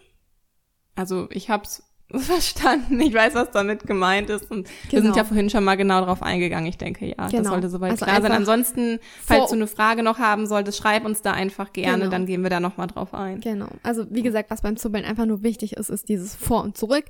Also 0.95 1.27
ich 1.31 1.49
hab's 1.49 1.83
verstanden. 2.19 2.99
Ich 2.99 3.13
weiß, 3.13 3.33
was 3.33 3.51
damit 3.51 3.87
gemeint 3.87 4.29
ist. 4.29 4.49
Und 4.51 4.67
genau. 4.67 4.91
wir 4.91 5.01
sind 5.01 5.15
ja 5.15 5.21
genau. 5.21 5.25
vorhin 5.25 5.49
schon 5.49 5.63
mal 5.63 5.75
genau 5.75 5.99
darauf 6.01 6.21
eingegangen. 6.21 6.67
Ich 6.67 6.77
denke, 6.77 7.05
ja, 7.05 7.27
genau. 7.27 7.31
das 7.31 7.47
sollte 7.47 7.69
soweit 7.69 7.91
also 7.91 8.05
klar 8.05 8.21
sein. 8.21 8.31
Ansonsten, 8.31 8.99
falls 9.21 9.49
du 9.49 9.55
eine 9.55 9.67
Frage 9.67 10.03
noch 10.03 10.19
haben 10.19 10.45
solltest, 10.45 10.77
schreib 10.77 11.05
uns 11.05 11.21
da 11.21 11.31
einfach 11.31 11.73
gerne, 11.73 11.99
genau. 11.99 12.11
dann 12.11 12.25
gehen 12.25 12.43
wir 12.43 12.49
da 12.49 12.59
nochmal 12.59 12.87
drauf 12.87 13.13
ein. 13.13 13.39
Genau. 13.39 13.67
Also 13.81 14.05
wie 14.09 14.21
gesagt, 14.21 14.51
was 14.51 14.61
beim 14.61 14.77
Zubbeln 14.77 15.05
einfach 15.05 15.25
nur 15.25 15.43
wichtig 15.43 15.73
ist, 15.73 15.89
ist 15.89 16.09
dieses 16.09 16.35
Vor 16.35 16.63
und 16.63 16.77
Zurück. 16.77 17.05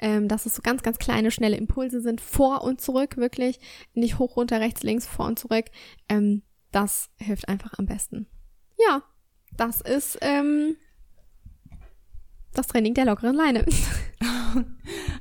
Ähm, 0.00 0.28
dass 0.28 0.46
es 0.46 0.54
so 0.54 0.62
ganz, 0.62 0.84
ganz 0.84 0.98
kleine, 0.98 1.32
schnelle 1.32 1.56
Impulse 1.56 2.00
sind, 2.00 2.20
vor 2.20 2.62
und 2.62 2.80
zurück, 2.80 3.16
wirklich. 3.16 3.58
Nicht 3.94 4.20
hoch, 4.20 4.36
runter, 4.36 4.60
rechts, 4.60 4.84
links, 4.84 5.08
vor 5.08 5.26
und 5.26 5.40
zurück. 5.40 5.64
Ähm, 6.08 6.42
das 6.70 7.10
hilft 7.16 7.48
einfach 7.48 7.72
am 7.78 7.86
besten. 7.86 8.28
Ja, 8.78 9.02
das 9.56 9.80
ist 9.80 10.18
ähm, 10.20 10.76
das 12.58 12.66
Training 12.66 12.94
der 12.94 13.06
lockeren 13.06 13.34
Leine. 13.34 13.64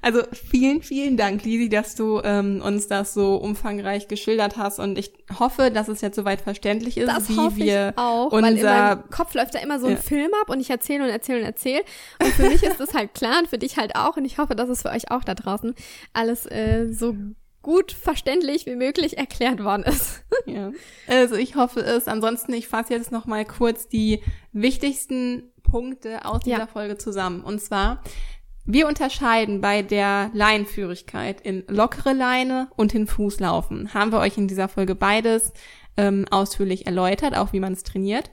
Also 0.01 0.21
vielen, 0.31 0.81
vielen 0.81 1.17
Dank, 1.17 1.43
Lisi, 1.43 1.69
dass 1.69 1.95
du 1.95 2.21
ähm, 2.23 2.61
uns 2.63 2.87
das 2.87 3.13
so 3.13 3.35
umfangreich 3.35 4.07
geschildert 4.07 4.55
hast 4.55 4.79
und 4.79 4.97
ich 4.97 5.11
hoffe, 5.37 5.69
dass 5.71 5.87
es 5.87 6.01
jetzt 6.01 6.15
soweit 6.15 6.39
verständlich 6.39 6.97
ist, 6.97 7.07
das 7.07 7.29
wie 7.29 7.35
hoffe 7.35 7.57
wir 7.57 7.89
ich 7.89 7.97
auch, 7.97 8.31
unser 8.31 8.47
weil 8.47 8.57
in 8.57 8.63
meinem 8.63 9.09
Kopf 9.09 9.33
läuft 9.33 9.55
da 9.55 9.59
immer 9.59 9.79
so 9.79 9.87
ein 9.87 9.93
ja. 9.93 9.99
Film 9.99 10.31
ab 10.41 10.49
und 10.49 10.61
ich 10.61 10.69
erzähle 10.69 11.03
und 11.03 11.09
erzähle 11.09 11.39
und 11.39 11.45
erzähle 11.45 11.81
und 12.23 12.31
für 12.33 12.47
mich 12.47 12.63
ist 12.63 12.79
das 12.79 12.93
halt 12.93 13.13
klar 13.13 13.39
und 13.39 13.49
für 13.49 13.57
dich 13.57 13.77
halt 13.77 13.95
auch 13.95 14.15
und 14.17 14.23
ich 14.23 14.37
hoffe, 14.37 14.55
dass 14.55 14.69
es 14.69 14.83
für 14.83 14.89
euch 14.89 15.11
auch 15.11 15.23
da 15.23 15.35
draußen 15.35 15.73
alles 16.13 16.45
äh, 16.45 16.87
so 16.91 17.15
gut 17.61 17.91
verständlich 17.91 18.65
wie 18.65 18.75
möglich 18.75 19.17
erklärt 19.17 19.61
worden 19.61 19.83
ist. 19.83 20.23
Ja. 20.45 20.71
Also 21.07 21.35
ich 21.35 21.55
hoffe 21.55 21.81
es. 21.81 22.07
Ansonsten, 22.07 22.53
ich 22.53 22.69
fasse 22.69 22.93
jetzt 22.93 23.11
noch 23.11 23.25
mal 23.25 23.43
kurz 23.43 23.89
die 23.89 24.23
wichtigsten 24.53 25.51
Punkte 25.69 26.25
aus 26.25 26.41
dieser 26.41 26.59
ja. 26.59 26.67
Folge 26.67 26.97
zusammen. 26.97 27.41
Und 27.41 27.61
zwar, 27.61 28.01
wir 28.65 28.87
unterscheiden 28.87 29.61
bei 29.61 29.81
der 29.81 30.29
Leinenführigkeit 30.33 31.41
in 31.41 31.63
lockere 31.67 32.13
Leine 32.13 32.69
und 32.75 32.93
in 32.93 33.07
Fußlaufen. 33.07 33.93
Haben 33.93 34.11
wir 34.11 34.19
euch 34.19 34.37
in 34.37 34.47
dieser 34.47 34.67
Folge 34.67 34.95
beides 34.95 35.53
ähm, 35.97 36.25
ausführlich 36.29 36.85
erläutert, 36.85 37.37
auch 37.37 37.53
wie 37.53 37.59
man 37.59 37.73
es 37.73 37.83
trainiert. 37.83 38.31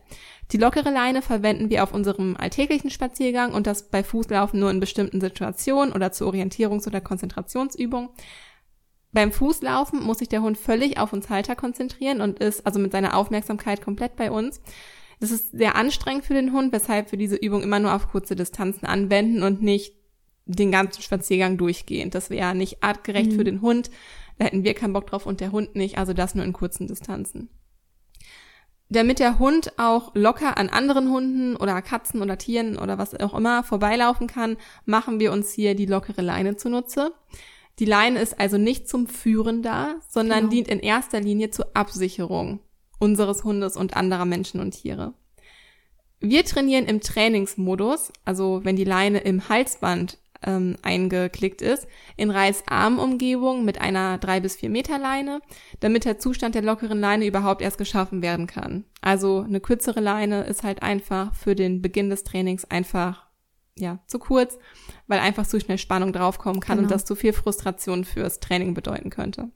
Die 0.52 0.58
lockere 0.58 0.90
Leine 0.90 1.22
verwenden 1.22 1.70
wir 1.70 1.82
auf 1.82 1.94
unserem 1.94 2.36
alltäglichen 2.36 2.90
Spaziergang 2.90 3.54
und 3.54 3.66
das 3.66 3.88
bei 3.88 4.04
Fußlaufen 4.04 4.60
nur 4.60 4.70
in 4.70 4.80
bestimmten 4.80 5.20
Situationen 5.20 5.92
oder 5.92 6.12
zur 6.12 6.32
Orientierungs- 6.32 6.86
oder 6.86 7.00
Konzentrationsübung. 7.00 8.10
Beim 9.12 9.32
Fußlaufen 9.32 10.02
muss 10.02 10.18
sich 10.18 10.28
der 10.28 10.42
Hund 10.42 10.58
völlig 10.58 10.98
auf 10.98 11.12
uns 11.12 11.30
Halter 11.30 11.54
konzentrieren 11.54 12.20
und 12.20 12.40
ist 12.40 12.66
also 12.66 12.80
mit 12.80 12.92
seiner 12.92 13.16
Aufmerksamkeit 13.16 13.80
komplett 13.80 14.16
bei 14.16 14.30
uns. 14.30 14.60
Das 15.24 15.30
ist 15.30 15.52
sehr 15.52 15.74
anstrengend 15.74 16.26
für 16.26 16.34
den 16.34 16.52
Hund, 16.52 16.70
weshalb 16.70 17.10
wir 17.10 17.18
diese 17.18 17.36
Übung 17.36 17.62
immer 17.62 17.80
nur 17.80 17.94
auf 17.94 18.08
kurze 18.08 18.36
Distanzen 18.36 18.84
anwenden 18.84 19.42
und 19.42 19.62
nicht 19.62 19.94
den 20.44 20.70
ganzen 20.70 21.00
Spaziergang 21.00 21.56
durchgehend. 21.56 22.14
Das 22.14 22.28
wäre 22.28 22.54
nicht 22.54 22.84
artgerecht 22.84 23.32
mhm. 23.32 23.36
für 23.36 23.44
den 23.44 23.62
Hund. 23.62 23.90
Da 24.36 24.44
hätten 24.44 24.64
wir 24.64 24.74
keinen 24.74 24.92
Bock 24.92 25.06
drauf 25.06 25.24
und 25.24 25.40
der 25.40 25.50
Hund 25.50 25.76
nicht, 25.76 25.96
also 25.96 26.12
das 26.12 26.34
nur 26.34 26.44
in 26.44 26.52
kurzen 26.52 26.88
Distanzen. 26.88 27.48
Damit 28.90 29.18
der 29.18 29.38
Hund 29.38 29.72
auch 29.78 30.14
locker 30.14 30.58
an 30.58 30.68
anderen 30.68 31.10
Hunden 31.10 31.56
oder 31.56 31.80
Katzen 31.80 32.20
oder 32.20 32.36
Tieren 32.36 32.76
oder 32.76 32.98
was 32.98 33.18
auch 33.18 33.32
immer 33.32 33.64
vorbeilaufen 33.64 34.26
kann, 34.26 34.58
machen 34.84 35.20
wir 35.20 35.32
uns 35.32 35.54
hier 35.54 35.74
die 35.74 35.86
lockere 35.86 36.20
Leine 36.20 36.56
zunutze. 36.56 37.14
Die 37.78 37.86
Leine 37.86 38.20
ist 38.20 38.38
also 38.38 38.58
nicht 38.58 38.90
zum 38.90 39.06
Führen 39.06 39.62
da, 39.62 39.94
sondern 40.06 40.40
genau. 40.40 40.50
dient 40.50 40.68
in 40.68 40.80
erster 40.80 41.22
Linie 41.22 41.48
zur 41.48 41.74
Absicherung 41.74 42.60
unseres 43.04 43.44
Hundes 43.44 43.76
und 43.76 43.96
anderer 43.96 44.24
Menschen 44.24 44.60
und 44.60 44.70
Tiere. 44.70 45.12
Wir 46.20 46.42
trainieren 46.42 46.86
im 46.86 47.02
Trainingsmodus, 47.02 48.10
also 48.24 48.62
wenn 48.64 48.76
die 48.76 48.84
Leine 48.84 49.18
im 49.18 49.50
Halsband 49.50 50.16
ähm, 50.42 50.76
eingeklickt 50.80 51.60
ist, 51.60 51.86
in 52.16 52.30
Reißarmumgebung 52.30 53.62
mit 53.62 53.78
einer 53.78 54.16
drei 54.16 54.40
bis 54.40 54.56
vier 54.56 54.70
Meter 54.70 54.98
Leine, 54.98 55.42
damit 55.80 56.06
der 56.06 56.18
Zustand 56.18 56.54
der 56.54 56.62
lockeren 56.62 56.98
Leine 56.98 57.26
überhaupt 57.26 57.60
erst 57.60 57.76
geschaffen 57.76 58.22
werden 58.22 58.46
kann. 58.46 58.84
Also 59.02 59.40
eine 59.40 59.60
kürzere 59.60 60.00
Leine 60.00 60.44
ist 60.44 60.62
halt 60.62 60.82
einfach 60.82 61.34
für 61.34 61.54
den 61.54 61.82
Beginn 61.82 62.08
des 62.08 62.24
Trainings 62.24 62.64
einfach 62.64 63.26
ja 63.76 63.98
zu 64.06 64.18
kurz, 64.18 64.56
weil 65.08 65.18
einfach 65.18 65.46
zu 65.46 65.60
schnell 65.60 65.78
Spannung 65.78 66.14
draufkommen 66.14 66.60
kann 66.60 66.78
genau. 66.78 66.86
und 66.86 66.90
das 66.90 67.04
zu 67.04 67.16
viel 67.16 67.34
Frustration 67.34 68.06
fürs 68.06 68.40
Training 68.40 68.72
bedeuten 68.72 69.10
könnte. 69.10 69.50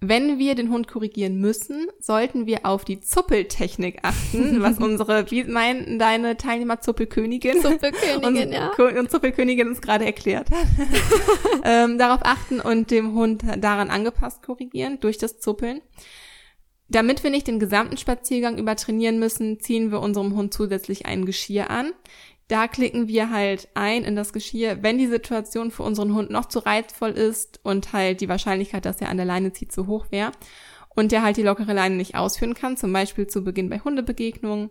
Wenn 0.00 0.38
wir 0.38 0.54
den 0.54 0.70
Hund 0.70 0.86
korrigieren 0.86 1.40
müssen, 1.40 1.88
sollten 1.98 2.46
wir 2.46 2.64
auf 2.64 2.84
die 2.84 3.00
Zuppeltechnik 3.00 3.98
achten, 4.02 4.62
was 4.62 4.78
unsere, 4.80 5.28
wie 5.32 5.42
meinen 5.42 5.98
deine 5.98 6.36
Teilnehmer 6.36 6.80
Zuppelkönigin, 6.80 7.60
Zuppelkönigin, 7.60 8.52
ja. 8.52 8.70
und 8.78 9.10
Zuppelkönigin 9.10 9.68
uns 9.68 9.80
gerade 9.80 10.04
erklärt 10.04 10.50
hat, 10.52 10.66
ähm, 11.64 11.98
darauf 11.98 12.20
achten 12.22 12.60
und 12.60 12.92
dem 12.92 13.12
Hund 13.14 13.42
daran 13.58 13.90
angepasst 13.90 14.42
korrigieren 14.44 15.00
durch 15.00 15.18
das 15.18 15.40
Zuppeln. 15.40 15.80
Damit 16.90 17.22
wir 17.22 17.30
nicht 17.30 17.48
den 17.48 17.58
gesamten 17.58 17.98
Spaziergang 17.98 18.56
über 18.56 18.74
trainieren 18.76 19.18
müssen, 19.18 19.60
ziehen 19.60 19.90
wir 19.90 20.00
unserem 20.00 20.34
Hund 20.34 20.54
zusätzlich 20.54 21.04
ein 21.04 21.26
Geschirr 21.26 21.70
an. 21.70 21.92
Da 22.48 22.66
klicken 22.66 23.08
wir 23.08 23.30
halt 23.30 23.68
ein 23.74 24.04
in 24.04 24.16
das 24.16 24.32
Geschirr, 24.32 24.82
wenn 24.82 24.96
die 24.98 25.06
Situation 25.06 25.70
für 25.70 25.82
unseren 25.82 26.14
Hund 26.14 26.30
noch 26.30 26.46
zu 26.46 26.60
reizvoll 26.60 27.10
ist 27.10 27.60
und 27.62 27.92
halt 27.92 28.22
die 28.22 28.28
Wahrscheinlichkeit, 28.28 28.86
dass 28.86 29.00
er 29.00 29.10
an 29.10 29.18
der 29.18 29.26
Leine 29.26 29.52
zieht, 29.52 29.70
zu 29.70 29.86
hoch 29.86 30.06
wäre 30.10 30.32
und 30.88 31.12
der 31.12 31.22
halt 31.22 31.36
die 31.36 31.42
lockere 31.42 31.74
Leine 31.74 31.96
nicht 31.96 32.14
ausführen 32.14 32.54
kann, 32.54 32.76
zum 32.76 32.92
Beispiel 32.92 33.26
zu 33.26 33.44
Beginn 33.44 33.68
bei 33.68 33.80
Hundebegegnungen. 33.80 34.70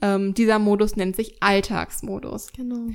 Ähm, 0.00 0.32
dieser 0.32 0.58
Modus 0.58 0.96
nennt 0.96 1.16
sich 1.16 1.42
Alltagsmodus. 1.42 2.52
Genau. 2.52 2.92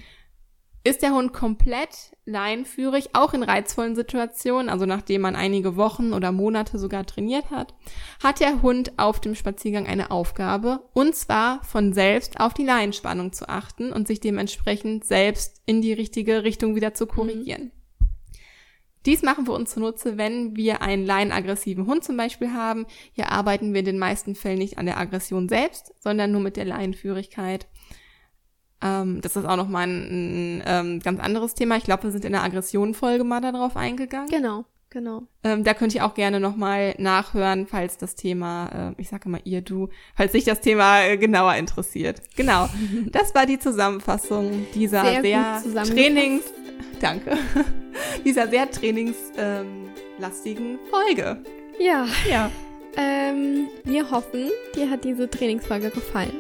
Ist 0.85 1.01
der 1.01 1.13
Hund 1.13 1.31
komplett 1.31 2.11
leinführig, 2.25 3.11
auch 3.13 3.33
in 3.33 3.43
reizvollen 3.43 3.95
Situationen, 3.95 4.67
also 4.67 4.85
nachdem 4.85 5.21
man 5.21 5.35
einige 5.35 5.77
Wochen 5.77 6.11
oder 6.11 6.33
Monate 6.33 6.77
sogar 6.77 7.05
trainiert 7.05 7.51
hat, 7.51 7.73
hat 8.21 8.41
der 8.41 8.61
Hund 8.61 8.91
auf 8.97 9.21
dem 9.21 9.33
Spaziergang 9.33 9.87
eine 9.87 10.11
Aufgabe, 10.11 10.89
und 10.93 11.15
zwar 11.15 11.63
von 11.63 11.93
selbst 11.93 12.41
auf 12.41 12.53
die 12.53 12.65
Leinspannung 12.65 13.31
zu 13.31 13.47
achten 13.47 13.93
und 13.93 14.07
sich 14.07 14.19
dementsprechend 14.19 15.05
selbst 15.05 15.61
in 15.65 15.81
die 15.81 15.93
richtige 15.93 16.43
Richtung 16.43 16.75
wieder 16.75 16.93
zu 16.93 17.07
korrigieren. 17.07 17.63
Mhm. 17.63 17.83
Dies 19.05 19.21
machen 19.21 19.47
wir 19.47 19.53
uns 19.53 19.71
zunutze, 19.71 20.17
wenn 20.17 20.55
wir 20.55 20.81
einen 20.81 21.05
leinaggressiven 21.05 21.87
Hund 21.87 22.03
zum 22.03 22.15
Beispiel 22.15 22.53
haben. 22.53 22.85
Hier 23.11 23.29
arbeiten 23.29 23.73
wir 23.73 23.79
in 23.79 23.85
den 23.85 23.99
meisten 23.99 24.35
Fällen 24.35 24.59
nicht 24.59 24.77
an 24.77 24.85
der 24.85 24.97
Aggression 24.97 25.49
selbst, 25.49 25.93
sondern 25.99 26.31
nur 26.31 26.41
mit 26.41 26.55
der 26.55 26.65
Leinführigkeit. 26.65 27.67
Ähm, 28.83 29.21
das 29.21 29.35
ist 29.35 29.45
auch 29.45 29.55
nochmal 29.55 29.87
ein, 29.87 30.59
ein 30.59 30.63
ähm, 30.65 30.99
ganz 30.99 31.21
anderes 31.21 31.53
Thema. 31.53 31.77
Ich 31.77 31.85
glaube, 31.85 32.03
wir 32.03 32.11
sind 32.11 32.25
in 32.25 32.33
der 32.33 32.43
Aggression-Folge 32.43 33.23
mal 33.23 33.39
darauf 33.39 33.77
eingegangen. 33.77 34.27
Genau, 34.27 34.65
genau. 34.89 35.23
Ähm, 35.43 35.63
da 35.63 35.73
könnt 35.73 35.95
ihr 35.95 36.05
auch 36.05 36.15
gerne 36.15 36.41
nochmal 36.41 36.93
nachhören, 36.97 37.65
falls 37.65 37.97
das 37.97 38.15
Thema, 38.15 38.93
äh, 38.97 39.01
ich 39.01 39.07
sage 39.07 39.29
immer 39.29 39.39
ihr, 39.45 39.61
du, 39.61 39.87
falls 40.15 40.33
sich 40.33 40.43
das 40.43 40.59
Thema 40.59 41.03
äh, 41.03 41.17
genauer 41.17 41.55
interessiert. 41.55 42.21
Genau. 42.35 42.67
Das 43.11 43.35
war 43.35 43.45
die 43.45 43.59
Zusammenfassung 43.59 44.65
dieser 44.73 45.21
sehr, 45.21 45.61
sehr 45.63 45.83
Trainings, 45.83 46.43
danke, 46.99 47.37
dieser 48.25 48.47
sehr 48.47 48.69
trainingslastigen 48.69 50.71
ähm, 50.71 50.79
Folge. 50.89 51.43
Ja. 51.79 52.05
Ja. 52.29 52.51
Ähm, 52.97 53.67
wir 53.83 54.11
hoffen, 54.11 54.49
dir 54.75 54.89
hat 54.89 55.03
diese 55.03 55.29
Trainingsfolge 55.29 55.89
gefallen 55.89 56.39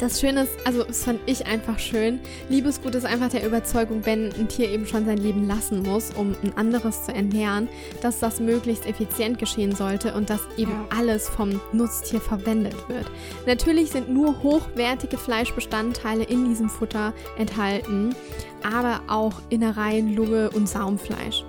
das 0.00 0.18
Schöne 0.18 0.42
ist, 0.44 0.52
also 0.64 0.82
das 0.82 1.04
fand 1.04 1.20
ich 1.26 1.46
einfach 1.46 1.78
schön. 1.78 2.20
Liebesgut 2.48 2.94
ist 2.94 3.04
einfach 3.04 3.28
der 3.28 3.46
Überzeugung, 3.46 4.06
wenn 4.06 4.32
ein 4.32 4.48
Tier 4.48 4.70
eben 4.70 4.86
schon 4.86 5.04
sein 5.04 5.18
Leben 5.18 5.46
lassen 5.46 5.82
muss, 5.82 6.10
um 6.12 6.34
ein 6.42 6.56
anderes 6.56 7.04
zu 7.04 7.14
ernähren, 7.14 7.68
dass 8.00 8.18
das 8.18 8.40
möglichst 8.40 8.86
effizient 8.86 9.38
geschehen 9.38 9.74
sollte 9.74 10.14
und 10.14 10.30
dass 10.30 10.40
eben 10.56 10.72
alles 10.96 11.28
vom 11.28 11.60
Nutztier 11.72 12.20
verwendet 12.20 12.76
wird. 12.88 13.10
Natürlich 13.46 13.90
sind 13.90 14.08
nur 14.08 14.42
hochwertige 14.42 15.18
Fleischbestandteile 15.18 16.24
in 16.24 16.48
diesem 16.48 16.70
Futter 16.70 17.12
enthalten, 17.36 18.14
aber 18.62 19.02
auch 19.06 19.34
Innereien, 19.50 20.14
Lunge 20.14 20.50
und 20.50 20.66
Saumfleisch. 20.66 21.44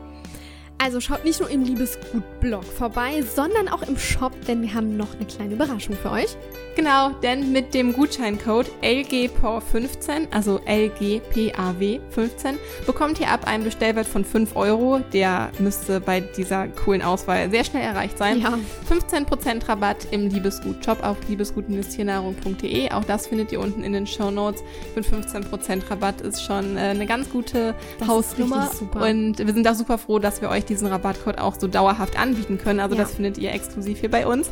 Also 0.84 1.00
schaut 1.00 1.24
nicht 1.26 1.40
nur 1.40 1.48
im 1.52 1.64
Liebesgut-Blog 1.64 2.64
vorbei, 2.64 3.22
sondern 3.22 3.68
auch 3.68 3.84
im 3.84 4.00
Shop, 4.00 4.34
denn 4.48 4.64
wir 4.64 4.74
haben 4.74 4.98
noch 4.98 5.14
eine 5.14 5.26
kleine 5.26 5.54
Überraschung 5.54 5.96
für 5.96 6.10
euch. 6.10 6.36
Genau, 6.76 7.10
denn 7.22 7.52
mit 7.52 7.76
dem 7.76 7.94
Gutscheincode 7.94 8.72
LGPAW15, 8.82 10.32
also 10.32 10.60
LGPAW15, 10.66 12.56
bekommt 12.88 13.20
ihr 13.20 13.30
ab 13.30 13.46
einem 13.46 13.66
Bestellwert 13.66 14.08
von 14.08 14.26
5 14.26 14.56
Euro, 14.56 15.00
der 15.14 15.52
müsste 15.60 16.00
bei 16.00 16.22
dieser 16.22 16.70
coolen 16.70 17.04
Auswahl 17.04 17.52
sehr 17.52 17.64
schnell 17.64 17.84
erreicht 17.84 18.18
sein, 18.18 18.40
ja. 18.40 18.58
15% 18.90 19.68
Rabatt 19.68 20.08
im 20.10 20.30
Liebesgut-Shop 20.30 21.04
auf 21.04 21.18
liebesgut-tiernahrung.de. 21.28 22.90
Auch 22.92 23.04
das 23.04 23.28
findet 23.28 23.52
ihr 23.52 23.60
unten 23.60 23.84
in 23.84 23.94
den 23.94 24.08
Show 24.08 24.32
Notes. 24.32 24.64
Für 24.96 25.02
15% 25.02 25.92
Rabatt 25.92 26.22
ist 26.22 26.42
schon 26.42 26.78
äh, 26.78 26.80
eine 26.80 27.06
ganz 27.06 27.30
gute 27.30 27.76
das 28.00 28.08
Hausnummer. 28.08 28.72
Und 28.94 29.38
wir 29.38 29.54
sind 29.54 29.68
auch 29.68 29.76
super 29.76 30.00
froh, 30.00 30.18
dass 30.18 30.42
wir 30.42 30.50
euch 30.50 30.66
diesen 30.72 30.88
Rabattcode 30.88 31.38
auch 31.38 31.56
so 31.60 31.68
dauerhaft 31.68 32.18
anbieten 32.20 32.58
können. 32.58 32.80
Also 32.80 32.96
ja. 32.96 33.02
das 33.02 33.14
findet 33.14 33.38
ihr 33.38 33.54
exklusiv 33.54 34.00
hier 34.00 34.10
bei 34.10 34.26
uns. 34.26 34.50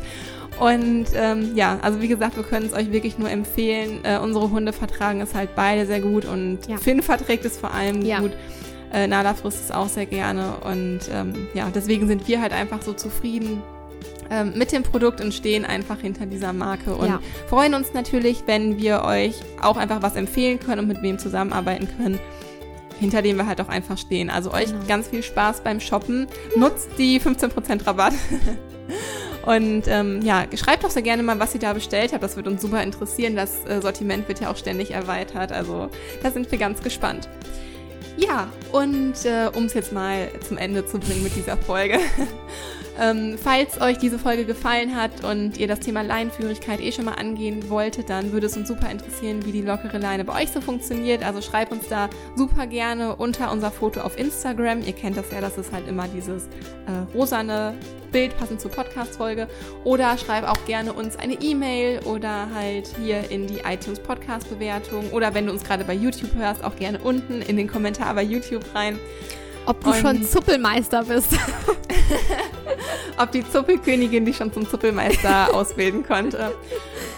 Und 0.58 1.06
ähm, 1.14 1.52
ja, 1.54 1.78
also 1.80 2.02
wie 2.02 2.08
gesagt, 2.08 2.36
wir 2.36 2.44
können 2.44 2.66
es 2.66 2.74
euch 2.74 2.92
wirklich 2.92 3.18
nur 3.18 3.30
empfehlen. 3.30 4.00
Äh, 4.04 4.18
unsere 4.18 4.50
Hunde 4.50 4.72
vertragen 4.72 5.20
es 5.20 5.34
halt 5.34 5.54
beide 5.56 5.86
sehr 5.86 6.00
gut 6.00 6.24
und 6.24 6.58
ja. 6.68 6.76
Finn 6.76 7.02
verträgt 7.02 7.44
es 7.44 7.56
vor 7.56 7.72
allem 7.72 8.02
ja. 8.02 8.20
gut. 8.20 8.32
Äh, 8.92 9.06
Nala 9.06 9.34
frisst 9.34 9.64
es 9.64 9.70
auch 9.70 9.88
sehr 9.88 10.06
gerne 10.06 10.56
und 10.64 11.00
ähm, 11.12 11.32
ja, 11.54 11.68
deswegen 11.74 12.08
sind 12.08 12.26
wir 12.28 12.42
halt 12.42 12.52
einfach 12.52 12.82
so 12.82 12.92
zufrieden 12.92 13.62
ähm, 14.30 14.52
mit 14.56 14.72
dem 14.72 14.82
Produkt 14.82 15.20
und 15.20 15.32
stehen 15.32 15.64
einfach 15.64 16.00
hinter 16.00 16.26
dieser 16.26 16.52
Marke 16.52 16.94
und 16.94 17.08
ja. 17.08 17.20
freuen 17.48 17.74
uns 17.74 17.94
natürlich, 17.94 18.42
wenn 18.46 18.78
wir 18.78 19.04
euch 19.04 19.36
auch 19.62 19.76
einfach 19.76 20.02
was 20.02 20.16
empfehlen 20.16 20.58
können 20.58 20.80
und 20.80 20.88
mit 20.88 21.02
wem 21.02 21.18
zusammenarbeiten 21.18 21.88
können 21.96 22.18
hinter 23.00 23.22
dem 23.22 23.36
wir 23.36 23.46
halt 23.46 23.60
auch 23.60 23.68
einfach 23.68 23.98
stehen. 23.98 24.30
Also 24.30 24.52
euch 24.52 24.66
genau. 24.66 24.84
ganz 24.86 25.08
viel 25.08 25.22
Spaß 25.22 25.62
beim 25.62 25.80
Shoppen. 25.80 26.28
Nutzt 26.56 26.90
die 26.98 27.20
15% 27.20 27.86
Rabatt. 27.86 28.12
Und 29.46 29.84
ähm, 29.86 30.20
ja, 30.22 30.44
schreibt 30.54 30.84
doch 30.84 30.90
sehr 30.90 31.02
gerne 31.02 31.22
mal, 31.22 31.40
was 31.40 31.54
ihr 31.54 31.60
da 31.60 31.72
bestellt 31.72 32.12
habt. 32.12 32.22
Das 32.22 32.36
wird 32.36 32.46
uns 32.46 32.60
super 32.60 32.82
interessieren. 32.82 33.36
Das 33.36 33.64
äh, 33.64 33.80
Sortiment 33.80 34.28
wird 34.28 34.40
ja 34.40 34.50
auch 34.50 34.56
ständig 34.56 34.90
erweitert. 34.90 35.50
Also 35.50 35.88
da 36.22 36.30
sind 36.30 36.50
wir 36.50 36.58
ganz 36.58 36.82
gespannt. 36.82 37.28
Ja, 38.16 38.48
und 38.72 39.24
äh, 39.24 39.48
um 39.54 39.64
es 39.64 39.74
jetzt 39.74 39.92
mal 39.92 40.28
zum 40.46 40.58
Ende 40.58 40.86
zu 40.86 40.98
bringen 40.98 41.22
mit 41.22 41.34
dieser 41.36 41.56
Folge. 41.56 41.98
Ähm, 43.00 43.38
falls 43.42 43.80
euch 43.80 43.96
diese 43.96 44.18
Folge 44.18 44.44
gefallen 44.44 44.94
hat 44.94 45.24
und 45.24 45.56
ihr 45.56 45.66
das 45.66 45.80
Thema 45.80 46.02
Leinenführigkeit 46.02 46.80
eh 46.80 46.92
schon 46.92 47.06
mal 47.06 47.14
angehen 47.14 47.70
wolltet, 47.70 48.10
dann 48.10 48.30
würde 48.32 48.46
es 48.46 48.56
uns 48.58 48.68
super 48.68 48.90
interessieren, 48.90 49.44
wie 49.46 49.52
die 49.52 49.62
lockere 49.62 49.96
Leine 49.96 50.24
bei 50.24 50.42
euch 50.42 50.50
so 50.50 50.60
funktioniert. 50.60 51.24
Also 51.24 51.40
schreibt 51.40 51.72
uns 51.72 51.88
da 51.88 52.10
super 52.36 52.66
gerne 52.66 53.16
unter 53.16 53.52
unser 53.52 53.70
Foto 53.70 54.02
auf 54.02 54.18
Instagram. 54.18 54.82
Ihr 54.82 54.92
kennt 54.92 55.16
das 55.16 55.30
ja, 55.32 55.40
das 55.40 55.56
ist 55.56 55.72
halt 55.72 55.88
immer 55.88 56.08
dieses 56.08 56.44
äh, 56.44 57.14
rosane 57.14 57.72
Bild 58.12 58.36
passend 58.36 58.60
zur 58.60 58.70
Podcast-Folge. 58.70 59.48
Oder 59.84 60.18
schreib 60.18 60.44
auch 60.44 60.62
gerne 60.66 60.92
uns 60.92 61.16
eine 61.16 61.34
E-Mail 61.40 62.00
oder 62.00 62.48
halt 62.54 62.90
hier 63.02 63.30
in 63.30 63.46
die 63.46 63.60
iTunes 63.60 63.98
Podcast-Bewertung. 64.00 65.10
Oder 65.12 65.32
wenn 65.32 65.46
du 65.46 65.52
uns 65.52 65.64
gerade 65.64 65.84
bei 65.84 65.94
YouTube 65.94 66.34
hörst, 66.34 66.62
auch 66.62 66.76
gerne 66.76 66.98
unten 66.98 67.40
in 67.40 67.56
den 67.56 67.66
Kommentar 67.66 68.14
bei 68.14 68.22
YouTube 68.22 68.64
rein. 68.74 68.98
Ob 69.64 69.82
du 69.82 69.90
Und 69.90 69.96
schon 69.96 70.22
Zuppelmeister 70.22 71.04
bist. 71.04 71.32
Ob 73.16 73.32
die 73.32 73.48
Zuppelkönigin 73.48 74.24
dich 74.24 74.36
schon 74.36 74.52
zum 74.52 74.68
Zuppelmeister 74.68 75.54
ausbilden 75.54 76.04
konnte. 76.04 76.52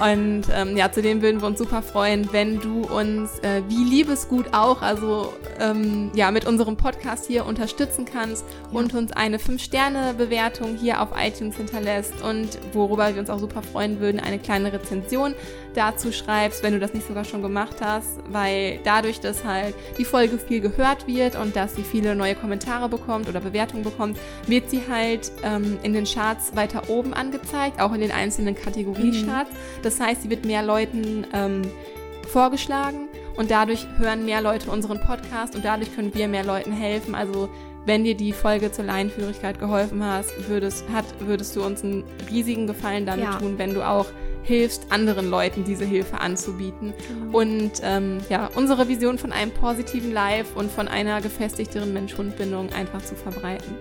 Und 0.01 0.45
ähm, 0.55 0.77
ja, 0.77 0.91
zudem 0.91 1.23
würden 1.23 1.41
wir 1.41 1.47
uns 1.47 1.59
super 1.59 1.83
freuen, 1.83 2.33
wenn 2.33 2.61
du 2.61 2.83
uns 2.83 3.39
äh, 3.41 3.63
wie 3.69 3.85
Liebesgut 3.85 4.53
auch, 4.53 4.83
also 4.83 5.33
ähm, 5.61 6.11
ja, 6.15 6.31
mit 6.31 6.47
unserem 6.47 6.77
Podcast 6.77 7.27
hier 7.27 7.47
unterstützen 7.47 8.05
kannst 8.05 8.45
ja. 8.73 8.79
und 8.79 8.95
uns 8.95 9.13
eine 9.13 9.39
5-Sterne-Bewertung 9.39 10.77
hier 10.77 11.01
auf 11.01 11.11
iTunes 11.17 11.57
hinterlässt 11.57 12.15
und 12.23 12.59
worüber 12.73 13.15
wir 13.15 13.21
uns 13.21 13.31
auch 13.31 13.39
super 13.39 13.63
freuen 13.63 14.01
würden, 14.01 14.21
eine 14.21 14.39
kleine 14.39 14.73
Rezension 14.73 15.35
dazu 15.75 16.13
schreibst, 16.13 16.63
wenn 16.63 16.73
du 16.73 16.81
das 16.81 16.95
nicht 16.95 17.07
sogar 17.07 17.25
schon 17.25 17.43
gemacht 17.43 17.77
hast, 17.81 18.19
weil 18.29 18.81
dadurch, 18.85 19.21
dass 19.21 19.45
halt 19.45 19.75
die 19.99 20.05
Folge 20.05 20.39
viel 20.39 20.61
gehört 20.61 21.07
wird 21.07 21.37
und 21.37 21.57
dass 21.57 21.75
sie 21.75 21.83
viele 21.83 22.15
neue 22.15 22.35
Kommentare 22.35 22.89
bekommt 22.89 23.29
oder 23.29 23.41
Bewertungen 23.41 23.83
bekommt, 23.83 24.19
wird 24.47 24.71
sie 24.71 24.83
halt 24.89 25.33
ähm, 25.43 25.79
in 25.83 25.93
den 25.93 26.05
Charts 26.05 26.55
weiter 26.55 26.89
oben 26.89 27.15
angezeigt, 27.15 27.81
auch 27.81 27.93
in 27.93 28.01
den 28.01 28.13
einzelnen 28.13 28.55
Kategoriecharts. 28.55 29.51
Mhm. 29.51 29.83
Das 29.83 30.01
heißt, 30.01 30.23
sie 30.23 30.31
wird 30.31 30.45
mehr 30.45 30.63
Leuten 30.63 31.27
ähm, 31.33 31.63
vorgeschlagen 32.29 33.09
und 33.37 33.51
dadurch 33.51 33.87
hören 33.99 34.25
mehr 34.25 34.41
Leute 34.41 34.71
unseren 34.71 35.01
Podcast 35.01 35.55
und 35.55 35.65
dadurch 35.65 35.95
können 35.95 36.15
wir 36.15 36.29
mehr 36.29 36.45
Leuten 36.45 36.73
helfen. 36.73 37.15
Also 37.15 37.49
wenn 37.85 38.05
dir 38.05 38.15
die 38.15 38.33
Folge 38.33 38.71
zur 38.71 38.85
Laienführigkeit 38.85 39.59
geholfen 39.59 40.05
hast, 40.05 40.49
würdest, 40.49 40.85
hat, 40.93 41.05
würdest 41.21 41.57
du 41.57 41.65
uns 41.65 41.83
einen 41.83 42.05
riesigen 42.31 42.67
Gefallen 42.67 43.07
damit 43.07 43.25
ja. 43.25 43.39
tun, 43.39 43.59
wenn 43.59 43.75
du 43.75 43.87
auch 43.87 44.07
hilfst, 44.45 44.87
anderen 44.91 45.31
Leuten 45.31 45.65
diese 45.65 45.85
Hilfe 45.85 46.21
anzubieten. 46.21 46.93
Genau. 47.09 47.39
Und 47.39 47.73
ähm, 47.83 48.19
ja, 48.29 48.51
unsere 48.55 48.89
Vision 48.89 49.19
von 49.19 49.33
einem 49.33 49.53
positiven 49.53 50.13
Life 50.13 50.59
und 50.59 50.71
von 50.71 50.89
einer 50.89 51.21
gefestigteren 51.21 51.93
Mensch-Hund-Bindung 51.93 52.73
einfach 52.73 53.03
zu 53.03 53.15
verbreiten. 53.15 53.77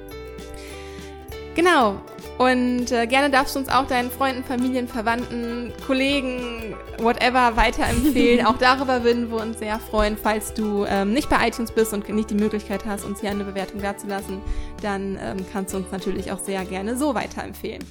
Genau. 1.55 1.99
Und 2.37 2.91
äh, 2.91 3.05
gerne 3.07 3.29
darfst 3.29 3.55
du 3.55 3.59
uns 3.59 3.69
auch 3.69 3.85
deinen 3.85 4.09
Freunden, 4.09 4.43
Familien, 4.43 4.87
Verwandten, 4.87 5.73
Kollegen, 5.85 6.75
whatever 6.97 7.55
weiterempfehlen. 7.55 8.45
auch 8.47 8.57
darüber 8.57 9.03
würden 9.03 9.29
wir 9.29 9.41
uns 9.41 9.59
sehr 9.59 9.77
freuen. 9.79 10.17
Falls 10.17 10.53
du 10.53 10.85
ähm, 10.85 11.13
nicht 11.13 11.29
bei 11.29 11.47
iTunes 11.47 11.71
bist 11.71 11.93
und 11.93 12.07
nicht 12.09 12.29
die 12.29 12.35
Möglichkeit 12.35 12.85
hast, 12.85 13.05
uns 13.05 13.21
hier 13.21 13.31
eine 13.31 13.43
Bewertung 13.43 13.81
dazulassen, 13.81 14.41
dann 14.81 15.19
ähm, 15.21 15.45
kannst 15.51 15.73
du 15.73 15.77
uns 15.77 15.91
natürlich 15.91 16.31
auch 16.31 16.39
sehr 16.39 16.63
gerne 16.65 16.97
so 16.97 17.13
weiterempfehlen. 17.13 17.83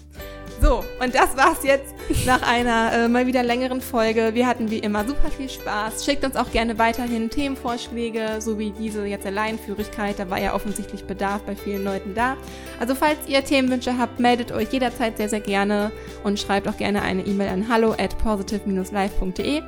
So, 0.60 0.84
und 1.02 1.14
das 1.14 1.36
war's 1.36 1.62
jetzt 1.62 1.94
nach 2.26 2.42
einer 2.42 2.92
äh, 2.92 3.08
mal 3.08 3.26
wieder 3.26 3.42
längeren 3.42 3.80
Folge. 3.80 4.34
Wir 4.34 4.46
hatten 4.46 4.70
wie 4.70 4.78
immer 4.78 5.06
super 5.06 5.30
viel 5.30 5.48
Spaß. 5.48 6.04
Schickt 6.04 6.22
uns 6.22 6.36
auch 6.36 6.50
gerne 6.50 6.78
weiterhin 6.78 7.30
Themenvorschläge, 7.30 8.36
so 8.40 8.58
wie 8.58 8.70
diese 8.70 9.06
jetzt 9.06 9.24
der 9.24 9.32
Laienführigkeit. 9.32 10.18
Da 10.18 10.28
war 10.28 10.38
ja 10.38 10.54
offensichtlich 10.54 11.04
Bedarf 11.04 11.42
bei 11.42 11.56
vielen 11.56 11.82
Leuten 11.82 12.14
da. 12.14 12.36
Also 12.78 12.94
falls 12.94 13.18
ihr 13.26 13.42
Themenwünsche 13.42 13.96
habt, 13.96 14.20
meldet 14.20 14.52
euch 14.52 14.70
jederzeit 14.70 15.16
sehr, 15.16 15.30
sehr 15.30 15.40
gerne 15.40 15.92
und 16.24 16.38
schreibt 16.38 16.68
auch 16.68 16.76
gerne 16.76 17.02
eine 17.02 17.22
E-Mail 17.22 17.48
an 17.48 17.68
hallo 17.68 17.92
at 17.92 18.18
positive-life.de. 18.18 19.62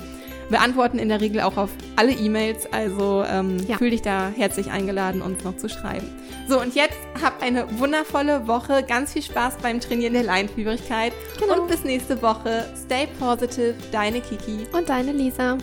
Wir 0.52 0.60
antworten 0.60 0.98
in 0.98 1.08
der 1.08 1.22
Regel 1.22 1.40
auch 1.40 1.56
auf 1.56 1.70
alle 1.96 2.12
E-Mails, 2.12 2.70
also 2.70 3.24
ähm, 3.26 3.56
ja. 3.66 3.78
fühl 3.78 3.88
dich 3.88 4.02
da 4.02 4.30
herzlich 4.36 4.70
eingeladen, 4.70 5.22
uns 5.22 5.42
noch 5.44 5.56
zu 5.56 5.70
schreiben. 5.70 6.06
So, 6.46 6.60
und 6.60 6.74
jetzt 6.74 6.98
habt 7.22 7.42
eine 7.42 7.78
wundervolle 7.78 8.46
Woche, 8.46 8.82
ganz 8.82 9.14
viel 9.14 9.22
Spaß 9.22 9.56
beim 9.62 9.80
Trainieren 9.80 10.12
der 10.12 10.24
Leinführigkeit 10.24 11.14
genau. 11.40 11.62
und 11.62 11.68
bis 11.68 11.84
nächste 11.84 12.20
Woche. 12.20 12.66
Stay 12.84 13.08
positive, 13.18 13.74
deine 13.92 14.20
Kiki 14.20 14.66
und 14.74 14.90
deine 14.90 15.12
Lisa. 15.12 15.56